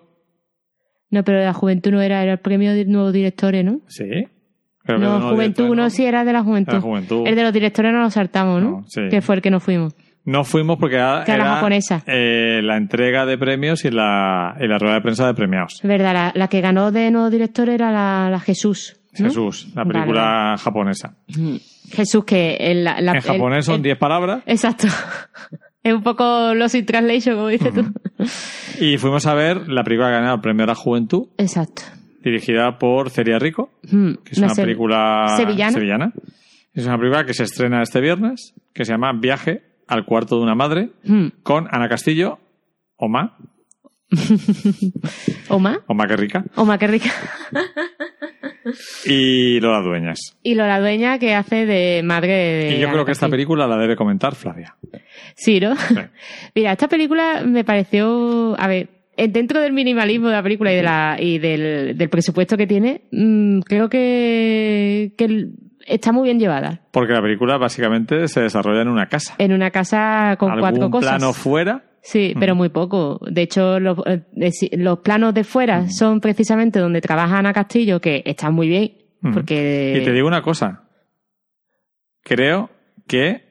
[1.10, 3.82] No, pero la juventud no era, era el premio de nuevos directores, ¿no?
[3.88, 4.28] Sí.
[4.88, 6.74] No, juventud, no, sí, era de la juventud.
[6.74, 7.28] La juventud.
[7.28, 8.70] El de los directores no lo saltamos, ¿no?
[8.72, 9.02] No, sí.
[9.10, 9.94] Que fue el que nos fuimos.
[10.24, 12.04] No fuimos porque era, era japonesa.
[12.06, 15.80] eh, la entrega de premios y la, y la rueda de prensa de premiados.
[15.84, 18.98] Verdad, la, la que ganó de nuevo director era la, la Jesús.
[19.20, 19.26] ¿no?
[19.26, 21.16] Jesús, la Vale, película japonesa.
[21.36, 21.56] Mm.
[21.92, 24.88] Jesús, que en, la, la- en japonés el- son el- 10 palabras Exacto.
[25.84, 27.92] es un poco Lost in Translation, como dices tú.
[28.80, 31.82] y fuimos a ver la película que ganó el premio de la juventud, Exacto.
[32.24, 36.14] dirigida por Celia Rico, Mm, que es una, película sevillana.
[36.74, 40.44] Es una película que se estrena este viernes, que se llama Viaje al cuarto de
[40.44, 41.28] una madre, Mm.
[41.44, 42.40] con Ana Castillo,
[42.98, 43.38] Oma,
[45.50, 45.80] Oma.
[45.88, 47.10] Oma que rica, Oma, qué rica.
[49.06, 50.38] y Lola Dueñas.
[50.44, 52.76] Y Lola Dueña, que hace de madre de.
[52.76, 54.76] Y yo Ana creo que esta película la debe comentar Flavia.
[55.36, 55.76] Sí, ¿no?
[55.76, 55.96] Sí.
[56.56, 58.56] Mira, esta película me pareció.
[58.60, 62.10] A ver, eh, dentro del minimalismo de la película y, de la, y del, del
[62.10, 65.54] presupuesto que tiene, mm, creo que, que el-
[65.94, 66.82] está muy bien llevada.
[66.92, 69.36] Porque la película básicamente se desarrolla en una casa.
[69.38, 71.18] En una casa con Algún cuatro cosas.
[71.18, 71.84] plano fuera.
[72.02, 73.20] Sí, pero muy poco.
[73.30, 74.24] De hecho, los, eh,
[74.72, 78.94] los planos de fuera son precisamente donde trabaja Ana Castillo, que está muy bien,
[79.34, 80.00] porque...
[80.02, 80.90] Y te digo una cosa.
[82.24, 82.72] Creo
[83.08, 83.44] que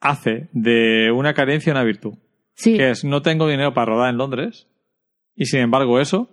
[0.00, 2.14] hace de una carencia una virtud.
[2.54, 4.68] sí, Que es no tengo dinero para rodar en Londres.
[5.34, 6.28] Y sin embargo eso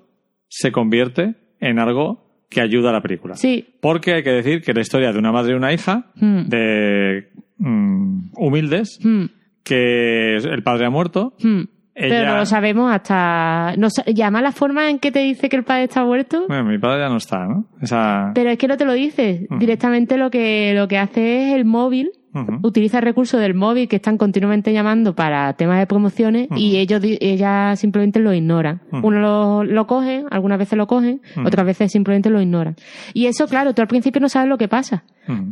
[0.49, 3.35] se convierte en algo que ayuda a la película.
[3.35, 3.65] sí.
[3.80, 7.30] Porque hay que decir que la historia de una madre y una hija Mm, de
[7.57, 9.25] mm, humildes, mm,
[9.63, 11.61] que el padre ha muerto, mm.
[11.93, 13.75] Pero no lo sabemos hasta...
[13.77, 16.45] No, llama la forma en que te dice que el padre está muerto.
[16.47, 17.65] Bueno, mi padre ya no está, ¿no?
[17.81, 18.31] Esa...
[18.33, 19.45] Pero es que no te lo dice.
[19.59, 22.60] Directamente lo que, lo que hace es el móvil, Ujú.
[22.64, 27.01] utiliza el recurso del móvil que están continuamente llamando para temas de promociones y ellos
[27.01, 28.82] di- ella simplemente lo ignoran.
[28.92, 29.08] Ujú.
[29.08, 32.76] Uno lo, lo coge, algunas veces lo cogen, otras veces simplemente lo ignoran.
[33.14, 35.03] Y eso, claro, tú al principio no sabes lo que pasa.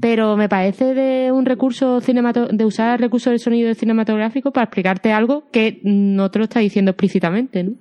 [0.02, 4.64] Pero me parece de un recurso cinemato de usar el recurso del sonido cinematográfico para
[4.66, 7.72] explicarte algo que no te lo está diciendo explícitamente, ¿no?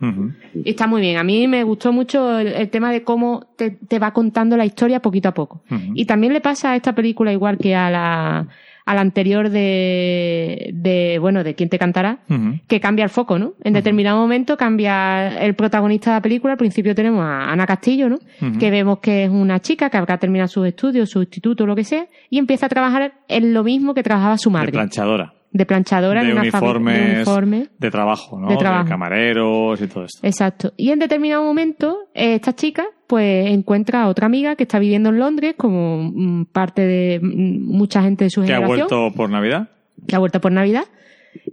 [0.65, 1.17] Está muy bien.
[1.17, 4.65] A mí me gustó mucho el, el tema de cómo te, te va contando la
[4.67, 5.63] historia poquito a poco.
[5.95, 8.49] Y también le pasa a esta película igual que a la,
[8.91, 12.21] a la anterior de, de, bueno, de quién te cantará,
[12.67, 13.53] que cambia el foco, ¿no?
[13.63, 16.53] En determinado momento cambia el protagonista de la película.
[16.55, 18.19] Al principio tenemos a Ana Castillo, ¿no?
[18.59, 21.85] Que vemos que es una chica que habrá terminado sus estudios, su instituto, lo que
[21.85, 24.73] sea, y empieza a trabajar en lo mismo que trabajaba su De madre.
[24.73, 25.35] planchadora.
[25.51, 27.67] De planchadora de en una fábrica uniformes, de uniforme.
[27.79, 28.49] de trabajo, ¿no?
[28.49, 28.89] De trabajo.
[28.89, 30.19] camareros y todo esto.
[30.27, 30.73] Exacto.
[30.77, 35.09] Y en determinado momento, eh, esta chica, pues, encuentra a otra amiga que está viviendo
[35.09, 39.17] en Londres, como mm, parte de mm, mucha gente de su Que ha generación, vuelto
[39.17, 39.69] por Navidad.
[40.07, 40.85] que ha vuelto por Navidad.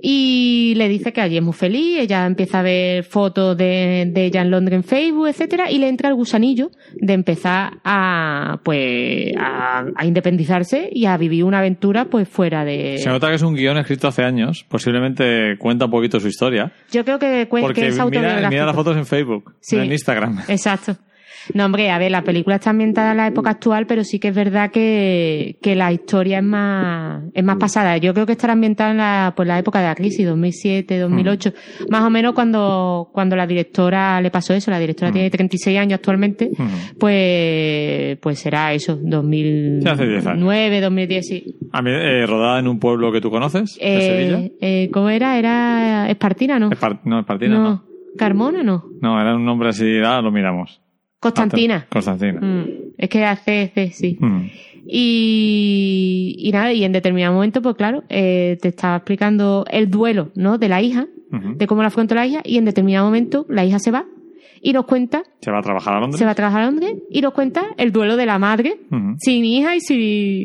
[0.01, 4.25] Y le dice que allí es muy feliz, ella empieza a ver fotos de, de
[4.25, 9.33] ella en Londres en Facebook, etcétera, y le entra el gusanillo de empezar a, pues,
[9.38, 12.97] a, a independizarse y a vivir una aventura, pues, fuera de...
[12.99, 14.65] Se nota que es un guion escrito hace años.
[14.69, 16.72] Posiblemente cuenta un poquito su historia.
[16.91, 18.49] Yo creo que, cuen- que es mira, autobiográfico.
[18.49, 19.75] mira las fotos en Facebook, Sí.
[19.77, 20.39] no en Instagram.
[20.47, 20.97] Exacto.
[21.53, 24.29] No, hombre, a ver, la película está ambientada en la época actual, pero sí que
[24.29, 27.97] es verdad que, que la historia es más, es más pasada.
[27.97, 31.53] Yo creo que estará ambientada en la, pues, la época de la crisis, 2007, 2008.
[31.89, 34.71] Más o menos cuando, cuando la directora le pasó eso.
[34.71, 35.13] La directora Mm.
[35.13, 36.49] tiene 36 años actualmente.
[36.51, 36.63] Ujú.
[36.99, 40.81] Pues, pues será eso, 2009, Sí, hace 10 años.
[40.81, 41.55] 2010, sí.
[41.71, 44.39] A mí, eh, rodada en un pueblo que tú conoces, de Sevilla.
[44.39, 45.37] Eh, eh, ¿Cómo era?
[45.37, 46.69] Era Espartina, ¿no?
[47.03, 47.83] No, Espartina no.
[48.17, 48.85] Carmona, ¿no?
[49.01, 50.81] No, era un nombre así, ah, lo miramos.
[51.33, 51.85] Constantina.
[51.89, 52.39] Constantina.
[52.41, 52.65] Mm,
[52.97, 54.17] Es que hace, hace- sí.
[54.19, 54.45] Mm.
[54.87, 60.31] Y, y nada, y en determinado momento, pues claro, eh, te estaba explicando el duelo,
[60.35, 60.57] ¿no?
[60.57, 61.07] De la hija,
[61.57, 64.05] de cómo la afrontó la hija, y en determinado momento la hija se va
[64.61, 66.17] y nos cuenta, Se va a trabajar a Londres.
[66.19, 68.77] se va a trabajar a Londres y nos cuenta el duelo de la madre
[69.19, 69.99] sin hija y sin,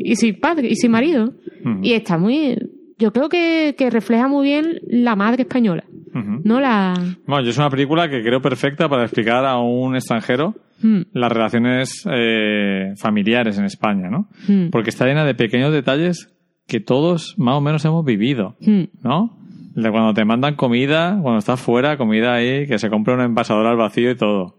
[0.05, 1.33] y sin padre y sin marido.
[1.81, 2.57] Y está muy,
[3.01, 5.83] yo creo que, que refleja muy bien la madre española.
[6.13, 6.59] ¿no?
[6.59, 6.93] La,
[7.25, 11.31] Bueno, yo es una película que creo perfecta para explicar a un extranjero Mm, las
[11.31, 14.27] relaciones eh, familiares en España, ¿no?
[14.47, 16.29] mm, Porque está llena de pequeños detalles
[16.67, 19.37] que todos más o menos hemos vivido, mm, ¿no?
[19.75, 23.67] De cuando te mandan comida, cuando estás fuera, comida ahí, que se compra un envasador
[23.67, 24.57] al vacío y todo.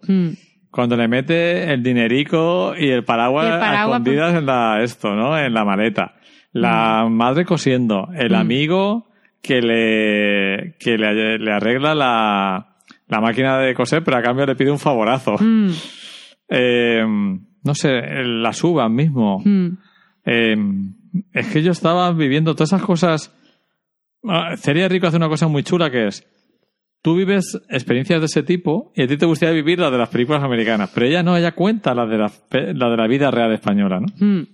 [0.70, 4.82] Cuando le mete el dinerico y el paraguas, Y el a paraguas, escondidas en la,
[4.82, 5.38] esto, ¿no?
[5.38, 6.14] En la maleta.
[6.52, 8.08] La madre cosiendo.
[8.14, 8.34] El Mm.
[8.36, 9.08] amigo
[9.42, 12.76] que le, que le, le arregla la,
[13.08, 15.36] la máquina de coser, pero a cambio le pide un favorazo.
[15.40, 15.70] Mm,
[16.54, 17.02] Eh,
[17.64, 17.90] no sé,
[18.24, 19.40] las uvas mismo.
[19.44, 19.68] mm.
[20.26, 20.56] Eh,
[21.32, 23.34] es que yo estaba viviendo todas esas cosas.
[24.28, 26.24] Ah, Sería rico hacer una cosa muy chula que es.
[27.02, 30.08] Tú vives experiencias de ese tipo y a ti te gustaría vivir las de las
[30.10, 32.30] películas americanas, pero ella no, ella cuenta las de la,
[32.74, 34.06] la de la vida real española, ¿no?
[34.24, 34.46] Mm.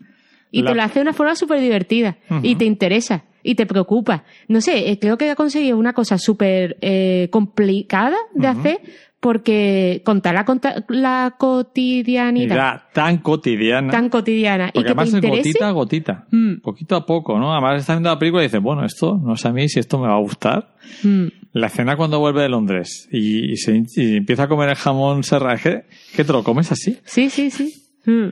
[0.51, 2.17] Y La- te lo hace de una forma súper divertida.
[2.43, 3.25] Y te interesa.
[3.43, 4.25] Y te preocupa.
[4.49, 8.81] No sé, eh, creo que ha conseguido una cosa súper eh, complicada de hacer
[9.21, 10.45] porque contar la,
[10.89, 13.91] la cotidianidad tan cotidiana.
[13.91, 15.39] tan cotidiana y porque que te además es interese.
[15.49, 16.27] gotita a gotita.
[16.31, 17.53] Mm, Poquito a poco, ¿no?
[17.53, 19.99] Además estás viendo la película y dices, bueno, esto no sé a mí si esto
[19.99, 20.75] me va a gustar.
[21.03, 21.27] mm.
[21.53, 25.23] La escena cuando vuelve de Londres y, y se, y empieza a comer el jamón
[25.25, 25.83] serra, es que,
[26.15, 26.99] que te lo comes así.
[27.05, 27.75] Sí, sí, sí.
[28.05, 28.29] Mm.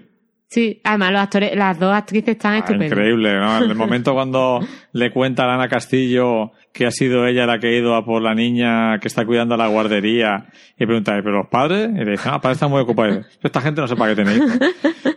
[0.48, 2.88] Sí, además los actores, las dos actrices están Ah, estupendas.
[2.92, 3.58] increíble, ¿no?
[3.58, 4.60] El momento cuando
[4.92, 8.22] le cuenta a Ana Castillo que ha sido ella la que ha ido a por
[8.22, 10.46] la niña que está cuidando a la guardería
[10.78, 11.90] y pregunta, ¿pero los padres?
[11.90, 13.26] Y le dice, ah, padres están muy ocupados.
[13.42, 14.42] Esta gente no sepa qué tenéis.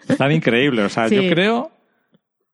[0.08, 0.86] Están increíbles.
[0.86, 1.16] O sea, Sí.
[1.16, 1.72] yo creo,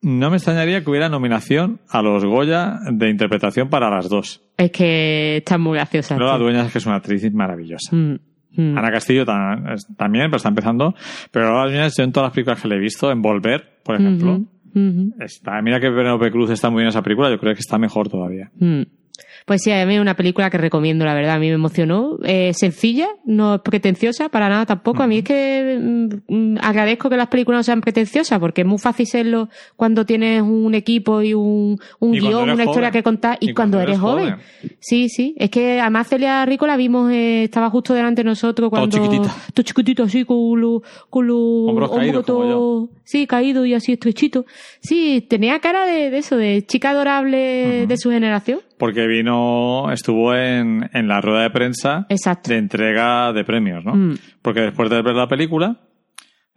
[0.01, 4.43] no me extrañaría que hubiera nominación a los Goya de interpretación para las dos.
[4.57, 6.17] Es que están muy graciosas.
[6.19, 6.43] Lola tío.
[6.43, 7.95] Dueñas, que es una actriz maravillosa.
[7.95, 8.15] Mm,
[8.55, 8.77] mm.
[8.77, 10.95] Ana Castillo ta- es- también, pero está empezando.
[11.31, 14.39] Pero Dueñas, yo en todas las películas que le he visto, en Volver, por ejemplo.
[15.23, 17.77] Está, mira que Penélope Cruz está muy bien en esa película, yo creo que está
[17.77, 18.51] mejor todavía.
[18.59, 18.81] Mm.
[19.45, 21.35] Pues sí, a mí es una película que recomiendo, la verdad.
[21.35, 22.17] A mí me emocionó.
[22.23, 25.03] Eh, sencilla, no es pretenciosa para nada tampoco.
[25.03, 28.67] A mí es que mm, mm, agradezco que las películas no sean pretenciosas porque es
[28.67, 33.03] muy fácil serlo cuando tienes un equipo y un, un Y guion, una historia que
[33.03, 34.29] contar y, Y cuando, cuando eres eres joven.
[34.61, 34.77] joven.
[34.79, 35.35] Sí, sí.
[35.37, 38.87] Es que además Celia Rico la vimos, eh, estaba justo delante de nosotros cuando...
[38.97, 39.33] chiquitita.
[39.53, 41.37] Todo chiquitito así, con los con los
[41.69, 44.45] Hombros caídos, como todo- Sí, caído y así estrechito.
[44.79, 48.59] Sí, tenía cara de, de eso, de chica adorable de su generación.
[48.77, 52.49] Porque vino, estuvo en, en la rueda de prensa Exacto.
[52.51, 53.95] de entrega de premios, ¿no?
[53.95, 54.17] Mm.
[54.41, 55.77] Porque después de ver la película,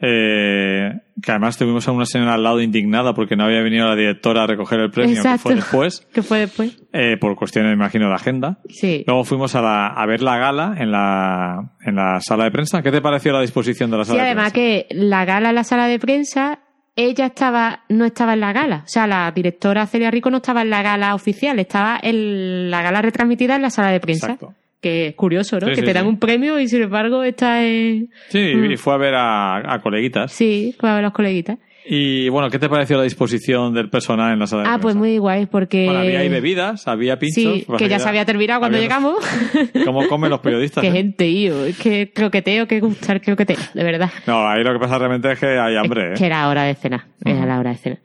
[0.00, 3.97] eh, que además tuvimos a una señora al lado indignada porque no había venido la
[3.97, 6.80] directora a recoger el premio, que fue después, ¿Qué fue después?
[6.92, 8.58] eh, por cuestiones, me imagino, de agenda.
[8.68, 9.02] Sí.
[9.06, 12.82] Luego fuimos a, la, a ver la gala en la, en la sala de prensa.
[12.82, 14.86] ¿Qué te pareció la disposición de la Sí, sala de además prensa?
[14.88, 16.60] que la gala en la sala de prensa,
[17.00, 18.82] ella estaba, no estaba en la gala.
[18.84, 22.82] O sea, la directora Celia Rico no estaba en la gala oficial, estaba en la
[22.82, 24.26] gala retransmitida en la sala de prensa.
[24.32, 24.54] Exacto.
[24.80, 25.66] Que es curioso, ¿no?
[25.66, 26.08] Sí, que sí, te dan sí.
[26.08, 28.10] un premio y sin embargo está en...
[28.28, 28.72] Sí, Mm.
[28.72, 30.32] y fue a ver a, a coleguitas.
[30.32, 31.58] Sí, fue a ver los coleguitas.
[31.91, 34.94] Y bueno, ¿qué te pareció la disposición del personal en la sala de Ah, pues
[34.94, 35.86] muy guay, porque...
[35.86, 37.34] Bueno, había ahí bebidas, había pinchos.
[37.55, 39.17] Sí, pues que ya se había terminado cuando había- llegamos.
[39.86, 40.83] ¿Cómo comen los periodistas?
[40.83, 40.92] Qué eh?
[40.92, 41.65] gente, tío.
[41.65, 44.10] Es que croqueteo, que gustar croqueteo, de verdad.
[44.26, 46.26] No, ahí lo que pasa realmente es que hay hambre, Que ¿eh?
[46.26, 47.07] era hora de cena.
[47.25, 47.47] Era Ujú.
[47.49, 47.97] la hora de cena.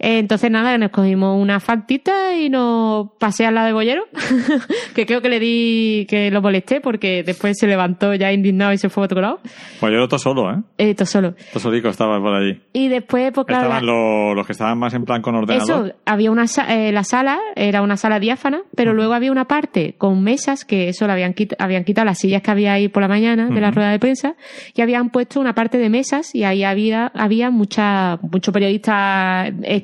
[0.00, 4.02] Eh, Entonces, nada, nos cogimos una fantita y nos pasé al lado de Bollero.
[4.94, 8.78] que creo que le di, que lo molesté porque después se levantó ya indignado y
[8.78, 9.40] se fue a otro lado.
[9.80, 10.56] Yo todo solo, ¿eh?
[10.78, 11.34] Eh, todo solo.
[11.52, 12.60] Todo solico estaba por allí.
[12.72, 13.64] Y después, pues claro.
[13.64, 15.86] Estaban la- los, los que estaban más en plan con ordenador.
[15.88, 19.94] Eso, había una eh, la sala, era una sala diáfana, pero luego había una parte
[19.98, 23.02] con mesas, que eso lo habían, quit- habían quitado las sillas que había ahí por
[23.02, 24.34] la mañana de la rueda de prensa,
[24.74, 29.82] y habían puesto una parte de mesas, y ahí había, había mucha, mucho periodista de,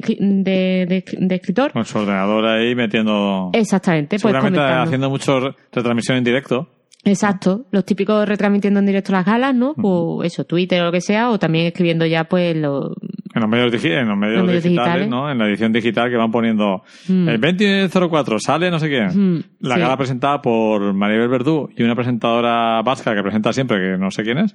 [0.87, 1.73] de, de escritor.
[1.73, 3.51] Con su ordenador ahí metiendo...
[3.53, 4.83] Exactamente, pues seguramente comentando.
[4.85, 6.69] haciendo mucho re- retransmisión en directo.
[7.07, 9.75] Exacto, los típicos retransmitiendo en directo las galas, ¿no?
[9.75, 12.95] Pues eso, Twitter o lo que sea, o también escribiendo ya pues lo...
[13.35, 15.09] En los medios, digi- en los medios, Los medios digitales, digitales.
[15.11, 15.31] ¿no?
[15.31, 17.29] En la edición digital que van poniendo Mm.
[17.29, 19.09] el 2004 sale no sé quién.
[19.39, 19.81] Mm, La sí.
[19.81, 24.23] gala presentada por Maribel Verdú y una presentadora vasca que presenta siempre, que no sé
[24.23, 24.55] quién es,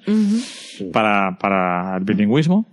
[0.94, 2.68] para, para el bilingüismo.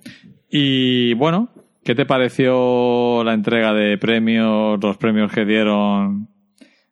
[0.49, 1.49] Y bueno,
[1.85, 6.29] ¿qué te pareció la entrega de premios, los premios que dieron?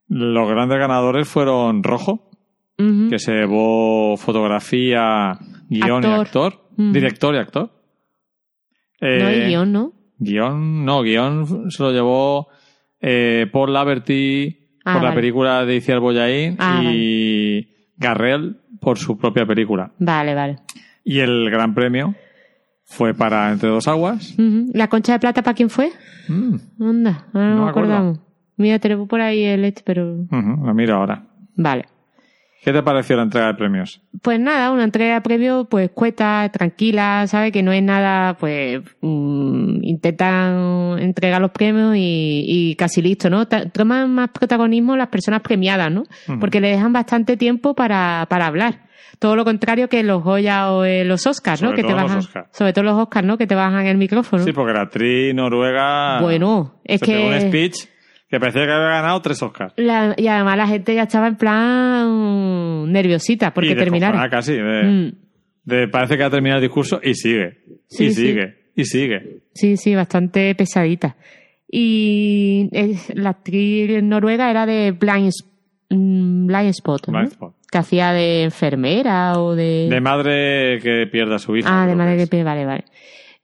[0.09, 2.31] Los grandes ganadores fueron Rojo,
[2.77, 6.21] que se llevó fotografía, guion y Actor.
[6.21, 6.93] actor, Mm.
[6.93, 7.71] director y actor.
[9.01, 9.93] No Eh, hay guion, ¿no?
[10.19, 12.49] Guión, no, guion se lo llevó
[13.01, 15.21] eh, Paul Laverty Ah, por la vale.
[15.23, 19.93] película de Iciar Boyain Ah, y Garrel por su propia película.
[19.99, 20.57] Vale, vale.
[21.05, 22.15] Y el gran premio
[22.85, 24.35] fue para Entre dos aguas.
[24.39, 25.91] ¿La concha de plata para quién fue?
[26.29, 27.93] Mm, Anda, ahora no, No me me acuerdo.
[27.95, 28.21] acordamos.
[28.59, 30.15] Mira, tenemos por ahí el este, pero...
[30.17, 31.25] ujú, la miro ahora.
[31.57, 31.87] Vale.
[32.65, 34.01] ¿Qué te pareció la entrega de premios?
[34.23, 37.53] Pues nada, una entrega de premio pues cuesta, tranquila, ¿sabes?
[37.53, 43.47] Que no es nada, pues mm, intentan entregar los premios y, y casi listo, ¿no?
[43.47, 46.05] Toman más protagonismo las personas premiadas, ¿no?
[46.41, 48.85] Porque le dejan bastante tiempo para, para hablar.
[49.19, 51.73] Todo lo contrario que los Goya o eh, los Oscars, ¿no?
[51.75, 53.39] Que te bajan, sobre todo los Oscars, ¿no?
[53.39, 54.43] Que te bajan el micrófono.
[54.43, 57.77] Sí, porque la actriz noruega Bueno, es que- un speech
[58.29, 59.73] que parecía que había ganado tres Oscars.
[59.77, 64.29] La- y además la gente ya estaba en plan nerviosita porque y terminara.
[64.31, 64.53] casi.
[64.55, 65.13] De, Mm.
[65.65, 67.59] de- parece que ha terminado el discurso y sigue.
[67.89, 68.27] Sí, y sí.
[68.27, 68.55] sigue.
[68.77, 69.41] Y sigue.
[69.55, 71.17] Sí, sí, bastante pesadita.
[71.71, 75.31] Y es- la actriz noruega era de Blind,
[75.91, 77.13] mm, Blind Spot, ¿no?
[77.19, 77.55] Blind Spot.
[77.71, 79.89] que hacía de enfermera o de...
[79.91, 81.69] De madre que pierde a su hija.
[81.83, 82.85] ah, de madre que pide, vale, vale.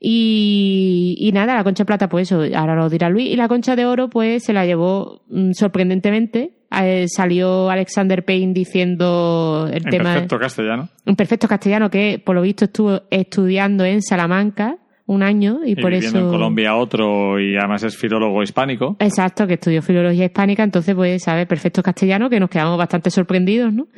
[0.02, 3.30] Y, y nada, la concha de plata, pues eso, ahora lo dirá Luis.
[3.30, 6.52] Y la concha de oro, pues se la llevó mm, sorprendentemente.
[6.82, 10.88] Eh, salió Alexander Payne diciendo el En tema de- perfecto castellano.
[11.04, 15.74] un perfecto castellano que por lo visto estuvo estudiando en Salamanca un año y, Y,
[15.74, 18.96] por viviendo eso en Colombia otro y además es filólogo hispánico.
[19.00, 23.72] exacto que estudió filología hispánica entonces pues sabe perfecto castellano que nos quedamos bastante sorprendidos
[23.72, 23.88] no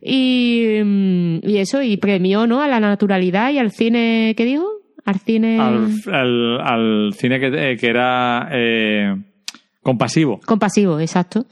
[0.00, 4.64] y, mm, y eso y premió no a la naturalidad y al cine qué dijo
[5.04, 9.16] al cine Al, al- al cine que, eh, que era eh,
[9.82, 10.40] compasivo.
[10.46, 11.46] compasivo exacto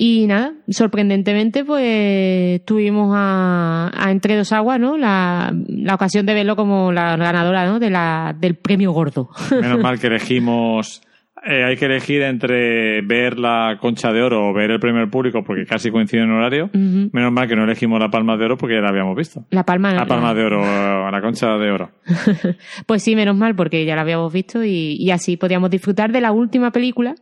[0.00, 4.96] y nada, sorprendentemente, pues tuvimos a, a Entre Dos Aguas, ¿no?
[4.96, 7.80] La, la ocasión de verlo como la ganadora, ¿no?
[7.80, 9.28] De la, del premio gordo.
[9.60, 11.02] Menos mal que elegimos.
[11.44, 15.10] Eh, hay que elegir entre ver la concha de oro o ver el premio del
[15.10, 16.70] público porque casi coincide en horario.
[16.72, 19.44] Menos mal que no elegimos la palma de oro porque ya la habíamos visto.
[19.50, 19.92] La palma.
[19.92, 21.90] La palma de oro, eh, la concha de oro.
[22.86, 26.20] Pues sí, menos mal, porque ya la habíamos visto y, y así podíamos disfrutar de
[26.20, 27.14] la última película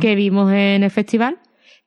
[0.00, 1.38] que vimos en el festival,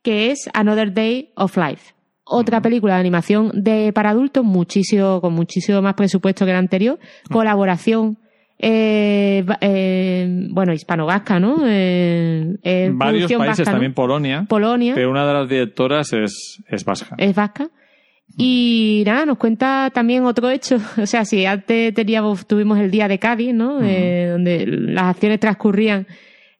[0.01, 1.93] que es Another Day of Life.
[2.23, 6.97] Otra película de animación de para adultos, muchísimo, con muchísimo más presupuesto que la anterior,
[7.29, 8.17] colaboración,
[8.57, 11.57] eh, eh, bueno, hispano-vasca, ¿no?
[11.65, 13.71] Eh, eh, Varios países, vasca, ¿no?
[13.71, 17.15] también Polonia, Polonia, pero una de las directoras es, es vasca.
[17.17, 17.69] es vasca.
[18.37, 20.77] Y nada, nos cuenta también otro hecho.
[21.01, 23.81] O sea, si antes teníamos, tuvimos el día de Cádiz, ¿no?
[23.81, 26.07] Eh, donde las acciones transcurrían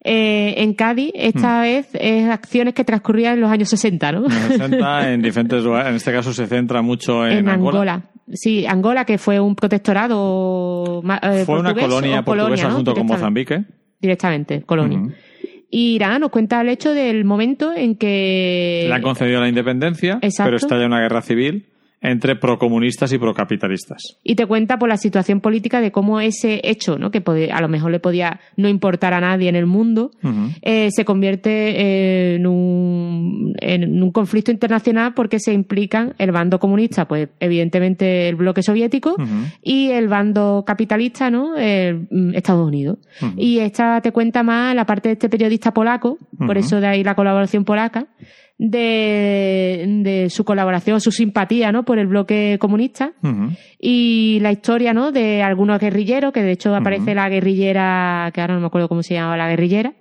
[0.03, 4.17] eh, en Cádiz, esta vez es acciones que transcurrían en los años 60, ¿no?
[4.19, 5.89] En los 60, en diferentes lugares.
[5.89, 7.79] En este caso se centra mucho en, en Angola.
[7.79, 8.03] Angola.
[8.31, 12.75] Sí, Angola, que fue un protectorado eh, Fue una colonia portuguesa ¿no?
[12.75, 13.05] junto con.
[13.05, 13.63] Mozambique.
[13.99, 15.01] Directamente, colonia.
[15.69, 18.85] Y nada, nos cuenta el hecho del momento en que...
[18.87, 20.47] Le han concedido la independencia, Exacto.
[20.47, 21.65] pero estalla una guerra civil
[22.01, 24.17] entre procomunistas y procapitalistas.
[24.23, 27.11] y te cuenta por la situación política de cómo ese hecho, ¿no?
[27.11, 30.11] que a lo mejor le podía no importar a nadie en el mundo,
[30.61, 36.59] eh, se convierte eh, en, un, en un conflicto internacional porque se implican el bando
[36.59, 39.15] comunista, pues evidentemente el bloque soviético,
[39.61, 41.55] y el bando capitalista, ¿no?
[41.55, 42.97] El, mm, Estados Unidos.
[43.37, 47.03] Y esta te cuenta más la parte de este periodista polaco, por eso de ahí
[47.03, 48.07] la colaboración polaca,
[48.57, 51.83] de, de su colaboración, su simpatía, ¿no?
[51.83, 53.13] Por el bloque comunista
[53.79, 55.11] y la historia, ¿no?
[55.11, 59.03] De algunos guerrilleros, que de hecho aparece la guerrillera, que ahora no me acuerdo cómo
[59.03, 59.93] se llamaba la guerrillera,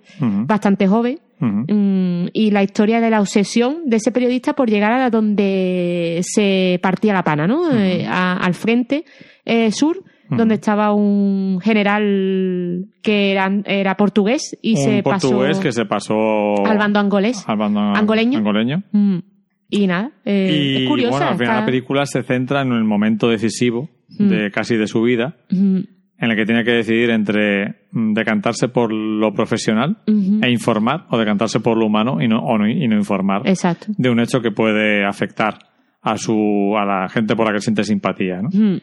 [0.47, 1.19] bastante joven.
[1.37, 6.79] Mm, y la historia de la obsesión de ese periodista por llegar a donde se
[6.81, 7.71] partía la pana, ¿no?
[7.77, 9.03] Eh, a- al frente
[9.43, 15.61] eh, sur, donde estaba un general que era, era portugués y Un se portugués pasó
[15.61, 17.43] que se pasó al bando angolés.
[17.47, 18.37] al bando Angoleño.
[18.39, 18.83] angoleño.
[18.91, 19.17] Mm.
[19.69, 21.11] Y nada, eh, y es curiosa.
[21.11, 24.87] bueno, al final está- la película se centra en el momento decisivo de casi de
[24.87, 25.77] su vida, Mm,
[26.17, 31.17] en el que tiene que decidir entre mm, decantarse por lo profesional e informar o
[31.17, 33.87] decantarse por lo humano y no, o no- y no informar Exacto.
[33.97, 35.57] de un hecho que puede afectar
[36.01, 38.41] a su a la gente por la que siente simpatía.
[38.41, 38.49] ¿no?
[38.53, 38.79] Mm.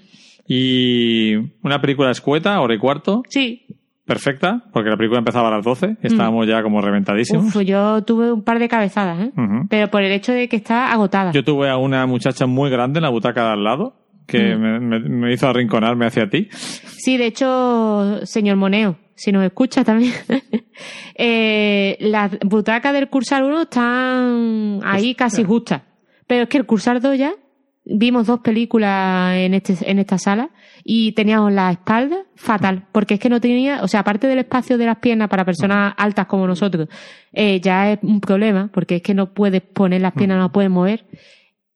[0.47, 3.67] Y una película escueta, hora y cuarto, Sí.
[4.05, 7.55] perfecta, porque la película empezaba a las 12 y estábamos ya como reventadísimos.
[7.55, 9.33] Uf, yo tuve un par de cabezadas, ¿eh?
[9.71, 11.33] Pero por el hecho de que está agotada.
[11.33, 13.95] Yo tuve a una muchacha muy grande en la butaca de al lado
[14.27, 14.61] que Mm.
[14.61, 16.49] me, me- me hizo arrinconarme hacia ti.
[16.53, 20.13] Sí, de hecho, señor Moneo, si nos escucha también,
[21.17, 25.83] eh, las butacas del Cursar 1 están ahí casi justas.
[26.27, 27.33] Pero es que el Cursar 2 ya
[27.95, 30.51] vimos dos películas en, este, en esta sala
[30.85, 34.79] y teníamos la espalda fatal, porque es que no tenía, o sea, aparte del espacio
[34.79, 36.89] de las piernas para personas altas como nosotros,
[37.33, 40.53] eh, ya es un problema, porque es que no puedes poner las piernas, no las
[40.53, 41.05] puedes mover.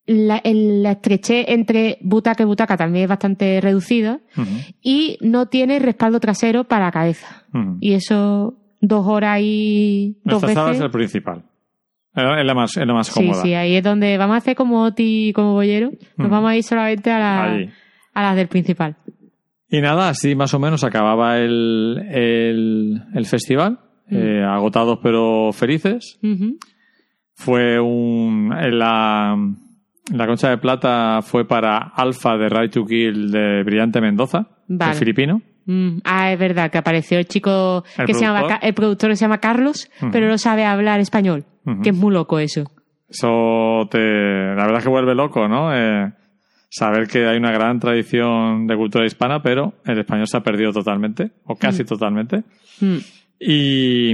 [0.09, 4.49] La, el- la estrechez entre butaca y butaca también es bastante reducida Ujú,
[4.81, 7.45] y no tiene respaldo trasero para la cabeza.
[7.81, 10.85] Y eso dos horas y dos Esta sala es veces.
[10.85, 11.43] el principal.
[12.17, 13.43] Es la más, es la más Sí, cómoda.
[13.43, 15.91] sí, ahí es donde vamos a hacer como Oti y como Bollero.
[16.17, 16.29] Nos Ujú.
[16.31, 17.59] vamos a ir solamente a, la,
[18.15, 18.97] a las del principal.
[19.69, 23.81] Y nada, así más o menos acababa el, el, el festival.
[24.09, 24.17] Mm.
[24.17, 26.19] eh, agotados pero felices.
[26.23, 26.57] Ujú.
[27.35, 28.53] Fue un.
[28.57, 29.37] en La,
[30.15, 34.93] la concha de plata fue para Alpha de Right to Kill de Brillante Mendoza, Vale.
[34.93, 35.43] el filipino.
[35.67, 38.69] Mm, Ah, es verdad, que apareció el chico ¿El que se llama, productor?
[38.69, 41.45] El productor que se llama Carlos, pero no sabe hablar español.
[41.83, 42.71] Que es muy loco eso.
[43.09, 43.99] Eso te.
[43.99, 45.75] La verdad es que vuelve loco, ¿no?
[45.77, 46.13] Eh,
[46.69, 50.73] saber que hay una gran tradición de cultura hispana, pero el español se ha perdido
[50.73, 52.45] totalmente, o casi totalmente.
[52.81, 52.97] Mm.
[53.41, 54.13] Y.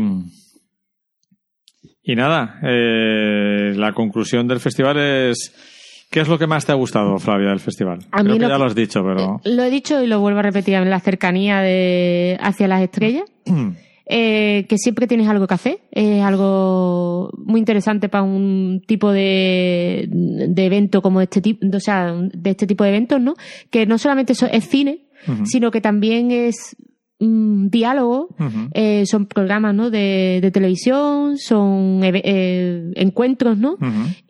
[2.05, 5.72] Y nada, eh, la conclusión del festival es.
[6.13, 7.99] ¿Qué es lo que más te ha gustado, Flavia, del festival?
[8.13, 9.41] A Creo mí que lo ya que- lo has dicho, pero.
[9.45, 13.25] Eh, Lo he dicho y lo vuelvo a repetir la cercanía de hacia las estrellas.
[14.07, 15.79] eh, que siempre tienes algo que hacer.
[15.91, 22.13] Es algo muy interesante para un tipo de, de evento como este tipo, o sea,
[22.13, 23.35] de este tipo de eventos, ¿no?
[23.71, 25.07] Que no solamente eso es cine,
[25.45, 26.77] sino que también es
[27.23, 28.29] mm, diálogo,
[28.75, 29.91] eh, son programas, ¿no?
[29.91, 33.77] De, de televisión, son eh, encuentros, ¿no?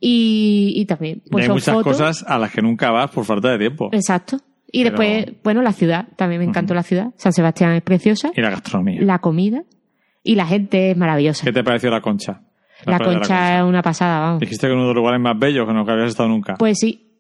[0.01, 1.93] Y, y también, Y pues hay son muchas fotos.
[1.99, 3.89] cosas a las que nunca vas por falta de tiempo.
[3.93, 4.39] Exacto.
[4.71, 7.13] Y Pero- después, bueno, la ciudad, también me encantó la ciudad.
[7.17, 9.03] San Sebastián es preciosa, Y la gastronomía.
[9.03, 9.65] la comida
[10.25, 11.45] y la gente es maravillosa.
[11.45, 12.43] ¿Qué te pareció la concha?
[12.87, 14.41] La concha es una pasada, vamos.
[14.41, 16.55] Dijiste que uno de los lugares más bellos que no habías estado nunca.
[16.59, 17.12] Pues sí.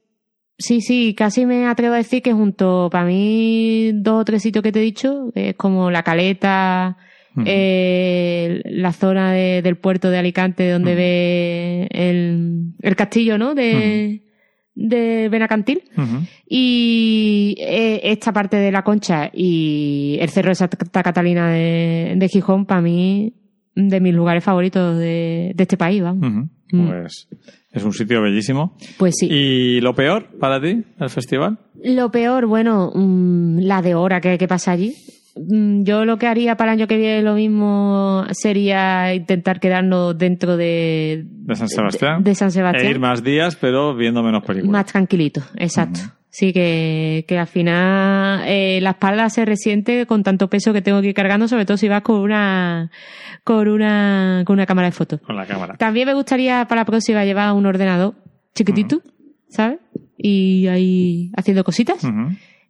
[0.58, 4.62] Sí, sí, casi me atrevo a decir que junto, para mí, dos o tres sitios
[4.62, 6.96] que te he dicho, es como la caleta,
[7.46, 13.54] eh, la zona de- del puerto de Alicante donde ve el, el castillo, ¿no?
[13.54, 14.22] De,
[14.74, 15.82] de Benacantil.
[16.46, 22.28] Y eh, esta parte de la concha y el cerro de Santa Catalina de, de
[22.28, 23.32] Gijón, para mí,
[23.74, 26.48] de mis lugares favoritos de, de este país, vamos.
[26.70, 26.86] Mm.
[26.88, 27.28] Pues
[27.72, 28.76] es un sitio bellísimo.
[28.98, 29.28] Pues sí.
[29.30, 31.58] ¿Y lo peor para ti, el festival?
[31.82, 34.94] Lo peor, bueno, mm, la de hora que, que pasa allí.
[35.34, 40.16] Mm, Yo lo que haría para el año que viene lo mismo sería intentar quedarnos
[40.18, 42.22] dentro de, De San Sebastián.
[42.22, 42.86] de, de San Sebastián.
[42.86, 44.70] E ir más días, pero viendo menos películas.
[44.72, 46.00] Más tranquilito, exacto.
[46.34, 51.02] Sí, que, que al final eh, la espalda se resiente con tanto peso que tengo
[51.02, 52.90] que ir cargando, sobre todo si vas con una,
[53.44, 55.20] con una, con una cámara de fotos.
[55.20, 55.76] Con la cámara.
[55.76, 58.14] También me gustaría para la próxima llevar un ordenador
[58.54, 59.02] chiquitito,
[59.50, 59.80] ¿sabes?
[60.16, 62.02] Y ahí haciendo cositas.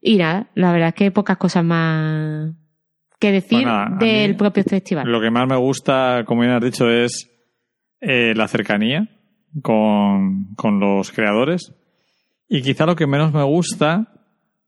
[0.01, 2.53] Y nada, la verdad es que pocas cosas más
[3.21, 3.65] que decir
[4.01, 5.07] del propio festival.
[5.07, 7.31] Lo que más me gusta, como bien has dicho, es
[8.01, 9.09] eh, la cercanía
[9.63, 11.73] con, con los creadores.
[12.55, 14.09] Y quizá lo que menos me gusta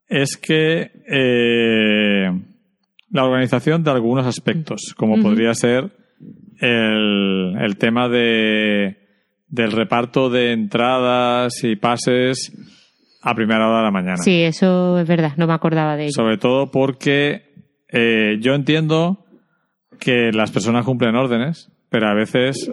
[0.08, 2.30] es que eh,
[3.10, 5.92] la organización de algunos aspectos, como podría ser
[6.62, 8.96] el, el tema de,
[9.48, 12.56] del reparto de entradas y pases
[13.20, 14.16] a primera hora de la mañana.
[14.16, 16.12] Sí, eso es verdad, no me acordaba de ello.
[16.12, 17.52] Sobre todo porque
[17.92, 19.26] eh, yo entiendo
[20.00, 22.72] que las personas cumplen órdenes, pero a veces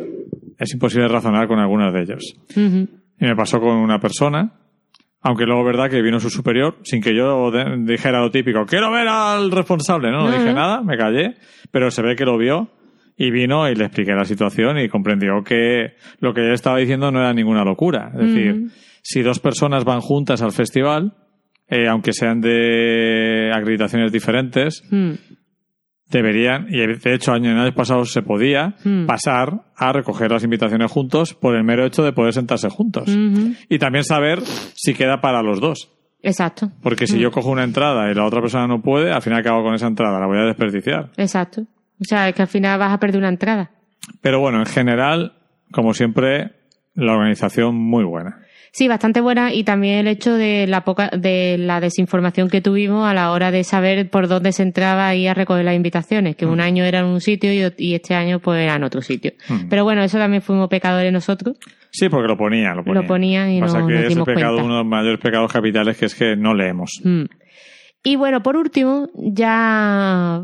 [0.57, 2.33] es imposible razonar con algunas de ellos.
[2.51, 2.87] Ujú.
[3.19, 4.60] Y me pasó con una persona,
[5.21, 9.07] aunque luego verdad que vino su superior, sin que yo dijera lo típico, quiero ver
[9.07, 11.35] al responsable, no, no dije nada, me callé,
[11.71, 12.69] pero se ve que lo vio
[13.17, 17.11] y vino y le expliqué la situación y comprendió que lo que él estaba diciendo
[17.11, 18.11] no era ninguna locura.
[18.13, 18.71] Es decir,
[19.03, 21.13] si dos personas van juntas al festival,
[21.67, 25.11] eh, aunque sean de acreditaciones diferentes, Mm.
[26.11, 29.05] Deberían, y de hecho años, pasados se podía, Mm.
[29.05, 33.09] pasar a recoger las invitaciones juntos por el mero hecho de poder sentarse juntos.
[33.69, 34.41] Y también saber
[34.75, 35.91] si queda para los dos.
[36.23, 36.71] Exacto.
[36.83, 37.19] Porque si Mm.
[37.21, 39.87] yo cojo una entrada y la otra persona no puede, al final acabo con esa
[39.87, 41.09] entrada, la voy a desperdiciar.
[41.17, 41.61] Exacto.
[41.99, 43.71] O sea, es que al final vas a perder una entrada.
[44.21, 45.33] Pero bueno, en general,
[45.71, 46.51] como siempre,
[46.93, 48.40] la organización muy buena.
[48.73, 53.05] Sí, bastante buena y también el hecho de la poca, de la desinformación que tuvimos
[53.05, 56.45] a la hora de saber por dónde se entraba y a recoger las invitaciones, que
[56.45, 59.33] un año era en un sitio y, y este año pues era en otro sitio.
[59.49, 59.67] Mm.
[59.69, 61.57] Pero bueno, eso también fuimos pecadores nosotros.
[61.89, 63.01] Sí, porque lo ponía, lo ponía.
[63.01, 64.63] Lo ponían y Pasa no que nos es dimos pecado, cuenta.
[64.63, 67.01] uno de los mayores pecados capitales que es que no leemos.
[67.03, 67.23] Mm.
[68.03, 70.43] Y bueno, por último, ya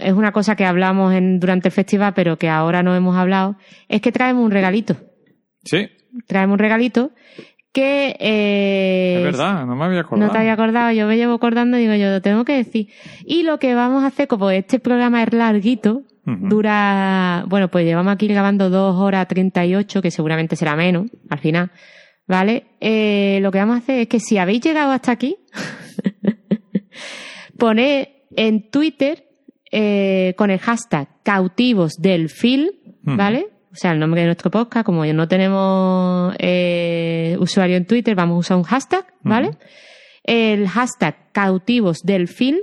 [0.00, 3.56] es una cosa que hablamos en, durante el festival, pero que ahora no hemos hablado,
[3.88, 4.96] es que traemos un regalito.
[5.64, 5.88] Sí,
[6.26, 7.10] Traemos un regalito
[7.72, 8.16] que...
[8.18, 10.26] eh, Es verdad, no me había acordado.
[10.26, 12.88] no te había acordado, yo me llevo acordando, digo yo, lo tengo que decir.
[13.24, 18.12] Y lo que vamos a hacer, como este programa es larguito, dura, bueno, pues llevamos
[18.12, 21.70] aquí grabando dos horas 38, que seguramente será menos, al final,
[22.28, 22.66] ¿vale?
[22.80, 25.36] Eh, lo que vamos a hacer es que si habéis llegado hasta aquí,
[27.58, 28.06] poned
[28.36, 29.24] en Twitter,
[29.72, 32.68] eh, con el hashtag cautivos del film.
[33.02, 33.46] ¿vale?
[33.72, 38.36] O sea, el nombre de nuestro podcast, como no tenemos eh, usuario en Twitter, vamos
[38.36, 39.50] a usar un hashtag, ¿vale?
[40.24, 42.58] El hashtag cautivos del film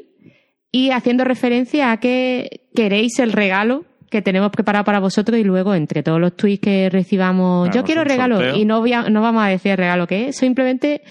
[0.72, 5.74] y haciendo referencia a que queréis el regalo que tenemos preparado para vosotros y luego
[5.76, 8.56] entre todos los tweets que recibamos, yo quiero regalo sorteo.
[8.56, 11.02] y no, voy a- no vamos a decir regalo que es, simplemente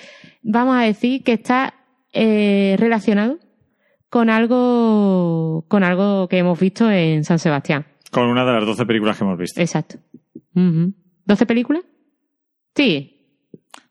[0.42, 1.74] vamos a decir que está
[2.12, 3.38] eh, relacionado
[4.08, 7.86] con algo, con algo que hemos visto en San Sebastián.
[8.20, 9.60] Con una de las 12 películas que hemos visto.
[9.60, 9.96] Exacto.
[10.54, 10.92] Ujú.
[11.26, 11.82] ¿12 películas?
[12.74, 13.12] Sí,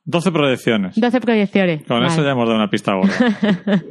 [0.04, 1.00] 12 proyecciones.
[1.00, 1.84] 12 proyecciones.
[1.84, 2.08] Con Vale.
[2.14, 3.14] eso ya hemos dado una pista gorda.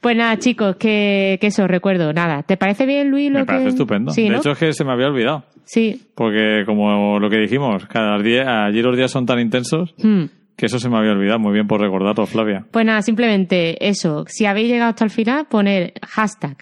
[0.00, 2.12] Pues nada, chicos, que, que eso, recuerdo.
[2.12, 3.30] Nada, ¿te parece bien, Luis?
[3.30, 3.70] Lo Me parece que...
[3.70, 4.10] estupendo.
[4.12, 4.38] Sí, de ¿no?
[4.38, 5.44] hecho, es que se me había olvidado.
[5.62, 6.08] Sí.
[6.16, 10.24] Porque como lo que dijimos, cada día, allí los días son tan intensos Hmm.
[10.56, 11.38] que eso se me había olvidado.
[11.38, 12.66] Muy bien por recordarlo, Flavia.
[12.72, 14.24] Pues nada, simplemente eso.
[14.26, 16.56] Si habéis llegado hasta el final, poner hashtag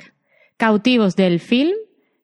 [0.58, 1.72] cautivos del film.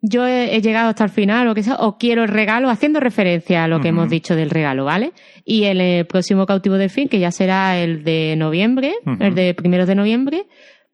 [0.09, 3.01] Yo he, he llegado hasta el final, o que sea, o quiero el regalo, haciendo
[3.01, 5.12] referencia a lo que hemos dicho del regalo, ¿vale?
[5.44, 9.55] Y el, eh, próximo cautivo del film, que ya será el de noviembre, el de
[9.55, 10.47] primeros de noviembre,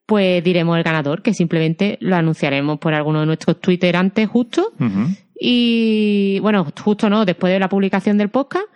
[0.07, 4.73] pues diremos el ganador, que simplemente lo anunciaremos por alguno de nuestros Twitter antes justo.
[5.39, 8.67] Y bueno, justo no, después de la publicación del podcast.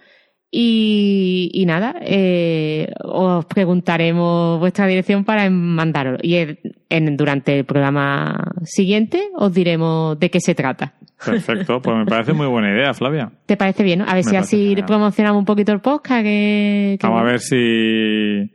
[0.50, 6.18] Y, y nada, eh, os preguntaremos vuestra dirección para mandarlo.
[6.22, 6.36] Y
[6.88, 10.94] en, durante el programa siguiente os diremos de qué se trata.
[11.24, 11.80] Perfecto.
[11.82, 13.32] Pues me parece muy buena idea, Flavia.
[13.46, 13.98] ¿Te parece bien?
[14.00, 14.04] no?
[14.06, 14.86] A ver Me si así genial.
[14.86, 16.22] promocionamos un poquito el podcast.
[16.22, 18.52] Que, que- Vamos a ver si...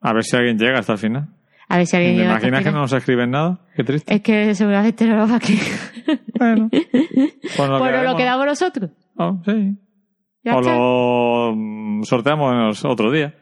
[0.00, 1.28] A ver si alguien llega hasta el final.
[1.68, 3.60] a ver si alguien ¿Me el imaginas que no nos escriben nada?
[3.76, 4.14] Qué triste.
[4.14, 6.20] Es que seguramente no lo va a querer.
[6.38, 6.68] Bueno.
[6.70, 8.90] Pues Bueno, lo quedamos nosotros.
[9.16, 9.76] Oh, sí.
[10.44, 10.74] Ya o está.
[10.74, 13.34] lo mm, sorteamos otro día.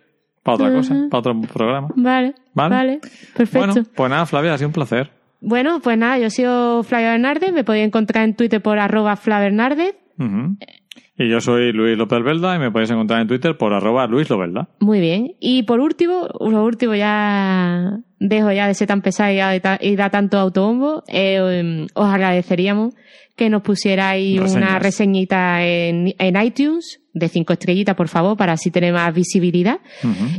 [0.42, 1.88] Para otra cosa, para otro programa.
[1.96, 2.74] Vale, Vale.
[2.74, 3.00] vale,
[3.36, 3.66] perfecto.
[3.74, 5.10] Bueno, pues nada, Flavia, ha sido un placer.
[5.42, 9.16] Bueno, pues nada, yo he sido Flavia Bernardez, me podéis encontrar en Twitter por arroba
[9.16, 9.96] Flavernardez.
[10.18, 10.56] Ujú.
[11.18, 14.30] Y yo soy Luis López Velda y me podéis encontrar en Twitter por arroba Luis
[14.30, 14.68] Lobelda.
[14.80, 15.32] Muy bien.
[15.38, 20.38] Y por último, lo último ya dejo ya de ser tan pesada y da, tanto
[20.38, 22.94] autobombo, eh, os agradeceríamos
[23.40, 28.70] que nos pusierais una reseñita en, en iTunes de cinco estrellitas, por favor, para así
[28.70, 29.80] tener más visibilidad.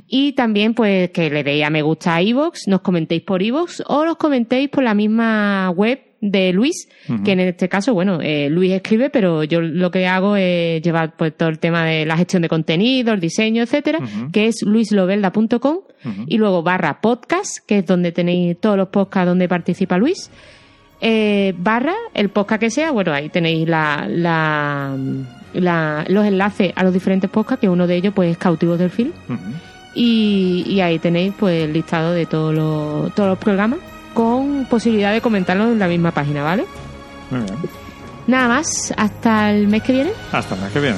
[0.08, 3.82] Y también, pues, que le deis a me gusta a iVoox, nos comentéis por iVoox
[3.88, 6.88] o nos comentéis por la misma web de Luis,
[7.26, 11.16] que en este caso, bueno, eh, Luis escribe, pero yo lo que hago es llevar
[11.18, 13.98] pues todo el tema de la gestión de contenido, el diseño, etcétera,
[14.32, 16.24] que es luislobelda.com Ujú.
[16.28, 20.30] y luego barra podcast, que es donde tenéis todos los podcasts donde participa Luis.
[21.02, 24.96] Eh, barra el podcast que sea, bueno, ahí tenéis la, la,
[25.54, 28.92] la- los enlaces a los diferentes podcasts, que uno de ellos pues es Cautivos del
[28.92, 29.12] Film.
[29.96, 33.80] Y, y ahí tenéis pues el listado de todos los, todos los programas
[34.14, 36.66] con posibilidad de comentarlos en la misma página, ¿vale?
[37.30, 37.56] Muy bien.
[38.28, 40.12] Nada más, hasta el mes que viene.
[40.32, 40.98] Hasta el mes que viene.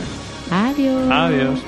[0.51, 1.09] Adiós.
[1.09, 1.59] Adiós.